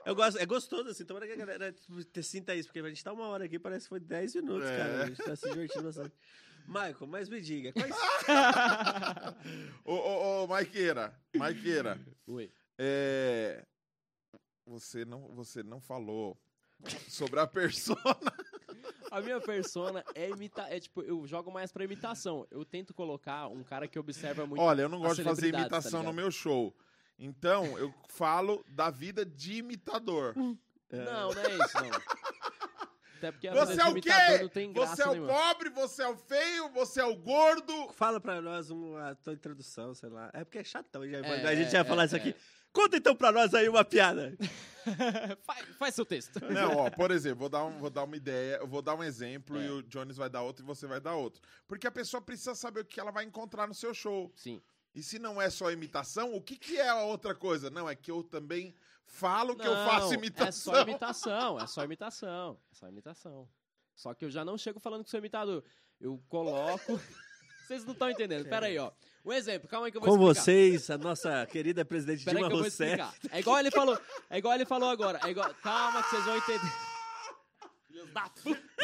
Eu 0.06 0.16
gosto, 0.16 0.38
é 0.40 0.46
gostoso 0.46 0.90
assim, 0.90 1.06
tomara 1.06 1.26
que 1.28 1.34
a 1.34 1.36
galera 1.36 1.72
tipo, 1.72 2.04
te 2.04 2.22
sinta 2.24 2.54
isso, 2.56 2.68
porque 2.68 2.80
a 2.80 2.90
gente 2.90 3.04
tá 3.04 3.14
uma 3.14 3.28
hora 3.28 3.46
aqui, 3.46 3.58
parece 3.60 3.86
que 3.86 3.90
foi 3.90 4.00
10 4.00 4.36
minutos, 4.36 4.68
É. 4.68 4.78
cara. 4.78 5.04
A 5.04 5.06
gente 5.08 5.24
tá 5.24 5.36
se 5.36 5.48
divertindo 5.50 5.84
bastante. 5.86 6.12
Michael, 6.68 7.08
mas 7.08 7.30
me 7.30 7.42
diga, 7.42 7.72
quais 7.74 7.96
Ô, 9.86 9.94
ô, 9.94 10.44
ô, 10.44 10.48
Maiqueira, 10.48 11.14
Maiqueira, 11.36 12.00
Oi. 12.28 12.52
é... 12.78 13.66
Você 14.66 15.04
não, 15.04 15.28
você 15.36 15.64
não 15.64 15.82
falou 15.82 16.38
sobre 17.10 17.40
a 17.40 17.48
persona. 17.48 18.00
A 19.12 19.20
minha 19.20 19.42
persona 19.42 20.06
é 20.16 20.30
imitar. 20.30 20.72
É 20.72 20.80
tipo, 20.80 21.02
eu 21.02 21.28
jogo 21.28 21.52
mais 21.52 21.72
pra 21.72 21.84
imitação. 21.84 22.48
Eu 22.50 22.64
tento 22.64 22.94
colocar 22.94 23.48
um 23.48 23.62
cara 23.64 23.86
que 23.88 24.00
observa 24.00 24.46
muito. 24.46 24.62
Olha, 24.62 24.84
eu 24.84 24.90
não 24.90 25.00
gosto 25.00 25.18
de 25.18 25.24
fazer 25.24 25.52
tá 25.52 25.60
imitação 25.60 26.00
no 26.00 26.12
ligado? 26.12 26.16
meu 26.16 26.32
show. 26.32 26.74
Então, 27.20 27.78
eu 27.78 27.94
falo 28.08 28.64
da 28.70 28.90
vida 28.90 29.26
de 29.26 29.56
imitador. 29.58 30.34
Não, 30.36 30.58
não 31.34 31.42
é 31.42 31.58
isso, 31.58 31.78
não. 31.78 31.90
Até 33.22 33.32
porque 33.32 33.48
a 33.48 33.54
Você 33.54 33.80
é 33.80 33.86
o 33.86 33.94
quê? 33.94 34.10
graça 34.74 34.96
Você 34.96 35.02
é 35.04 35.08
o 35.08 35.12
nenhuma. 35.12 35.28
pobre, 35.32 35.70
você 35.70 36.02
é 36.02 36.08
o 36.08 36.18
feio, 36.18 36.70
você 36.70 37.02
é 37.02 37.06
o 37.06 37.16
gordo. 37.16 37.94
Fala 37.94 38.20
pra 38.20 38.42
nós 38.42 38.72
uma 38.72 39.14
tua 39.16 39.34
introdução, 39.34 39.94
sei 39.94 40.10
lá. 40.10 40.32
É 40.34 40.44
porque 40.44 40.58
é 40.58 40.64
chatão, 40.64 41.08
já, 41.08 41.20
É, 41.20 41.46
a 41.48 41.56
gente 41.56 41.70
já 41.72 41.78
é, 41.78 41.82
ia 41.82 41.86
falar 41.86 42.04
é, 42.04 42.06
isso 42.08 42.16
aqui. 42.16 42.30
é. 42.30 42.36
Conta 42.74 42.98
então 42.98 43.16
pra 43.16 43.32
nós 43.32 43.54
aí 43.54 43.70
uma 43.70 43.84
piada. 43.86 44.36
faz, 45.44 45.66
faz 45.78 45.94
seu 45.96 46.06
texto. 46.06 46.40
Não, 46.52 46.78
ó, 46.78 46.90
por 46.90 47.12
exemplo, 47.12 47.40
vou 47.40 47.50
dar, 47.50 47.64
um, 47.66 47.78
vou 47.78 47.90
dar 47.90 48.04
uma 48.04 48.16
ideia, 48.16 48.56
eu 48.62 48.68
vou 48.68 48.82
dar 48.82 48.96
um 48.96 49.04
exemplo 49.04 49.60
É. 49.60 49.66
e 49.66 49.70
o 49.70 49.84
Jones 49.84 50.18
vai 50.18 50.30
dar 50.30 50.42
outro 50.42 50.64
e 50.64 50.66
você 50.66 50.88
vai 50.88 51.00
dar 51.00 51.14
outro. 51.16 51.42
Porque 51.68 51.86
a 51.86 51.92
pessoa 51.92 52.22
precisa 52.22 52.56
saber 52.56 52.80
o 52.80 52.86
que 52.86 53.00
ela 53.00 53.12
vai 53.12 53.24
encontrar 53.26 53.68
no 53.68 53.74
seu 53.76 53.94
show. 53.94 54.32
Sim. 54.36 54.62
E 54.96 55.04
se 55.04 55.20
não 55.20 55.42
é 55.42 55.50
só 55.50 55.70
imitação, 55.72 56.34
o 56.34 56.42
que, 56.42 56.56
que 56.58 56.78
é 56.80 56.90
a 56.90 57.04
outra 57.04 57.36
coisa? 57.36 57.70
Não, 57.70 57.88
é 57.90 57.96
que 57.96 58.10
eu 58.10 58.24
também 58.24 58.74
falo 59.12 59.56
que 59.56 59.68
eu 59.68 59.76
Não, 59.76 59.86
faço 59.90 60.14
É 60.14 60.16
imitação. 60.16 60.74
só 60.74 60.82
imitação, 60.82 61.60
é 61.60 61.68
só 61.68 61.84
imitação. 61.84 62.60
É 62.72 62.76
só 62.76 62.88
imitação. 62.88 63.50
Só 63.96 64.14
que 64.16 64.26
eu 64.26 64.32
já 64.32 64.44
não 64.44 64.58
chego 64.58 64.80
falando 64.80 65.04
que 65.04 65.10
sou 65.12 65.20
imitador. 65.20 65.64
Eu 66.00 66.20
coloco. 66.28 67.00
Vocês 67.68 67.86
não 67.86 67.94
estão 67.94 68.10
entendendo. 68.10 68.50
Pera 68.50 68.66
aí, 68.66 68.78
ó. 68.78 68.92
Um 69.24 69.32
exemplo, 69.32 69.68
calma 69.70 69.86
aí 69.86 69.92
que 69.92 69.98
eu 69.98 70.02
vou 70.02 70.10
Com 70.10 70.16
explicar. 70.32 70.42
vocês, 70.44 70.90
a 70.90 70.98
nossa 70.98 71.46
querida 71.46 71.86
presidente 71.86 72.26
Pera 72.26 72.38
aí 72.38 72.42
Dilma 72.44 72.50
que 72.50 72.54
eu 72.54 72.58
vou 72.58 72.64
Rousseff. 72.68 73.02
explicar. 73.02 73.36
É 73.38 73.40
igual 73.40 73.60
ele 73.60 73.72
falou. 73.72 74.02
É 74.30 74.38
igual 74.40 74.56
ele 74.56 74.66
falou 74.66 74.90
agora. 74.90 75.20
É 75.24 75.30
igual... 75.30 75.54
Calma 75.62 76.02
que 76.04 76.10
vocês 76.10 76.26
vão 76.26 76.36
entender. 76.38 76.72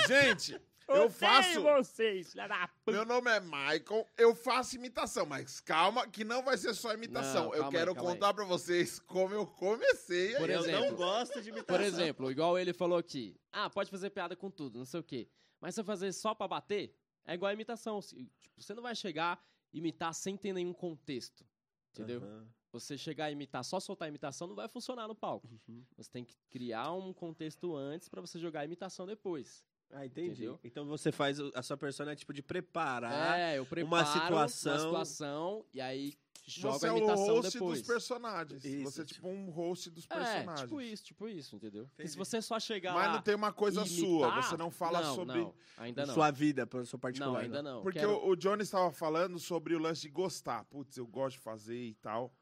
Gente, 0.07 0.61
eu 0.87 1.09
faço. 1.09 1.61
vocês, 1.61 2.31
filha 2.31 2.47
da 2.47 2.67
puta. 2.67 2.91
Meu 2.91 3.05
nome 3.05 3.29
é 3.31 3.39
Michael, 3.39 4.07
eu 4.17 4.33
faço 4.35 4.75
imitação, 4.75 5.25
mas 5.25 5.59
calma 5.59 6.07
que 6.07 6.23
não 6.23 6.43
vai 6.43 6.57
ser 6.57 6.73
só 6.73 6.93
imitação. 6.93 7.45
Não, 7.45 7.53
eu 7.55 7.61
calma 7.63 7.67
aí, 7.67 7.71
quero 7.71 7.95
calma 7.95 8.09
aí. 8.11 8.15
contar 8.15 8.33
pra 8.33 8.45
vocês 8.45 8.99
como 8.99 9.33
eu 9.33 9.45
comecei. 9.45 10.35
Por. 10.35 10.49
Eu 10.49 10.59
exemplo. 10.61 10.85
não 10.85 10.95
gosto 10.95 11.41
de 11.41 11.49
imitação. 11.49 11.75
Por 11.77 11.81
exemplo, 11.85 12.31
igual 12.31 12.57
ele 12.57 12.73
falou 12.73 12.97
aqui. 12.97 13.35
Ah, 13.51 13.69
pode 13.69 13.89
fazer 13.91 14.09
piada 14.11 14.35
com 14.35 14.49
tudo, 14.49 14.77
não 14.79 14.85
sei 14.85 14.99
o 14.99 15.03
quê. 15.03 15.27
Mas 15.59 15.75
se 15.75 15.81
eu 15.81 15.85
fazer 15.85 16.11
só 16.13 16.33
pra 16.35 16.47
bater, 16.47 16.95
é 17.25 17.33
igual 17.33 17.49
a 17.49 17.53
imitação. 17.53 18.01
Se- 18.01 18.15
Tipo, 18.39 18.61
você 18.61 18.73
não 18.73 18.83
vai 18.83 18.95
chegar 18.95 19.43
e 19.73 19.79
imitar 19.79 20.13
sem 20.13 20.37
ter 20.37 20.53
nenhum 20.53 20.73
contexto. 20.73 21.45
Entendeu? 21.91 22.21
Aham. 22.23 22.47
Você 22.71 22.97
chegar 22.97 23.25
a 23.25 23.31
imitar, 23.31 23.63
só 23.63 23.79
soltar 23.79 24.05
a 24.05 24.09
imitação, 24.09 24.45
não 24.47 24.55
vai 24.55 24.67
funcionar 24.67 25.07
no 25.07 25.15
palco. 25.15 25.47
Uhum. 25.67 25.83
Você 25.95 26.11
tem 26.11 26.23
que 26.23 26.35
criar 26.49 26.91
um 26.91 27.11
contexto 27.13 27.75
antes 27.75 28.07
pra 28.09 28.21
você 28.21 28.37
jogar 28.37 28.59
a 28.59 28.65
imitação 28.65 29.05
depois. 29.07 29.63
Ah, 29.91 30.05
entendi. 30.05 30.31
Entendeu? 30.31 30.59
Então 30.63 30.85
você 30.85 31.11
faz. 31.11 31.39
o- 31.39 31.51
A 31.55 31.63
sua 31.63 31.77
persona 31.77 32.11
é 32.11 32.15
tipo 32.15 32.33
de 32.33 32.41
preparar. 32.43 33.39
é, 33.39 33.57
eu 33.57 33.65
preparo 33.65 34.05
situação- 34.07 34.73
uma 34.91 35.05
situação 35.05 35.65
e 35.73 35.79
aí 35.81 36.13
Você 36.61 36.85
a 36.85 36.89
é 36.89 36.91
o 36.93 36.97
imitação 36.97 37.27
host 37.35 37.51
depois. 37.53 37.79
dos 37.79 37.87
personagens. 37.87 38.63
Isso, 38.65 38.83
você 38.83 39.01
é 39.01 39.05
tipo 39.05 39.27
um 39.27 39.49
host 39.49 39.89
dos 39.89 40.05
É, 40.09 40.15
personagens. 40.15 40.61
tipo 40.61 40.81
isso, 40.81 41.03
tipo 41.03 41.27
isso, 41.27 41.55
entendeu? 41.55 41.87
Porque 41.95 42.07
se 42.07 42.17
você 42.17 42.41
só 42.41 42.57
chegar 42.59 42.93
Mas 42.93 43.11
não 43.13 43.21
tem 43.21 43.35
uma 43.35 43.51
coisa 43.51 43.81
e 43.83 43.87
sua, 43.89 44.27
imitar- 44.27 44.43
você 44.43 44.57
não 44.57 44.71
fala 44.71 45.01
não, 45.01 45.15
sobre. 45.15 45.39
Não, 45.41 45.53
ainda 45.77 46.05
não. 46.05 46.13
Sua 46.13 46.31
vida, 46.31 46.67
sua 46.85 46.99
particular. 46.99 47.31
Não, 47.33 47.39
ainda 47.39 47.61
não. 47.63 47.81
Porque 47.81 47.99
Quero- 47.99 48.11
o, 48.25 48.29
o 48.29 48.35
Johnny 48.35 48.63
estava 48.63 48.91
falando 48.91 49.37
sobre 49.39 49.75
o 49.75 49.79
lance 49.79 50.01
de 50.03 50.09
gostar. 50.09 50.63
Putz, 50.65 50.95
eu 50.97 51.07
gosto 51.07 51.35
de 51.37 51.41
fazer 51.41 51.81
e 51.81 51.95
tal. 51.95 52.33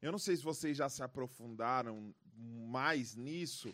Eu 0.00 0.10
não 0.10 0.18
sei 0.18 0.36
se 0.36 0.42
vocês 0.42 0.76
já 0.76 0.88
se 0.88 1.00
aprofundaram 1.02 2.12
mais 2.34 3.14
nisso, 3.14 3.72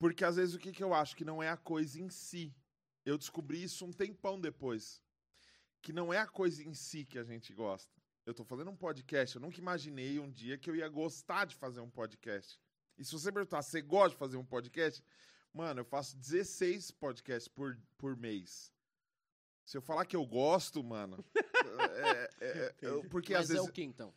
porque 0.00 0.24
às 0.24 0.36
vezes 0.36 0.54
o 0.54 0.58
que, 0.58 0.72
que 0.72 0.82
eu 0.82 0.94
acho 0.94 1.14
que 1.14 1.26
não 1.26 1.42
é 1.42 1.50
a 1.50 1.58
coisa 1.58 2.00
em 2.00 2.08
si. 2.08 2.52
Eu 3.04 3.18
descobri 3.18 3.62
isso 3.62 3.84
um 3.84 3.92
tempão 3.92 4.40
depois. 4.40 5.02
Que 5.82 5.92
não 5.92 6.12
é 6.12 6.18
a 6.18 6.26
coisa 6.26 6.64
em 6.64 6.72
si 6.74 7.04
que 7.04 7.18
a 7.18 7.22
gente 7.22 7.52
gosta. 7.52 7.92
Eu 8.24 8.32
tô 8.32 8.42
fazendo 8.42 8.70
um 8.70 8.76
podcast, 8.76 9.36
eu 9.36 9.42
nunca 9.42 9.58
imaginei 9.58 10.18
um 10.18 10.30
dia 10.30 10.56
que 10.56 10.70
eu 10.70 10.74
ia 10.76 10.88
gostar 10.88 11.44
de 11.44 11.54
fazer 11.54 11.80
um 11.80 11.90
podcast. 11.90 12.58
E 12.96 13.04
se 13.04 13.12
você 13.12 13.30
perguntar, 13.30 13.60
você 13.62 13.82
gosta 13.82 14.10
de 14.10 14.16
fazer 14.16 14.36
um 14.38 14.44
podcast? 14.44 15.04
Mano, 15.52 15.80
eu 15.80 15.84
faço 15.84 16.16
16 16.16 16.92
podcasts 16.92 17.48
por, 17.48 17.78
por 17.98 18.16
mês. 18.16 18.72
Se 19.66 19.76
eu 19.76 19.82
falar 19.82 20.06
que 20.06 20.16
eu 20.16 20.24
gosto, 20.24 20.82
mano. 20.82 21.22
é- 22.04 22.30
é- 22.40 22.46
é- 22.46 22.74
eu- 22.80 23.04
porque 23.10 23.34
Mas 23.34 23.42
às 23.42 23.48
vezes 23.48 23.66
é 23.66 23.68
o 23.68 23.72
que 23.72 23.82
então? 23.82 24.14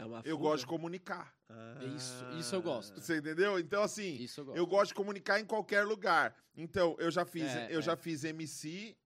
É 0.00 0.04
uma 0.04 0.22
eu 0.24 0.38
gosto 0.38 0.60
de 0.62 0.66
comunicar. 0.66 1.34
Ah. 1.48 1.78
Isso- 1.96 2.24
isso 2.38 2.54
eu 2.54 2.62
gosto. 2.62 3.00
Você 3.00 3.18
entendeu? 3.18 3.58
Então, 3.58 3.82
assim, 3.82 4.14
Isso 4.16 4.40
eu 4.40 4.44
gosto. 4.46 4.56
eu 4.58 4.66
gosto 4.66 4.88
de 4.88 4.94
comunicar 4.94 5.38
em 5.40 5.44
qualquer 5.44 5.84
lugar. 5.84 6.34
Então, 6.56 6.96
eu 6.98 7.10
já 7.10 7.24
fiz, 7.24 7.44
É, 7.44 7.68
eu 7.70 7.80
é. 7.80 7.82
já 7.82 7.96
fiz 7.96 8.24
MC, 8.24 8.96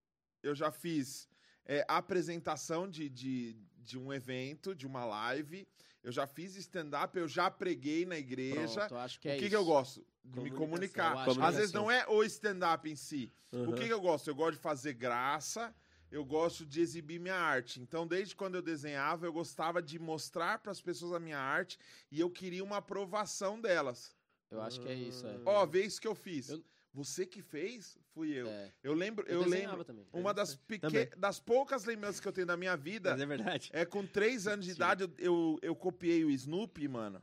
eu 0.43 0.55
já 0.55 0.71
fiz 0.71 1.29
é, 1.67 1.85
apresentação 1.89 2.89
de, 2.89 3.09
de, 3.09 3.57
de 3.79 3.99
um 3.99 4.13
evento, 4.13 4.75
de 4.75 4.87
uma 4.87 5.05
live. 5.05 5.67
Eu 6.03 6.13
já 6.13 6.27
fiz 6.27 6.55
stand-up, 6.57 7.19
eu 7.19 7.27
já 7.27 7.51
preguei 7.51 8.05
na 8.05 8.19
igreja. 8.19 8.81
Pronto, 8.87 8.97
acho 8.97 9.19
que 9.19 9.27
o 9.27 9.31
é 9.31 9.37
que, 9.37 9.41
isso. 9.45 9.51
que 9.51 9.57
eu 9.57 9.65
gosto? 9.65 10.07
De 10.23 10.41
me 10.41 10.51
Comunicação. 10.51 11.13
comunicar. 11.13 11.13
Eu 11.15 11.19
acho 11.31 11.39
que 11.41 11.45
Às 11.47 11.55
é 11.55 11.59
vezes 11.59 11.75
assim. 11.75 11.83
não 11.85 11.91
é 11.91 12.07
o 12.09 12.23
stand-up 12.23 12.89
em 12.91 12.95
si. 12.97 13.33
O 13.51 13.73
que, 13.73 13.87
que 13.87 13.93
eu 13.93 14.01
gosto? 14.01 14.29
Eu 14.29 14.35
gosto 14.35 14.57
de 14.57 14.63
fazer 14.63 14.93
graça, 14.93 15.75
eu 16.15 16.25
gosto 16.25 16.65
de 16.65 16.81
exibir 16.81 17.19
minha 17.19 17.35
arte. 17.35 17.81
Então, 17.81 18.07
desde 18.07 18.37
quando 18.37 18.55
eu 18.55 18.63
desenhava, 18.63 19.27
eu 19.27 19.33
gostava 19.33 19.83
de 19.83 19.99
mostrar 19.99 20.59
para 20.61 20.71
as 20.71 20.81
pessoas 20.81 21.13
a 21.13 21.19
minha 21.21 21.39
arte 21.39 21.79
e 22.11 22.21
eu 22.21 22.31
queria 22.31 22.63
uma 22.63 22.77
aprovação 22.77 23.61
delas. 23.61 24.15
Eu 24.51 24.61
acho 24.63 24.81
que 24.81 24.89
é 24.89 24.95
isso, 24.95 25.27
é. 25.27 25.41
Ó, 25.45 25.67
vê 25.67 25.85
isso 25.85 26.01
que 26.01 26.07
eu 26.07 26.15
fiz. 26.15 26.51
Eu- 26.51 26.63
Você 26.93 27.27
que 27.27 27.43
fez, 27.43 27.99
fui 28.13 28.31
eu. 28.33 28.47
É. 28.47 28.73
Eu 28.81 28.95
lembro, 28.95 29.27
Eu, 29.27 29.39
eu, 29.41 29.45
desenhava 29.45 29.71
lembro. 29.73 29.85
também. 29.85 30.07
Uma 30.13 30.33
das, 30.33 30.57
das 31.19 31.41
poucas 31.41 31.85
lembranças 31.85 32.21
que 32.21 32.29
eu 32.29 32.33
tenho 32.33 32.47
da 32.47 32.57
minha 32.57 32.77
vida 32.77 33.11
Mas 33.11 33.21
é 33.21 33.27
verdade. 33.27 33.71
é 33.73 33.85
com 33.85 34.07
três 34.07 34.47
anos 34.47 34.65
de 34.65 34.71
idade 34.71 35.03
eu, 35.03 35.11
eu, 35.19 35.59
eu 35.61 35.75
copiei 35.75 36.25
o 36.25 36.31
Snoopy, 36.31 36.87
mano. 36.87 37.21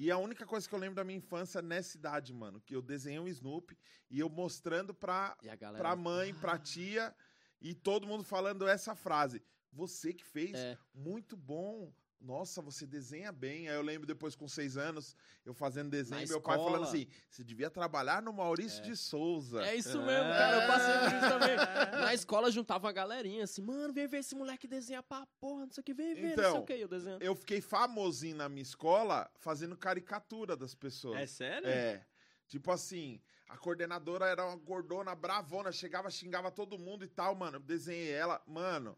E 0.00 0.12
a 0.12 0.16
única 0.16 0.46
coisa 0.46 0.68
que 0.68 0.72
eu 0.72 0.78
lembro 0.78 0.94
da 0.94 1.02
minha 1.02 1.18
infância 1.18 1.60
nessa 1.60 1.96
idade, 1.96 2.32
mano, 2.32 2.60
que 2.60 2.72
eu 2.72 2.80
desenhei 2.80 3.18
um 3.18 3.26
Snoopy 3.26 3.76
e 4.08 4.20
eu 4.20 4.28
mostrando 4.28 4.94
pra, 4.94 5.36
E 5.42 5.48
a 5.50 5.56
galera... 5.56 5.82
pra 5.82 5.96
mãe, 5.96 6.32
pra 6.32 6.56
tia 6.56 7.12
e 7.60 7.74
todo 7.74 8.06
mundo 8.06 8.22
falando 8.22 8.68
essa 8.68 8.94
frase. 8.94 9.42
Você 9.72 10.14
que 10.14 10.24
fez, 10.24 10.54
É. 10.54 10.78
muito 10.94 11.36
bom. 11.36 11.92
Nossa, 12.20 12.60
você 12.60 12.84
desenha 12.84 13.30
bem. 13.30 13.68
Aí 13.68 13.74
eu 13.76 13.82
lembro 13.82 14.06
depois, 14.06 14.34
com 14.34 14.48
seis 14.48 14.76
anos, 14.76 15.14
eu 15.44 15.54
fazendo 15.54 15.88
desenho, 15.88 16.20
Na 16.22 16.26
meu 16.26 16.40
pai 16.40 16.56
falando 16.56 16.82
escola. 16.82 16.88
assim: 16.88 17.06
você 17.30 17.44
devia 17.44 17.70
trabalhar 17.70 18.20
no 18.20 18.32
Maurício 18.32 18.80
É. 18.80 18.86
de 18.86 18.96
Souza. 18.96 19.62
É 19.64 19.76
isso 19.76 19.96
mesmo, 20.02 20.28
cara. 20.30 20.62
Eu 20.62 20.66
passei 20.66 20.94
por 20.98 21.16
isso 21.16 21.28
também. 21.38 21.56
Na 22.08 22.14
escola 22.14 22.50
juntava 22.50 22.86
uma 22.86 22.92
galerinha 22.92 23.44
assim, 23.44 23.62
mano, 23.62 23.92
vem 23.92 24.08
ver 24.08 24.18
esse 24.18 24.34
moleque 24.34 24.66
desenhar 24.66 25.02
pra 25.04 25.26
porra, 25.40 25.66
não 25.66 25.72
sei 25.72 25.80
o 25.80 25.84
que, 25.84 25.94
vem 25.94 26.14
ver, 26.14 26.20
não 26.20 26.28
sei 26.28 26.32
Então, 26.32 26.58
o 26.62 26.66
que, 26.66 26.72
eu 26.72 26.88
desenhando. 26.88 27.22
Eu 27.22 27.34
fiquei 27.36 27.60
famosinho 27.60 28.36
na 28.36 28.48
minha 28.48 28.62
escola 28.62 29.30
fazendo 29.36 29.76
caricatura 29.76 30.56
das 30.56 30.74
pessoas. 30.74 31.20
É 31.20 31.26
sério? 31.26 31.68
É. 31.68 32.04
Tipo 32.48 32.72
assim, 32.72 33.20
a 33.48 33.56
coordenadora 33.56 34.26
era 34.26 34.44
uma 34.44 34.56
gordona 34.56 35.14
bravona, 35.14 35.70
chegava, 35.70 36.10
xingava 36.10 36.50
todo 36.50 36.78
mundo 36.78 37.04
e 37.04 37.08
tal, 37.08 37.34
mano. 37.36 37.58
Eu 37.58 37.60
desenhei 37.60 38.10
ela. 38.10 38.42
Mano, 38.46 38.96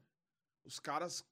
os 0.65 0.79
caras 0.81 1.23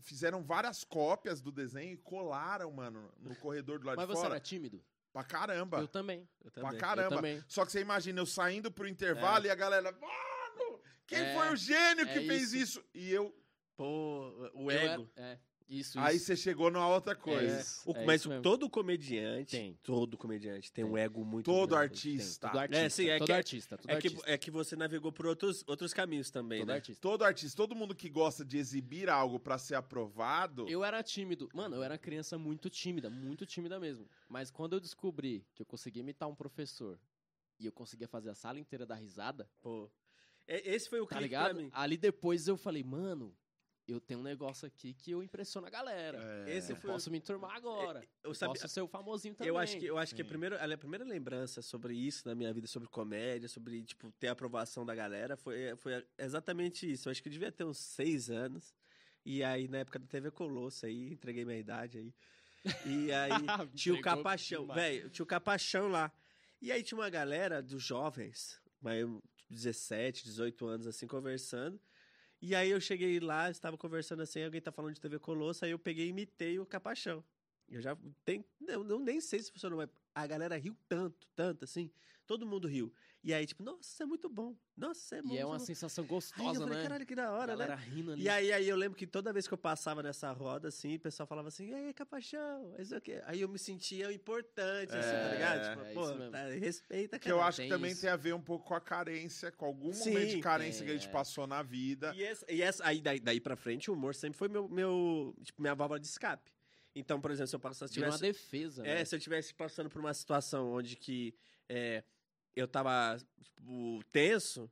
fizeram 0.00 0.42
várias 0.42 0.84
cópias 0.84 1.40
do 1.40 1.50
desenho 1.52 1.92
e 1.94 1.96
colaram, 1.96 2.70
mano, 2.72 3.12
no 3.18 3.34
corredor 3.36 3.78
do 3.78 3.86
lado 3.86 3.96
Mas 3.96 4.06
de 4.06 4.14
você 4.14 4.22
fora. 4.22 4.34
era 4.34 4.40
tímido? 4.40 4.84
Pra 5.12 5.24
caramba. 5.24 5.78
Eu 5.80 5.88
também. 5.88 6.28
Eu 6.44 6.50
Pra 6.50 6.62
também. 6.64 6.78
caramba. 6.80 7.14
Eu 7.14 7.16
também. 7.16 7.44
Só 7.48 7.64
que 7.64 7.72
você 7.72 7.80
imagina 7.80 8.20
eu 8.20 8.26
saindo 8.26 8.70
pro 8.70 8.86
intervalo 8.86 9.46
e 9.46 9.50
a 9.50 9.54
galera. 9.54 9.90
Mano! 9.92 10.80
Quem 11.06 11.18
É, 11.18 11.34
foi 11.34 11.52
o 11.52 11.56
gênio 11.56 12.04
é 12.08 12.12
que 12.12 12.26
fez 12.26 12.52
isso. 12.52 12.78
isso? 12.80 12.84
E 12.94 13.10
eu. 13.10 13.34
Pô, 13.76 14.50
o 14.54 14.70
Eu 14.70 14.78
era- 14.78 14.92
ego. 14.94 15.10
é, 15.16 15.38
isso, 15.68 15.98
Aí 16.00 16.16
isso. 16.16 16.26
você 16.26 16.36
chegou 16.36 16.70
numa 16.70 16.88
outra 16.88 17.14
coisa. 17.14 17.60
É 17.60 17.90
O- 17.90 17.96
é 17.96 18.04
mas 18.06 18.20
isso 18.22 18.28
mesmo. 18.30 18.42
todo 18.42 18.70
comediante, 18.70 19.50
Tem. 19.56 19.78
todo 19.82 20.16
comediante 20.16 20.72
tem, 20.72 20.84
Tem. 20.84 20.92
um 20.92 20.96
ego 20.96 21.24
muito 21.24 21.44
Todo 21.44 21.70
grande. 21.70 21.84
artista. 21.84 22.48
Todo 22.48 22.58
artista, 22.58 22.84
É, 22.84 22.88
sim, 22.88 23.08
é 23.08 23.18
todo 23.18 23.26
que- 23.26 23.32
artista, 23.32 23.76
todo 23.76 23.90
É 23.90 24.00
que, 24.00 24.06
artista. 24.08 24.30
é 24.30 24.38
que 24.38 24.50
você 24.50 24.76
navegou 24.76 25.12
por 25.12 25.26
outros, 25.26 25.62
outros 25.66 25.92
caminhos 25.92 26.30
também, 26.30 26.60
todo 26.60 26.68
né? 26.68 26.74
artista. 26.74 27.00
Todo 27.02 27.22
artista, 27.24 27.56
todo 27.56 27.74
mundo 27.74 27.94
que 27.94 28.08
gosta 28.08 28.44
de 28.44 28.56
exibir 28.58 29.08
algo 29.10 29.38
pra 29.38 29.58
ser 29.58 29.74
aprovado. 29.74 30.66
Eu 30.68 30.82
era 30.84 31.02
tímido. 31.02 31.48
Mano, 31.52 31.76
eu 31.76 31.82
era 31.82 31.98
criança 31.98 32.38
muito 32.38 32.70
tímida, 32.70 33.10
muito 33.10 33.44
tímida 33.44 33.78
mesmo. 33.78 34.08
Mas 34.28 34.50
quando 34.50 34.72
eu 34.74 34.80
descobri 34.80 35.44
que 35.54 35.62
eu 35.62 35.66
conseguia 35.66 36.00
imitar 36.00 36.28
um 36.28 36.34
professor 36.34 36.98
e 37.60 37.66
eu 37.66 37.72
conseguia 37.72 38.08
fazer 38.08 38.30
a 38.30 38.34
sala 38.34 38.58
inteira 38.58 38.86
dar 38.86 38.94
risada, 38.96 39.48
Pô. 39.60 39.90
É- 40.46 40.74
Esse 40.74 40.88
foi 40.88 40.98
o 41.00 41.04
tá 41.04 41.16
clique 41.16 41.24
ligado? 41.24 41.54
pra 41.54 41.62
mim. 41.62 41.70
Ali 41.74 41.98
depois 41.98 42.48
eu 42.48 42.56
falei, 42.56 42.82
mano, 42.82 43.36
eu 43.88 44.00
tenho 44.00 44.20
um 44.20 44.22
negócio 44.22 44.66
aqui 44.66 44.92
que 44.92 45.10
eu 45.10 45.22
impressiono 45.22 45.66
a 45.66 45.70
galera. 45.70 46.18
É, 46.46 46.56
Esse 46.56 46.72
Eu 46.72 46.76
foi- 46.76 46.90
posso 46.90 47.10
me 47.10 47.18
enturmar 47.18 47.56
agora. 47.56 48.00
Eu 48.22 48.30
Eu 48.30 48.34
sabia, 48.34 48.60
posso 48.60 48.68
ser 48.74 48.80
o 48.82 48.86
famosinho 48.88 49.34
também. 49.34 49.48
Eu 49.48 49.56
acho 49.56 49.78
que, 49.78 49.86
eu 49.86 49.96
acho 49.96 50.14
que 50.14 50.20
a, 50.20 50.24
primeira, 50.24 50.62
a 50.74 50.78
primeira 50.78 51.04
lembrança 51.04 51.62
sobre 51.62 51.94
isso 51.94 52.28
na 52.28 52.34
minha 52.34 52.52
vida, 52.52 52.66
sobre 52.66 52.88
comédia, 52.88 53.48
sobre, 53.48 53.82
tipo, 53.82 54.12
ter 54.12 54.28
a 54.28 54.32
aprovação 54.32 54.84
da 54.84 54.94
galera, 54.94 55.36
foi, 55.36 55.74
foi 55.76 56.04
exatamente 56.18 56.90
isso. 56.90 57.08
Eu 57.08 57.10
acho 57.12 57.22
que 57.22 57.28
eu 57.28 57.32
devia 57.32 57.50
ter 57.50 57.64
uns 57.64 57.78
seis 57.78 58.28
anos. 58.30 58.74
E 59.24 59.42
aí, 59.42 59.68
na 59.68 59.78
época 59.78 59.98
da 59.98 60.06
TV 60.06 60.30
Colosso, 60.30 60.86
aí, 60.86 61.12
entreguei 61.12 61.44
minha 61.44 61.58
idade 61.58 61.98
aí. 61.98 62.14
E 62.84 63.12
aí, 63.12 63.30
tinha 63.74 63.94
o 63.94 64.00
Capachão. 64.00 64.66
Velho, 64.66 65.08
tinha 65.10 65.24
o 65.24 65.26
Capachão 65.26 65.88
lá. 65.88 66.12
E 66.60 66.70
aí 66.72 66.82
tinha 66.82 66.98
uma 66.98 67.08
galera 67.08 67.62
dos 67.62 67.82
jovens, 67.82 68.60
mas 68.80 69.00
eu, 69.00 69.22
17, 69.48 70.24
18 70.24 70.66
anos, 70.66 70.86
assim, 70.86 71.06
conversando. 71.06 71.80
E 72.40 72.54
aí 72.54 72.70
eu 72.70 72.80
cheguei 72.80 73.18
lá, 73.18 73.50
estava 73.50 73.76
conversando 73.76 74.22
assim, 74.22 74.44
alguém 74.44 74.60
tá 74.60 74.70
falando 74.70 74.94
de 74.94 75.00
TV 75.00 75.18
Colosso, 75.18 75.64
aí 75.64 75.72
eu 75.72 75.78
peguei 75.78 76.06
e 76.06 76.10
imitei 76.10 76.58
o 76.58 76.66
Capachão. 76.66 77.24
Eu 77.68 77.82
já 77.82 77.96
tem, 78.24 78.44
eu, 78.66 78.84
nem 78.98 79.20
sei 79.20 79.40
se 79.40 79.50
funcionou, 79.50 79.78
mas 79.78 79.90
a 80.14 80.26
galera 80.26 80.56
riu 80.56 80.76
tanto, 80.88 81.26
tanto 81.34 81.64
assim, 81.64 81.90
todo 82.26 82.46
mundo 82.46 82.68
riu. 82.68 82.92
E 83.22 83.34
aí 83.34 83.44
tipo, 83.44 83.62
nossa, 83.64 83.80
isso 83.82 84.02
é 84.02 84.06
muito 84.06 84.28
bom. 84.28 84.56
Nossa, 84.76 85.00
isso 85.00 85.14
é 85.16 85.22
bom. 85.22 85.34
E 85.34 85.38
é 85.38 85.44
uma 85.44 85.58
bom. 85.58 85.64
sensação 85.64 86.04
Aí 86.04 86.06
eu 86.08 86.14
gostosa, 86.14 86.60
falei, 86.60 86.76
né? 86.76 86.82
caralho, 86.82 87.06
que 87.06 87.14
da 87.16 87.32
hora, 87.32 87.48
galera 87.48 87.76
né? 87.76 87.82
rindo 87.84 88.12
ali. 88.12 88.22
E 88.22 88.28
aí, 88.28 88.52
aí 88.52 88.68
eu 88.68 88.76
lembro 88.76 88.96
que 88.96 89.06
toda 89.08 89.32
vez 89.32 89.48
que 89.48 89.52
eu 89.54 89.58
passava 89.58 90.02
nessa 90.02 90.30
roda, 90.30 90.68
assim, 90.68 90.94
o 90.94 91.00
pessoal 91.00 91.26
falava 91.26 91.48
assim, 91.48 91.68
e 91.70 91.74
aí, 91.74 91.92
Capachão, 91.92 92.74
isso 92.78 92.94
aqui. 92.94 93.20
Aí 93.24 93.40
eu 93.40 93.48
me 93.48 93.58
sentia 93.58 94.12
importante, 94.12 94.92
assim, 94.94 95.10
tá 95.10 95.16
É, 95.16 95.32
ligado? 95.34 95.68
Tipo, 95.70 95.84
é 95.86 95.92
pô, 95.94 96.30
tá, 96.30 96.44
respeita, 96.48 97.18
Que 97.18 97.30
eu 97.30 97.36
cara. 97.38 97.48
acho 97.48 97.56
que 97.56 97.62
tem 97.62 97.70
também 97.70 97.90
isso. 97.90 98.00
tem 98.02 98.10
a 98.10 98.16
ver 98.16 98.34
um 98.34 98.40
pouco 98.40 98.64
com 98.66 98.74
a 98.74 98.80
carência, 98.80 99.50
com 99.50 99.66
algum 99.66 99.92
Sim, 99.92 100.10
momento 100.12 100.30
de 100.36 100.40
carência 100.40 100.84
que 100.84 100.90
a 100.92 100.94
gente 100.94 101.08
é. 101.08 101.10
passou 101.10 101.46
na 101.46 101.60
vida. 101.62 102.14
E, 102.14 102.22
essa, 102.22 102.46
e 102.52 102.62
essa- 102.62 102.86
aí 102.86 103.00
daí, 103.02 103.18
daí 103.18 103.40
pra 103.40 103.56
frente, 103.56 103.90
o 103.90 103.94
humor 103.94 104.14
sempre 104.14 104.38
foi 104.38 104.48
meu, 104.48 104.68
meu 104.68 105.34
tipo, 105.42 105.60
minha 105.60 105.74
válvula 105.74 105.98
de 105.98 106.06
escape. 106.06 106.52
Então, 106.94 107.20
por 107.20 107.30
exemplo, 107.30 107.48
se 107.48 107.56
eu 107.56 107.60
passasse, 107.60 107.94
Vira 107.94 108.06
uma 108.08 108.16
tivesse, 108.16 108.32
defesa, 108.40 108.82
é, 108.86 108.94
né? 108.96 109.04
se 109.04 109.14
eu 109.14 109.20
tivesse 109.20 109.52
passando 109.54 109.90
por 109.90 110.00
uma 110.00 110.14
situação 110.14 110.72
onde 110.72 110.96
que 110.96 111.34
é, 111.68 112.02
eu 112.58 112.68
tava 112.68 113.16
tipo, 113.42 114.02
tenso, 114.10 114.70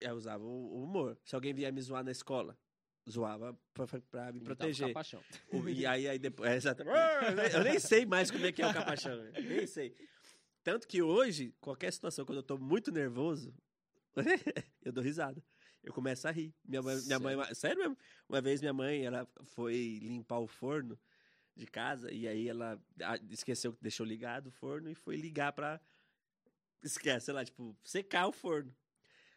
eu 0.00 0.14
usava 0.14 0.44
o, 0.44 0.82
humor. 0.82 1.18
Se 1.24 1.34
alguém 1.34 1.54
vier 1.54 1.72
me 1.72 1.80
zoar 1.80 2.04
na 2.04 2.10
escola, 2.10 2.56
zoava 3.08 3.58
pra, 3.72 3.86
pra- 3.86 4.00
pra 4.00 4.32
me 4.32 4.40
proteger. 4.40 4.88
O- 5.52 5.68
E 5.68 5.86
aí, 5.86 6.08
aí 6.08 6.18
depois. 6.18 6.50
É, 6.50 6.56
exatamente. 6.56 6.96
Eu 7.56 7.64
nem- 7.64 7.78
sei 7.78 8.04
mais 8.06 8.30
como 8.30 8.44
é 8.46 8.52
que 8.52 8.62
é 8.62 8.66
o 8.66 8.72
capachão. 8.74 9.16
né? 9.16 9.32
Nem 9.40 9.66
sei. 9.66 9.94
Tanto 10.62 10.86
que 10.88 11.00
hoje, 11.00 11.54
qualquer 11.60 11.92
situação, 11.92 12.24
quando 12.24 12.38
eu 12.38 12.42
tô 12.42 12.58
muito 12.58 12.90
nervoso, 12.90 13.54
eu 14.84 14.92
dou 14.92 15.02
risada. 15.04 15.42
Eu 15.82 15.92
começo 15.92 16.26
a 16.26 16.32
rir. 16.32 16.52
Minha 16.64 16.82
mãe, 16.82 16.96
minha 17.06 17.20
mãe, 17.20 17.54
sério 17.54 17.78
mesmo? 17.78 17.96
Uma 18.28 18.40
vez 18.40 18.60
minha 18.60 18.72
mãe, 18.72 19.04
ela 19.04 19.28
foi 19.44 20.00
limpar 20.02 20.40
o 20.40 20.48
forno 20.48 20.98
de 21.54 21.66
casa 21.66 22.10
e 22.12 22.26
aí 22.26 22.48
ela 22.48 22.82
ah, 23.00 23.16
esqueceu 23.30 23.72
que 23.72 23.80
deixou 23.80 24.04
ligado 24.04 24.48
o 24.48 24.50
forno 24.50 24.90
e 24.90 24.94
foi 24.94 25.14
ligar 25.16 25.52
pra. 25.52 25.80
Esquece, 26.82 27.26
sei 27.26 27.34
lá, 27.34 27.44
tipo, 27.44 27.76
secar 27.82 28.26
o 28.26 28.32
forno. 28.32 28.74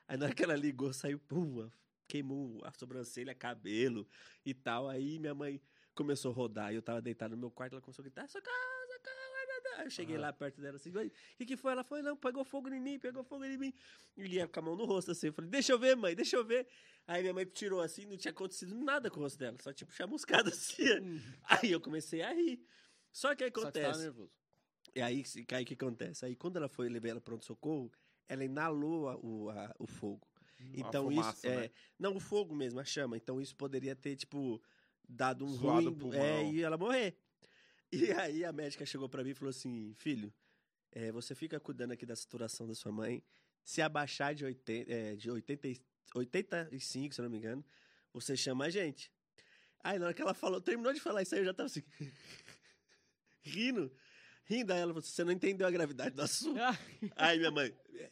Aí 0.08 0.18
na 0.18 0.26
hora 0.26 0.36
que 0.36 0.44
ela 0.44 0.56
ligou, 0.56 0.92
saiu, 0.92 1.20
pum, 1.20 1.70
queimou 2.08 2.60
a 2.66 2.72
sobrancelha, 2.74 3.36
cabelo 3.36 4.08
e 4.46 4.54
tal. 4.54 4.90
Aí 4.90 5.20
minha 5.20 5.36
mãe 5.36 5.62
começou 5.94 6.32
a 6.32 6.34
rodar. 6.34 6.72
e 6.72 6.76
Eu 6.76 6.82
tava 6.82 7.02
deitado 7.02 7.36
no 7.36 7.38
meu 7.38 7.52
quarto, 7.52 7.74
ela 7.74 7.82
começou 7.82 8.02
a 8.02 8.06
gritar, 8.06 8.28
socorro, 8.28 8.56
socorro, 8.88 9.36
ai 9.38 9.46
meu 9.46 9.62
Deus. 9.62 9.80
Eu 9.86 9.90
cheguei 9.92 10.18
lá 10.18 10.34
perto 10.34 10.60
dela 10.60 10.78
assim, 10.78 10.90
o 10.90 11.12
que, 11.38 11.46
que 11.46 11.58
foi? 11.58 11.72
Ela 11.72 11.84
foi, 11.84 12.02
não, 12.02 12.18
pegou 12.18 12.44
fogo 12.44 12.70
em 12.70 12.80
mim, 12.80 12.98
pegou 12.98 13.24
fogo 13.24 13.46
em 13.46 13.58
mim. 13.58 13.74
E 14.18 14.26
ia 14.26 14.48
com 14.48 14.60
a 14.60 14.64
mão 14.64 14.76
no 14.76 14.86
rosto 14.86 15.12
assim, 15.12 15.28
eu 15.28 15.34
falei, 15.34 15.52
deixa 15.52 15.72
eu 15.72 15.80
ver, 15.80 15.96
mãe, 15.96 16.16
deixa 16.16 16.36
eu 16.36 16.44
ver. 16.44 16.68
Aí 17.06 17.22
minha 17.22 17.34
mãe 17.34 17.46
tirou 17.46 17.82
assim, 17.82 18.06
não 18.06 18.18
tinha 18.18 18.32
acontecido 18.32 18.76
nada 18.76 19.10
com 19.12 19.20
o 19.20 19.24
rosto 19.24 19.38
dela, 19.38 19.58
só 19.62 19.72
tipo 19.72 19.92
chamuscado 19.92 20.50
assim. 20.50 20.84
Aí 21.44 21.72
eu 21.72 21.80
comecei 21.80 22.22
a 22.22 22.34
rir. 22.34 22.64
Só 23.12 23.36
que 23.36 23.44
aí 23.44 23.52
Só 23.54 23.72
que 24.12 24.30
E 24.96 25.02
aí, 25.02 25.24
se- 25.26 25.46
aí 25.52 25.64
o 25.64 25.66
que 25.66 25.74
acontece? 25.74 26.26
Aí 26.26 26.36
quando 26.36 26.58
ela 26.58 26.68
foi 26.70 26.90
levar 26.90 27.10
ela 27.10 27.22
pronto-socorro, 27.22 27.92
ela 28.28 28.44
inalou 28.44 29.10
a- 29.10 29.16
o, 29.18 29.50
a- 29.50 29.76
o 29.80 29.88
fogo. 29.88 30.28
Então 30.74 31.06
fumaça, 31.06 31.38
isso 31.38 31.48
é 31.48 31.62
né? 31.64 31.72
não 31.98 32.16
o 32.16 32.20
fogo 32.20 32.56
mesmo, 32.56 32.80
a 32.80 32.86
chama. 32.86 33.18
Então 33.18 33.40
isso 33.42 33.56
poderia 33.56 33.96
ter 33.96 34.16
tipo 34.16 34.62
dado 35.08 35.46
um 35.46 35.50
Zoado 35.50 35.92
ruim, 35.92 36.16
é, 36.16 36.52
e 36.52 36.62
ela 36.62 36.78
morrer. 36.78 37.18
E 37.92 38.12
aí 38.12 38.46
a 38.46 38.52
médica 38.52 38.86
chegou 38.86 39.10
pra 39.10 39.24
mim 39.24 39.32
e 39.32 39.34
falou 39.34 39.50
assim: 39.50 39.94
"Filho, 39.96 40.32
é, 40.92 41.12
você 41.12 41.34
fica 41.34 41.60
cuidando 41.60 41.92
aqui 41.94 42.06
da 42.06 42.16
saturação 42.16 42.68
da 42.68 42.76
sua 42.76 42.92
mãe. 42.92 43.24
Se 43.64 43.82
abaixar 43.82 44.36
de 44.36 44.46
80, 44.46 44.92
é, 44.92 45.16
de 45.16 45.32
80, 45.32 45.68
e- 45.68 45.82
85, 46.14 47.16
se 47.16 47.22
não 47.22 47.30
me 47.32 47.38
engano, 47.38 47.66
você 48.14 48.38
chama 48.38 48.66
a 48.66 48.70
gente." 48.70 49.12
Aí 49.84 49.98
na 49.98 50.06
hora 50.06 50.14
que 50.14 50.22
ela 50.22 50.34
falou, 50.36 50.62
terminou 50.62 50.94
de 50.94 51.00
falar 51.00 51.24
isso 51.24 51.34
aí, 51.34 51.42
eu 51.42 51.46
já 51.46 51.54
tava 51.54 51.66
assim 51.68 51.82
rindo. 53.42 53.92
Rindo, 54.50 54.74
aí 54.74 54.80
ela 54.80 54.92
falou: 54.94 55.04
"Você 55.04 55.24
não 55.24 55.32
entendeu 55.32 55.68
a 55.68 55.72
gravidade 55.72 56.16
do 56.16 56.22
assunto." 56.24 56.60
Aí 57.16 57.38
minha 57.38 57.52
mãe, 57.52 57.72
"Eu- 57.94 58.10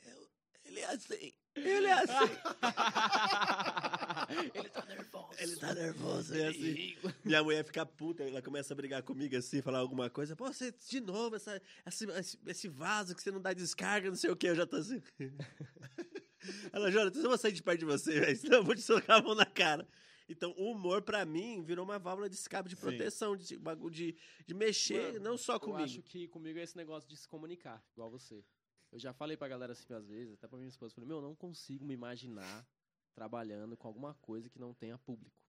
ele 0.65 0.79
é 0.81 0.85
assim. 0.85 1.33
Ele 1.55 1.87
é 1.87 1.93
assim. 1.93 2.13
Ele 4.53 4.69
tá 4.69 4.85
nervoso. 4.85 5.27
Ele 5.39 5.55
tá 5.55 5.73
nervoso, 5.73 6.35
é 6.35 6.47
assim. 6.49 6.95
Minha 7.25 7.43
mulher 7.43 7.65
fica 7.65 7.83
puta, 7.85 8.23
ela 8.23 8.41
começa 8.43 8.73
a 8.73 8.77
brigar 8.77 9.01
comigo 9.01 9.35
assim, 9.35 9.61
falar 9.61 9.79
alguma 9.79 10.07
coisa. 10.09 10.35
Pô, 10.35 10.45
você, 10.53 10.71
de 10.87 10.99
novo, 10.99 11.35
essa, 11.35 11.59
esse, 11.85 12.05
esse- 12.11 12.37
esse 12.45 12.67
vaso 12.67 13.15
que 13.15 13.23
você 13.23 13.31
não 13.31 13.41
dá 13.41 13.53
descarga, 13.53 14.09
não 14.09 14.15
sei 14.15 14.29
o 14.29 14.35
que, 14.35 14.47
eu 14.47 14.55
já 14.55 14.67
tô 14.67 14.75
assim. 14.75 15.01
Ela, 16.71 16.91
Jonathan, 16.91 17.19
eu 17.19 17.29
vou 17.29 17.37
sair 17.37 17.53
de 17.53 17.63
perto 17.63 17.79
de 17.79 17.85
você, 17.85 18.19
velho, 18.19 18.37
senão 18.37 18.57
eu 18.59 18.63
vou 18.63 18.75
te 18.75 18.81
socar 18.81 19.17
a 19.17 19.21
mão 19.21 19.33
na 19.33 19.45
cara. 19.45 19.87
Então, 20.29 20.53
o 20.57 20.71
humor, 20.71 21.01
pra 21.01 21.25
mim, 21.25 21.63
virou 21.63 21.85
uma 21.85 21.97
válvula 21.97 22.29
de 22.29 22.35
escape 22.35 22.69
de 22.69 22.75
Sim. 22.75 22.81
proteção, 22.81 23.35
de, 23.37 23.57
de, 23.89 24.15
de 24.45 24.53
mexer, 24.53 25.13
Mano, 25.13 25.23
não 25.23 25.37
só 25.37 25.53
Eu 25.53 25.59
comigo. 25.61 25.83
acho 25.83 26.01
que 26.01 26.27
comigo 26.27 26.59
é 26.59 26.63
esse 26.63 26.75
negócio 26.75 27.07
de 27.09 27.15
se 27.15 27.27
comunicar, 27.27 27.81
igual 27.93 28.09
você. 28.09 28.43
Eu 28.91 28.99
já 28.99 29.13
falei 29.13 29.37
pra 29.37 29.47
galera 29.47 29.71
assim 29.73 29.93
às 29.93 30.05
vezes, 30.07 30.33
até 30.33 30.47
pra 30.47 30.57
minha 30.57 30.67
esposa, 30.69 30.93
falei, 30.93 31.07
meu, 31.07 31.17
eu 31.17 31.21
não 31.21 31.35
consigo 31.35 31.85
me 31.85 31.93
imaginar 31.93 32.67
trabalhando 33.13 33.75
com 33.77 33.87
alguma 33.87 34.13
coisa 34.15 34.49
que 34.49 34.59
não 34.59 34.73
tenha 34.73 34.97
público. 34.97 35.41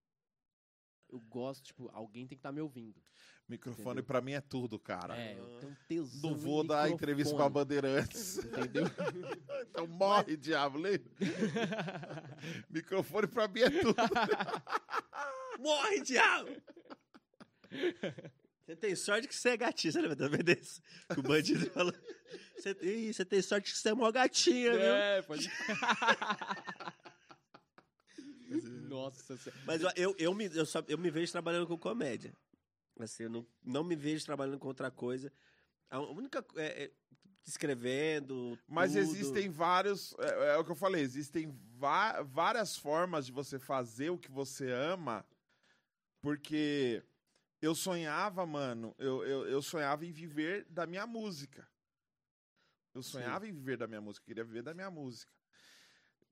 Eu 1.11 1.19
gosto, 1.21 1.63
tipo, 1.63 1.89
alguém 1.91 2.27
tem 2.27 2.37
que 2.37 2.39
estar 2.39 2.51
me 2.51 2.61
ouvindo. 2.61 3.01
Microfone 3.47 4.03
pra 4.03 4.21
mim 4.21 4.33
é 4.33 4.41
tudo, 4.41 4.77
cara. 4.77 5.17
É, 5.17 5.39
eu 5.39 5.45
tenho 5.59 5.71
um 5.71 5.75
tesão 5.87 6.29
Não 6.29 6.37
vou 6.37 6.63
dar 6.63 6.87
entrevista 6.87 7.35
pra 7.35 7.45
microfone, 7.45 7.65
Bandeirantes. 7.65 8.37
Entendeu? 8.37 8.85
então 9.67 9.87
morre, 9.87 10.37
diabo. 10.37 10.77
lembra? 10.77 11.09
Microfone 12.69 13.25
pra 13.25 13.47
mim 13.47 13.61
é 13.61 13.69
tudo. 13.71 13.95
Morre, 15.59 16.01
diabo! 16.01 16.49
Você 18.65 18.75
tem 18.75 18.95
sorte 18.95 19.27
que 19.27 19.35
você 19.35 19.49
é 19.49 19.57
gatinho, 19.57 19.91
você 19.91 20.01
lembra 20.01 20.15
também 20.15 20.43
desse? 20.43 20.81
Que 21.11 21.19
o 21.19 21.23
bandido 21.23 21.69
falou. 21.71 21.93
Você 22.55 23.25
tem 23.25 23.41
sorte 23.41 23.71
que 23.71 23.77
você 23.77 23.89
é 23.89 23.93
mó 23.93 24.11
gatinha, 24.11 24.71
viu? 24.71 24.81
é, 24.81 25.21
pode. 25.23 25.49
Nossa, 28.89 29.37
você- 29.37 29.53
Mas 29.65 29.83
ó, 29.83 29.91
eu, 29.95 30.15
eu, 30.17 30.33
me, 30.33 30.45
eu, 30.45 30.65
só, 30.65 30.83
eu 30.87 30.97
me 30.97 31.09
vejo 31.09 31.31
trabalhando 31.31 31.67
com 31.67 31.77
comédia. 31.77 32.33
Assim, 32.99 33.23
eu 33.23 33.29
não, 33.29 33.47
não 33.63 33.83
me 33.83 33.95
vejo 33.95 34.25
trabalhando 34.25 34.59
com 34.59 34.67
outra 34.67 34.91
coisa. 34.91 35.31
A 35.89 35.99
única. 35.99 36.45
É, 36.55 36.83
é, 36.83 36.91
escrevendo. 37.47 38.59
Mas 38.67 38.91
tudo. 38.91 39.01
existem 39.01 39.49
vários. 39.49 40.13
É, 40.19 40.55
é 40.55 40.57
o 40.57 40.65
que 40.65 40.71
eu 40.71 40.75
falei, 40.75 41.01
existem 41.01 41.57
várias 42.25 42.77
formas 42.77 43.25
de 43.25 43.31
você 43.31 43.57
fazer 43.57 44.09
o 44.09 44.17
que 44.17 44.31
você 44.31 44.71
ama. 44.71 45.25
Porque 46.21 47.01
eu 47.61 47.73
sonhava, 47.73 48.45
mano, 48.45 48.93
eu, 48.97 49.23
eu, 49.25 49.47
eu 49.47 49.61
sonhava 49.61 50.05
em 50.05 50.11
viver 50.11 50.65
da 50.69 50.85
minha 50.85 51.07
música. 51.07 51.67
Eu 52.93 53.01
sonhava 53.01 53.47
em 53.47 53.53
viver 53.53 53.77
da 53.77 53.87
minha 53.87 54.01
música, 54.01 54.25
queria 54.25 54.43
viver 54.43 54.61
da 54.63 54.73
minha 54.73 54.91
música. 54.91 55.31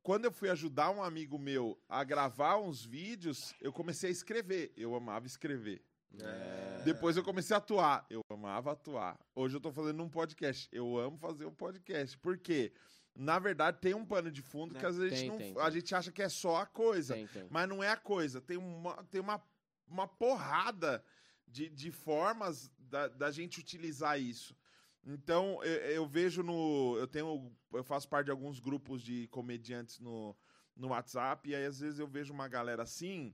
Quando 0.07 0.23
eu 0.23 0.31
fui 0.31 0.49
ajudar 0.49 0.89
um 0.89 1.03
amigo 1.03 1.37
meu 1.37 1.77
a 1.89 2.01
gravar 2.01 2.55
uns 2.55 2.81
vídeos, 2.85 3.53
eu 3.59 3.73
comecei 3.73 4.07
a 4.07 4.11
escrever. 4.13 4.71
Eu 4.77 4.95
amava 4.95 5.27
escrever. 5.27 5.83
É. 6.17 6.81
Depois 6.85 7.17
eu 7.17 7.23
comecei 7.25 7.53
a 7.53 7.57
atuar. 7.57 8.05
Eu 8.09 8.21
amava 8.31 8.71
atuar. 8.71 9.19
Hoje 9.35 9.57
eu 9.57 9.59
tô 9.59 9.69
fazendo 9.69 10.01
um 10.01 10.07
podcast. 10.07 10.69
Eu 10.71 10.97
amo 10.97 11.17
fazer 11.17 11.45
um 11.45 11.53
podcast. 11.53 12.17
Por 12.19 12.37
quê? 12.37 12.71
Na 13.13 13.37
verdade, 13.37 13.79
tem 13.81 13.93
um 13.93 14.05
pano 14.05 14.31
de 14.31 14.41
fundo 14.41 14.75
que 14.75 14.85
às 14.85 14.95
vezes 14.95 15.11
a 15.11 15.15
gente, 15.17 15.37
Tem, 15.37 15.47
não, 15.49 15.55
tem, 15.55 15.61
a 15.61 15.65
tem. 15.65 15.81
gente 15.81 15.93
acha 15.93 16.09
que 16.09 16.21
é 16.21 16.29
só 16.29 16.55
a 16.55 16.65
coisa. 16.65 17.13
Tem, 17.13 17.27
tem. 17.27 17.47
Mas 17.49 17.67
não 17.67 17.83
é 17.83 17.89
a 17.89 17.97
coisa. 17.97 18.39
Tem 18.39 18.55
uma, 18.55 19.03
tem 19.11 19.19
uma, 19.19 19.43
uma 19.85 20.07
porrada 20.07 21.03
de, 21.45 21.67
de 21.67 21.91
formas 21.91 22.71
da, 22.79 23.09
da 23.09 23.29
gente 23.29 23.59
utilizar 23.59 24.17
isso. 24.17 24.55
Então, 25.03 25.63
eu, 25.63 25.81
eu 25.91 26.07
vejo 26.07 26.43
no. 26.43 26.97
Eu 26.97 27.07
tenho. 27.07 27.51
Eu 27.71 27.83
faço 27.83 28.07
parte 28.07 28.25
de 28.25 28.31
alguns 28.31 28.59
grupos 28.59 29.01
de 29.01 29.27
comediantes 29.27 29.99
no, 29.99 30.35
no 30.75 30.89
WhatsApp, 30.89 31.49
e 31.49 31.55
aí 31.55 31.65
às 31.65 31.79
vezes 31.79 31.99
eu 31.99 32.07
vejo 32.07 32.33
uma 32.33 32.47
galera 32.47 32.83
assim 32.83 33.33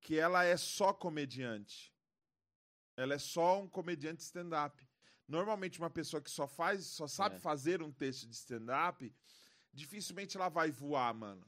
que 0.00 0.18
ela 0.18 0.44
é 0.44 0.56
só 0.56 0.92
comediante. 0.92 1.94
Ela 2.96 3.14
é 3.14 3.18
só 3.18 3.60
um 3.62 3.68
comediante 3.68 4.22
stand-up. 4.22 4.86
Normalmente, 5.26 5.78
uma 5.78 5.88
pessoa 5.90 6.20
que 6.20 6.30
só 6.30 6.46
faz, 6.46 6.84
só 6.84 7.06
sabe 7.06 7.36
É. 7.36 7.38
fazer 7.38 7.82
um 7.82 7.90
texto 7.90 8.26
de 8.28 8.34
stand-up, 8.34 9.12
dificilmente 9.72 10.36
ela 10.36 10.50
vai 10.50 10.70
voar, 10.70 11.14
mano. 11.14 11.44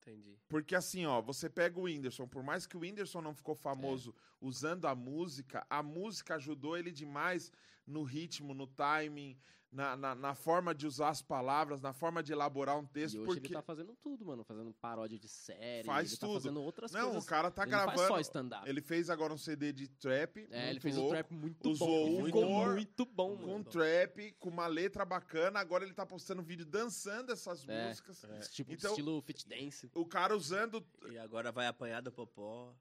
Entendi. 0.00 0.38
Porque 0.48 0.74
assim, 0.74 1.04
ó, 1.04 1.20
você 1.20 1.50
pega 1.50 1.78
o 1.78 1.82
Whindersson, 1.82 2.26
por 2.26 2.42
mais 2.42 2.66
que 2.66 2.76
o 2.76 2.80
Whindersson 2.80 3.20
não 3.20 3.34
ficou 3.34 3.54
famoso 3.54 4.14
usando 4.40 4.86
a 4.86 4.94
música, 4.94 5.66
a 5.68 5.82
música 5.82 6.36
ajudou 6.36 6.76
ele 6.78 6.90
demais 6.90 7.52
no 7.90 8.04
ritmo, 8.04 8.54
no 8.54 8.66
timing, 8.66 9.36
na, 9.72 9.96
na, 9.96 10.14
na 10.16 10.34
forma 10.34 10.74
de 10.74 10.84
usar 10.86 11.10
as 11.10 11.22
palavras, 11.22 11.80
na 11.80 11.92
forma 11.92 12.22
de 12.22 12.32
elaborar 12.32 12.76
um 12.76 12.82
E 12.82 12.86
texto, 12.88 13.16
hoje 13.18 13.26
porque 13.26 13.46
ele 13.46 13.54
tá 13.54 13.62
fazendo 13.62 13.94
tudo, 14.02 14.24
mano. 14.26 14.42
Fazendo 14.42 14.72
paródia 14.74 15.16
de 15.18 15.28
série. 15.28 15.84
Faz 15.86 16.08
ele 16.10 16.16
tudo. 16.18 16.28
Tá 16.34 16.40
fazendo 16.40 16.62
outras 16.62 16.90
não, 16.92 17.04
coisas. 17.04 17.22
o 17.24 17.26
cara 17.26 17.50
tá 17.52 17.62
ele 17.62 17.70
não 17.70 17.78
faz 17.78 17.90
gravando. 17.92 18.14
só 18.14 18.20
stand-up. 18.20 18.68
Ele 18.68 18.80
fez 18.80 19.08
agora 19.08 19.32
um 19.32 19.38
CD 19.38 19.72
de 19.72 19.86
trap, 19.88 20.48
É, 20.50 20.62
ele 20.64 20.70
muito 20.72 20.82
fez 20.82 20.96
um 20.96 21.00
louco, 21.00 21.14
trap 21.14 21.30
muito 21.32 21.70
usou 21.70 21.86
bom. 21.88 22.22
o 22.22 22.26
Ficou 22.26 22.42
humor 22.46 22.74
muito 22.74 23.04
bom, 23.06 23.36
com 23.36 23.46
mano. 23.46 23.64
trap, 23.64 24.32
com 24.40 24.48
uma 24.48 24.66
letra 24.66 25.04
bacana. 25.04 25.60
Agora 25.60 25.84
ele 25.84 25.94
tá 25.94 26.04
postando 26.04 26.42
vídeo 26.42 26.66
dançando 26.66 27.30
essas 27.32 27.68
É, 27.68 27.86
músicas. 27.88 28.24
Esse 28.40 28.52
tipo 28.52 28.72
Então- 28.72 28.90
estilo 28.90 29.22
fit 29.22 29.46
dance. 29.48 29.88
O 29.94 30.04
cara 30.04 30.36
usando 30.36 30.84
E 31.10 31.16
agora 31.18 31.52
vai 31.52 31.68
apanhar 31.68 32.00
do 32.02 32.10
popó. 32.10 32.74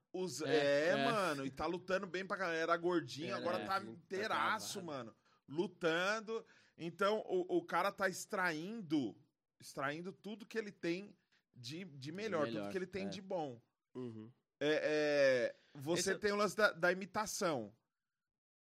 É, 0.45 0.49
É, 0.55 0.88
é. 0.89 1.05
mano, 1.05 1.45
e 1.45 1.51
tá 1.51 1.68
lutando 1.68 2.07
bem 2.07 2.26
pra 2.26 2.35
galera. 2.35 2.59
Era 2.59 2.77
gordinho, 2.77 3.35
agora 3.35 3.57
é, 3.59 3.65
tá 3.65 3.80
tá 3.80 3.85
inteiraço, 3.85 4.80
travado. 4.80 4.85
mano. 5.05 5.15
Lutando. 5.47 6.45
Então, 6.80 7.22
o, 7.27 7.57
o 7.57 7.61
cara 7.61 7.91
tá 7.91 8.07
extraindo, 8.07 9.14
extraindo 9.60 10.14
tudo 10.14 10.45
que 10.45 10.57
ele 10.57 10.72
tem 10.72 11.14
de, 11.53 11.84
de 11.84 12.11
melhor, 12.11 12.45
tudo 12.45 12.53
melhor, 12.53 12.72
que 12.72 12.77
ele 12.77 12.88
tem 12.88 13.06
é. 13.06 13.10
de 13.10 13.22
bom. 13.22 13.61
Uhum. 13.93 14.31
É, 14.61 15.53
é, 15.53 15.56
você 15.73 15.99
Esse 15.99 16.11
é- 16.14 16.18
tem 16.18 16.31
o 16.31 16.38
lance 16.38 16.56
da, 16.56 16.72
da 16.72 16.91
imitação. 16.91 17.73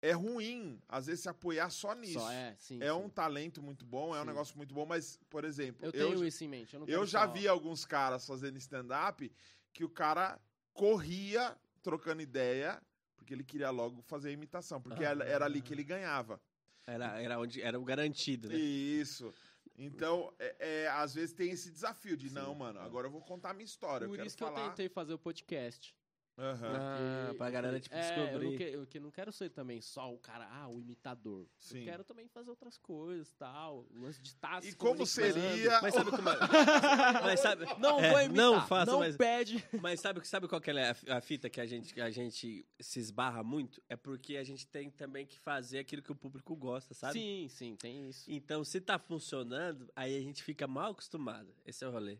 É 0.00 0.12
ruim, 0.12 0.80
às 0.86 1.06
vezes, 1.06 1.22
se 1.22 1.28
apoiar 1.28 1.70
só 1.70 1.94
nisso. 1.94 2.20
Só 2.20 2.30
é, 2.30 2.54
sim. 2.58 2.78
É 2.80 2.86
sim. 2.86 2.92
um 2.92 3.08
talento 3.08 3.62
muito 3.62 3.86
bom, 3.86 4.14
é 4.14 4.18
um 4.18 4.22
Sim. 4.22 4.28
negócio 4.28 4.56
muito 4.56 4.74
bom, 4.74 4.84
mas, 4.84 5.18
por 5.30 5.44
exemplo, 5.44 5.86
Eu 5.86 5.92
eu, 5.92 6.10
tenho 6.10 6.26
isso 6.26 6.44
em 6.44 6.48
mente. 6.48 6.76
Eu, 6.76 6.86
eu 6.86 7.06
já 7.06 7.24
vi 7.26 7.48
alguns 7.48 7.86
caras 7.86 8.26
fazendo 8.26 8.58
stand-up 8.58 9.32
que 9.72 9.82
o 9.82 9.88
cara 9.88 10.38
corria 10.74 11.56
trocando 11.82 12.20
ideia, 12.20 12.80
porque 13.16 13.32
ele 13.32 13.42
queria 13.42 13.70
logo 13.70 14.02
fazer 14.02 14.28
a 14.28 14.32
imitação, 14.32 14.80
porque 14.80 15.02
era, 15.02 15.24
era 15.24 15.46
ali 15.46 15.62
que 15.62 15.72
ele 15.72 15.82
ganhava. 15.82 16.38
Era, 16.86 17.20
era, 17.20 17.38
onde, 17.38 17.62
era 17.62 17.78
o 17.78 17.84
garantido, 17.84 18.48
né? 18.48 18.56
Isso. 18.56 19.32
Então, 19.76 20.32
é, 20.38 20.82
é, 20.84 20.88
às 20.88 21.14
vezes 21.14 21.32
tem 21.32 21.50
esse 21.50 21.70
desafio 21.70 22.16
de, 22.16 22.28
Sim. 22.28 22.34
não, 22.36 22.54
mano, 22.54 22.78
agora 22.80 23.06
eu 23.06 23.10
vou 23.10 23.20
contar 23.22 23.50
a 23.50 23.54
minha 23.54 23.64
história. 23.64 24.04
eu 24.04 24.08
Por 24.08 24.16
quero 24.16 24.26
isso 24.26 24.36
que 24.36 24.44
falar. 24.44 24.60
eu 24.60 24.68
tentei 24.70 24.88
fazer 24.88 25.14
o 25.14 25.18
podcast. 25.18 25.94
Aham. 26.36 26.66
Ah, 26.76 27.24
Porque 27.26 27.38
pra 27.38 27.46
eu 27.48 27.52
galera, 27.52 27.78
tipo, 27.80 27.94
é, 27.94 27.98
Eu 28.00 28.24
descobrir. 28.24 28.50
não, 28.50 28.56
que, 28.56 28.62
eu 28.64 28.86
que 28.88 29.00
não 29.00 29.10
quero 29.12 29.30
ser 29.32 29.50
também 29.50 29.80
só 29.80 30.12
o 30.12 30.18
cara, 30.18 30.48
ah, 30.50 30.68
o 30.68 30.80
imitador. 30.80 31.46
Sim. 31.60 31.78
Eu 31.78 31.84
quero 31.84 32.02
também 32.04 32.26
fazer 32.26 32.50
outras 32.50 32.76
coisas 32.76 33.32
tal. 33.34 33.86
Lance 33.94 34.20
de 34.20 34.28
estar 34.30 34.60
E 34.64 34.70
se 34.72 34.76
como 34.76 35.06
seria. 35.06 35.80
Mas 35.80 35.94
sabe 35.94 36.10
como 36.10 36.28
é? 36.28 36.34
Mas 37.22 37.38
sabe, 37.40 37.64
Não 37.78 38.00
É, 38.00 38.10
vou 38.10 38.20
imitar. 38.20 38.34
não 38.36 38.66
faça, 38.66 38.90
não 38.90 38.98
mas- 38.98 39.16
pede. 39.16 39.64
mas 39.80 40.00
sabe, 40.00 40.26
sabe 40.26 40.48
qual 40.48 40.60
que 40.60 40.70
é 40.72 40.90
a, 40.90 40.94
fi- 40.94 41.10
a 41.10 41.20
fita 41.20 41.48
que 41.48 41.60
a, 41.60 41.66
gente, 41.66 41.94
que 41.94 42.00
a 42.00 42.10
gente 42.10 42.66
se 42.80 42.98
esbarra 42.98 43.44
muito? 43.44 43.80
É 43.88 43.94
porque 43.94 44.36
a 44.36 44.42
gente 44.42 44.66
tem 44.66 44.90
também 44.90 45.24
que 45.24 45.38
fazer 45.38 45.78
aquilo 45.78 46.02
que 46.02 46.10
o 46.10 46.16
público 46.16 46.56
gosta, 46.56 46.94
sabe? 46.94 47.12
Sim, 47.12 47.46
sim, 47.48 47.76
tem 47.76 48.08
isso. 48.08 48.28
Então, 48.28 48.64
se 48.64 48.80
tá 48.80 48.98
funcionando, 48.98 49.88
aí 49.94 50.16
a 50.16 50.20
gente 50.20 50.42
fica 50.42 50.66
mal 50.66 50.90
acostumado. 50.90 51.54
Esse 51.64 51.84
é 51.84 51.88
o 51.88 51.92
rolê. 51.92 52.18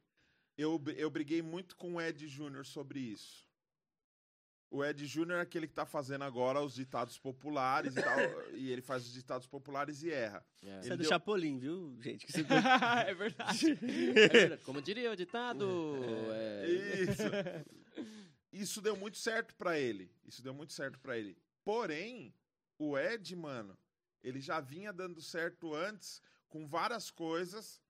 Eu, 0.57 0.81
eu 0.97 1.11
briguei 1.11 1.43
muito 1.43 1.75
com 1.75 1.95
o 1.95 2.01
Ed 2.01 2.29
Júnior 2.29 2.65
sobre 2.65 3.01
isso. 3.01 3.45
O 4.75 4.85
Ed 4.85 5.07
Júnior 5.07 5.39
é 5.39 5.43
aquele 5.43 5.69
que 5.69 5.73
tá 5.73 5.87
fazendo 5.87 6.25
agora 6.25 6.61
os 6.61 6.75
ditados 6.75 7.17
populares 7.17 7.97
e 7.97 8.03
tal. 8.03 8.17
e 8.55 8.73
ele 8.73 8.83
faz 8.83 9.07
os 9.07 9.13
ditados 9.13 9.47
populares 9.47 10.03
e 10.03 10.11
erra. 10.11 10.45
É, 10.65 10.67
Isso 10.67 10.73
é 10.73 10.79
Ele 10.81 10.97
do 10.97 10.97
deu- 11.03 11.09
Chapolin, 11.09 11.59
viu, 11.59 11.97
gente? 12.03 12.27
Que 12.27 12.33
é 13.07 13.15
verdade. 13.15 13.71
É 13.71 14.29
verdade. 14.29 14.63
Como 14.65 14.83
diria 14.83 15.13
o 15.13 15.17
ditado. 15.17 15.65
é- 16.33 16.69
Isso. 17.03 17.23
Isso 18.53 18.81
deu 18.83 18.97
muito 18.97 19.17
certo 19.17 19.55
pra 19.55 19.79
ele. 19.79 20.11
Isso 20.25 20.43
deu 20.43 20.53
muito 20.53 20.73
certo 20.73 20.99
pra 20.99 21.17
ele. 21.17 21.37
Porém, 21.65 22.35
o 22.77 22.99
Ed, 22.99 23.35
mano, 23.37 23.79
ele 24.25 24.41
já 24.41 24.59
vinha 24.61 24.93
dando 24.93 25.21
certo 25.23 25.73
antes 25.73 26.21
com 26.49 26.67
várias 26.67 27.11
coisas. 27.13 27.81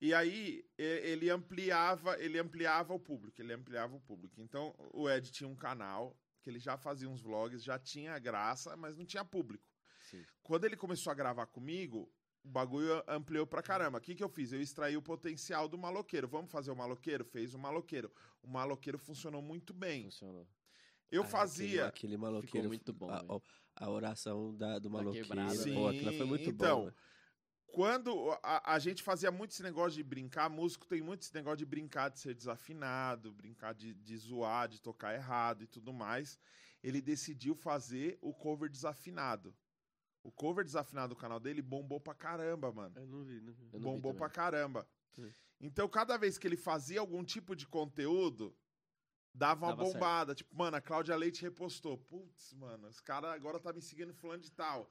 E 0.00 0.14
aí 0.14 0.64
ele 0.78 1.28
ampliava, 1.28 2.16
ele 2.20 2.38
ampliava 2.38 2.94
o 2.94 3.00
público, 3.00 3.40
ele 3.42 3.52
ampliava 3.52 3.96
o 3.96 4.00
público. 4.00 4.40
Então, 4.40 4.74
o 4.92 5.10
Ed 5.10 5.30
tinha 5.32 5.48
um 5.48 5.56
canal 5.56 6.16
que 6.40 6.48
ele 6.48 6.60
já 6.60 6.76
fazia 6.76 7.08
uns 7.08 7.20
vlogs, 7.20 7.64
já 7.64 7.78
tinha 7.78 8.16
graça, 8.18 8.76
mas 8.76 8.96
não 8.96 9.04
tinha 9.04 9.24
público. 9.24 9.64
Sim. 10.02 10.24
Quando 10.42 10.64
ele 10.64 10.76
começou 10.76 11.10
a 11.10 11.14
gravar 11.14 11.46
comigo, 11.46 12.08
o 12.44 12.48
bagulho 12.48 13.02
ampliou 13.08 13.44
pra 13.46 13.60
caramba. 13.60 13.98
O 13.98 14.00
que, 14.00 14.14
que 14.14 14.22
eu 14.22 14.28
fiz? 14.28 14.52
Eu 14.52 14.60
extraí 14.62 14.96
o 14.96 15.02
potencial 15.02 15.68
do 15.68 15.76
maloqueiro. 15.76 16.28
Vamos 16.28 16.50
fazer 16.50 16.70
o 16.70 16.76
maloqueiro? 16.76 17.24
Fez 17.24 17.52
o 17.52 17.58
maloqueiro. 17.58 18.10
O 18.40 18.48
maloqueiro 18.48 18.98
funcionou 18.98 19.42
muito 19.42 19.74
bem. 19.74 20.04
Funcionou. 20.04 20.46
Eu 21.10 21.22
Ah, 21.24 21.26
fazia. 21.26 21.86
Aquele, 21.86 22.14
aquele 22.14 22.16
maloqueiro. 22.16 22.68
muito 22.68 22.92
bom, 22.92 23.10
A, 23.10 23.24
a 23.84 23.90
oração 23.90 24.54
da, 24.56 24.78
do 24.78 24.88
maloqueiro. 24.88 25.26
quebrada, 25.26 25.54
Sim, 25.56 25.74
Pô, 25.74 25.88
aquilo 25.88 26.12
foi 26.12 26.26
muito 26.26 26.48
então, 26.50 26.78
bom. 26.78 26.84
velho. 26.84 26.96
Quando 27.70 28.30
a, 28.42 28.74
a 28.74 28.78
gente 28.78 29.02
fazia 29.02 29.30
muito 29.30 29.50
esse 29.52 29.62
negócio 29.62 29.92
de 29.96 30.02
brincar, 30.02 30.48
músico 30.48 30.86
tem 30.86 31.02
muito 31.02 31.22
esse 31.22 31.34
negócio 31.34 31.58
de 31.58 31.66
brincar 31.66 32.10
de 32.10 32.18
ser 32.18 32.34
desafinado, 32.34 33.32
brincar 33.32 33.74
de, 33.74 33.94
de 33.94 34.16
zoar, 34.16 34.68
de 34.68 34.80
tocar 34.80 35.14
errado 35.14 35.62
e 35.62 35.66
tudo 35.66 35.92
mais. 35.92 36.38
Ele 36.82 37.00
decidiu 37.00 37.54
fazer 37.54 38.18
o 38.22 38.32
cover 38.32 38.70
desafinado. 38.70 39.54
O 40.22 40.32
cover 40.32 40.64
desafinado 40.64 41.14
do 41.14 41.20
canal 41.20 41.38
dele 41.38 41.62
bombou 41.62 42.00
pra 42.00 42.14
caramba, 42.14 42.72
mano. 42.72 42.98
Eu 42.98 43.06
não 43.06 43.22
vi, 43.22 43.40
não 43.40 43.52
vi. 43.52 43.62
Eu 43.64 43.72
não 43.72 43.78
vi 43.78 43.84
bombou 43.84 44.12
também. 44.12 44.18
pra 44.18 44.28
caramba. 44.30 44.88
Sim. 45.12 45.32
Então, 45.60 45.88
cada 45.88 46.16
vez 46.16 46.38
que 46.38 46.46
ele 46.46 46.56
fazia 46.56 47.00
algum 47.00 47.22
tipo 47.24 47.54
de 47.54 47.66
conteúdo, 47.66 48.56
dava 49.34 49.66
uma 49.66 49.72
Dava 49.72 49.84
certo. 49.84 49.94
bombada. 49.94 50.34
Tipo, 50.34 50.56
mano, 50.56 50.76
a 50.76 50.80
Cláudia 50.80 51.16
Leite 51.16 51.42
repostou. 51.42 51.98
Putz, 51.98 52.52
mano, 52.54 52.88
os 52.88 53.00
caras 53.00 53.30
agora 53.32 53.60
tá 53.60 53.72
me 53.72 53.80
seguindo 53.82 54.12
fulano 54.14 54.42
de 54.42 54.50
tal. 54.52 54.88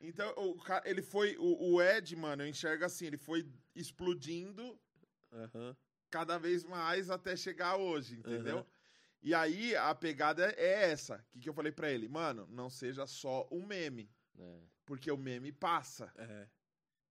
Então, 0.00 0.32
o, 0.36 0.54
ca- 0.56 0.82
ele 0.84 1.02
foi. 1.02 1.36
O, 1.38 1.74
o 1.74 1.82
Ed, 1.82 2.16
mano, 2.16 2.42
eu 2.42 2.48
enxergo 2.48 2.84
assim, 2.84 3.06
ele 3.06 3.18
foi 3.18 3.46
explodindo 3.74 4.78
Aham. 5.32 5.76
cada 6.08 6.38
vez 6.38 6.64
mais 6.64 7.10
até 7.10 7.36
chegar 7.36 7.76
hoje, 7.76 8.18
entendeu? 8.18 8.58
Aham. 8.58 8.66
E 9.22 9.34
aí 9.34 9.76
a 9.76 9.94
pegada 9.94 10.50
é 10.56 10.90
essa. 10.90 11.16
O 11.16 11.32
que, 11.32 11.40
que 11.40 11.48
eu 11.48 11.52
falei 11.52 11.70
pra 11.70 11.90
ele? 11.90 12.08
Mano, 12.08 12.46
não 12.48 12.70
seja 12.70 13.06
só 13.06 13.46
um 13.50 13.66
meme, 13.66 14.10
É. 14.38 14.60
porque 14.86 15.10
o 15.10 15.16
meme 15.18 15.52
passa. 15.52 16.10
É. 16.16 16.48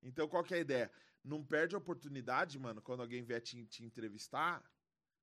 Então 0.01 0.27
qual 0.27 0.43
que 0.43 0.55
é 0.55 0.57
a 0.57 0.61
ideia? 0.61 0.91
Não 1.23 1.43
perde 1.45 1.75
a 1.75 1.77
oportunidade, 1.77 2.57
mano, 2.57 2.81
quando 2.81 3.01
alguém 3.01 3.21
vier 3.21 3.41
te, 3.41 3.63
te 3.67 3.83
entrevistar, 3.83 4.63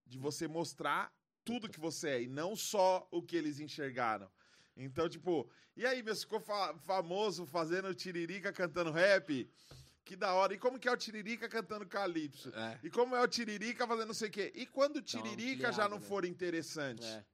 de 0.06 0.16
você 0.16 0.47
mostrar 0.47 1.12
tudo 1.44 1.68
que 1.68 1.80
você 1.80 2.09
é 2.10 2.22
e 2.22 2.28
não 2.28 2.55
só 2.55 3.09
o 3.10 3.20
que 3.20 3.36
eles 3.36 3.59
enxergaram. 3.59 4.30
Então, 4.76 5.08
tipo, 5.08 5.48
e 5.76 5.86
aí, 5.86 6.02
meu, 6.02 6.14
ficou 6.14 6.40
fa- 6.40 6.74
famoso 6.86 7.46
fazendo 7.46 7.94
tiririca 7.94 8.52
cantando 8.52 8.90
rap? 8.90 9.48
Que 10.04 10.14
da 10.14 10.32
hora. 10.34 10.54
E 10.54 10.58
como 10.58 10.78
que 10.78 10.86
é 10.86 10.92
o 10.92 10.96
tiririca 10.96 11.48
cantando 11.48 11.84
calypso? 11.84 12.52
É. 12.54 12.78
E 12.84 12.88
como 12.88 13.16
é 13.16 13.20
o 13.20 13.26
tiririca 13.26 13.88
fazendo 13.88 14.06
não 14.06 14.14
sei 14.14 14.28
o 14.28 14.30
quê? 14.30 14.52
E 14.54 14.64
quando 14.64 14.98
o 14.98 15.02
tiririca 15.02 15.72
já 15.72 15.88
não 15.88 15.98
né? 15.98 16.04
for 16.04 16.24
interessante? 16.24 17.02
É. 17.04 17.24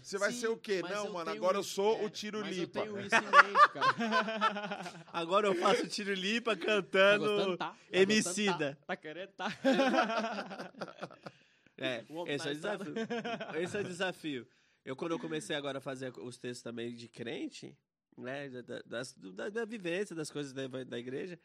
Você 0.00 0.16
vai 0.16 0.30
Sim, 0.30 0.40
ser 0.42 0.48
o 0.48 0.56
quê? 0.56 0.80
Não, 0.80 1.12
mano, 1.12 1.28
agora 1.28 1.56
eu 1.58 1.64
sou 1.64 1.98
é, 2.00 2.04
o 2.04 2.08
tiro 2.10 2.38
Mas 2.40 2.56
eu 2.56 2.62
lipa. 2.62 2.82
tenho 2.82 3.00
isso 3.00 3.16
em 3.16 3.20
mente, 3.22 3.68
cara. 3.72 5.04
Agora 5.12 5.48
eu 5.48 5.54
faço 5.56 5.88
tiro 5.88 6.14
lipa 6.14 6.54
Tá 6.56 6.64
cantando. 6.64 7.24
gostando, 7.26 7.56
tá? 7.56 7.70
Tá 7.70 7.76
Emicida. 7.90 8.52
gostando, 8.52 8.76
Tá, 8.76 8.86
tá 8.86 8.96
querendo, 8.96 9.30
tá? 9.32 9.48
É, 11.78 12.04
homem 12.10 12.34
esse 12.34 12.46
é 12.48 12.52
o 12.52 12.60
tá 12.60 12.76
desafio. 12.76 12.94
Esse 13.62 13.76
é 13.76 13.80
o 13.80 13.84
desafio. 13.84 14.46
Eu, 14.84 14.96
quando 14.96 15.12
eu 15.12 15.18
comecei 15.18 15.54
agora 15.54 15.78
a 15.78 15.80
fazer 15.80 16.12
os 16.18 16.38
textos 16.38 16.62
também 16.62 16.94
de 16.94 17.08
crente, 17.08 17.76
né, 18.16 18.48
da, 18.48 18.82
da- 18.82 19.48
da, 19.50 19.64
vivência, 19.64 20.14
das 20.16 20.30
coisas 20.30 20.52
da, 20.52 20.66
da 20.84 20.98
igreja, 20.98 21.38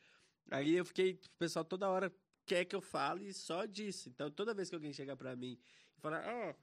aí 0.49 0.75
eu 0.75 0.85
fiquei, 0.85 1.13
o 1.13 1.37
pessoal 1.37 1.65
toda 1.65 1.89
hora 1.89 2.13
quer 2.45 2.65
que 2.65 2.75
eu 2.75 2.81
fale 2.81 3.33
só 3.33 3.65
disso. 3.65 4.09
Então, 4.09 4.29
toda 4.31 4.53
vez 4.53 4.69
que 4.69 4.75
alguém 4.75 4.93
chega 4.93 5.15
pra 5.15 5.35
mim 5.35 5.59
e 5.97 6.01
fala, 6.01 6.23
ó, 6.25 6.53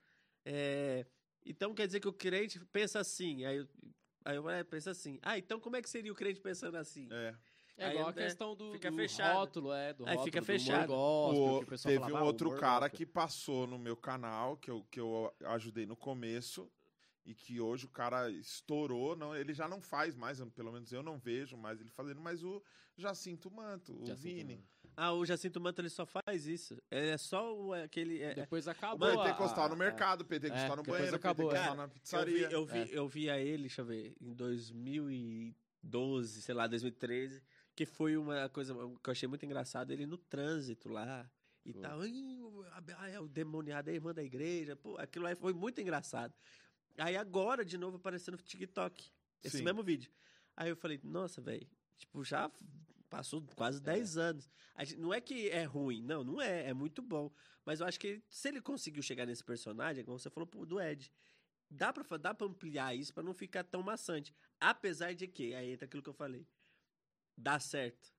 é, 0.45 1.07
então 1.45 1.75
quer 1.75 1.87
dizer 1.87 2.01
que 2.01 2.09
o 2.09 2.13
crente 2.13 2.59
pensa 2.67 3.01
assim, 3.01 3.45
aí 3.45 3.57
eu, 3.59 3.69
aí 4.25 4.37
eu 4.37 4.49
é, 4.51 4.65
pensa 4.65 4.91
assim, 4.91 5.19
ah, 5.23 5.37
então 5.39 5.61
como 5.61 5.77
é 5.77 5.83
que 5.83 5.91
seria 5.91 6.13
o 6.13 6.17
crente 6.17 6.41
pensando 6.41 6.77
assim? 6.77 7.09
É. 7.11 7.35
É 7.77 7.87
Aí, 7.87 7.93
igual 7.95 8.11
a 8.11 8.13
questão 8.13 8.55
do, 8.55 8.73
fica 8.73 8.91
do 8.91 8.97
fechado. 8.97 9.35
rótulo, 9.39 9.73
é, 9.73 9.95
do 9.95 10.05
Aí 10.05 10.11
rótulo, 10.11 10.25
fica 10.25 10.41
do 10.41 10.45
fechado. 10.47 10.93
humor 10.93 11.33
gospel, 11.33 11.55
O- 11.55 11.59
que 11.59 11.65
o 11.65 11.69
pessoal 11.69 11.91
teve 11.93 12.01
falava, 12.05 12.15
um 12.15 12.19
"Ah, 12.19 12.25
outro 12.27 12.49
humor 12.51 12.61
cara 12.61 12.81
gospel". 12.89 12.99
que 12.99 13.07
passou 13.07 13.67
no 13.67 13.79
meu 13.79 13.97
canal, 13.97 14.57
que 14.59 14.71
eu, 14.71 14.85
que 14.91 15.01
eu 15.01 15.33
ajudei 15.47 15.87
no 15.87 15.97
começo, 15.97 16.71
e 17.25 17.35
que 17.35 17.61
hoje 17.61 17.87
o 17.87 17.89
cara 17.89 18.31
estourou. 18.31 19.17
Não, 19.17 19.35
ele 19.35 19.55
já 19.55 19.67
não 19.69 19.81
faz 19.81 20.15
mais, 20.15 20.41
pelo 20.55 20.73
menos 20.73 20.93
eu 20.93 21.03
não 21.03 21.19
vejo 21.19 21.57
mais 21.57 21.81
ele 21.81 21.91
fazendo, 21.91 22.21
mas 22.21 22.43
o 22.43 22.63
Jacinto 22.97 23.51
Manto, 23.51 23.93
o 23.95 24.07
Jacinto 24.07 24.23
Vini. 24.35 24.57
Manto. 24.57 24.69
Ah, 24.97 25.13
o 25.15 25.25
Jacinto 25.25 25.59
Manto 25.61 25.81
ele 25.81 25.89
só 25.89 26.05
faz 26.05 26.47
isso. 26.47 26.77
É 26.91 27.17
só 27.17 27.57
o, 27.57 27.73
aquele. 27.73 28.21
é- 28.21 28.35
Depois 28.35 28.69
acabou. 28.69 29.09
A- 29.09 29.25
pentecostal 29.25 29.69
no 29.69 29.75
a- 29.75 29.79
mercado, 29.79 30.25
pentecostal 30.27 30.67
É, 30.67 30.77
no 30.77 30.83
depois 30.83 30.99
banheiro, 30.99 31.17
acabou, 31.17 31.49
pentecostal 31.49 31.75
é. 31.75 31.77
na 31.79 31.85
Eu 31.85 31.89
vi, 31.89 31.95
pizzaria. 32.01 32.51
eu, 32.51 32.67
vi, 32.67 32.79
É. 32.79 32.89
eu 32.93 33.09
vi 33.09 33.31
a 33.31 33.39
ele, 33.39 33.63
deixa 33.63 33.81
eu 33.81 33.87
ver, 33.87 34.15
em 34.21 34.35
2012, 34.35 36.43
sei 36.43 36.55
lá, 36.55 36.67
2013, 36.67 37.43
que 37.75 37.87
foi 37.87 38.17
uma 38.17 38.49
coisa 38.49 38.75
que 38.75 39.09
eu 39.09 39.13
achei 39.13 39.29
muito 39.29 39.45
engraçado, 39.45 39.91
ele 39.93 40.07
no 40.07 40.17
trânsito 40.19 40.89
lá 40.89 41.31
e 41.65 41.73
Foi. 41.73 41.83
tal. 41.83 42.07
"Ih, 42.07 42.41
o- 42.43 42.65
ah, 42.97 43.09
é 43.09 43.21
o 43.21 43.29
demoniado 43.29 43.89
é 43.89 43.93
a 43.93 43.95
irmã 43.95 44.13
da 44.13 44.23
igreja. 44.23 44.77
Pô, 44.77 44.97
aquilo 44.99 45.27
aí 45.27 45.35
foi 45.35 45.53
muito 45.53 45.81
engraçado. 45.81 46.35
Aí 46.99 47.17
agora, 47.17 47.65
de 47.65 47.79
novo, 47.79 47.97
aparecendo 47.97 48.37
no 48.37 48.43
TikTok, 48.43 49.11
esse 49.43 49.59
Sim. 49.59 49.65
mesmo 49.65 49.83
vídeo. 49.83 50.11
Aí 50.57 50.69
eu 50.69 50.77
falei, 50.77 51.01
nossa, 51.03 51.41
velho, 51.41 51.67
tipo, 51.97 52.23
já 52.23 52.51
passou 53.09 53.43
quase 53.57 53.81
10 53.81 54.17
anos. 54.19 54.51
A 54.75 54.85
gente- 54.85 54.99
não 55.01 55.13
é 55.13 55.21
que 55.21 55.49
é 55.51 55.65
ruim, 55.65 56.03
não, 56.03 56.23
não 56.23 56.41
é, 56.41 56.69
é 56.69 56.75
muito 56.75 57.01
bom. 57.03 57.31
Mas 57.65 57.81
eu 57.81 57.87
acho 57.87 57.99
que 57.99 58.23
se 58.29 58.49
ele 58.49 58.61
conseguiu 58.61 59.03
chegar 59.03 59.25
nesse 59.27 59.43
personagem, 59.45 60.05
como 60.05 60.19
você 60.19 60.29
falou 60.31 60.47
pô, 60.47 60.67
do 60.67 60.81
Ed, 60.81 61.11
dá 61.71 61.91
pra, 61.93 62.17
dá 62.19 62.35
pra 62.35 62.47
ampliar 62.47 62.95
isso 62.95 63.15
pra 63.15 63.23
não 63.23 63.33
ficar 63.33 63.65
tão 63.65 63.83
maçante. 63.83 64.35
Apesar 64.61 65.15
de 65.15 65.27
que, 65.27 65.55
aí 65.55 65.73
entra 65.73 65.87
aquilo 65.87 66.03
que 66.03 66.09
eu 66.11 66.15
falei, 66.15 66.47
dá 67.37 67.59
certo. 67.59 68.13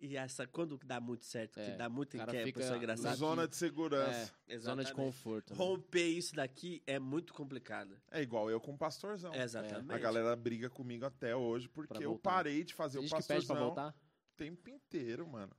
E 0.00 0.16
essa, 0.16 0.48
quando 0.48 0.76
dá 0.78 1.00
muito 1.00 1.24
certo, 1.24 1.54
que 1.54 1.60
É, 1.60 1.76
dá 1.76 1.88
muito 1.88 2.14
o 2.14 2.18
cara 2.18 2.32
que 2.32 2.38
é 2.38 2.76
engraçada. 2.76 3.14
Zona 3.14 3.46
de 3.46 3.54
segurança. 3.54 4.34
É, 4.48 4.58
zona 4.58 4.82
de 4.82 4.92
conforto. 4.92 5.52
né? 5.52 5.56
Romper 5.56 6.08
isso 6.08 6.34
daqui 6.34 6.82
é 6.88 6.98
muito 6.98 7.32
complicado. 7.32 7.96
É 8.10 8.20
igual 8.20 8.50
eu 8.50 8.60
com 8.60 8.72
o 8.72 8.76
pastorzão. 8.78 9.32
Exatamente. 9.32 9.92
A 9.92 9.98
galera 9.98 10.34
briga 10.34 10.68
comigo 10.68 11.04
até 11.04 11.36
hoje 11.36 11.68
porque 11.68 12.04
eu 12.04 12.18
parei 12.18 12.64
de 12.64 12.74
fazer 12.74 12.98
Tem 12.98 13.06
o 13.06 13.08
gente 13.08 13.22
que 13.22 13.28
pede 13.28 13.46
pra 13.46 13.54
pastorzão 13.54 13.66
voltar? 13.74 13.94
o 14.32 14.36
tempo 14.36 14.68
inteiro, 14.70 15.28
mano. 15.28 15.54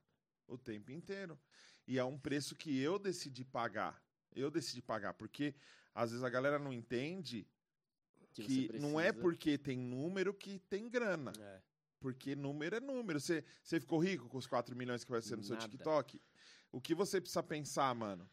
O 0.45 0.57
tempo 0.57 0.91
inteiro. 0.91 1.39
E 1.87 1.97
é 1.97 2.03
um 2.03 2.17
preço 2.19 2.53
que 2.53 2.77
eu 2.77 2.99
decidi 2.99 3.45
pagar. 3.45 4.03
Eu 4.35 4.51
decidi 4.51 4.81
pagar, 4.81 5.13
porque 5.13 5.55
às 5.95 6.09
vezes 6.11 6.23
a 6.23 6.29
galera 6.29 6.59
não 6.59 6.73
entende 6.73 7.47
Que 8.33 8.43
que, 8.67 8.79
não 8.79 8.99
é 8.99 9.13
porque 9.13 9.57
tem 9.57 9.77
número 9.77 10.33
que 10.33 10.59
tem 10.59 10.89
grana. 10.89 11.31
É. 11.39 11.61
Porque 12.03 12.35
número 12.35 12.75
é 12.75 12.81
número. 12.81 13.17
Você, 13.17 13.45
você 13.63 13.79
ficou 13.79 13.97
rico 13.97 14.27
com 14.27 14.37
os 14.37 14.45
4 14.45 14.75
milhões 14.75 15.05
que 15.05 15.09
vai 15.09 15.21
ser 15.21 15.37
no 15.37 15.43
seu 15.43 15.55
Nada. 15.55 15.69
TikTok? 15.69 16.21
O 16.69 16.81
que 16.81 16.93
você 16.93 17.21
precisa 17.21 17.41
pensar, 17.41 17.95
mano? 17.95 18.29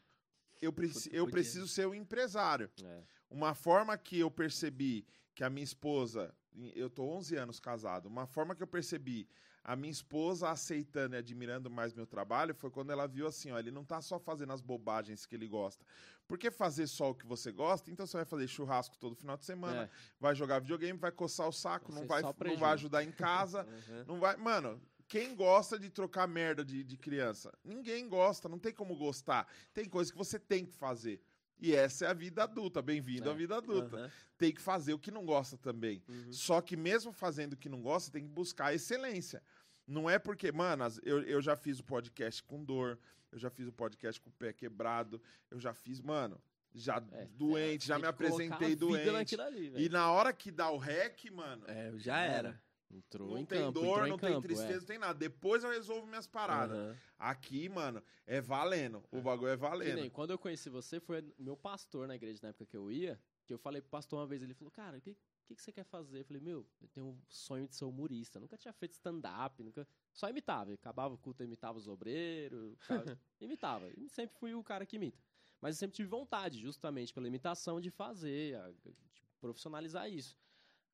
Eu, 0.60 0.72
preci 0.72 1.08
eu 1.12 1.24
preciso 1.28 1.68
ser 1.68 1.86
um 1.86 1.94
empresário. 1.94 2.68
É. 2.82 3.02
Uma 3.30 3.54
forma 3.54 3.96
que 3.96 4.18
eu 4.18 4.28
percebi 4.28 5.06
que 5.36 5.44
a 5.44 5.48
minha 5.48 5.62
esposa, 5.62 6.34
eu 6.74 6.90
tô 6.90 7.04
11 7.04 7.36
anos 7.36 7.60
casado, 7.60 8.06
uma 8.06 8.26
forma 8.26 8.56
que 8.56 8.62
eu 8.64 8.66
percebi 8.66 9.28
a 9.62 9.76
minha 9.76 9.90
esposa 9.92 10.48
aceitando 10.48 11.14
e 11.14 11.18
admirando 11.18 11.70
mais 11.70 11.92
meu 11.92 12.06
trabalho 12.06 12.54
foi 12.54 12.70
quando 12.70 12.90
ela 12.90 13.06
viu 13.06 13.26
assim, 13.26 13.50
ó, 13.52 13.58
ele 13.58 13.70
não 13.70 13.84
tá 13.84 14.00
só 14.00 14.18
fazendo 14.18 14.52
as 14.52 14.60
bobagens 14.60 15.26
que 15.26 15.34
ele 15.34 15.46
gosta. 15.46 15.84
Porque 16.26 16.50
fazer 16.50 16.86
só 16.86 17.10
o 17.10 17.14
que 17.14 17.26
você 17.26 17.52
gosta, 17.52 17.90
então 17.90 18.06
você 18.06 18.16
vai 18.16 18.24
fazer 18.24 18.46
churrasco 18.48 18.96
todo 18.98 19.14
final 19.14 19.36
de 19.36 19.44
semana, 19.44 19.82
É. 19.82 19.90
vai 20.18 20.34
jogar 20.34 20.60
videogame, 20.60 20.98
vai 20.98 21.12
coçar 21.12 21.48
o 21.48 21.52
saco, 21.52 21.92
Vai 21.92 22.00
não 22.00 22.08
vai, 22.08 22.22
não 22.22 22.56
vai 22.56 22.72
ajudar 22.72 23.04
em 23.04 23.12
casa, 23.12 23.66
Uhum. 23.88 24.04
não 24.06 24.20
vai, 24.20 24.36
mano, 24.36 24.80
quem 25.06 25.34
gosta 25.34 25.76
de 25.78 25.90
trocar 25.90 26.28
merda 26.28 26.64
de, 26.64 26.84
de 26.84 26.96
criança? 26.96 27.52
Ninguém 27.64 28.08
gosta, 28.08 28.48
não 28.48 28.60
tem 28.60 28.72
como 28.72 28.96
gostar. 28.96 29.46
Tem 29.74 29.84
coisa 29.84 30.12
que 30.12 30.16
você 30.16 30.38
tem 30.38 30.64
que 30.64 30.72
fazer. 30.72 31.20
E 31.60 31.74
essa 31.74 32.06
é 32.06 32.08
a 32.08 32.14
vida 32.14 32.42
adulta. 32.44 32.80
Bem-vindo 32.80 33.28
É. 33.28 33.32
à 33.32 33.34
vida 33.34 33.56
adulta. 33.56 33.96
Aham. 33.96 34.10
Tem 34.38 34.52
que 34.52 34.60
fazer 34.60 34.94
o 34.94 34.98
que 34.98 35.10
não 35.10 35.24
gosta 35.26 35.56
também. 35.58 36.02
Uhum. 36.08 36.32
Só 36.32 36.60
que 36.60 36.76
mesmo 36.76 37.12
fazendo 37.12 37.52
o 37.52 37.56
que 37.56 37.68
não 37.68 37.82
gosta, 37.82 38.10
tem 38.10 38.22
que 38.26 38.32
buscar 38.32 38.66
a 38.66 38.74
excelência. 38.74 39.42
Não 39.86 40.08
é 40.08 40.18
porque, 40.18 40.50
mano, 40.52 40.84
eu, 41.02 41.22
eu 41.22 41.42
já 41.42 41.54
fiz 41.56 41.78
o 41.80 41.84
podcast 41.84 42.42
com 42.44 42.64
dor, 42.64 42.98
eu 43.30 43.38
já 43.38 43.50
fiz 43.50 43.66
o 43.68 43.72
podcast 43.72 44.20
com 44.20 44.30
o 44.30 44.32
pé 44.32 44.52
quebrado, 44.52 45.20
eu 45.50 45.58
já 45.60 45.74
fiz, 45.74 46.00
mano, 46.00 46.40
já 46.72 47.04
É, 47.12 47.26
doente, 47.26 47.86
já 47.86 47.94
Tem 47.96 48.02
me 48.02 48.08
apresentei 48.08 48.76
doente. 48.76 49.38
ali, 49.40 49.72
E 49.76 49.88
na 49.88 50.10
hora 50.10 50.32
que 50.32 50.50
dá 50.50 50.70
o 50.70 50.78
rec, 50.78 51.24
mano, 51.32 51.64
É, 51.66 51.92
já 51.98 52.20
era. 52.20 52.62
Entrou 52.90 53.30
não 53.30 53.38
em 53.38 53.44
tem 53.44 53.60
campo, 53.60 53.80
dor, 53.80 54.08
não 54.08 54.18
tem 54.18 54.32
campo, 54.32 54.42
tristeza, 54.42 54.72
é. 54.72 54.78
não 54.78 54.86
tem 54.86 54.98
nada. 54.98 55.14
Depois 55.18 55.62
eu 55.62 55.70
resolvo 55.70 56.06
minhas 56.06 56.26
paradas. 56.26 56.76
Aham. 56.76 56.96
Aqui, 57.18 57.68
mano, 57.68 58.02
é 58.26 58.40
valendo. 58.40 59.02
O 59.12 59.20
bagulho 59.20 59.50
é 59.50 59.56
Que 59.56 59.60
valendo. 59.62 59.94
nem, 59.94 60.10
quando 60.10 60.30
eu 60.30 60.38
conheci 60.38 60.68
você, 60.68 60.98
foi 60.98 61.24
meu 61.38 61.56
pastor 61.56 62.08
na 62.08 62.16
igreja 62.16 62.40
na 62.42 62.48
época 62.48 62.66
que 62.66 62.76
eu 62.76 62.90
ia, 62.90 63.20
que 63.46 63.54
eu 63.54 63.58
falei 63.58 63.80
pro 63.80 63.90
pastor 63.90 64.18
uma 64.18 64.26
vez, 64.26 64.42
ele 64.42 64.54
falou, 64.54 64.70
cara, 64.72 64.98
o 64.98 65.00
que, 65.00 65.16
que, 65.46 65.54
que 65.54 65.62
você 65.62 65.70
quer 65.70 65.84
fazer? 65.84 66.20
Eu 66.20 66.24
falei, 66.24 66.42
meu, 66.42 66.66
eu 66.80 66.88
tenho 66.88 67.06
um 67.06 67.18
sonho 67.28 67.68
de 67.68 67.76
ser 67.76 67.84
humorista. 67.84 68.40
Nunca 68.40 68.56
tinha 68.56 68.72
feito 68.72 68.92
stand-up, 68.92 69.62
nunca... 69.62 69.86
Só 70.12 70.28
imitava. 70.28 70.72
Acabava 70.72 71.14
o 71.14 71.18
culto, 71.18 71.42
eu 71.42 71.46
imitava 71.46 71.78
os 71.78 71.86
obreiros, 71.86 72.76
imitava. 73.40 73.88
E 73.96 74.08
sempre 74.08 74.36
fui 74.36 74.52
o 74.54 74.64
cara 74.64 74.84
que 74.84 74.96
imita. 74.96 75.18
Mas 75.60 75.76
eu 75.76 75.80
sempre 75.80 75.94
tive 75.96 76.08
vontade, 76.08 76.58
justamente 76.58 77.12
pela 77.12 77.28
imitação, 77.28 77.80
de 77.80 77.90
fazer, 77.90 78.58
de 78.82 78.92
profissionalizar 79.40 80.10
isso. 80.10 80.36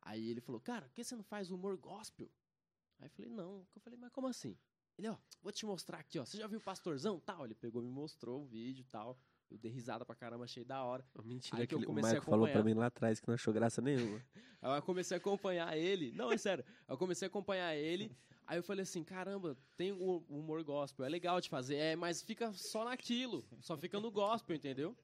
Aí 0.06 0.30
ele 0.30 0.40
falou, 0.40 0.60
cara, 0.60 0.86
por 0.86 0.94
que 0.94 1.02
você 1.02 1.16
não 1.16 1.24
faz 1.24 1.50
humor 1.50 1.76
gospel? 1.76 2.30
Aí 3.00 3.06
eu 3.06 3.10
falei, 3.10 3.30
não. 3.30 3.66
Eu 3.74 3.80
falei, 3.80 3.98
mas 3.98 4.12
como 4.12 4.28
assim? 4.28 4.56
Ele, 4.96 5.08
ó, 5.08 5.16
vou 5.42 5.52
te 5.52 5.66
mostrar 5.66 5.98
aqui, 5.98 6.16
ó. 6.18 6.24
Você 6.24 6.38
já 6.38 6.46
viu 6.46 6.58
o 6.58 6.62
pastorzão? 6.62 7.18
Tal. 7.18 7.44
Ele 7.44 7.56
pegou, 7.56 7.82
me 7.82 7.90
mostrou 7.90 8.42
o 8.42 8.46
vídeo 8.46 8.82
e 8.82 8.84
tal. 8.84 9.18
Eu 9.50 9.58
dei 9.58 9.70
risada 9.70 10.04
pra 10.04 10.14
caramba, 10.14 10.44
achei 10.44 10.64
da 10.64 10.82
hora. 10.84 11.04
Mentira, 11.24 11.60
Aí 11.60 11.66
que 11.66 11.74
eu 11.74 11.80
o 11.80 11.84
comecei 11.84 12.12
a 12.12 12.14
Marco 12.14 12.30
falou 12.30 12.48
pra 12.48 12.62
mim 12.62 12.74
lá 12.74 12.86
atrás 12.86 13.18
que 13.18 13.26
não 13.26 13.34
achou 13.34 13.52
graça 13.52 13.82
nenhuma. 13.82 14.24
Aí 14.62 14.78
eu 14.78 14.82
comecei 14.82 15.16
a 15.16 15.18
acompanhar 15.18 15.76
ele. 15.76 16.12
Não, 16.12 16.30
é 16.30 16.38
sério. 16.38 16.64
Eu 16.88 16.96
comecei 16.96 17.26
a 17.26 17.28
acompanhar 17.28 17.76
ele. 17.76 18.16
Aí 18.46 18.58
eu 18.58 18.62
falei 18.62 18.84
assim: 18.84 19.02
caramba, 19.02 19.56
tem 19.76 19.92
o 19.92 20.24
humor 20.28 20.62
gospel. 20.62 21.04
É 21.04 21.08
legal 21.08 21.40
de 21.40 21.48
fazer. 21.48 21.76
É, 21.76 21.96
mas 21.96 22.22
fica 22.22 22.52
só 22.52 22.84
naquilo. 22.84 23.44
Só 23.60 23.76
fica 23.76 23.98
no 23.98 24.10
gospel, 24.10 24.54
entendeu? 24.54 24.96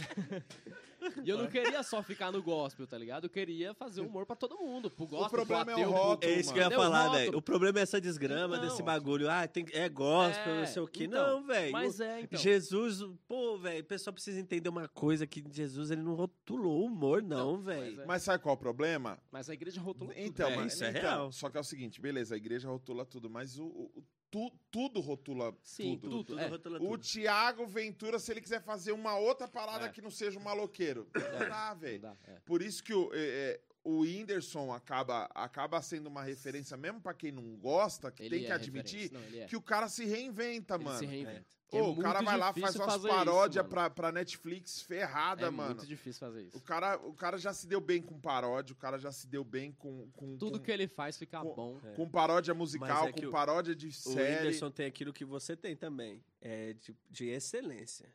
E 1.24 1.30
eu 1.30 1.38
não 1.38 1.46
queria 1.46 1.82
só 1.82 2.02
ficar 2.02 2.30
no 2.30 2.42
gospel, 2.42 2.86
tá 2.86 2.98
ligado? 2.98 3.24
Eu 3.24 3.30
queria 3.30 3.72
fazer 3.72 4.02
humor 4.02 4.26
pra 4.26 4.36
todo 4.36 4.58
mundo. 4.58 4.90
Pro 4.90 5.06
gospel, 5.06 5.30
problema 5.30 5.64
pro 5.64 5.72
é 5.72 5.76
o 5.76 5.78
ateu, 5.88 5.90
rótulo, 5.90 6.30
É 6.32 6.38
isso 6.38 6.52
que 6.52 6.58
eu 6.58 6.60
ia 6.60 6.66
Entendeu? 6.66 6.84
falar, 6.84 7.08
velho. 7.08 7.38
O 7.38 7.42
problema 7.42 7.78
é 7.78 7.82
essa 7.82 7.98
desgrama 7.98 8.56
Então. 8.58 8.68
desse 8.68 8.82
bagulho. 8.82 9.30
Ah, 9.30 9.48
tem, 9.48 9.64
é 9.72 9.88
gospel, 9.88 10.52
É, 10.52 10.60
não 10.60 10.66
sei 10.66 10.82
o 10.82 10.86
quê. 10.86 11.04
então, 11.04 11.40
não, 11.40 11.46
velho. 11.46 11.72
Mas 11.72 12.00
é, 12.00 12.20
então. 12.20 12.38
Jesus, 12.38 13.02
pô, 13.26 13.56
velho, 13.56 13.80
o 13.80 13.86
pessoal 13.86 14.12
precisa 14.12 14.38
entender 14.38 14.68
uma 14.68 14.88
coisa 14.88 15.26
que 15.26 15.42
Jesus 15.50 15.90
ele 15.90 16.02
não 16.02 16.14
rotulou 16.14 16.82
o 16.82 16.84
humor, 16.84 17.22
não, 17.22 17.54
Não, 17.56 17.62
velho. 17.62 17.96
mas 17.96 17.98
é. 18.00 18.06
Mas 18.06 18.22
sabe 18.22 18.42
qual 18.42 18.54
é 18.54 18.58
o 18.58 18.60
problema? 18.60 19.18
Mas 19.32 19.48
a 19.48 19.54
igreja 19.54 19.80
rotulou 19.80 20.12
tudo. 20.12 20.22
Então, 20.22 20.50
É, 20.50 20.56
mas, 20.56 20.74
isso 20.74 20.84
é 20.84 20.90
então, 20.90 21.00
real. 21.00 21.32
Só 21.32 21.48
que 21.48 21.56
é 21.56 21.60
o 21.60 21.64
seguinte, 21.64 21.98
beleza, 21.98 22.34
a 22.34 22.36
igreja 22.38 22.68
rotula 22.68 23.06
tudo, 23.06 23.30
mas 23.30 23.58
o, 23.58 23.64
o- 23.64 23.90
o- 23.96 24.04
tu- 24.30 24.52
tudo 24.70 25.00
rotula 25.00 25.54
Sim, 25.62 25.98
tudo. 25.98 26.10
tudo. 26.18 26.24
Tudo 26.24 26.40
é. 26.40 26.46
rotula 26.46 26.76
O 26.78 26.90
tudo. 26.92 26.98
Tiago 26.98 27.66
Ventura, 27.66 28.18
se 28.18 28.30
ele 28.32 28.40
quiser 28.40 28.62
fazer 28.62 28.92
uma 28.92 29.16
outra 29.18 29.48
parada 29.48 29.86
É. 29.86 29.88
que 29.88 30.00
não 30.00 30.10
seja 30.10 30.38
um 30.38 30.42
maloqueiro, 30.42 31.08
não 31.14 31.48
dá, 31.48 31.74
velho. 31.74 32.16
é. 32.26 32.38
Por 32.44 32.62
isso 32.62 32.82
que 32.82 32.94
o, 32.94 33.10
é, 33.12 33.18
é, 33.18 33.60
o 33.82 34.00
Whindersson 34.00 34.72
acaba, 34.72 35.24
acaba 35.34 35.80
sendo 35.82 36.06
uma 36.08 36.22
referência, 36.22 36.76
mesmo 36.76 37.00
pra 37.00 37.14
quem 37.14 37.32
não 37.32 37.56
gosta, 37.56 38.10
que 38.10 38.22
Ele 38.22 38.36
tem 38.36 38.44
que 38.46 38.52
é 38.52 38.54
admitir. 38.54 39.10
Não, 39.12 39.20
é. 39.20 39.46
que 39.46 39.56
o 39.56 39.62
cara 39.62 39.88
se 39.88 40.04
reinventa, 40.04 40.74
Ele 40.74 40.84
mano. 40.84 40.98
se 40.98 41.06
reinventa. 41.06 41.59
Ô, 41.72 41.76
É 41.78 41.82
o 41.82 41.96
cara 41.96 42.20
vai 42.22 42.36
lá, 42.36 42.52
faz 42.52 42.74
umas 42.76 43.02
paródias 43.02 43.66
pra, 43.66 43.88
pra 43.88 44.10
Netflix 44.10 44.82
ferrada, 44.82 45.46
É 45.46 45.50
mano. 45.50 45.74
muito 45.74 45.86
difícil 45.86 46.18
fazer 46.20 46.42
isso. 46.42 46.56
O 46.56 46.60
cara, 46.60 46.96
o 46.98 47.12
cara 47.14 47.38
já 47.38 47.52
se 47.52 47.66
deu 47.66 47.80
bem 47.80 48.02
com 48.02 48.18
paródia, 48.20 48.72
o 48.72 48.76
cara 48.76 48.98
já 48.98 49.12
se 49.12 49.26
deu 49.26 49.44
bem 49.44 49.70
com, 49.72 50.08
com, 50.12 50.36
Tudo 50.36 50.58
com, 50.58 50.64
que 50.64 50.70
ele 50.70 50.88
faz 50.88 51.16
fica 51.16 51.40
com- 51.40 51.54
bom. 51.54 51.80
É. 51.84 51.92
com 51.94 52.08
paródia 52.08 52.52
musical, 52.54 53.06
é 53.08 53.12
que 53.12 53.22
com 53.22 53.28
o- 53.28 53.30
paródia 53.30 53.74
de 53.74 53.88
O 53.88 53.92
série. 53.92 54.36
Whindersson 54.38 54.70
tem 54.70 54.86
aquilo 54.86 55.12
que 55.12 55.24
você 55.24 55.56
tem 55.56 55.76
também. 55.76 56.22
É 56.40 56.72
de, 56.74 56.96
de 57.08 57.28
excelência. 57.28 58.08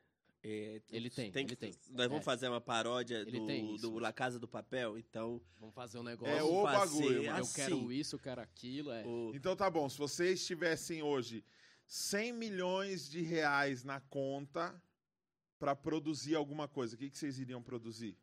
É, 0.48 0.80
Ele 0.92 1.10
tem, 1.10 1.32
que- 1.32 1.40
ele 1.40 1.56
tem. 1.56 1.74
Nós 1.90 2.06
vamos 2.08 2.22
É. 2.22 2.24
fazer 2.24 2.48
uma 2.50 2.62
paródia 2.62 3.16
Ele 3.26 3.40
do, 3.40 3.48
tem 3.48 3.74
isso. 3.74 3.90
do 3.90 3.98
La 3.98 4.14
Casa 4.14 4.38
do 4.38 4.48
Papel, 4.48 4.96
então 4.98 5.42
Vamos 5.60 5.74
fazer 5.74 5.98
um 5.98 6.04
negócio. 6.04 6.36
É 6.36 6.44
o 6.44 6.62
fazer 6.62 6.78
bagulho, 7.02 7.24
mano. 7.24 7.38
Eu 7.40 7.44
assim. 7.44 7.56
quero 7.56 7.92
isso, 7.92 8.16
eu 8.16 8.20
quero 8.20 8.42
aquilo. 8.42 8.92
É. 8.92 9.04
o- 9.08 9.32
Então 9.34 9.56
tá 9.56 9.68
bom, 9.72 9.90
se 9.90 9.98
vocês 9.98 10.46
tivessem 10.46 11.02
hoje 11.02 11.44
100 11.88 12.34
milhões 12.34 13.10
de 13.10 13.22
reais 13.22 13.84
na 13.84 14.00
conta 14.00 14.82
pra 15.60 15.76
produzir 15.76 16.36
alguma 16.36 16.68
coisa, 16.68 16.96
o 16.96 16.98
que, 16.98 17.10
que 17.10 17.18
vocês 17.18 17.40
iriam 17.40 17.62
produzir? 17.62 18.18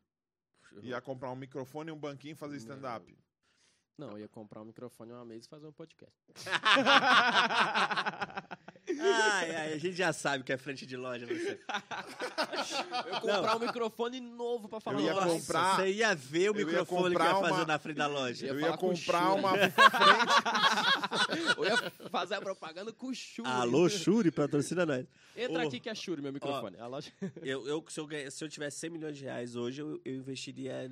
Ia 0.81 1.01
comprar 1.01 1.31
um 1.31 1.35
microfone, 1.35 1.91
um 1.91 1.99
banquinho 1.99 2.33
e 2.33 2.35
fazer 2.35 2.57
stand-up. 2.57 3.15
Não, 3.97 4.11
eu 4.11 4.19
ia 4.19 4.27
comprar 4.27 4.61
um 4.61 4.65
microfone 4.65 5.11
uma 5.11 5.23
mesa 5.23 5.45
e 5.45 5.49
fazer 5.49 5.67
um 5.67 5.71
podcast. 5.71 6.15
Ai, 8.89 9.55
ai, 9.55 9.73
a 9.73 9.77
gente 9.77 9.95
já 9.95 10.11
sabe 10.11 10.43
que 10.43 10.51
é 10.51 10.57
frente 10.57 10.85
de 10.85 10.97
loja 10.97 11.25
você. 11.25 11.57
Eu 13.07 13.21
comprar 13.21 13.55
um 13.55 13.59
microfone 13.59 14.19
novo 14.19 14.67
pra 14.67 14.79
falar. 14.79 14.99
Eu 14.99 15.05
ia 15.05 15.13
Nossa, 15.13 15.27
comprar- 15.29 15.75
Você 15.77 15.91
ia 15.93 16.13
ver 16.13 16.49
o 16.51 16.55
eu 16.55 16.59
ia 16.59 16.65
microfone 16.65 17.15
que 17.15 17.21
ia 17.21 17.35
fazer 17.35 17.53
uma- 17.53 17.65
na 17.65 17.79
frente 17.79 17.95
da 17.97 18.07
loja. 18.07 18.45
ia 18.45 18.51
Eu 18.51 18.55
ia 18.59 18.65
falar 18.65 18.77
com 18.77 18.89
comprar 18.89 19.27
Shuri. 19.29 19.39
uma 19.39 19.51
frente. 19.57 19.73
Eu 21.57 21.63
ia 21.65 21.91
fazer 22.09 22.35
a 22.35 22.41
propaganda 22.41 22.91
com 22.91 23.07
o 23.07 23.13
Shuri. 23.15 23.49
Alô, 23.49 23.87
Shuri, 23.89 24.31
patrocina 24.31 24.85
nós. 24.85 25.05
Entra 25.35 25.63
Ô, 25.63 25.67
aqui 25.67 25.79
que 25.79 25.89
é 25.89 25.95
Shuri, 25.95 26.21
meu 26.21 26.33
microfone. 26.33 26.77
A 26.77 26.87
loja... 26.87 27.11
Eu, 27.41 27.65
eu, 27.67 27.83
se, 27.87 27.99
eu 27.99 28.07
se 28.31 28.43
eu 28.43 28.49
tivesse 28.49 28.79
100 28.79 28.89
milhões 28.89 29.17
de 29.17 29.23
reais 29.23 29.55
hoje, 29.55 29.81
eu, 29.81 29.99
eu 30.03 30.13
investiria 30.15 30.89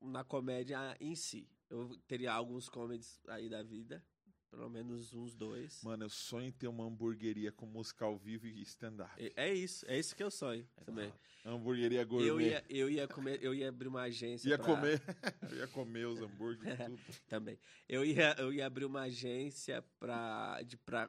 na 0.00 0.22
comédia 0.24 0.96
em 1.00 1.14
si. 1.14 1.46
Eu 1.68 1.90
teria 2.08 2.32
alguns 2.32 2.68
comedies 2.68 3.20
aí 3.28 3.48
da 3.48 3.62
vida. 3.62 4.02
Pelo 4.50 4.68
menos 4.68 5.14
uns 5.14 5.34
dois. 5.34 5.80
Mano, 5.82 6.04
eu 6.04 6.10
sonho 6.10 6.46
em 6.48 6.52
ter 6.52 6.66
uma 6.66 6.84
hamburgueria 6.84 7.52
com 7.52 7.66
música 7.66 8.04
ao 8.04 8.18
vivo 8.18 8.46
e 8.48 8.60
stand-up. 8.62 9.12
É- 9.16 9.32
É 9.50 9.54
isso, 9.54 9.86
é 9.88 9.96
isso 9.98 10.14
que 10.16 10.22
eu 10.22 10.30
sonho 10.30 10.68
também. 10.84 11.12
Hamburgueria 11.44 12.04
gourmet. 12.04 12.28
Eu 12.28 12.40
ia, 12.40 12.64
eu 12.68 12.90
ia 12.90 13.06
comer, 13.08 13.42
eu 13.42 13.54
ia 13.54 13.68
abrir 13.68 13.86
uma 13.88 14.02
agência. 14.02 14.48
Ia 14.48 14.58
pra- 14.58 14.66
comer, 14.66 15.00
eu 15.54 15.56
ia 15.56 15.68
comer 15.68 16.04
os 16.06 16.20
hambúrgueres 16.20 16.78
e 16.80 16.84
tudo. 16.84 17.00
Também. 17.28 17.58
Eu 17.88 18.04
ia, 18.04 18.34
eu 18.38 18.52
ia 18.52 18.66
abrir 18.66 18.84
uma 18.84 19.02
agência 19.02 19.82
pra, 20.00 20.60
de, 20.62 20.76
pra 20.76 21.08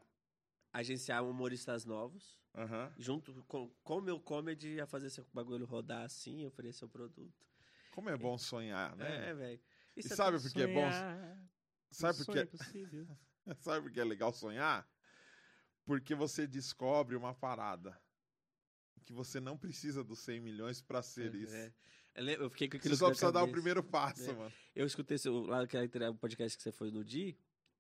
agenciar 0.71 1.23
humoristas 1.25 1.83
novos. 1.83 2.39
Junto 2.97 3.33
com 3.45 3.69
com 3.83 3.97
o 3.97 4.01
meu 4.01 4.19
comedy, 4.19 4.75
ia 4.75 4.85
fazer 4.85 5.07
esse 5.07 5.21
bagulho 5.33 5.65
rodar 5.65 6.03
assim, 6.03 6.45
oferecer 6.45 6.85
o 6.85 6.89
produto. 6.89 7.45
Como 7.91 8.09
é 8.09 8.15
bom 8.15 8.37
sonhar, 8.37 8.95
né? 8.95 9.29
É, 9.29 9.33
velho. 9.33 9.59
E 9.95 9.99
Isso 10.01 10.13
é 10.13 10.15
sabe 10.15 10.39
por 10.39 10.51
que 10.51 10.61
é 10.61 10.67
bom? 10.67 10.89
Sabe 11.91 12.21
um 12.21 12.25
por 12.25 12.33
que, 12.35 12.45
possível. 12.45 13.07
sabe 13.59 13.81
por 13.83 13.91
que 13.91 13.99
é 13.99 14.03
legal 14.03 14.31
sonhar? 14.33 14.87
Porque 15.85 16.13
você 16.15 16.45
descobre 16.47 17.15
uma 17.15 17.33
parada. 17.33 17.99
Que 19.03 19.13
você 19.13 19.39
não 19.39 19.57
precisa 19.57 20.03
dos 20.03 20.19
100 20.19 20.39
milhões 20.39 20.81
pra 20.81 21.01
ser 21.01 21.33
isso. 21.33 21.55
É. 21.55 21.73
Eu 22.15 22.49
fiquei 22.49 22.67
com 22.67 22.73
Você 22.77 22.79
aquilo 22.79 22.95
só 22.97 23.05
na 23.05 23.09
precisa 23.11 23.31
dar 23.31 23.43
o 23.43 23.51
primeiro 23.51 23.83
passo, 23.83 24.29
É. 24.29 24.33
mano. 24.33 24.53
Eu 24.75 24.85
escutei 24.85 25.17
seu, 25.17 25.41
lá 25.45 25.63
entrevista- 25.63 26.13
podcast 26.13 26.57
que 26.57 26.63
você 26.63 26.71
foi 26.71 26.91
no 26.91 27.03
dia, 27.03 27.35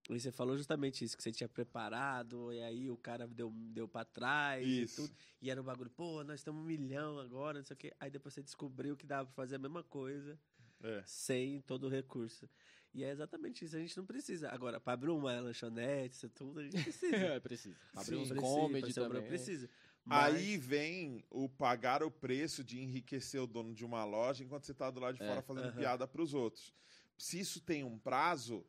e 0.09 0.19
você 0.19 0.31
falou 0.31 0.57
justamente 0.57 1.03
isso, 1.05 1.15
que 1.15 1.21
você 1.21 1.31
tinha 1.31 1.47
preparado, 1.49 2.51
e 2.51 2.61
aí 2.63 2.89
o 2.89 2.97
cara 2.97 3.27
deu, 3.27 3.51
deu 3.53 3.87
pra 3.87 4.03
trás 4.03 4.65
Isso. 4.67 4.93
e 5.03 5.07
tudo. 5.07 5.15
E 5.41 5.51
era 5.51 5.61
um 5.61 5.63
bagulho, 5.63 5.89
pô, 5.91 6.23
nós 6.23 6.41
temos 6.43 6.61
um 6.61 6.65
milhão 6.65 7.19
agora, 7.19 7.59
não 7.59 7.65
sei 7.65 7.75
o 7.75 7.77
quê. 7.77 7.93
Aí 7.99 8.09
depois 8.09 8.33
você 8.33 8.41
descobriu 8.41 8.97
que 8.97 9.05
dava 9.05 9.25
pra 9.27 9.35
fazer 9.35 9.55
a 9.57 9.59
mesma 9.59 9.83
coisa 9.83 10.39
É. 10.81 11.03
sem 11.05 11.61
todo 11.61 11.83
o 11.85 11.89
recurso. 11.89 12.49
E 12.93 13.03
é 13.03 13.09
exatamente 13.09 13.63
isso, 13.63 13.75
a 13.75 13.79
gente 13.79 13.95
não 13.97 14.05
precisa. 14.05 14.49
Agora, 14.49 14.79
pra 14.79 14.93
abrir 14.93 15.11
uma 15.11 15.39
lanchonete, 15.39 16.15
isso 16.15 16.29
tudo, 16.29 16.59
a 16.59 16.63
gente 16.63 16.81
precisa. 16.83 17.15
É, 17.35 17.39
precisa. 17.39 17.77
Abrir 17.93 18.15
Sim, 18.15 18.21
uns 18.21 18.29
precisa, 18.29 18.41
comedy 18.41 18.81
pra 18.85 18.91
ser 18.93 19.01
um- 19.01 19.07
também. 19.07 19.27
Precisa. 19.27 19.69
Mas- 20.03 20.35
Aí 20.35 20.57
vem 20.57 21.23
o 21.29 21.47
pagar 21.47 22.03
o 22.03 22.09
preço 22.11 22.63
de 22.63 22.79
enriquecer 22.81 23.41
o 23.41 23.47
dono 23.47 23.73
de 23.73 23.85
uma 23.85 24.03
loja 24.03 24.43
enquanto 24.43 24.65
você 24.65 24.73
tá 24.73 24.89
do 24.89 24.99
lado 24.99 25.15
de 25.15 25.23
É, 25.23 25.27
fora 25.27 25.41
fazendo 25.41 25.67
aham. 25.67 25.77
piada 25.77 26.07
pros 26.07 26.33
outros. 26.33 26.73
Se 27.17 27.39
isso 27.39 27.61
tem 27.61 27.83
um 27.83 27.97
prazo, 27.99 28.65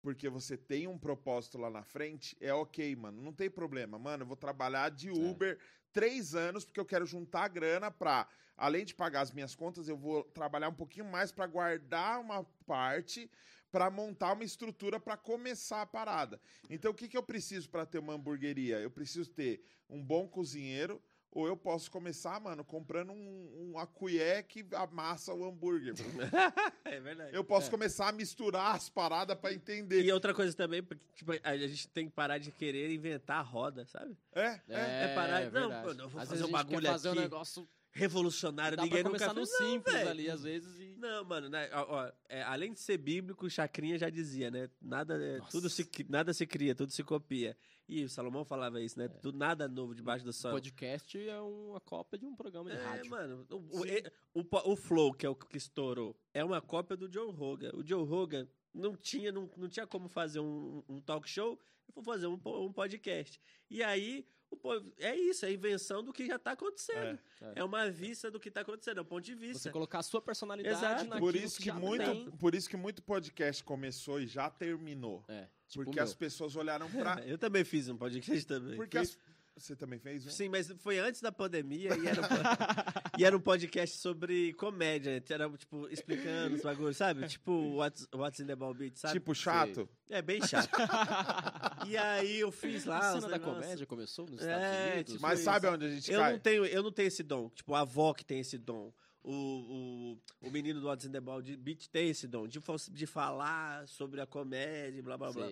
porque 0.00 0.28
você 0.28 0.56
tem 0.56 0.86
um 0.86 0.98
propósito 0.98 1.58
lá 1.58 1.70
na 1.70 1.82
frente, 1.82 2.36
é 2.40 2.52
ok, 2.52 2.94
mano. 2.96 3.20
Não 3.20 3.32
tem 3.32 3.50
problema. 3.50 3.98
Mano, 3.98 4.22
eu 4.22 4.26
vou 4.26 4.36
trabalhar 4.36 4.90
de 4.90 5.10
Uber 5.10 5.58
três 5.92 6.34
anos 6.34 6.64
porque 6.64 6.80
eu 6.80 6.86
quero 6.86 7.06
juntar 7.06 7.48
grana 7.48 7.90
pra, 7.90 8.28
além 8.56 8.84
de 8.84 8.94
pagar 8.94 9.22
as 9.22 9.32
minhas 9.32 9.54
contas, 9.54 9.88
eu 9.88 9.96
vou 9.96 10.22
trabalhar 10.24 10.68
um 10.68 10.74
pouquinho 10.74 11.06
mais 11.06 11.32
pra 11.32 11.46
guardar 11.46 12.20
uma 12.20 12.44
parte 12.66 13.30
pra 13.70 13.90
montar 13.90 14.32
uma 14.32 14.44
estrutura 14.44 14.98
pra 14.98 15.16
começar 15.16 15.82
a 15.82 15.86
parada. 15.86 16.40
Então, 16.70 16.90
o 16.90 16.94
que, 16.94 17.08
que 17.08 17.16
eu 17.16 17.22
preciso 17.22 17.68
pra 17.68 17.84
ter 17.84 17.98
uma 17.98 18.14
hamburgueria? 18.14 18.78
Eu 18.78 18.90
preciso 18.90 19.30
ter 19.30 19.62
um 19.88 20.02
bom 20.02 20.26
cozinheiro, 20.26 21.02
ou 21.30 21.46
eu 21.46 21.56
posso 21.56 21.90
começar, 21.90 22.40
mano, 22.40 22.64
comprando 22.64 23.12
um, 23.12 23.70
uma 23.70 23.86
colher 23.86 24.42
que 24.44 24.66
amassa 24.74 25.32
o 25.34 25.44
hambúrguer. 25.44 25.94
é 26.84 27.00
verdade. 27.00 27.34
Eu 27.36 27.44
posso 27.44 27.68
É. 27.68 27.70
começar 27.70 28.08
a 28.08 28.12
misturar 28.12 28.74
as 28.74 28.88
paradas 28.88 29.36
pra 29.38 29.52
entender. 29.52 30.02
E 30.02 30.10
outra 30.12 30.32
coisa 30.34 30.56
também, 30.56 30.82
porque 30.82 31.04
tipo, 31.14 31.32
a 31.42 31.56
gente 31.56 31.88
tem 31.88 32.06
que 32.08 32.12
parar 32.14 32.38
de 32.38 32.50
querer 32.50 32.90
inventar 32.92 33.38
a 33.38 33.42
roda, 33.42 33.84
sabe? 33.86 34.16
É, 34.34 34.46
é. 34.46 34.60
É 34.68 35.14
parar- 35.14 35.44
não, 35.44 35.50
verdade. 35.50 35.86
mano, 35.86 36.02
eu 36.04 36.08
vou 36.08 36.20
Às 36.20 36.28
fazer 36.28 36.42
um 36.44 36.46
quer 36.46 36.52
bagulho 36.52 36.86
fazer 36.86 37.08
um 37.08 37.12
aqui. 37.12 37.20
negócio... 37.20 37.68
Revolucionário, 37.90 38.76
Dá 38.76 38.84
ninguém 38.84 39.02
pra 39.02 39.10
nunca 39.10 39.26
começar 39.26 39.40
no 39.40 39.46
fez. 39.46 39.60
Não, 39.60 39.66
simples 39.74 39.94
velho. 39.96 40.10
ali, 40.10 40.30
às 40.30 40.42
vezes, 40.42 40.78
e... 40.78 40.94
Não, 40.98 41.24
mano, 41.24 41.48
né, 41.48 41.68
ó, 41.72 41.86
ó, 42.04 42.12
é, 42.28 42.42
além 42.42 42.72
de 42.72 42.78
ser 42.78 42.96
bíblico, 42.98 43.48
Chacrinha 43.50 43.98
já 43.98 44.08
dizia, 44.08 44.50
né? 44.52 44.68
Nada, 44.80 45.20
é, 45.20 45.40
tudo 45.50 45.68
se, 45.68 45.88
nada 46.08 46.32
se 46.32 46.46
cria, 46.46 46.74
tudo 46.76 46.92
se 46.92 47.02
copia. 47.02 47.56
E 47.88 48.04
o 48.04 48.08
Salomão 48.08 48.44
falava 48.44 48.80
isso, 48.82 48.98
né? 48.98 49.08
Tudo, 49.08 49.38
nada 49.38 49.66
novo 49.66 49.94
debaixo 49.94 50.22
do 50.24 50.32
sol. 50.32 50.50
Podcast 50.52 51.18
é 51.26 51.40
uma 51.40 51.80
cópia 51.80 52.18
de 52.18 52.26
um 52.26 52.36
programa 52.36 52.68
de 52.70 52.76
É, 52.76 52.82
rádio. 52.82 53.10
mano, 53.10 53.46
o, 53.50 53.78
o, 53.80 53.86
e- 53.86 54.04
o, 54.34 54.42
o 54.72 54.76
Flow, 54.76 55.12
que 55.14 55.24
é 55.24 55.28
o 55.28 55.34
que 55.34 55.56
estourou, 55.56 56.14
é 56.34 56.44
uma 56.44 56.60
cópia 56.60 56.96
do 56.96 57.10
Joe 57.10 57.32
Rogan. 57.32 57.70
O 57.74 57.82
Joe 57.86 58.04
Rogan 58.04 58.46
não 58.74 58.94
tinha, 58.94 59.32
não, 59.32 59.50
não 59.56 59.68
tinha 59.68 59.86
como 59.86 60.06
fazer 60.08 60.40
um, 60.40 60.82
um 60.86 61.00
talk 61.00 61.26
show, 61.28 61.52
ele 61.86 61.94
foi 61.94 62.04
fazer 62.04 62.26
um, 62.26 62.38
um 62.44 62.70
podcast. 62.72 63.40
E 63.70 63.82
aí, 63.82 64.26
o 64.50 64.56
po- 64.56 64.84
é 64.98 65.16
isso, 65.16 65.46
é 65.46 65.48
a 65.48 65.52
invenção 65.52 66.02
do 66.04 66.12
que 66.12 66.26
já 66.26 66.38
tá 66.38 66.52
acontecendo. 66.52 67.18
É. 67.40 67.52
É, 67.56 67.64
uma 67.64 67.90
vista 67.90 68.30
do 68.30 68.38
que 68.38 68.50
tá 68.50 68.60
acontecendo, 68.60 68.98
é 68.98 69.00
um 69.00 69.06
ponto 69.06 69.24
de 69.24 69.34
vista. 69.34 69.60
Você 69.62 69.70
colocar 69.70 70.00
a 70.00 70.02
sua 70.02 70.20
personalidade 70.20 70.76
Exato. 70.76 71.04
naquilo 71.04 71.20
Por 71.20 71.34
isso 71.34 71.58
que, 71.58 71.66
já 71.66 71.74
muito, 71.74 72.04
tem. 72.04 72.30
por 72.32 72.54
isso 72.54 72.68
que 72.68 72.76
muito 72.76 73.02
podcast 73.02 73.64
começou 73.64 74.20
e 74.20 74.26
já 74.26 74.50
terminou. 74.50 75.24
É, 75.28 75.48
tipo 75.68 75.84
porque 75.84 76.00
as 76.00 76.14
pessoas 76.14 76.56
olharam 76.56 76.88
pra. 76.90 77.22
Eu 77.26 77.38
também 77.38 77.64
fiz 77.64 77.88
um 77.88 77.96
podcast 77.96 78.44
também. 78.46 78.76
porque 78.76 78.98
as- 78.98 79.16
Você 79.56 79.74
também 79.74 79.98
fez 79.98 80.24
um? 80.24 80.30
Sim, 80.30 80.48
mas 80.48 80.72
foi 80.78 80.98
antes 81.00 81.20
da 81.20 81.32
pandemia 81.32 81.90
e 81.96 82.06
era, 82.06 82.20
um, 82.22 82.24
e 83.18 83.24
era 83.24 83.36
um 83.36 83.40
podcast 83.40 83.98
sobre 83.98 84.52
comédia. 84.52 85.20
Era, 85.28 85.50
tipo, 85.50 85.88
explicando 85.88 86.54
os 86.54 86.62
bagulhos, 86.62 86.96
sabe? 86.96 87.26
Tipo, 87.26 87.52
what's, 87.74 88.06
what's 88.14 88.38
in 88.38 88.46
the 88.46 88.54
ball 88.54 88.72
beat, 88.72 88.96
sabe? 88.96 89.14
Tipo 89.14 89.34
chato? 89.34 89.88
É 90.08 90.22
bem 90.22 90.40
chato. 90.46 90.70
e 91.88 91.96
aí 91.96 92.38
eu 92.38 92.52
fiz 92.52 92.84
lá. 92.84 92.98
A 92.98 93.14
cena 93.20 93.28
da 93.28 93.38
comédia 93.40 93.84
começou 93.84 94.26
nos 94.28 94.40
É, 94.42 94.44
Estados 94.44 94.92
Unidos. 94.92 95.12
tipo 95.14 95.22
Mas 95.22 95.38
isso. 95.40 95.44
sabe 95.44 95.66
onde 95.66 95.86
a 95.86 95.90
gente 95.90 96.12
Eu 96.12 96.20
cai? 96.20 96.32
não, 96.32 96.38
tenho, 96.38 96.64
eu 96.66 96.82
não 96.84 96.92
tenho 96.92 97.08
esse 97.08 97.22
dom. 97.24 97.48
Tipo, 97.50 97.74
a 97.74 97.80
avó 97.80 98.14
que 98.14 98.24
tem 98.24 98.38
esse 98.40 98.56
dom. 98.58 98.92
O, 99.30 100.16
o, 100.42 100.46
o 100.48 100.50
menino 100.50 100.80
do 100.80 100.86
What's 100.86 101.04
in 101.04 101.12
the 101.12 101.20
Ball 101.20 101.42
de 101.42 101.54
Beat 101.54 101.88
tem 101.88 102.08
esse 102.08 102.26
dom. 102.26 102.48
De, 102.48 102.60
de 102.90 103.06
falar 103.06 103.86
sobre 103.86 104.22
a 104.22 104.26
comédia, 104.26 105.02
blá 105.02 105.18
blá 105.18 105.30
blá. 105.30 105.48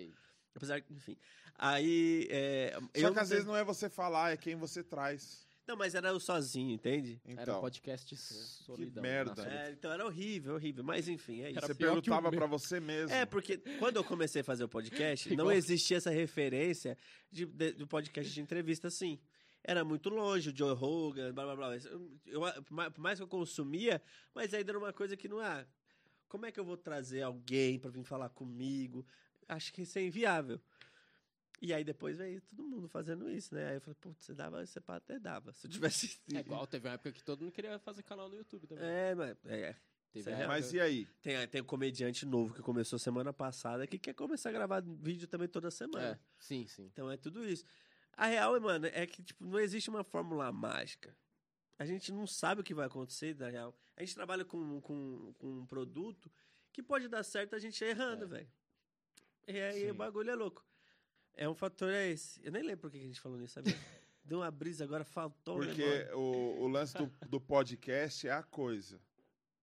Apesar 0.55 0.81
que, 0.81 0.95
enfim. 0.95 1.17
Aí. 1.59 2.27
É, 2.31 2.71
Só 2.73 2.79
eu 2.95 3.09
que 3.11 3.15
não 3.17 3.23
às 3.23 3.29
vezes 3.29 3.45
não 3.45 3.55
é 3.55 3.63
você 3.63 3.91
falar, 3.91 4.33
é 4.33 4.37
quem 4.37 4.57
você 4.57 4.83
traz. 4.83 5.47
Não, 5.67 5.77
mas 5.77 5.95
era 5.97 6.09
eu 6.09 6.21
sozinho, 6.21 6.71
entende? 6.73 7.21
Era 7.25 7.39
um 7.39 7.43
Então, 7.43 7.61
podcast 7.61 8.17
solidão. 8.17 9.03
merda. 9.03 9.31
na 9.31 9.37
solidão. 9.37 9.59
É, 9.59 9.71
então 9.73 9.93
era 9.93 10.07
horrível, 10.07 10.55
horrível. 10.55 10.85
Mas 10.85 11.09
enfim, 11.09 11.43
é 11.43 11.51
isso. 11.51 11.59
Era 11.59 11.67
você 11.67 11.75
que 11.75 11.79
perguntava 11.81 12.31
pra 12.31 12.47
você 12.47 12.79
mesmo. 12.79 13.13
É, 13.15 13.27
porque 13.27 13.59
quando 13.79 13.97
eu 13.97 14.05
comecei 14.05 14.43
a 14.43 14.45
fazer 14.45 14.63
o 14.65 14.69
podcast, 14.69 15.29
não 15.37 15.51
existia 15.51 15.97
essa 15.97 16.11
referência 16.11 16.97
de, 17.33 17.45
de, 17.45 17.73
do 17.73 17.87
podcast 17.87 18.33
de 18.33 18.41
entrevista 18.41 18.87
assim. 18.89 19.19
Era 19.69 19.85
muito 19.85 20.09
longe, 20.09 20.51
o 20.51 20.57
Joe 20.57 20.75
Rogan, 20.75 21.35
blá 21.35 21.45
blá 21.45 21.57
blá. 21.57 21.77
Eu, 21.77 22.21
eu- 22.27 22.63
por 22.93 23.01
mais 23.01 23.19
que 23.19 23.23
eu 23.25 23.27
consumia, 23.29 24.01
mas 24.33 24.55
ainda 24.55 24.71
era 24.71 24.79
uma 24.79 24.93
coisa 24.93 25.17
que 25.17 25.27
não 25.27 25.43
é. 25.43 25.67
Como 26.29 26.47
é 26.47 26.53
que 26.53 26.61
eu 26.61 26.65
vou 26.65 26.77
trazer 26.77 27.23
alguém 27.23 27.77
pra 27.79 27.91
vir 27.91 28.05
falar 28.05 28.29
comigo? 28.29 29.05
Acho 29.49 29.73
que 29.73 29.83
isso 29.83 29.99
é 29.99 30.03
inviável. 30.05 30.61
E 31.61 31.73
aí 31.75 31.83
depois 31.83 32.19
veio 32.19 32.41
todo 32.43 32.63
mundo 32.63 32.87
fazendo 32.89 33.29
isso, 33.31 33.55
né? 33.55 33.69
Aí 33.71 33.75
eu 33.77 33.81
falei, 33.81 33.97
putz, 34.01 34.25
você 34.25 34.35
dava, 34.35 34.65
você 34.65 34.81
pá, 34.81 34.97
até 34.97 35.19
dava. 35.19 35.53
Se 35.53 35.67
eu 35.67 35.71
tivesse. 35.71 36.17
É 36.37 36.41
igual, 36.41 36.65
teve 36.67 36.87
uma 36.87 36.95
época 36.95 37.11
que 37.13 37.25
todo 37.25 37.41
mundo 37.43 37.53
queria 37.53 37.77
fazer 37.81 38.03
canal 38.05 38.29
no 38.29 38.37
YouTube 38.37 38.67
também. 38.69 38.85
É, 38.85 39.15
mas. 39.17 39.37
É. 39.47 39.75
Teve 40.13 40.31
é 40.31 40.35
época- 40.35 40.49
Mas 40.49 40.73
e 40.73 40.81
aí? 40.81 41.07
Tem, 41.23 41.49
tem 41.49 41.61
um 41.61 41.65
comediante 41.65 42.25
novo 42.25 42.55
que 42.55 42.63
começou 42.63 42.99
semana 42.99 43.33
passada 43.33 43.87
que 43.87 43.99
quer 43.99 44.15
começar 44.15 44.51
a 44.51 44.53
gravar 44.53 44.81
vídeo 44.83 45.27
também 45.27 45.49
toda 45.49 45.71
semana. 45.71 46.11
É, 46.13 46.19
sim, 46.39 46.67
sim. 46.69 46.85
Então 46.93 47.11
é 47.11 47.17
tudo 47.17 47.45
isso. 47.45 47.65
A 48.17 48.27
real, 48.27 48.59
mano, 48.61 48.87
é 48.87 49.07
que 49.07 49.23
tipo, 49.23 49.45
não 49.45 49.59
existe 49.61 49.91
uma 49.91 50.03
fórmula 50.03 50.51
mágica. 50.53 51.15
A 51.79 51.85
gente 51.85 52.11
não 52.11 52.27
sabe 52.27 52.63
o 52.63 52.65
que 52.65 52.73
vai 52.75 52.87
acontecer, 52.87 53.37
na 53.37 53.49
real. 53.51 53.77
A 53.97 54.01
gente 54.01 54.15
trabalha 54.15 54.45
com, 54.45 54.81
com, 54.81 55.35
com 55.35 55.47
um 55.59 55.67
produto 55.67 56.31
que 56.73 56.83
pode 56.83 57.09
dar 57.09 57.23
certo 57.23 57.55
a 57.55 57.59
gente 57.59 57.83
errando, 57.85 58.25
É. 58.25 58.29
velho. 58.29 58.49
E 59.49 59.61
aí 59.61 59.81
Sim. 59.83 59.91
o 59.91 59.95
bagulho 59.95 60.31
é 60.31 60.35
louco. 60.35 60.65
É 61.35 61.47
um 61.49 61.55
fator 61.55 61.93
é 61.93 62.09
esse. 62.09 62.41
Eu 62.45 62.51
nem 62.51 62.63
lembro 62.63 62.83
por 62.83 62.91
que 62.91 62.97
a 62.97 63.01
gente 63.07 63.21
falou 63.21 63.39
nisso, 63.39 63.55
sabia? 63.55 63.75
Deu 64.25 64.39
uma 64.39 64.51
brisa 64.51 64.83
agora, 64.85 65.05
faltou 65.05 65.57
o 65.57 65.59
Porque 65.67 65.87
negócio. 65.87 66.19
o, 66.19 66.63
o 66.63 66.69
lance 66.69 66.95
do, 66.97 67.07
do 67.29 67.41
podcast 67.41 68.27
é 68.27 68.33
a 68.33 68.43
coisa. 68.43 69.01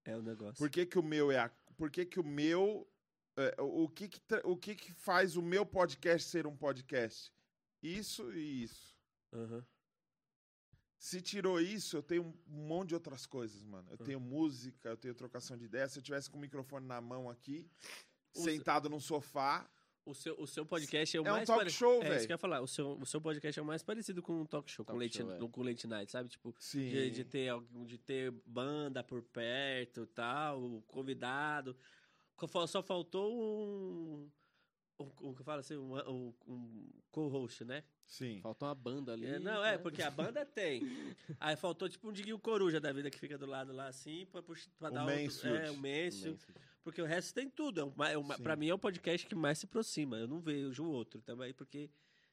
É 0.05 0.15
o 0.15 0.21
negócio. 0.21 0.55
Por 0.57 0.69
que, 0.69 0.85
que 0.85 0.97
o 0.99 1.03
meu 1.03 1.31
é 1.31 1.39
a. 1.39 1.49
Por 1.75 1.89
que, 1.89 2.05
que 2.05 2.19
o 2.19 2.23
meu. 2.23 2.87
é, 3.35 3.55
o, 3.59 3.89
que 3.89 4.07
que 4.07 4.21
o 4.43 4.55
que 4.55 4.75
que 4.75 4.93
faz 4.93 5.35
o 5.35 5.41
meu 5.41 5.65
podcast 5.65 6.29
ser 6.29 6.45
um 6.47 6.55
podcast? 6.55 7.33
Isso 7.83 8.31
e 8.33 8.63
isso. 8.63 8.97
Aham. 9.31 9.65
Se 10.97 11.21
tirou 11.21 11.59
isso, 11.59 11.97
eu 11.97 12.01
tenho 12.03 12.23
um 12.47 12.65
monte 12.65 12.89
de 12.89 12.93
outras 12.95 13.25
coisas, 13.25 13.61
mano. 13.65 13.85
Eu 13.91 13.97
tenho 13.97 14.19
música, 14.21 14.87
eu 14.89 14.95
tenho 14.97 15.13
trocação 15.13 15.57
de 15.57 15.65
ideias. 15.65 15.91
Se 15.91 15.99
eu 15.99 16.03
tivesse 16.03 16.29
com 16.29 16.37
o 16.37 16.41
microfone 16.41 16.87
na 16.87 17.01
mão 17.01 17.29
aqui, 17.29 17.67
Usa- 18.33 18.45
sentado 18.51 18.89
num 18.89 18.99
sofá, 19.01 19.69
O 20.05 20.13
seu, 20.13 20.35
o 20.37 20.45
seu 20.45 20.65
podcast 20.65 21.15
é 21.15 21.19
o 21.21 21.25
É 21.25 21.31
um 21.31 21.35
mais 21.35 21.47
talk 21.47 21.59
pare- 21.59 21.69
show, 21.69 21.93
É 21.93 21.97
isso 21.99 22.09
velho. 22.09 22.19
que 22.27 22.31
eu 22.31 22.35
ia 22.35 22.37
falar. 22.37 22.59
O 22.61 22.67
seu, 22.67 22.91
o 22.99 23.05
seu 23.05 23.21
podcast 23.21 23.57
é 23.57 23.63
o 23.63 23.65
mais 23.65 23.81
parecido 23.83 24.21
com 24.21 24.41
um 24.41 24.45
talk 24.45 24.69
show, 24.69 24.83
com, 24.85 24.91
Talk 24.91 25.01
late, 25.05 25.17
show, 25.17 25.31
é. 25.31 25.49
com 25.49 25.63
late 25.63 25.87
night, 25.87 26.11
sabe? 26.11 26.27
Tipo, 26.29 26.53
sim. 26.59 26.89
de, 26.89 27.09
de 27.11 27.23
ter, 27.23 27.47
algum- 27.49 27.85
de 27.85 27.97
ter 27.97 28.29
banda 28.45 29.01
por 29.03 29.21
perto 29.23 30.05
tal, 30.07 30.61
o 30.61 30.81
convidado. 30.83 31.75
Só 32.67 32.83
faltou 32.83 33.33
um. 33.33 34.29
Um, 34.99 35.09
um, 35.29 35.33
que 35.33 35.43
fala 35.43 35.59
assim, 35.61 35.75
um, 35.75 35.95
um, 36.09 36.33
um 36.47 36.89
co-host, 37.11 37.65
né? 37.65 37.83
Sim. 38.05 38.39
Faltou 38.41 38.67
uma 38.67 38.75
banda 38.75 39.13
ali. 39.13 39.25
É, 39.25 39.39
não, 39.39 39.63
é, 39.65 39.71
né? 39.71 39.77
porque 39.79 40.01
a 40.03 40.11
banda 40.11 40.45
tem. 40.45 40.83
Aí 41.39 41.55
faltou 41.55 41.89
tipo 41.89 42.09
um 42.09 42.11
Diguinho 42.11 42.37
Coruja 42.37 42.79
da 42.79 42.91
vida 42.93 43.09
que 43.09 43.17
fica 43.17 43.37
do 43.37 43.45
lado 43.47 43.73
lá 43.73 43.87
assim, 43.87 44.25
pra, 44.31 44.41
pra 44.41 44.89
O 44.89 44.91
dar 44.91 45.03
Mansfield. 45.05 45.47
outro, 45.47 45.67
É, 45.67 45.71
o 45.71 45.77
Mansfield. 45.77 46.27
Imenso. 46.27 46.37
Porque 46.83 47.01
o 47.01 47.05
resto 47.05 47.33
tem 47.33 47.49
tudo. 47.49 47.79
É 47.81 47.83
o, 47.83 47.93
ma- 47.95 48.09
é 48.11 48.17
o, 48.17 48.23
ma- 48.23 48.35
Sim. 48.37 48.43
pra 48.43 48.55
mim 48.55 48.67
é 48.69 48.73
o 48.73 48.77
podcast 48.77 49.25
que 49.25 49.33
mais 49.35 49.57
se 49.57 49.65
aproxima. 49.65 50.17
Eu 50.17 50.27
não 50.27 50.39
vejo 50.39 50.83
o 50.83 50.89
outro 50.91 51.21
também, 51.21 51.53
porque 51.53 51.89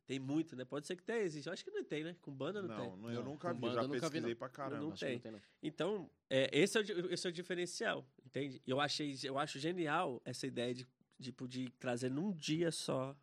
tem 0.07 0.19
muito, 0.19 0.55
né? 0.57 0.65
Pode 0.65 0.87
ser 0.87 0.97
que 0.97 1.03
tenha, 1.05 1.20
existe. 1.23 1.47
Eu 1.47 1.53
acho 1.53 1.65
que 1.65 1.70
não 1.70 1.85
tem, 1.85 2.03
né? 2.05 2.15
Com 2.20 2.32
banda 2.32 2.61
não, 2.61 2.69
Não, 2.69 2.77
tem. 2.91 2.97
não, 2.99 3.11
eu 3.12 3.23
nunca 3.24 3.49
com 3.49 3.55
vi. 3.55 3.61
banda 3.61 3.74
Já 3.74 3.82
nunca 3.82 3.95
vi, 3.95 4.01
pesquisei 4.01 4.31
não. 4.32 4.37
pra 4.39 4.49
caramba. 4.49 4.82
Não 4.82 4.91
tem. 4.93 5.15
não 5.15 5.20
tem, 5.20 5.32
não. 5.32 5.41
Então, 5.62 6.11
é, 6.28 6.51
esse, 6.53 6.77
é 6.77 6.81
o, 6.82 7.12
esse 7.15 7.27
é 7.27 7.31
o 7.31 7.32
diferencial, 7.32 8.05
entende? 8.27 8.61
Eu 8.66 8.81
achei, 8.81 9.16
eu 9.23 9.39
acho 9.39 9.59
genial 9.59 10.20
essa 10.24 10.47
ideia 10.49 10.74
de, 10.74 10.87
tipo, 11.21 11.47
de 11.47 11.69
trazer 11.79 12.11
num 12.11 12.33
dia 12.33 12.71
só 12.73 13.17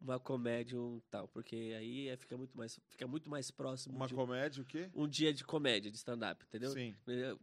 uma 0.00 0.18
comédia 0.18 0.80
um 0.80 0.98
tal, 1.10 1.28
porque 1.28 1.74
aí 1.76 2.08
é- 2.08 2.16
fica 2.16 2.36
muito 2.36 2.56
mais, 2.56 2.80
fica 2.88 3.06
muito 3.06 3.28
mais 3.28 3.50
próximo 3.50 3.96
Uma 3.96 4.06
de 4.06 4.14
comédia, 4.14 4.62
o 4.62 4.64
quê? 4.64 4.90
um 4.94 5.06
dia 5.06 5.32
de 5.32 5.44
comédia, 5.44 5.90
de 5.90 5.96
stand-up, 5.98 6.42
entendeu? 6.46 6.70
Sim. 6.70 6.96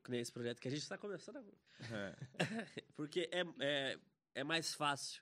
Que 0.04 0.10
nem 0.10 0.20
esse 0.22 0.32
projeto 0.32 0.60
que 0.60 0.68
a 0.68 0.72
gente 0.72 0.82
está 0.82 0.98
começando 0.98 1.38
agora. 1.38 1.58
É. 1.80 2.16
Porque 2.96 3.30
é, 3.32 3.44
é, 3.60 4.00
é 4.36 4.44
mais 4.44 4.74
fácil. 4.74 5.22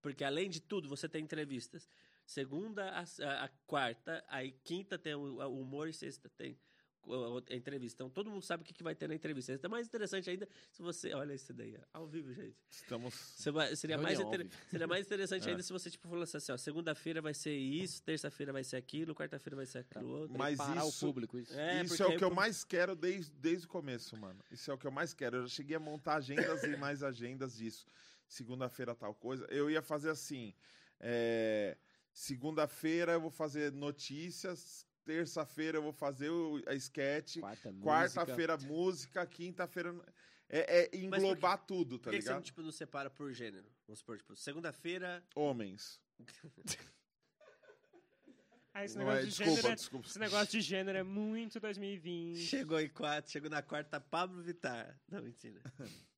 Porque 0.00 0.24
além 0.24 0.48
de 0.48 0.60
tudo, 0.60 0.88
você 0.88 1.06
tem 1.08 1.22
entrevistas. 1.22 1.86
Segunda 2.26 2.88
a, 2.90 3.00
a- 3.02 3.44
a 3.44 3.48
quarta, 3.66 4.24
aí 4.28 4.52
quinta 4.64 4.98
tem 4.98 5.14
o, 5.14 5.46
humor 5.60 5.88
e 5.88 5.92
sexta 5.92 6.30
tem 6.30 6.58
a 7.50 7.54
entrevista. 7.54 7.96
Então 8.02 8.10
todo 8.10 8.30
mundo 8.30 8.42
sabe 8.42 8.62
o 8.62 8.66
que, 8.66 8.72
que 8.74 8.82
vai 8.82 8.94
ter 8.94 9.08
na 9.08 9.14
entrevista. 9.14 9.58
É 9.62 9.68
mais 9.68 9.86
interessante 9.86 10.28
ainda 10.30 10.48
se 10.70 10.82
você. 10.82 11.12
Olha 11.14 11.34
isso 11.34 11.52
daí, 11.52 11.76
ao 11.92 12.06
vivo, 12.06 12.32
gente. 12.32 12.56
Estamos. 12.70 13.14
Você 13.14 13.76
seria, 13.76 13.98
mais 13.98 14.18
inter- 14.20 14.46
seria 14.70 14.86
mais 14.86 15.06
interessante 15.06 15.46
É. 15.48 15.50
ainda 15.50 15.62
se 15.62 15.72
você 15.72 15.90
tipo, 15.90 16.08
falasse 16.08 16.36
assim: 16.36 16.52
ó, 16.52 16.56
segunda-feira 16.56 17.20
vai 17.20 17.34
ser 17.34 17.54
isso, 17.56 18.02
terça-feira 18.02 18.52
vai 18.52 18.64
ser 18.64 18.76
aquilo, 18.76 19.14
quarta-feira 19.14 19.56
vai 19.56 19.66
ser 19.66 19.78
aquilo 19.78 20.08
outro. 20.08 20.38
Mas 20.38 20.56
Preparar 20.56 20.86
isso- 20.86 21.04
o 21.04 21.08
público, 21.08 21.38
isso. 21.38 21.52
É, 21.58 21.82
isso 21.82 22.02
é 22.02 22.06
o 22.06 22.16
que 22.16 22.24
eu 22.24 22.30
mais 22.34 22.64
quero 22.64 22.94
desde, 22.96 23.30
desde 23.32 23.66
o 23.66 23.68
começo, 23.68 24.16
mano. 24.16 24.40
Isso 24.50 24.70
é 24.70 24.74
o 24.74 24.78
que 24.78 24.86
eu 24.86 24.90
mais 24.92 25.12
quero. 25.12 25.36
Eu 25.38 25.42
já 25.42 25.48
cheguei 25.48 25.76
a 25.76 25.80
montar 25.80 26.16
agendas 26.16 26.62
e 26.64 26.76
mais 26.76 27.02
agendas 27.02 27.56
disso. 27.56 27.86
Segunda-feira 28.26 28.94
tal 28.94 29.14
coisa. 29.14 29.44
Eu 29.50 29.70
ia 29.70 29.82
fazer 29.82 30.10
assim. 30.10 30.54
é, 31.00 31.76
Segunda-feira 32.16 33.12
eu 33.12 33.20
vou 33.20 33.30
fazer 33.30 33.72
notícias. 33.72 34.86
Terça-feira 35.04 35.78
eu 35.78 35.82
vou 35.82 35.92
fazer 35.92 36.30
o, 36.30 36.62
a 36.66 36.74
sketch. 36.74 37.38
Quarta, 37.38 37.70
música. 37.70 37.90
Quarta-feira 37.90 38.56
música. 38.58 39.26
Quinta-feira. 39.26 39.94
É, 40.48 40.84
é 40.84 40.96
englobar 40.96 41.58
tudo, 41.66 41.98
tá 41.98 42.04
Por 42.04 42.10
que, 42.10 42.18
que 42.18 42.22
você 42.22 42.28
não, 42.30 42.36
ligado? 42.36 42.44
tipo, 42.46 42.62
não 42.62 42.72
separa 42.72 43.10
por 43.10 43.32
gênero? 43.32 43.66
Vamos 43.86 43.98
supor, 43.98 44.18
tipo, 44.18 44.36
segunda-feira. 44.36 45.24
Homens. 45.34 46.00
Ah, 48.72 48.84
esse 48.84 48.98
negócio 48.98 49.18
é, 49.18 49.22
de 49.22 49.28
desculpa, 49.28 49.50
gênero 49.54 49.68
é- 49.68 49.74
desculpa. 49.76 50.08
Esse 50.08 50.18
negócio 50.18 50.48
de 50.48 50.60
gênero 50.60 50.98
é 50.98 51.02
muito 51.02 51.60
2020. 51.60 52.38
Chegou 52.38 52.80
em 52.80 52.88
quatro, 52.88 53.30
chegou 53.30 53.48
na 53.48 53.62
quarta, 53.62 54.00
Pablo 54.00 54.42
Vittar. 54.42 55.00
Não, 55.08 55.22
mentira. 55.22 55.60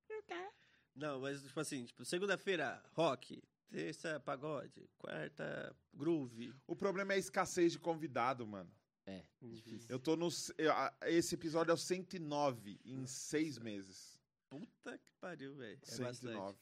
Não, 0.95 1.21
mas 1.21 1.43
tipo 1.43 1.61
assim, 1.61 1.85
tipo, 1.85 2.03
segunda-feira, 2.07 2.83
rock. 2.93 3.43
Terça, 3.69 4.21
pagode. 4.21 4.89
Quarta, 4.99 5.75
groove. 5.93 6.55
O 6.67 6.77
problema 6.77 7.13
é 7.13 7.17
a 7.17 7.19
escassez 7.19 7.73
de 7.73 7.79
convidado, 7.79 8.47
mano. 8.47 8.71
É, 9.05 9.25
difícil. 9.41 9.87
Eu 9.89 9.99
tô 9.99 10.17
no. 10.17 10.29
eu- 10.59 10.73
a- 10.73 10.93
Esse 11.03 11.35
episódio 11.35 11.71
é 11.71 11.75
o 11.75 11.79
109 11.79 12.81
em 12.85 13.07
seis 13.07 13.59
meses. 13.59 14.19
Puta 14.49 14.99
que 14.99 15.13
pariu, 15.21 15.55
velho. 15.55 15.75
É 15.75 15.99
bastante. 15.99 16.17
109. 16.33 16.59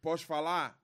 Posso 0.00 0.24
falar? 0.26 0.80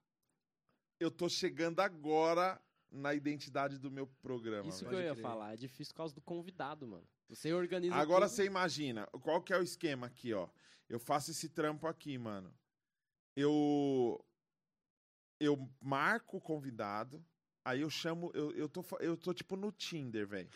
Eu 1.00 1.10
tô 1.10 1.28
chegando 1.28 1.80
agora 1.80 2.60
na 2.90 3.14
identidade 3.14 3.78
do 3.78 3.90
meu 3.90 4.06
programa. 4.20 4.68
Isso 4.68 4.84
que 4.84 4.90
velho. 4.90 5.02
eu 5.02 5.06
ia 5.06 5.12
crer. 5.14 5.22
falar, 5.22 5.52
é 5.54 5.56
difícil 5.56 5.92
por 5.94 5.98
causa 5.98 6.14
do 6.14 6.20
convidado, 6.20 6.86
mano. 6.86 7.06
Você 7.28 7.52
organiza 7.52 7.94
Agora 7.94 8.26
tudo. 8.26 8.34
você 8.36 8.44
imagina, 8.44 9.06
qual 9.22 9.42
que 9.42 9.52
é 9.52 9.58
o 9.58 9.62
esquema 9.62 10.06
aqui, 10.06 10.32
ó? 10.32 10.48
Eu 10.88 10.98
faço 10.98 11.30
esse 11.30 11.48
trampo 11.48 11.86
aqui, 11.86 12.16
mano. 12.18 12.52
Eu 13.36 14.24
eu 15.40 15.70
marco 15.80 16.38
o 16.38 16.40
convidado, 16.40 17.24
aí 17.64 17.80
eu 17.80 17.90
chamo, 17.90 18.30
eu, 18.34 18.52
eu, 18.52 18.68
tô, 18.68 18.84
eu 19.00 19.16
tô 19.16 19.32
tipo 19.32 19.56
no 19.56 19.70
Tinder, 19.72 20.26
velho. 20.26 20.50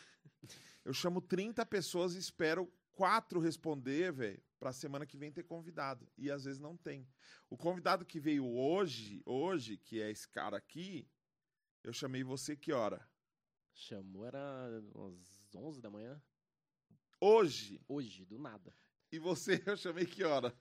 Eu 0.84 0.92
chamo 0.92 1.20
30 1.20 1.64
pessoas 1.66 2.14
e 2.14 2.18
espero 2.18 2.72
quatro 2.92 3.40
responder, 3.40 4.12
velho, 4.12 4.42
pra 4.58 4.72
semana 4.72 5.06
que 5.06 5.16
vem 5.16 5.32
ter 5.32 5.44
convidado. 5.44 6.08
E 6.16 6.30
às 6.30 6.44
vezes 6.44 6.60
não 6.60 6.76
tem. 6.76 7.08
O 7.48 7.56
convidado 7.56 8.04
que 8.04 8.18
veio 8.18 8.46
hoje, 8.46 9.22
hoje, 9.24 9.76
que 9.76 10.00
é 10.00 10.10
esse 10.10 10.28
cara 10.28 10.56
aqui, 10.56 11.08
eu 11.84 11.92
chamei 11.92 12.22
você 12.22 12.56
que 12.56 12.72
hora? 12.72 13.08
Chamou, 13.74 14.24
era 14.24 14.38
umas 14.94 15.48
11 15.54 15.80
da 15.80 15.90
manhã. 15.90 16.20
Hoje. 17.20 17.80
Hoje, 17.88 18.24
do 18.24 18.38
nada. 18.38 18.74
E 19.10 19.18
você 19.18 19.62
eu 19.66 19.76
chamei 19.76 20.06
que 20.06 20.24
hora? 20.24 20.52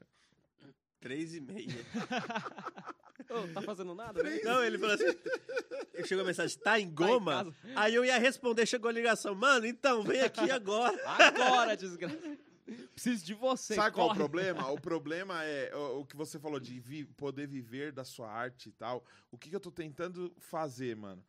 Três 0.99 1.34
e 1.34 1.41
meia. 1.41 1.68
Ô, 3.30 3.53
tá 3.53 3.61
fazendo 3.61 3.93
nada? 3.95 4.22
né? 4.23 4.39
Não, 4.43 4.64
ele 4.64 4.77
falou 4.77 4.95
assim. 4.95 5.06
Chegou 6.06 6.23
a 6.23 6.27
mensagem, 6.27 6.57
tá 6.60 6.80
em 6.80 6.84
Tá 6.85 6.89
em 6.89 6.93
goma? 6.93 7.56
Aí 7.76 7.93
eu 7.95 8.03
ia 8.06 8.18
responder, 8.18 8.65
chegou 8.65 8.89
a 8.89 8.91
ligação. 8.91 9.35
Mano, 9.35 9.65
então, 9.65 10.03
vem 10.03 10.22
aqui 10.22 10.49
agora. 10.49 10.98
Agora, 11.06 11.76
desgraça. 11.77 12.18
Preciso 12.93 13.26
de 13.26 13.34
você. 13.34 13.76
Sabe 13.76 13.93
qual 13.93 14.07
é 14.07 14.11
o 14.11 14.14
corre. 14.14 14.19
problema? 14.19 14.72
O 14.72 14.80
problema 14.80 15.43
é 15.43 15.76
o, 15.76 15.99
o 16.02 16.06
que 16.06 16.15
você 16.15 16.39
falou 16.39 16.60
de 16.60 16.80
vi- 16.80 17.06
poder 17.06 17.45
viver 17.48 17.91
da 17.91 18.03
sua 18.06 18.30
arte 18.31 18.69
e 18.69 18.72
tal. 18.72 19.03
O 19.30 19.38
que, 19.38 19.49
que 19.49 19.56
eu 19.56 19.60
tô 19.60 19.72
tentando 19.72 20.34
fazer, 20.39 20.95
mano? 20.95 21.23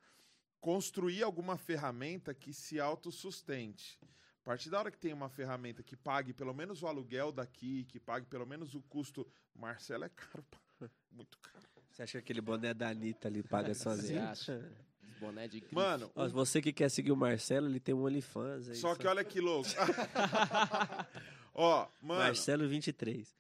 Construir 0.61 1.23
alguma 1.25 1.57
ferramenta 1.59 2.33
que 2.33 2.53
se 2.53 2.79
autossustente. 2.79 3.99
A 4.41 4.45
partir 4.45 4.71
da 4.71 4.79
hora 4.79 4.91
que 4.91 4.99
tem 4.99 5.13
uma 5.13 5.29
ferramenta 5.29 5.83
que 5.83 5.97
pague 5.97 6.33
pelo 6.33 6.55
menos 6.55 6.83
o 6.83 6.87
aluguel 6.87 7.33
daqui, 7.33 7.85
que 7.85 7.99
pague 7.99 8.27
pelo 8.27 8.47
menos 8.47 8.75
o 8.75 8.83
custo. 8.83 9.27
Marcelo 9.55 10.05
é 10.05 10.09
caro, 10.09 10.45
muito 11.11 11.37
caro. 11.41 11.67
Você 11.93 12.03
acha 12.03 12.13
que 12.13 12.19
aquele 12.19 12.41
boné 12.41 12.73
da 12.73 12.89
Anitta 12.89 13.29
ali 13.29 13.43
paga 13.43 13.75
Você 13.75 13.83
sozinho? 13.83 14.23
acha? 14.23 14.73
boné 15.21 15.47
de 15.47 15.61
grife. 15.61 15.75
Mano, 15.75 16.11
Ó, 16.17 16.27
você 16.29 16.61
que 16.61 16.73
quer 16.73 16.89
seguir 16.91 17.13
o 17.13 17.17
Marcelo, 17.17 17.69
ele 17.69 17.79
tem 17.79 17.95
um 17.95 18.03
OnlyFans 18.03 18.71
aí. 18.71 18.75
só 18.77 18.97
que 18.97 19.07
olha 19.07 19.23
que 19.23 19.41
louco. 19.41 19.69
Ó, 21.55 21.87
mano, 22.01 22.21
Marcelo 22.23 22.67
23. 22.67 23.37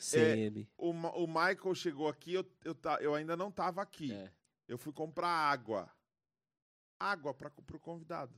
CM. 0.00 0.68
o, 0.76 0.92
Ma- 0.92 1.12
o 1.12 1.26
Michael 1.26 1.74
chegou 1.74 2.08
aqui, 2.08 2.32
eu, 2.34 2.44
eu, 2.64 2.74
ta- 2.74 2.98
eu 3.00 3.14
ainda 3.14 3.36
não 3.36 3.50
tava 3.50 3.82
aqui. 3.82 4.12
É. 4.12 4.32
Eu 4.66 4.78
fui 4.78 4.92
comprar 4.92 5.28
água. 5.28 5.88
Água 6.98 7.32
para 7.34 7.50
pro 7.50 7.78
convidado. 7.78 8.34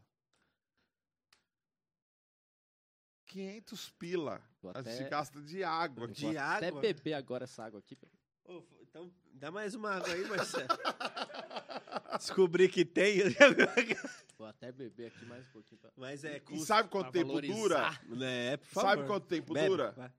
500 3.27 3.91
pila. 3.91 4.43
Vou 4.61 4.73
A 4.75 4.83
gente 4.83 5.01
até- 5.01 5.09
gasta 5.09 5.41
de 5.41 5.63
água. 5.63 6.07
Vou 6.07 6.15
De 6.15 6.37
até 6.37 6.69
água? 6.69 6.81
beber 6.81 7.15
agora 7.15 7.45
essa 7.45 7.65
água 7.65 7.79
aqui. 7.81 7.97
Ô, 8.45 8.63
então, 8.91 9.11
dá 9.35 9.51
mais 9.51 9.75
uma 9.75 9.93
água 9.93 10.13
aí, 10.13 10.25
Marcelo. 10.29 10.69
Descobri 12.19 12.69
que 12.69 12.85
tem. 12.85 13.19
Vou 14.37 14.47
até 14.47 14.73
beber 14.73 15.07
aqui 15.09 15.25
mais 15.27 15.47
um 15.47 15.51
pouquinho. 15.53 15.81
Pra... 15.81 15.91
Mas 15.97 16.25
é 16.25 16.37
E 16.37 16.41
custo. 16.41 16.67
sabe 16.67 16.89
quanto 16.89 17.05
pra 17.05 17.13
tempo 17.13 17.29
valorizar. 17.29 18.03
dura? 18.05 18.17
Né, 18.17 18.57
por 18.57 18.67
favor. 18.67 18.89
Sabe 18.91 19.07
quanto 19.07 19.27
tempo 19.27 19.53
Bebe, 19.55 19.69
dura? 19.69 19.93
vai. 19.93 20.13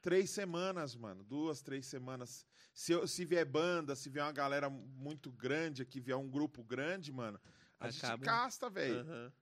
Três 0.00 0.30
semanas, 0.30 0.94
mano. 0.94 1.22
Duas, 1.24 1.60
três 1.62 1.86
semanas. 1.86 2.46
Se, 2.72 2.92
eu- 2.92 3.06
se 3.06 3.24
vier 3.24 3.44
banda, 3.44 3.94
se 3.96 4.08
vier 4.10 4.24
uma 4.24 4.32
galera 4.32 4.68
muito 4.70 5.30
grande 5.30 5.82
aqui, 5.82 6.00
vier 6.00 6.16
um 6.16 6.28
grupo 6.28 6.62
grande, 6.62 7.12
mano, 7.12 7.40
a 7.80 7.90
gente 7.90 8.04
Acaba. 8.04 8.24
gasta, 8.24 8.68
velho. 8.70 9.00
Aham. 9.00 9.32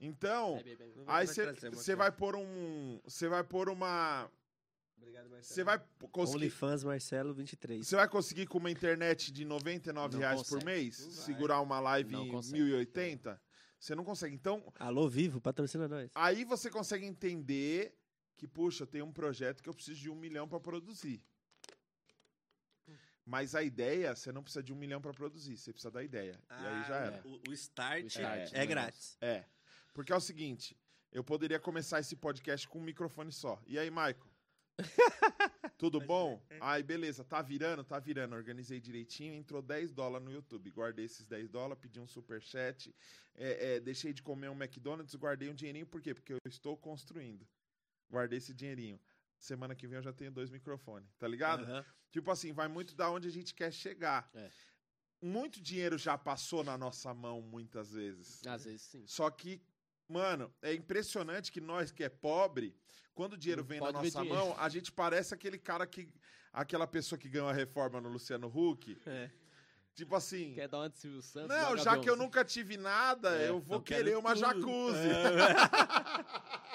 Então, 0.00 0.56
Bebe, 0.58 0.76
bebe. 0.76 0.92
Não 0.96 1.04
vou 1.04 1.14
aí 1.14 1.26
você 1.26 1.94
vai 1.96 2.12
pôr 2.12 2.36
um. 2.36 3.00
Você 3.04 3.28
vai 3.28 3.42
pôr 3.42 3.68
uma. 3.68 4.30
Obrigado, 4.98 5.30
Marcelo. 5.30 5.54
Você 5.54 5.64
vai 5.64 5.80
conseguir. 6.12 6.36
OnlyFans 6.36 6.84
Marcelo 6.84 7.34
23. 7.34 7.86
Você 7.86 7.96
vai 7.96 8.08
conseguir 8.08 8.46
com 8.46 8.58
uma 8.58 8.70
internet 8.70 9.32
de 9.32 9.42
R$ 9.42 9.48
99 9.48 10.12
Não 10.14 10.20
reais 10.20 10.42
por 10.42 10.60
consegue. 10.60 10.64
mês 10.64 10.98
Não 11.00 11.10
vai. 11.12 11.24
segurar 11.24 11.60
uma 11.60 11.80
live 11.80 12.12
Não 12.12 12.26
em 12.26 12.30
consegue. 12.30 12.62
1080? 12.62 13.40
Você 13.78 13.94
não 13.94 14.04
consegue. 14.04 14.34
Então, 14.34 14.72
Alô, 14.78 15.08
Vivo, 15.08 15.40
patrocina 15.40 15.86
nós. 15.88 16.10
aí 16.14 16.44
você 16.44 16.68
consegue 16.70 17.06
entender 17.06 17.94
que, 18.36 18.46
puxa, 18.46 18.82
eu 18.82 18.86
tenho 18.86 19.04
um 19.06 19.12
projeto 19.12 19.62
que 19.62 19.68
eu 19.68 19.74
preciso 19.74 20.00
de 20.00 20.10
um 20.10 20.14
milhão 20.16 20.48
para 20.48 20.58
produzir. 20.60 21.22
Mas 23.24 23.54
a 23.54 23.62
ideia, 23.62 24.16
você 24.16 24.32
não 24.32 24.42
precisa 24.42 24.62
de 24.62 24.72
um 24.72 24.76
milhão 24.76 25.00
para 25.02 25.12
produzir, 25.12 25.56
você 25.56 25.70
precisa 25.70 25.90
da 25.90 26.02
ideia. 26.02 26.40
e 26.50 26.66
aí 26.66 26.84
já 26.88 26.96
era. 26.96 27.22
O, 27.26 27.50
o 27.50 27.52
start, 27.52 28.04
O 28.04 28.06
start, 28.06 28.52
é 28.54 28.58
né, 28.58 28.66
grátis. 28.66 29.18
É. 29.20 29.44
Porque 29.92 30.12
é 30.12 30.16
o 30.16 30.20
seguinte, 30.20 30.74
eu 31.12 31.22
poderia 31.22 31.58
começar 31.60 32.00
esse 32.00 32.16
podcast 32.16 32.66
com 32.66 32.78
um 32.78 32.82
microfone 32.82 33.30
só. 33.30 33.60
E 33.66 33.78
aí, 33.78 33.90
Michael? 33.90 34.16
Tudo 35.78 36.00
bom? 36.00 36.42
Ai, 36.60 36.82
beleza. 36.82 37.24
Tá 37.24 37.40
virando? 37.40 37.84
Tá 37.84 37.98
virando. 37.98 38.34
Organizei 38.34 38.80
direitinho. 38.80 39.34
Entrou 39.34 39.62
10 39.62 39.92
dólares 39.92 40.24
no 40.26 40.32
YouTube. 40.32 40.70
Guardei 40.70 41.04
esses 41.04 41.24
10 41.24 41.48
dólares, 41.48 41.80
pedi 41.80 42.00
um 42.00 42.06
superchat. 42.06 42.94
É, 43.34 43.74
é, 43.76 43.80
deixei 43.80 44.12
de 44.12 44.22
comer 44.22 44.48
um 44.48 44.60
McDonald's, 44.60 45.14
guardei 45.14 45.48
um 45.48 45.54
dinheirinho. 45.54 45.86
Por 45.86 46.00
quê? 46.00 46.14
Porque 46.14 46.32
eu 46.32 46.38
estou 46.46 46.76
construindo. 46.76 47.46
Guardei 48.10 48.38
esse 48.38 48.52
dinheirinho. 48.52 49.00
Semana 49.38 49.74
que 49.74 49.86
vem 49.86 49.96
eu 49.96 50.02
já 50.02 50.12
tenho 50.12 50.32
dois 50.32 50.50
microfones, 50.50 51.14
tá 51.16 51.28
ligado? 51.28 51.62
Aham. 51.62 51.84
Tipo 52.10 52.30
assim, 52.30 52.52
vai 52.52 52.66
muito 52.66 52.96
da 52.96 53.10
onde 53.10 53.28
a 53.28 53.30
gente 53.30 53.54
quer 53.54 53.72
chegar. 53.72 54.28
É. 54.34 54.50
Muito 55.20 55.60
dinheiro 55.60 55.98
já 55.98 56.16
passou 56.16 56.64
na 56.64 56.78
nossa 56.78 57.12
mão 57.12 57.40
muitas 57.42 57.92
vezes. 57.92 58.44
Às 58.46 58.64
vezes 58.64 58.82
sim. 58.82 59.06
Só 59.06 59.30
que, 59.30 59.60
mano, 60.08 60.52
é 60.62 60.72
impressionante 60.74 61.52
que 61.52 61.60
nós 61.60 61.90
que 61.90 62.02
é 62.04 62.08
pobre, 62.08 62.74
quando 63.14 63.34
o 63.34 63.36
dinheiro 63.36 63.62
vem 63.64 63.78
na 63.80 63.86
pode 63.86 63.98
nossa 63.98 64.22
dinheiro. 64.22 64.34
mão, 64.46 64.56
a 64.58 64.68
gente 64.68 64.90
parece 64.92 65.34
aquele 65.34 65.58
cara 65.58 65.86
que. 65.86 66.08
Aquela 66.52 66.86
pessoa 66.86 67.18
que 67.18 67.28
ganhou 67.28 67.48
a 67.48 67.52
reforma 67.52 68.00
no 68.00 68.08
Luciano 68.08 68.48
Huck. 68.48 68.96
É. 69.06 69.30
Tipo 69.94 70.16
assim. 70.16 70.54
Quer 70.54 70.66
dar 70.68 70.78
uma 70.78 70.88
de 70.88 70.96
Silvio 70.98 71.20
Santos? 71.22 71.48
Não, 71.48 71.76
já 71.76 71.98
que 71.98 72.08
eu 72.08 72.16
nunca 72.16 72.44
tive 72.44 72.76
nada, 72.76 73.36
É, 73.36 73.48
eu 73.50 73.60
vou 73.60 73.80
querer 73.82 74.16
uma 74.16 74.32
tudo. 74.34 74.40
jacuzzi. 74.40 75.08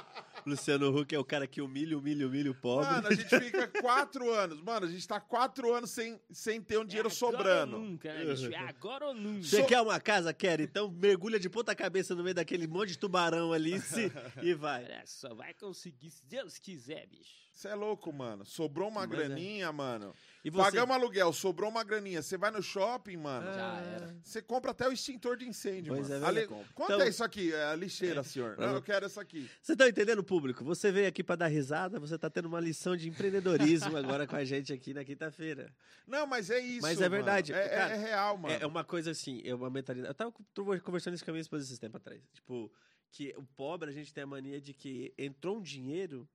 Luciano 0.46 0.90
Huck 0.96 1.14
é 1.14 1.20
o 1.20 1.24
cara 1.26 1.46
que 1.48 1.62
humilha, 1.62 1.98
humilha, 1.98 2.28
humilha 2.28 2.52
o 2.52 2.56
pobre. 2.56 2.86
Mano, 2.90 3.08
a 3.08 3.14
gente 3.14 3.40
fica 3.40 3.68
quatro 3.82 4.32
anos. 4.32 4.62
Mano, 4.62 4.86
a 4.86 4.90
gente 4.90 5.08
tá 5.08 5.20
quatro 5.20 5.74
anos 5.74 5.92
sem, 5.92 6.20
sem 6.32 6.62
ter 6.62 6.78
um 6.78 6.86
dinheiro 6.86 7.10
É 7.10 7.12
agora 7.16 7.38
sobrando. 7.38 7.76
ou 7.78 7.82
nunca, 7.82 8.14
né, 8.14 8.26
bicho? 8.26 8.52
É 8.54 8.58
agora 8.58 9.08
ou 9.08 9.14
nunca. 9.14 9.44
Você 9.44 9.62
So- 9.62 9.68
quer 9.68 9.82
uma 9.82 10.00
casa? 10.00 10.34
Quer? 10.34 10.60
Então 10.60 10.90
mergulha 10.92 11.40
de 11.40 11.50
ponta 11.50 11.74
cabeça 11.76 12.14
no 12.16 12.24
meio 12.24 12.36
daquele 12.36 12.68
monte 12.68 12.90
de 12.90 12.98
tubarão 13.00 13.52
ali 13.54 13.80
se- 13.80 14.12
e 14.42 14.54
vai. 14.54 14.84
Olha 14.84 15.04
só, 15.06 15.34
vai 15.34 15.54
conseguir 15.54 16.10
se 16.12 16.26
Deus 16.26 16.58
quiser, 16.58 17.08
bicho. 17.08 17.43
Você 17.54 17.68
é 17.68 17.76
louco, 17.76 18.12
mano. 18.12 18.44
Sobrou 18.48 18.90
uma 18.90 19.06
Mas 19.06 19.12
é. 19.20 19.28
graninha, 19.28 19.72
mano. 19.72 20.14
E 20.44 20.50
você? 20.50 20.64
Pagamos 20.64 20.96
aluguel, 20.96 21.32
sobrou 21.32 21.70
uma 21.70 21.84
graninha. 21.84 22.20
Você 22.22 22.36
vai 22.36 22.50
no 22.50 22.64
shopping, 22.64 23.16
mano. 23.16 23.46
Já 23.46 23.80
era. 23.80 24.16
Você 24.24 24.42
compra 24.42 24.72
até 24.72 24.90
o 24.90 24.92
extintor 24.92 25.38
de 25.38 25.48
incêndio, 25.48 25.94
Pois 25.94 26.10
mano. 26.10 26.26
é, 26.26 26.32
verdade. 26.34 26.48
Quanto 26.74 26.94
Então- 26.94 27.02
é 27.06 27.10
isso 27.10 27.24
aqui? 27.24 27.54
É 27.54 27.66
a 27.66 27.76
lixeira, 27.76 28.24
senhor. 28.24 28.58
Não, 28.58 28.74
eu 28.74 28.82
quero 28.82 29.06
essa 29.06 29.22
aqui. 29.22 29.48
Você 29.62 29.76
tá 29.76 29.88
entendendo, 29.88 30.24
público? 30.24 30.64
Você 30.66 30.92
veio 30.92 31.08
aqui 31.08 31.24
pra 31.24 31.36
dar 31.36 31.48
risada, 31.48 32.00
você 32.00 32.18
tá 32.18 32.28
tendo 32.28 32.48
uma 32.48 32.60
lição 32.60 32.98
de 32.98 33.08
empreendedorismo 33.08 33.96
agora 33.98 34.26
com 34.26 34.36
a 34.36 34.44
gente 34.44 34.74
aqui 34.74 34.92
na 34.92 35.06
quinta-feira. 35.06 35.72
Não, 36.08 36.26
mas 36.26 36.50
é 36.50 36.60
isso. 36.60 36.82
Mas 36.82 37.00
é 37.00 37.08
mano. 37.08 37.16
verdade, 37.24 37.54
É, 37.54 37.66
é- 37.66 37.70
cara, 37.70 37.94
é 37.94 37.98
real, 37.98 38.36
mano. 38.36 38.56
É, 38.56 38.64
é 38.64 38.66
uma 38.66 38.84
coisa 38.84 39.12
assim, 39.12 39.42
é 39.46 39.54
uma 39.54 39.70
mentalidade. 39.70 40.10
Eu 40.10 40.16
tava 40.16 40.32
co- 40.32 40.44
conversando 40.82 41.14
isso 41.14 41.24
com 41.24 41.30
a 41.30 41.34
minha 41.34 41.42
esposa 41.42 41.64
esses 41.64 41.78
tempos 41.78 41.98
atrás. 42.02 42.20
Tipo, 42.34 42.74
que 43.12 43.32
o 43.38 43.44
pobre, 43.56 43.92
a 43.92 43.94
gente 43.94 44.12
tem 44.12 44.24
a 44.24 44.28
mania 44.28 44.60
de 44.60 44.74
que 44.74 45.14
entrou 45.20 45.58
um 45.60 45.62
dinheiro. 45.62 46.28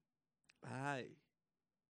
Ai. 0.62 1.10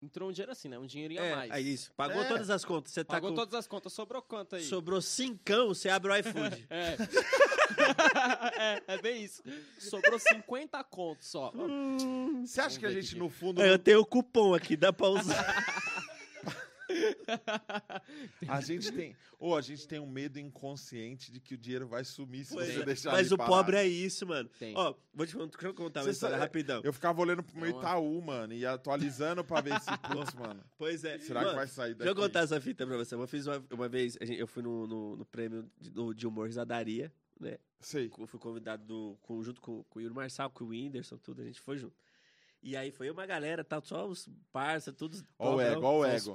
Entrou 0.03 0.29
um 0.29 0.33
dinheiro 0.33 0.51
assim, 0.51 0.69
né? 0.69 0.77
Um 0.79 0.87
dinheirinho 0.87 1.23
É, 1.23 1.33
a 1.33 1.37
mais. 1.37 1.51
é 1.53 1.61
isso. 1.61 1.93
Pagou 1.97 2.23
É. 2.23 2.29
todas 2.29 2.51
as 2.51 2.65
contas. 2.65 2.93
Você 2.93 3.05
tá 3.05 3.15
Pagou 3.15 3.31
com. 3.31 3.37
todas 3.37 3.55
as 3.55 3.69
contas, 3.69 3.93
sobrou 3.93 4.21
quanto 4.21 4.57
aí? 4.57 4.65
Sobrou 4.65 5.01
cincão, 5.01 5.69
você 5.69 5.89
abre 5.89 6.11
o 6.11 6.17
iFood. 6.17 6.67
É. 6.71 6.97
é, 8.89 8.95
é 8.95 8.99
bem 9.01 9.23
isso. 9.25 9.43
Sobrou 9.79 10.19
50 10.19 10.83
contos 10.85 11.29
só. 11.29 11.53
Você 12.45 12.61
acha 12.61 12.79
que 12.79 12.87
a 12.87 12.91
gente, 12.91 13.11
aqui. 13.11 13.19
no 13.19 13.29
fundo, 13.31 13.63
Aí 13.63 13.69
eu 13.69 13.79
tenho 13.79 14.01
o 14.01 14.07
cupom 14.07 14.55
aqui, 14.55 14.77
dá 14.77 14.93
pra 14.93 15.09
usar. 15.09 15.45
a 18.49 18.61
gente 18.61 18.91
tem. 18.93 19.17
Ou 19.39 19.57
a 19.57 19.61
gente 19.61 19.87
tem 19.89 19.99
um 19.99 20.07
medo 20.07 20.39
inconsciente 20.39 21.33
de 21.33 21.41
que 21.41 21.55
o 21.55 21.59
dinheiro 21.59 21.87
vai 21.87 22.05
sumir 22.05 22.45
se 22.45 22.55
Pois 22.55 22.69
você 22.73 22.81
é. 22.81 22.85
deixar 22.85 23.13
Mas 23.13 23.33
o 23.33 23.37
parado. 23.37 23.55
pobre 23.57 23.77
é 23.77 23.87
isso, 23.87 24.27
mano. 24.27 24.49
Tem. 24.59 24.75
Ó, 24.77 24.95
vou 25.13 25.27
te 25.27 25.37
deixa 25.37 25.67
eu 25.67 25.75
contar 25.75 26.01
uma 26.01 26.05
Você 26.05 26.11
história 26.11 26.35
sabe- 26.37 26.45
rapidão. 26.47 26.81
Eu 26.85 26.93
ficava 26.93 27.21
olhando 27.21 27.43
pro 27.43 27.59
meu 27.59 27.71
Itaú, 27.71 28.21
mano, 28.23 28.53
e 28.55 28.65
atualizando 28.65 29.45
pra 29.45 29.61
ver 29.61 29.81
se, 29.81 29.91
putz, 29.99 30.35
mano. 30.35 30.63
Pois 30.79 31.05
é. 31.05 31.19
Será 31.19 31.41
Mano, 31.41 31.51
que 31.53 31.57
vai 31.57 31.67
sair 31.67 31.91
daqui? 31.95 32.05
Deixa 32.05 32.11
eu 32.11 32.17
contar 32.17 32.41
essa 32.41 32.61
fita 32.61 32.87
pra 32.87 32.97
você. 32.97 33.15
Eu 33.15 33.27
fiz 33.27 33.47
uma, 33.47 33.65
uma 33.73 33.89
vez, 33.89 34.17
eu 34.21 34.47
fui 34.47 34.63
no, 34.63 34.87
no, 34.87 35.17
no 35.17 35.25
prêmio 35.25 35.69
de, 35.81 35.91
de 36.15 36.27
humor 36.27 36.47
Risadaria, 36.47 37.13
né? 37.41 37.59
Sei. 37.81 38.11
Eu 38.17 38.27
fui 38.27 38.39
convidado 38.39 38.85
do, 38.85 39.19
com, 39.23 39.43
junto 39.43 39.61
com, 39.61 39.83
com 39.85 39.99
o 39.99 40.03
Yuri 40.03 40.15
Marçal, 40.15 40.51
com 40.51 40.65
o 40.65 40.69
Whindersson, 40.69 41.17
tudo, 41.19 41.43
a 41.43 41.45
gente 41.45 41.61
foi 41.61 41.79
junto. 41.79 41.95
E 42.63 42.77
aí 42.77 42.93
foi 42.93 43.11
uma 43.11 43.27
galera, 43.27 43.65
tal, 43.65 43.83
só 43.85 44.07
os 44.07 44.29
parça, 44.53 44.93
todos. 44.93 45.25
Ó 45.37 45.57
o 45.57 45.61
ego, 45.61 45.85
ó 45.85 45.99
o 45.99 46.05
ego. 46.05 46.35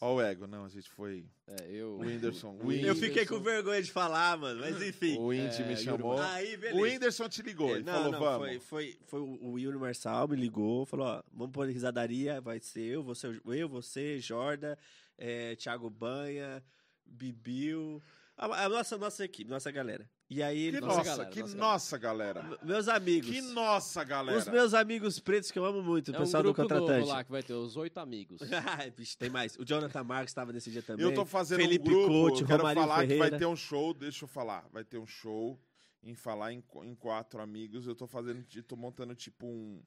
Ó 0.00 0.14
o 0.14 0.22
ego. 0.22 0.46
Não, 0.46 0.64
a 0.64 0.68
gente 0.68 0.88
foi. 0.88 1.26
É, 1.48 1.68
eu... 1.68 1.96
O 1.96 1.98
Whindersson. 1.98 2.50
O 2.62 2.66
Whindersson, 2.68 2.88
Eu 2.88 2.94
fiquei 2.94 3.26
com 3.26 3.40
vergonha 3.40 3.82
de 3.82 3.90
falar, 3.90 4.38
mano, 4.38 4.60
mas 4.60 4.80
enfim. 4.80 5.18
o 5.18 5.32
Indy 5.32 5.62
É, 5.62 5.66
me 5.66 5.72
Yuri 5.72 5.84
chamou. 5.84 6.16
Aí, 6.20 6.56
beleza. 6.56 6.78
O 6.78 6.82
Whindersson 6.82 7.28
te 7.28 7.42
ligou, 7.42 7.70
É, 7.70 7.72
ele 7.72 7.84
falou, 7.84 8.12
vamos. 8.12 8.38
Foi, 8.38 8.60
foi, 8.60 8.98
foi 9.06 9.20
o 9.20 9.54
o 9.54 9.58
Yuri 9.58 9.78
Marçal, 9.78 10.28
me 10.28 10.36
ligou, 10.36 10.86
falou, 10.86 11.06
ó, 11.06 11.22
vamos 11.32 11.52
pôr 11.52 11.68
risadaria, 11.68 12.40
vai 12.40 12.60
ser 12.60 12.82
eu, 12.82 13.02
você, 13.02 13.40
eu, 13.44 13.68
você, 13.68 14.18
Jorda, 14.20 14.78
é, 15.18 15.56
Thiago 15.56 15.90
Banha, 15.90 16.62
Bibiu, 17.04 18.02
a, 18.36 18.64
a 18.64 18.68
nossa, 18.68 18.96
nossa 18.96 19.24
equipe, 19.24 19.50
nossa 19.50 19.70
galera. 19.70 20.08
E 20.30 20.42
aí, 20.42 20.56
Que 20.70 20.76
ele 20.78 20.80
Nossa 20.80 21.02
galera, 21.04 21.30
que 21.30 21.40
nossa 21.40 21.56
nossa 21.56 21.98
galera. 21.98 22.40
"M- 22.40 22.58
meus 22.62 22.88
amigos, 22.88 23.30
Que 23.30 23.40
nossa 23.42 24.02
galera. 24.02 24.38
os 24.38 24.48
meus 24.48 24.72
amigos 24.72 25.20
pretos 25.20 25.50
que 25.50 25.58
eu 25.58 25.64
amo 25.66 25.82
muito, 25.82 26.10
o 26.10 26.14
É 26.14 26.18
um 26.18 26.20
pessoal 26.22 26.42
do 26.42 26.52
grupo 26.54 26.62
novo 26.62 26.80
contratante. 26.80 27.08
lá 27.08 27.22
que 27.24 27.30
vai 27.30 27.42
ter 27.42 27.52
os 27.52 27.76
oito 27.76 27.98
amigos. 27.98 28.40
Ai, 28.82 28.90
bicho, 28.90 29.16
tem 29.18 29.28
mais. 29.28 29.54
O 29.56 29.64
Jonathan 29.64 30.02
Marques 30.02 30.30
estava 30.30 30.50
nesse 30.52 30.70
dia 30.70 30.82
também. 30.82 31.04
Eu 31.04 31.14
tô 31.14 31.26
fazendo 31.26 31.60
Felipe 31.60 31.88
um 31.88 31.92
grupo, 31.92 32.08
Couto, 32.08 32.40
eu 32.42 32.46
quero 32.46 32.58
Romarinho 32.62 32.86
falar 32.86 33.00
que 33.02 33.08
Ferreira. 33.08 33.30
vai 33.30 33.38
ter 33.38 33.46
um 33.46 33.54
show, 33.56 33.92
deixa 33.92 34.24
eu 34.24 34.28
falar. 34.28 34.66
Vai 34.72 34.82
ter 34.82 34.96
um 34.98 35.06
show 35.06 35.60
em 36.02 36.14
falar 36.14 36.52
em, 36.52 36.64
em 36.84 36.94
quatro 36.94 37.40
amigos. 37.42 37.86
Eu 37.86 37.94
tô 37.94 38.06
fazendo, 38.06 38.42
tô 38.66 38.76
montando 38.76 39.14
tipo 39.14 39.46
um... 39.46 39.82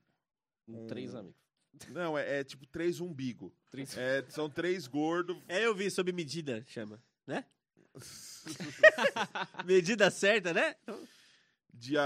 Com 0.67 0.83
Um- 0.83 0.87
três 0.87 1.15
amigos. 1.15 1.41
Não, 1.89 2.17
é, 2.17 2.39
é 2.39 2.43
tipo 2.43 2.65
três 2.67 2.99
umbigo. 3.01 3.53
Três... 3.71 3.97
É, 3.97 4.23
são 4.29 4.49
três 4.49 4.87
gordos. 4.87 5.35
É, 5.47 5.65
eu 5.65 5.73
vi, 5.75 5.89
sob 5.91 6.11
medida, 6.11 6.63
chama, 6.67 7.01
né? 7.25 7.43
medida 9.65 10.09
certa, 10.09 10.53
né? 10.53 10.75
Dia 11.73 12.03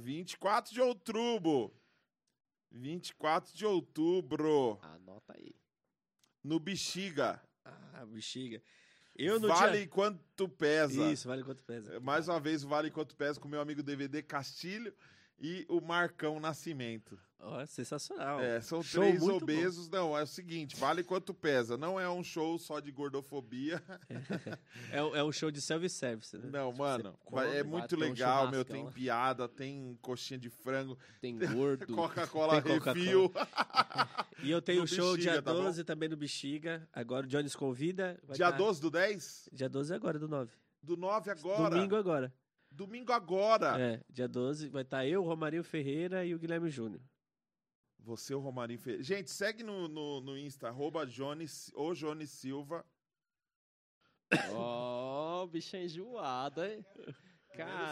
24 0.00 0.72
de 0.72 0.80
outubro. 0.80 1.72
24 2.70 3.54
de 3.54 3.64
outubro. 3.64 4.78
Anota 4.82 5.34
aí. 5.36 5.54
No 6.42 6.58
Bexiga. 6.58 7.42
Ah, 7.64 8.04
bexiga. 8.06 8.62
Eu 9.18 9.40
no 9.40 9.48
vale 9.48 9.78
dia... 9.78 9.88
quanto 9.88 10.48
pesa. 10.48 11.10
Isso, 11.10 11.26
vale 11.26 11.42
quanto 11.42 11.64
pesa. 11.64 11.98
Mais 12.00 12.28
uma 12.28 12.38
vez, 12.38 12.62
o 12.62 12.68
Vale 12.68 12.90
Quanto 12.90 13.16
Pesa 13.16 13.40
com 13.40 13.48
meu 13.48 13.60
amigo 13.60 13.82
DVD 13.82 14.22
Castilho. 14.22 14.94
E 15.40 15.64
o 15.68 15.80
Marcão 15.80 16.38
Nascimento. 16.40 17.18
Ó, 17.40 17.64
sensacional. 17.66 18.40
É, 18.40 18.60
são 18.60 18.82
Show 18.82 19.00
três 19.00 19.22
obesos. 19.22 19.88
Não, 19.88 20.18
é 20.18 20.24
o 20.24 20.26
seguinte, 20.26 20.74
vale 20.74 21.04
quanto 21.04 21.32
pesa. 21.32 21.76
Não 21.76 21.98
é 21.98 22.10
um 22.10 22.24
show 22.24 22.58
só 22.58 22.80
de 22.80 22.90
gordofobia. 22.90 23.80
É, 24.90 25.02
um- 25.02 25.14
é 25.14 25.22
um 25.22 25.30
show 25.30 25.50
de 25.50 25.60
self-service, 25.60 26.36
né? 26.36 26.48
Não, 26.50 26.72
mano, 26.72 27.16
come, 27.24 27.46
é 27.54 27.62
muito 27.62 27.86
ter 27.88 27.96
um 27.96 27.98
legal, 28.00 28.50
meu. 28.50 28.64
Tem 28.64 28.84
lá. 28.84 28.90
piada, 28.90 29.48
tem 29.48 29.96
coxinha 30.00 30.38
de 30.38 30.48
frango, 30.50 30.98
Tem 31.20 31.38
gordo. 31.38 31.86
Coca-Cola 31.94 32.60
Tem 32.62 32.72
Coca-Cola. 32.78 32.94
refil. 32.96 33.32
E 34.42 34.50
eu 34.50 34.62
tenho 34.62 34.82
um 34.84 34.86
show 34.86 35.12
Bexiga, 35.16 35.32
dia 35.32 35.42
tá 35.42 35.52
bom? 35.52 35.62
12 35.64 35.84
também 35.84 36.08
no 36.08 36.16
Bexiga. 36.16 36.88
Agora 36.92 37.26
o 37.26 37.28
Jones 37.28 37.54
convida. 37.56 38.18
Dia 38.32 38.50
tá- 38.52 38.56
12 38.56 38.80
do 38.80 38.90
10? 38.90 39.48
Dia 39.52 39.68
12 39.68 39.92
agora, 39.94 40.18
do 40.18 40.28
9. 40.28 40.52
Do 40.82 40.96
9 40.96 41.30
agora. 41.30 41.70
Domingo 41.70 41.96
agora. 41.96 42.32
Domingo 42.78 43.12
agora. 43.12 43.76
É, 43.76 44.00
dia 44.08 44.28
12 44.28 44.68
vai 44.68 44.82
estar 44.82 45.04
eu, 45.04 45.20
o 45.24 45.26
Romarinho 45.26 45.64
Ferreira 45.64 46.24
e 46.24 46.32
o 46.32 46.38
Guilherme 46.38 46.70
Júnior. 46.70 47.02
Você, 47.98 48.32
o 48.32 48.38
Romarinho 48.38 48.78
Ferreira. 48.78 49.02
Gente, 49.02 49.32
segue 49.32 49.64
no, 49.64 49.88
no, 49.88 50.20
no 50.20 50.38
Insta, 50.38 50.68
arroba 50.68 51.04
Jones, 51.04 51.72
o 51.74 51.92
Jones 51.92 52.30
Silva. 52.30 52.86
Ó, 54.52 55.44
bicho 55.48 55.74
é 55.74 55.84
enjoado, 55.86 56.64
hein? 56.64 56.84
Aí 57.00 57.14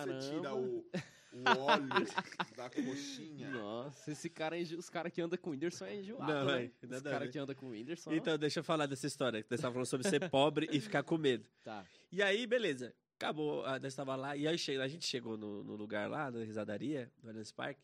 Você 0.05 0.19
tira 0.21 0.43
Caramba. 0.43 0.55
o, 0.55 0.87
o 1.33 1.61
óleo 1.63 1.89
da 2.57 2.71
coxinha. 2.71 3.51
Nossa, 3.51 4.13
esse 4.13 4.31
cara 4.31 4.57
é 4.57 4.63
os 4.63 4.89
caras 4.89 5.13
que 5.13 5.21
andam 5.21 5.37
com 5.37 5.51
o 5.51 5.53
Whindersson 5.53 5.87
é 5.87 5.97
enjoado, 5.97 6.33
Não, 6.33 6.45
né? 6.45 6.71
é, 6.81 6.87
Os 6.97 7.03
caras 7.03 7.31
que 7.33 7.39
andam 7.41 7.57
com 7.57 7.67
o 7.67 7.71
Whindersson... 7.71 8.13
Então, 8.13 8.39
deixa 8.39 8.61
eu 8.61 8.65
falar 8.65 8.87
dessa 8.87 9.09
história. 9.09 9.43
que 9.43 9.51
Nós 9.51 9.59
estávamos 9.59 9.91
falando 9.91 10.05
sobre 10.05 10.09
ser 10.09 10.31
pobre 10.31 10.69
e 10.71 10.81
ficar 10.81 11.03
com 11.03 11.19
medo. 11.19 11.49
Tá. 11.65 11.85
E 12.13 12.23
aí, 12.23 12.47
beleza. 12.47 12.95
Acabou, 13.19 13.65
ah, 13.65 13.79
nós 13.79 13.93
estava 13.93 14.15
lá, 14.15 14.37
e 14.37 14.47
aí 14.47 14.57
a 14.79 14.89
gente 14.89 15.07
chegou 15.07 15.37
no, 15.39 15.65
no 15.65 15.75
lugar 15.75 16.09
lá, 16.09 16.31
na 16.31 16.45
risadaria, 16.45 17.11
no 17.23 17.31
Allianz 17.31 17.51
Parque, 17.51 17.81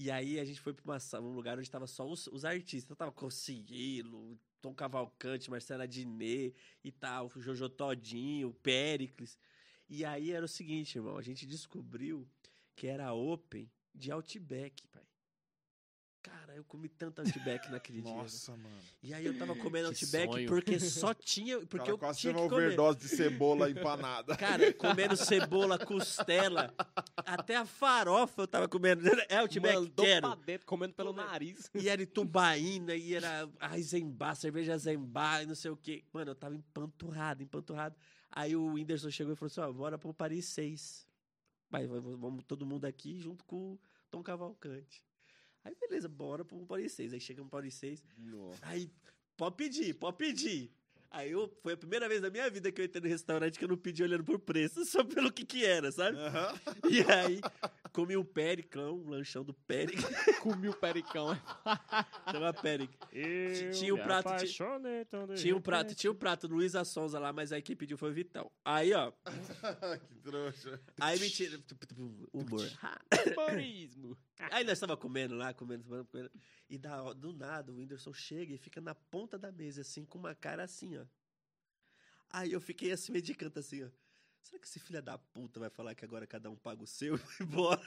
e 0.00 0.12
aí 0.12 0.38
a 0.38 0.44
gente 0.44 0.60
foi 0.60 0.72
para 0.72 1.20
um 1.20 1.34
lugar 1.34 1.58
onde 1.58 1.68
tava 1.68 1.88
só 1.88 2.08
os, 2.08 2.28
os 2.28 2.44
artistas. 2.44 2.96
Tava 2.96 3.10
Consiglilo, 3.10 4.38
Tom 4.62 4.72
Cavalcante, 4.72 5.50
Marcela 5.50 5.88
Diné 5.88 6.52
e 6.84 6.92
tal, 6.92 7.28
Jojo 7.34 7.68
Todinho, 7.68 8.50
o 8.50 8.54
Péricles. 8.54 9.36
E 9.88 10.04
aí 10.04 10.30
era 10.30 10.44
o 10.44 10.48
seguinte, 10.48 10.98
irmão, 10.98 11.18
a 11.18 11.22
gente 11.22 11.44
descobriu 11.44 12.24
que 12.76 12.86
era 12.86 13.12
open 13.12 13.68
de 13.92 14.12
Outback, 14.12 14.86
pai. 14.86 15.07
Cara, 16.20 16.54
eu 16.56 16.64
comi 16.64 16.88
tanto 16.88 17.20
Outback 17.20 17.70
naquele 17.70 18.02
dia. 18.02 18.12
Nossa, 18.12 18.52
mano. 18.56 18.76
E 19.02 19.14
aí 19.14 19.24
eu 19.24 19.38
tava 19.38 19.54
comendo 19.54 19.92
Que 19.92 20.04
Outback 20.04 20.32
sonho. 20.32 20.48
porque 20.48 20.78
só 20.80 21.14
tinha. 21.14 21.58
Porque 21.60 21.78
Cara, 21.78 21.90
eu 21.90 21.98
quase 21.98 22.18
tinha 22.20 22.32
uma 22.32 22.48
comer. 22.48 22.66
overdose 22.66 22.98
de 22.98 23.08
cebola 23.08 23.70
empanada. 23.70 24.34
Cara, 24.36 24.72
comendo 24.74 25.16
cebola, 25.16 25.78
costela, 25.78 26.74
até 27.18 27.56
a 27.56 27.64
farofa 27.64 28.42
eu 28.42 28.48
tava 28.48 28.68
comendo. 28.68 29.08
É 29.28 29.36
Outback, 29.38 29.74
Mandou 29.74 30.04
quero. 30.04 30.26
pra 30.26 30.34
dentro, 30.44 30.66
comendo 30.66 30.94
pelo 30.94 31.12
nariz. 31.12 31.70
E 31.74 31.88
era 31.88 32.02
Itubaína, 32.02 32.94
e 32.94 33.14
era 33.14 33.48
Eisenbar, 33.72 34.34
cerveja 34.34 34.72
Eisenbar, 34.72 35.42
e 35.42 35.46
não 35.46 35.54
sei 35.54 35.70
o 35.70 35.76
quê. 35.76 36.02
Mano, 36.12 36.32
eu 36.32 36.34
tava 36.34 36.54
empanturrado, 36.56 37.42
empanturrado. 37.42 37.94
Aí 38.30 38.54
o 38.56 38.72
Whindersson 38.74 39.10
chegou 39.10 39.32
e 39.32 39.36
falou 39.36 39.50
assim, 39.50 39.60
ó, 39.60 39.72
bora 39.72 39.96
pro 39.96 40.12
Paris 40.12 40.44
6. 40.46 41.06
Vai, 41.70 41.86
vai, 41.86 42.00
vamos 42.00 42.44
todo 42.44 42.66
mundo 42.66 42.84
aqui 42.86 43.18
junto 43.20 43.44
com 43.44 43.72
o 43.74 43.78
Tom 44.10 44.22
Cavalcante. 44.22 45.02
Aí 45.68 45.76
beleza, 45.78 46.08
bora 46.08 46.44
pro 46.44 46.64
Paris 46.64 46.92
6. 46.92 47.12
Aí 47.12 47.20
chegamos 47.20 47.50
pro 47.50 47.58
Paris 47.58 47.74
6. 47.74 48.02
Aí, 48.62 48.90
pode 49.36 49.56
pedir, 49.56 49.94
pode 49.94 50.16
pedir. 50.16 50.72
Aí 51.10 51.30
eu, 51.30 51.48
foi 51.62 51.72
a 51.72 51.76
primeira 51.76 52.06
vez 52.06 52.20
na 52.20 52.28
minha 52.28 52.50
vida 52.50 52.70
que 52.70 52.80
eu 52.80 52.84
entrei 52.84 53.02
no 53.02 53.08
restaurante 53.08 53.58
que 53.58 53.64
eu 53.64 53.68
não 53.68 53.78
pedi 53.78 54.02
olhando 54.02 54.24
por 54.24 54.38
preço, 54.38 54.84
só 54.86 55.02
pelo 55.02 55.32
que 55.32 55.44
que 55.44 55.64
era, 55.64 55.90
sabe? 55.90 56.18
Aham. 56.18 56.54
E 56.90 57.00
aí, 57.10 57.40
comi 57.92 58.16
um 58.16 58.24
pericão, 58.24 58.96
um 58.98 59.08
lanchão 59.08 59.42
do 59.42 59.54
Peric, 59.54 59.96
Comi 60.42 60.68
o 60.68 60.74
pericão. 60.74 61.34
chama 62.30 62.52
Peric. 62.52 62.92
Tinha 63.72 63.94
um 63.94 63.98
prato, 63.98 64.28
apaixonei 64.28 65.04
de 65.04 65.34
Tinha 65.40 65.56
um 65.56 65.60
prato, 65.60 65.94
tinha 65.94 66.12
um 66.12 66.14
prato 66.14 66.46
do 66.46 66.56
Luísa 66.56 66.84
Sonza 66.84 67.18
lá, 67.18 67.32
mas 67.32 67.52
aí 67.52 67.62
quem 67.62 67.74
pediu 67.74 67.96
foi 67.96 68.10
o 68.10 68.14
Vitão. 68.14 68.50
Aí, 68.62 68.92
ó, 68.92 69.10
que 70.08 70.14
trouxa. 70.22 70.80
aí 71.00 71.18
mentira, 71.18 71.58
humor. 72.32 72.70
Humorismo. 73.34 74.16
Aí 74.50 74.62
nós 74.62 74.78
tava 74.78 74.96
comendo 74.96 75.34
lá, 75.34 75.52
comendo, 75.52 75.84
comendo, 75.84 76.04
comendo. 76.06 76.30
E 76.70 76.76
da, 76.78 77.12
do 77.14 77.32
nada, 77.32 77.72
o 77.72 77.76
Whindersson 77.76 78.12
chega 78.12 78.54
e 78.54 78.58
fica 78.58 78.80
na 78.80 78.94
ponta 78.94 79.38
da 79.38 79.50
mesa, 79.50 79.80
assim, 79.80 80.04
com 80.04 80.18
uma 80.18 80.34
cara 80.34 80.64
assim, 80.64 80.96
ó. 80.96 80.97
Aí 82.30 82.52
eu 82.52 82.60
fiquei 82.60 82.92
assim, 82.92 83.12
meio 83.12 83.22
de 83.22 83.34
canto, 83.34 83.58
assim, 83.58 83.84
ó. 83.84 83.88
Será 84.42 84.58
que 84.58 84.66
esse 84.66 84.78
filho 84.78 85.02
da 85.02 85.18
puta 85.18 85.60
vai 85.60 85.70
falar 85.70 85.94
que 85.94 86.04
agora 86.04 86.26
cada 86.26 86.50
um 86.50 86.56
paga 86.56 86.82
o 86.82 86.86
seu 86.86 87.16
e 87.16 87.18
vai 87.18 87.36
embora? 87.40 87.82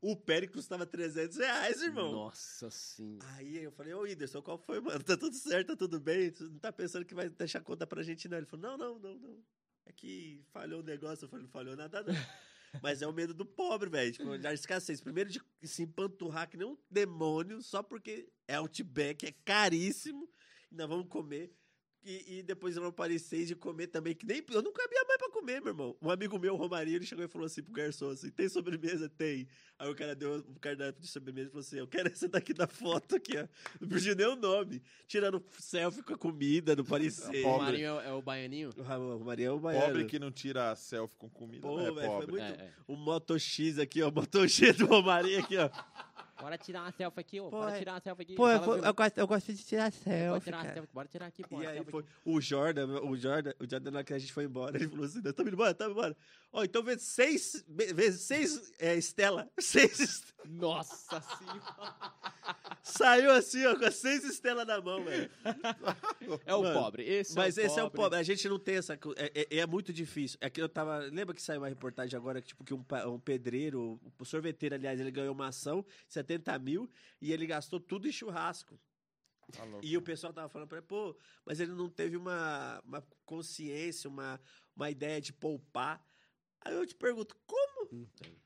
O 0.00 0.16
Pérez 0.16 0.50
custava 0.50 0.86
300 0.86 1.36
reais, 1.38 1.82
irmão. 1.82 2.12
Nossa 2.12 2.70
sim. 2.70 3.18
Aí 3.34 3.56
eu 3.56 3.72
falei, 3.72 3.92
ô 3.94 4.02
Whindersson, 4.02 4.40
qual 4.40 4.58
foi, 4.58 4.80
mano? 4.80 5.02
Tá 5.02 5.16
tudo 5.16 5.34
certo, 5.34 5.68
tá 5.68 5.76
tudo 5.76 5.98
bem? 5.98 6.30
Tu 6.30 6.48
não 6.48 6.58
tá 6.58 6.72
pensando 6.72 7.04
que 7.04 7.14
vai 7.14 7.28
deixar 7.28 7.60
conta 7.60 7.86
pra 7.86 8.02
gente, 8.02 8.28
não? 8.28 8.36
Ele 8.36 8.46
falou, 8.46 8.70
não, 8.70 8.78
não, 8.78 8.98
não, 8.98 9.18
não. 9.18 9.44
É 9.86 9.92
que 9.92 10.44
falhou 10.52 10.80
o 10.80 10.84
negócio. 10.84 11.24
Eu 11.24 11.28
falei, 11.28 11.44
não 11.44 11.50
falhou 11.50 11.76
nada, 11.76 12.02
não. 12.02 12.14
Mas 12.82 13.02
é 13.02 13.06
o 13.06 13.12
medo 13.12 13.34
do 13.34 13.44
pobre, 13.44 13.88
velho. 13.88 14.12
Tipo, 14.12 14.38
da 14.38 14.52
escassez. 14.52 15.00
Primeiro 15.00 15.30
de 15.30 15.40
se 15.64 15.82
empanturrar 15.82 16.48
que 16.48 16.56
nem 16.56 16.66
um 16.66 16.76
demônio, 16.90 17.62
só 17.62 17.82
porque 17.82 18.30
é 18.46 18.56
Outback, 18.56 19.26
é 19.26 19.32
caríssimo. 19.44 20.28
E 20.70 20.76
nós 20.76 20.88
vamos 20.88 21.08
comer. 21.08 21.52
E, 22.10 22.38
e 22.38 22.42
depois 22.42 22.74
eu 22.74 22.80
não 22.80 22.88
aparecer 22.88 23.44
de 23.44 23.54
comer 23.54 23.88
também, 23.88 24.14
que 24.14 24.24
nem. 24.24 24.42
Eu 24.50 24.62
não 24.62 24.72
cabia 24.72 25.04
mais 25.06 25.18
pra 25.18 25.28
comer, 25.30 25.60
meu 25.60 25.68
irmão. 25.72 25.94
Um 26.00 26.10
amigo 26.10 26.38
meu, 26.38 26.54
o 26.54 26.56
Romarinho, 26.56 26.96
ele 26.96 27.04
chegou 27.04 27.22
e 27.22 27.28
falou 27.28 27.44
assim 27.44 27.62
pro 27.62 27.70
garçom 27.74 28.08
assim: 28.08 28.30
tem 28.30 28.48
sobremesa? 28.48 29.10
Tem. 29.10 29.46
Aí 29.78 29.90
o 29.90 29.94
cara 29.94 30.14
deu 30.14 30.36
o 30.38 30.58
cardápio 30.58 31.00
de 31.02 31.06
sobremesa 31.06 31.48
e 31.48 31.50
falou 31.50 31.60
assim: 31.60 31.76
eu 31.76 31.86
quero 31.86 32.08
essa 32.08 32.26
daqui 32.26 32.54
da 32.54 32.66
foto 32.66 33.16
aqui, 33.16 33.36
ó. 33.36 33.46
Não 33.78 33.88
pediu 33.88 34.16
nem 34.16 34.26
o 34.26 34.36
nome. 34.36 34.82
Tirando 35.06 35.44
selfie 35.58 36.02
com 36.02 36.14
a 36.14 36.16
comida, 36.16 36.74
não 36.74 36.82
parecer. 36.84 37.40
O 37.40 37.42
Pobre. 37.42 37.64
Marinho 37.66 38.00
é, 38.00 38.08
é 38.08 38.12
o 38.12 38.22
baianinho? 38.22 38.70
O 38.74 38.80
o 38.80 39.18
Romarinho 39.18 39.48
é 39.48 39.52
o 39.52 39.58
baiano. 39.60 39.86
Pobre 39.86 40.04
que 40.06 40.18
não 40.18 40.30
tira 40.32 40.74
selfie 40.76 41.16
com 41.18 41.28
comida. 41.28 41.60
Pô, 41.60 41.76
não 41.76 41.80
é 41.82 41.84
velho, 41.92 41.94
foi 41.96 42.06
pobre. 42.06 42.30
muito- 42.30 42.42
É, 42.44 42.64
é. 42.64 42.72
O 42.86 42.96
Moto 42.96 43.38
X 43.38 43.78
aqui, 43.78 44.02
ó. 44.02 44.10
Moto 44.10 44.48
X 44.48 44.76
do 44.78 44.86
Romarinho 44.86 45.40
aqui, 45.40 45.58
ó. 45.58 45.68
Bora 46.40 46.56
tirar 46.58 46.82
uma 46.82 46.92
selfie 46.92 47.20
aqui, 47.20 47.40
ó. 47.40 47.44
Pô, 47.44 47.58
Bora 47.58 47.74
é- 47.74 47.78
tirar 47.78 47.92
uma 47.94 48.00
selfie 48.00 48.22
aqui. 48.22 48.34
Pô, 48.34 48.48
eu, 48.48 48.60
viu? 48.60 48.94
gosto, 48.94 49.18
eu 49.18 49.26
gosto 49.26 49.52
de 49.52 49.64
tirar 49.64 49.90
Bora 49.90 50.02
selfie. 50.04 50.44
tirar 50.44 50.56
uma 50.56 50.62
cara. 50.62 50.74
selfie. 50.74 50.94
Bora 50.94 51.08
tirar 51.08 51.26
aqui, 51.26 51.42
pô. 51.46 51.62
E 51.62 51.66
aí 51.66 51.84
foi 51.84 52.00
aqui. 52.02 52.10
o 52.24 52.40
Jordan, 52.40 52.86
o 53.02 53.16
Jordan, 53.16 53.52
o 53.58 53.68
Jordan, 53.68 53.90
na 53.90 54.04
que 54.04 54.14
a 54.14 54.18
gente 54.18 54.32
foi 54.32 54.44
embora, 54.44 54.76
ele 54.76 54.88
falou 54.88 55.04
assim: 55.04 55.18
estamos 55.18 55.40
indo 55.40 55.54
embora, 55.54 55.70
estamos 55.72 55.92
embora. 55.96 56.16
Ó, 56.52 56.64
então 56.64 56.82
vê 56.82 56.96
seis, 56.98 57.64
vê 57.68 58.10
seis 58.12 58.72
é, 58.78 58.94
Estela, 58.96 59.50
seis. 59.58 59.98
est- 60.00 60.34
Nossa 60.46 61.20
senhora. 61.20 61.98
Saiu 62.82 63.30
assim, 63.32 63.66
ó, 63.66 63.76
com 63.76 63.84
as 63.84 63.96
seis 63.96 64.24
estrelas 64.24 64.66
na 64.66 64.80
mão, 64.80 65.04
velho. 65.04 65.30
É 66.46 66.54
o 66.54 66.62
Mano, 66.62 66.74
pobre. 66.80 67.02
Esse 67.04 67.34
Mas 67.36 67.58
é 67.58 67.62
o 67.62 67.66
esse 67.66 67.78
é 67.78 67.82
o 67.82 67.90
pobre. 67.90 68.18
A 68.18 68.22
gente 68.22 68.48
não 68.48 68.58
tem 68.58 68.76
essa. 68.76 68.94
É, 68.94 69.46
é- 69.56 69.58
é 69.58 69.66
muito 69.66 69.92
difícil. 69.92 70.38
É 70.40 70.48
que 70.48 70.60
eu 70.62 70.68
tava. 70.68 70.98
Lembra 71.12 71.34
que 71.34 71.42
saiu 71.42 71.60
uma 71.60 71.68
reportagem 71.68 72.16
agora 72.16 72.40
que, 72.40 72.48
tipo, 72.48 72.64
que 72.64 72.72
um, 72.72 72.82
um 73.08 73.18
pedreiro, 73.18 74.00
um 74.18 74.24
sorveteiro, 74.24 74.74
aliás, 74.74 74.98
ele 74.98 75.10
ganhou 75.10 75.34
uma 75.34 75.48
ação, 75.48 75.84
70 76.28 76.58
mil, 76.58 76.90
e 77.20 77.32
ele 77.32 77.46
gastou 77.46 77.80
tudo 77.80 78.06
em 78.06 78.12
churrasco. 78.12 78.78
Tá. 79.50 79.62
E 79.82 79.96
o 79.96 80.02
pessoal 80.02 80.32
tava 80.32 80.48
falando 80.48 80.68
pra 80.68 80.78
ele, 80.78 80.86
pô, 80.86 81.16
mas 81.44 81.58
ele 81.58 81.72
não 81.72 81.88
teve 81.88 82.16
uma, 82.16 82.80
uma 82.84 83.02
consciência, 83.24 84.08
uma, 84.08 84.38
uma 84.76 84.90
ideia 84.90 85.20
de 85.20 85.32
poupar. 85.32 86.04
Aí 86.60 86.74
eu 86.74 86.86
te 86.86 86.94
pergunto, 86.94 87.34
como? 87.46 88.06
Tem. 88.16 88.36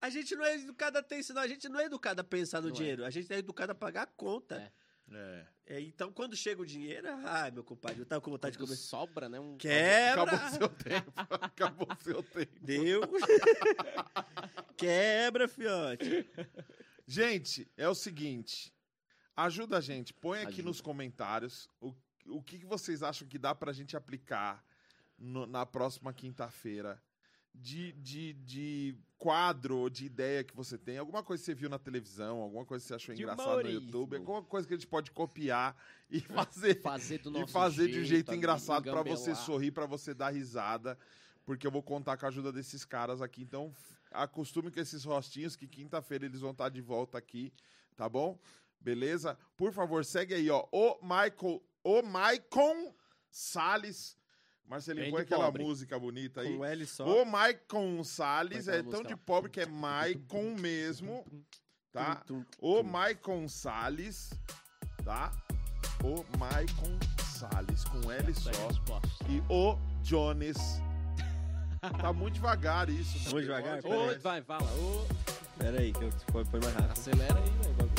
A 0.00 0.10
gente 0.10 0.34
não 0.34 0.44
é 0.44 0.54
educado 0.56 0.98
a 0.98 1.02
ter 1.02 1.18
isso, 1.18 1.32
não. 1.32 1.42
A 1.42 1.46
gente 1.46 1.68
não 1.68 1.78
é 1.78 1.84
educado 1.84 2.20
a 2.20 2.24
pensar 2.24 2.60
no 2.60 2.68
Não 2.68 2.74
é. 2.74 2.78
dinheiro. 2.78 3.04
A 3.04 3.10
gente 3.10 3.32
é 3.32 3.36
educado 3.38 3.70
a 3.70 3.74
pagar 3.74 4.02
a 4.02 4.06
conta. 4.06 4.56
É. 4.56 4.72
É. 5.12 5.46
É, 5.66 5.80
então, 5.80 6.12
quando 6.12 6.36
chega 6.36 6.62
o 6.62 6.66
dinheiro, 6.66 7.06
ai, 7.24 7.50
meu 7.50 7.62
compadre, 7.62 8.00
eu 8.00 8.06
tava 8.06 8.20
com 8.20 8.30
vontade 8.30 8.52
de 8.52 8.58
Quando 8.58 8.68
comer. 8.68 8.78
sobra, 8.78 9.28
né? 9.28 9.38
Um... 9.38 9.56
Quebra! 9.56 10.22
Acabou 10.22 10.50
seu 10.50 10.68
tempo. 10.68 11.12
Acabou 11.40 11.88
seu 12.00 12.22
tempo. 12.22 12.58
Deu. 12.60 13.02
Quebra, 14.76 15.46
fiote. 15.48 16.28
Gente, 17.10 17.68
é 17.76 17.88
o 17.88 17.94
seguinte. 17.94 18.72
Ajuda 19.36 19.78
a 19.78 19.80
gente. 19.80 20.14
Põe 20.14 20.38
aqui 20.42 20.48
Ajuda. 20.54 20.68
nos 20.68 20.80
comentários 20.80 21.68
o, 21.80 21.92
o 22.26 22.40
que, 22.40 22.58
que 22.60 22.66
vocês 22.66 23.02
acham 23.02 23.26
que 23.26 23.36
dá 23.36 23.52
pra 23.52 23.72
gente 23.72 23.96
aplicar 23.96 24.64
no- 25.18 25.44
na 25.46 25.66
próxima 25.66 26.12
quinta-feira. 26.12 27.02
De, 27.52 27.90
de, 27.94 28.32
de 28.34 28.94
quadro 29.18 29.76
ou 29.78 29.90
de 29.90 30.04
ideia 30.06 30.44
que 30.44 30.54
você 30.54 30.78
tem. 30.78 30.98
Alguma 30.98 31.20
coisa 31.20 31.40
que 31.42 31.46
você 31.46 31.54
viu 31.54 31.68
na 31.68 31.80
televisão, 31.80 32.38
alguma 32.42 32.64
coisa 32.64 32.80
que 32.84 32.86
você 32.88 32.94
achou 32.94 33.12
De 33.12 33.22
engraçada 33.22 33.64
no. 33.64 33.68
YouTube. 33.70 34.16
Alguma 34.18 34.42
coisa 34.44 34.68
que 34.68 34.74
a 34.74 34.76
gente 34.76 34.86
pode 34.86 35.10
copiar 35.10 35.76
e 36.08 36.20
fazer 36.46 36.80
Fazer 36.80 37.18
do 37.18 37.28
nosso 37.32 37.46
e 37.46 37.52
fazer 37.52 37.88
de 37.88 37.98
um 37.98 38.04
jeito 38.04 38.32
engraçado 38.32 38.84
pra 38.88 39.02
você 39.02 39.34
sorrir, 39.34 39.72
pra 39.72 39.84
você 39.84 40.14
dar 40.14 40.30
risada, 40.30 40.96
porque 41.44 41.66
eu 41.66 41.72
vou 41.72 41.82
contar 41.82 42.16
com 42.16 42.24
a 42.24 42.28
ajuda 42.28 42.52
desses 42.52 42.84
caras 42.84 43.20
aqui. 43.20 43.42
Então, 43.42 43.74
acostume 44.10 44.70
com 44.70 44.80
esses 44.80 45.04
rostinhos 45.04 45.56
que 45.56 45.66
quinta-feira 45.66 46.24
eles 46.24 46.40
vão 46.40 46.50
estar 46.50 46.68
de 46.68 46.80
volta 46.80 47.18
aqui, 47.18 47.52
tá 47.96 48.08
bom? 48.08 48.38
Beleza? 48.80 49.36
Por 49.56 49.72
favor, 49.72 50.04
segue 50.04 50.34
aí, 50.34 50.50
ó, 50.50 50.66
o 50.72 50.98
Michael, 51.02 51.62
o 51.84 52.02
Maicon 52.02 52.94
Salles. 53.30 54.16
Marcelinho, 54.66 55.10
põe 55.10 55.22
aquela 55.22 55.46
pobre. 55.46 55.64
música 55.64 55.98
bonita 55.98 56.42
aí. 56.42 56.56
Com 56.56 56.64
L 56.64 56.86
só. 56.86 57.04
O 57.04 57.24
Maicon 57.24 58.04
Salles 58.04 58.68
é 58.68 58.82
tão 58.82 59.02
de 59.02 59.16
pobre 59.16 59.50
que 59.50 59.60
é 59.60 59.66
Maicon 59.66 60.54
mesmo, 60.54 61.26
tá? 61.92 62.24
O 62.60 62.82
Maicon 62.82 63.48
Salles, 63.48 64.30
tá? 65.04 65.32
O 66.04 66.24
Maicon 66.38 66.98
Salles, 67.36 67.84
com 67.84 68.10
L 68.10 68.30
é 68.30 68.34
só. 68.34 68.52
E 69.28 69.42
o 69.50 69.76
Jones. 70.02 70.80
Tá 71.80 72.12
muito 72.12 72.34
devagar 72.34 72.88
isso. 72.88 73.30
Muito 73.30 73.46
devagar? 73.46 73.78
Ô, 73.84 74.18
vai, 74.20 74.42
fala. 74.42 74.70
Ô, 74.72 75.06
Pera 75.58 75.78
aí, 75.80 75.92
que 75.92 76.02
eu 76.04 76.10
põe 76.32 76.44
mais 76.60 76.74
rápido. 76.74 76.92
acelera 76.92 77.34
aí, 77.38 77.50
velho. 77.76 77.90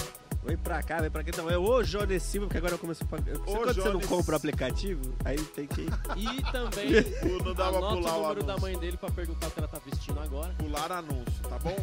Vem 0.43 0.57
pra 0.57 0.81
cá, 0.81 0.99
vem 1.01 1.11
pra 1.11 1.23
cá. 1.23 1.29
Então, 1.29 1.49
é 1.49 1.57
o 1.57 1.83
Jones 1.83 2.23
Silva, 2.23 2.47
porque 2.47 2.57
agora 2.57 2.75
começou 2.77 3.05
a 3.05 3.09
pagar. 3.09 3.35
Sabe 3.35 3.45
quando 3.45 3.73
você 3.75 3.89
não 3.93 4.01
compra 4.01 4.33
o 4.33 4.37
aplicativo? 4.37 5.13
Aí 5.23 5.37
tem 5.37 5.67
que. 5.67 5.81
E 6.17 6.41
também 6.51 6.89
Não 7.45 7.53
dá 7.53 7.69
pra 7.69 7.77
anota 7.77 7.95
pular 7.97 8.13
o 8.13 8.19
o 8.19 8.21
número 8.23 8.43
da 8.43 8.53
anúncio. 8.53 8.61
mãe 8.61 8.79
dele 8.79 8.97
pra 8.97 9.11
perguntar 9.11 9.47
o 9.47 9.51
que 9.51 9.59
ela 9.59 9.67
tá 9.67 9.79
vestindo 9.85 10.19
agora. 10.19 10.51
pular 10.57 10.91
anúncio, 10.91 11.43
tá 11.47 11.59
bom? 11.59 11.75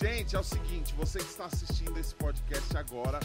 Gente, 0.00 0.36
é 0.36 0.38
o 0.38 0.44
seguinte, 0.44 0.94
você 0.96 1.18
que 1.18 1.24
está 1.24 1.46
assistindo 1.46 1.96
esse 1.98 2.14
podcast 2.14 2.76
agora, 2.76 3.18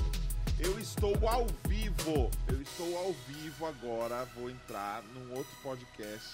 eu 0.59 0.79
estou 0.79 1.15
ao 1.29 1.45
vivo. 1.67 2.31
Eu 2.47 2.59
estou 2.59 2.97
ao 2.97 3.13
vivo 3.27 3.65
agora. 3.67 4.25
Vou 4.35 4.49
entrar 4.49 5.03
num 5.13 5.35
outro 5.37 5.55
podcast, 5.61 6.27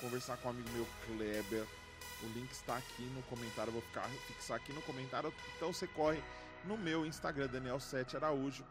conversar 0.00 0.36
com 0.38 0.48
um 0.48 0.50
amigo 0.52 0.68
meu, 0.70 0.86
Kleber. 1.06 1.66
O 2.22 2.26
link 2.34 2.50
está 2.52 2.76
aqui 2.76 3.02
no 3.14 3.22
comentário. 3.22 3.72
Vou 3.72 3.82
ficar, 3.82 4.08
fixar 4.26 4.56
aqui 4.56 4.72
no 4.72 4.82
comentário. 4.82 5.32
Então 5.56 5.72
você 5.72 5.86
corre 5.86 6.22
no 6.64 6.76
meu 6.76 7.06
Instagram, 7.06 7.48
Daniel7 7.48 8.14
Araújo. 8.16 8.64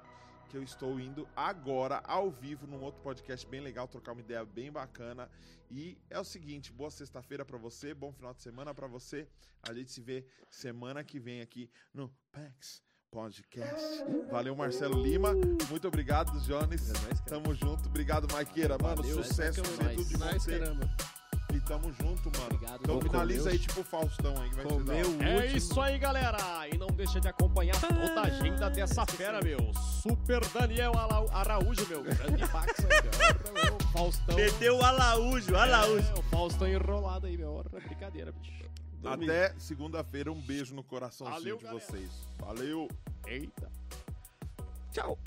Que 0.50 0.58
eu 0.58 0.64
estou 0.64 1.00
indo 1.00 1.28
agora 1.36 2.02
ao 2.06 2.32
vivo 2.32 2.66
num 2.66 2.82
outro 2.82 3.00
podcast 3.02 3.46
bem 3.48 3.62
legal, 3.62 3.88
trocar 3.88 4.14
uma 4.14 4.22
ideia 4.22 4.44
bem 4.44 4.72
bacana. 4.72 5.30
E 5.70 5.96
é 6.10 6.20
o 6.20 6.24
seguinte, 6.24 6.72
boa 6.72 6.90
sexta-feira 6.90 7.46
pra 7.46 7.56
você, 7.58 7.94
bom 7.94 8.12
final 8.12 8.34
de 8.34 8.42
semana 8.42 8.74
pra 8.74 8.88
você. 8.88 9.28
A 9.62 9.72
gente 9.76 9.92
se 9.92 10.02
vê 10.02 10.26
semana 10.50 11.04
que 11.04 11.20
vem 11.20 11.42
aqui 11.42 11.70
no 11.94 12.10
PAX 12.32 12.82
Podcast. 13.12 14.04
Valeu, 14.32 14.56
Marcelo 14.56 15.00
Lima. 15.02 15.34
Muito 15.70 15.88
obrigado, 15.88 16.32
Jones. 16.42 16.90
É 16.90 16.94
nóis. 17.06 17.22
Tamo 17.22 17.54
junto. 17.54 17.88
Obrigado, 17.88 18.32
Maiqueira. 18.34 18.76
Mano, 18.82 19.04
Valeu, 19.04 19.24
sucesso 19.24 19.62
é 19.62 19.84
nóis. 19.84 19.98
tudo 19.98 20.08
de 20.10 20.18
Nice, 20.18 20.40
você. 20.46 20.60
caramba. 20.60 21.19
E 21.54 21.60
tamo 21.62 21.92
junto, 21.94 22.30
mano. 22.38 22.46
Obrigado, 22.54 22.80
Então 22.84 23.02
finaliza 23.02 23.50
aí, 23.50 23.58
tipo 23.60 23.82
o 23.82 23.84
Faustão 23.84 24.40
aí, 24.42 24.50
que 24.50 24.56
vai 24.56 24.66
ser 24.66 24.72
É 24.72 25.06
último. 25.36 25.58
isso 25.58 25.82
aí, 25.82 25.98
galera. 25.98 26.38
E 26.72 26.78
não 26.78 26.88
deixa 26.88 27.20
de 27.20 27.28
acompanhar 27.28 27.80
toda 27.82 28.22
a 28.22 28.24
agenda 28.24 28.70
dessa 28.70 29.06
fera, 29.06 29.42
meu. 29.42 29.74
Super 30.02 30.46
Daniel 30.50 30.92
Araújo, 31.32 31.88
meu. 31.88 32.04
Grande 32.04 32.46
Pax 32.50 32.74
Faustão. 33.92 34.36
Meteu 34.36 34.78
o 34.78 34.84
Alaújo, 34.86 35.56
Alaújo. 35.56 36.08
É, 36.16 36.20
o 36.20 36.24
Faustão 36.24 36.68
enrolado 36.68 37.26
aí, 37.26 37.36
meu. 37.38 37.64
Brincadeira, 37.72 38.32
bicho. 38.32 38.60
Até 39.04 39.54
segunda-feira, 39.58 40.32
um 40.32 40.40
beijo 40.42 40.76
no 40.76 40.84
coraçãozinho 40.84 41.40
Valeu, 41.40 41.58
de 41.58 41.64
galera. 41.64 41.84
vocês. 41.86 42.10
Valeu! 42.38 42.88
Eita. 43.26 43.72
Tchau. 44.92 45.18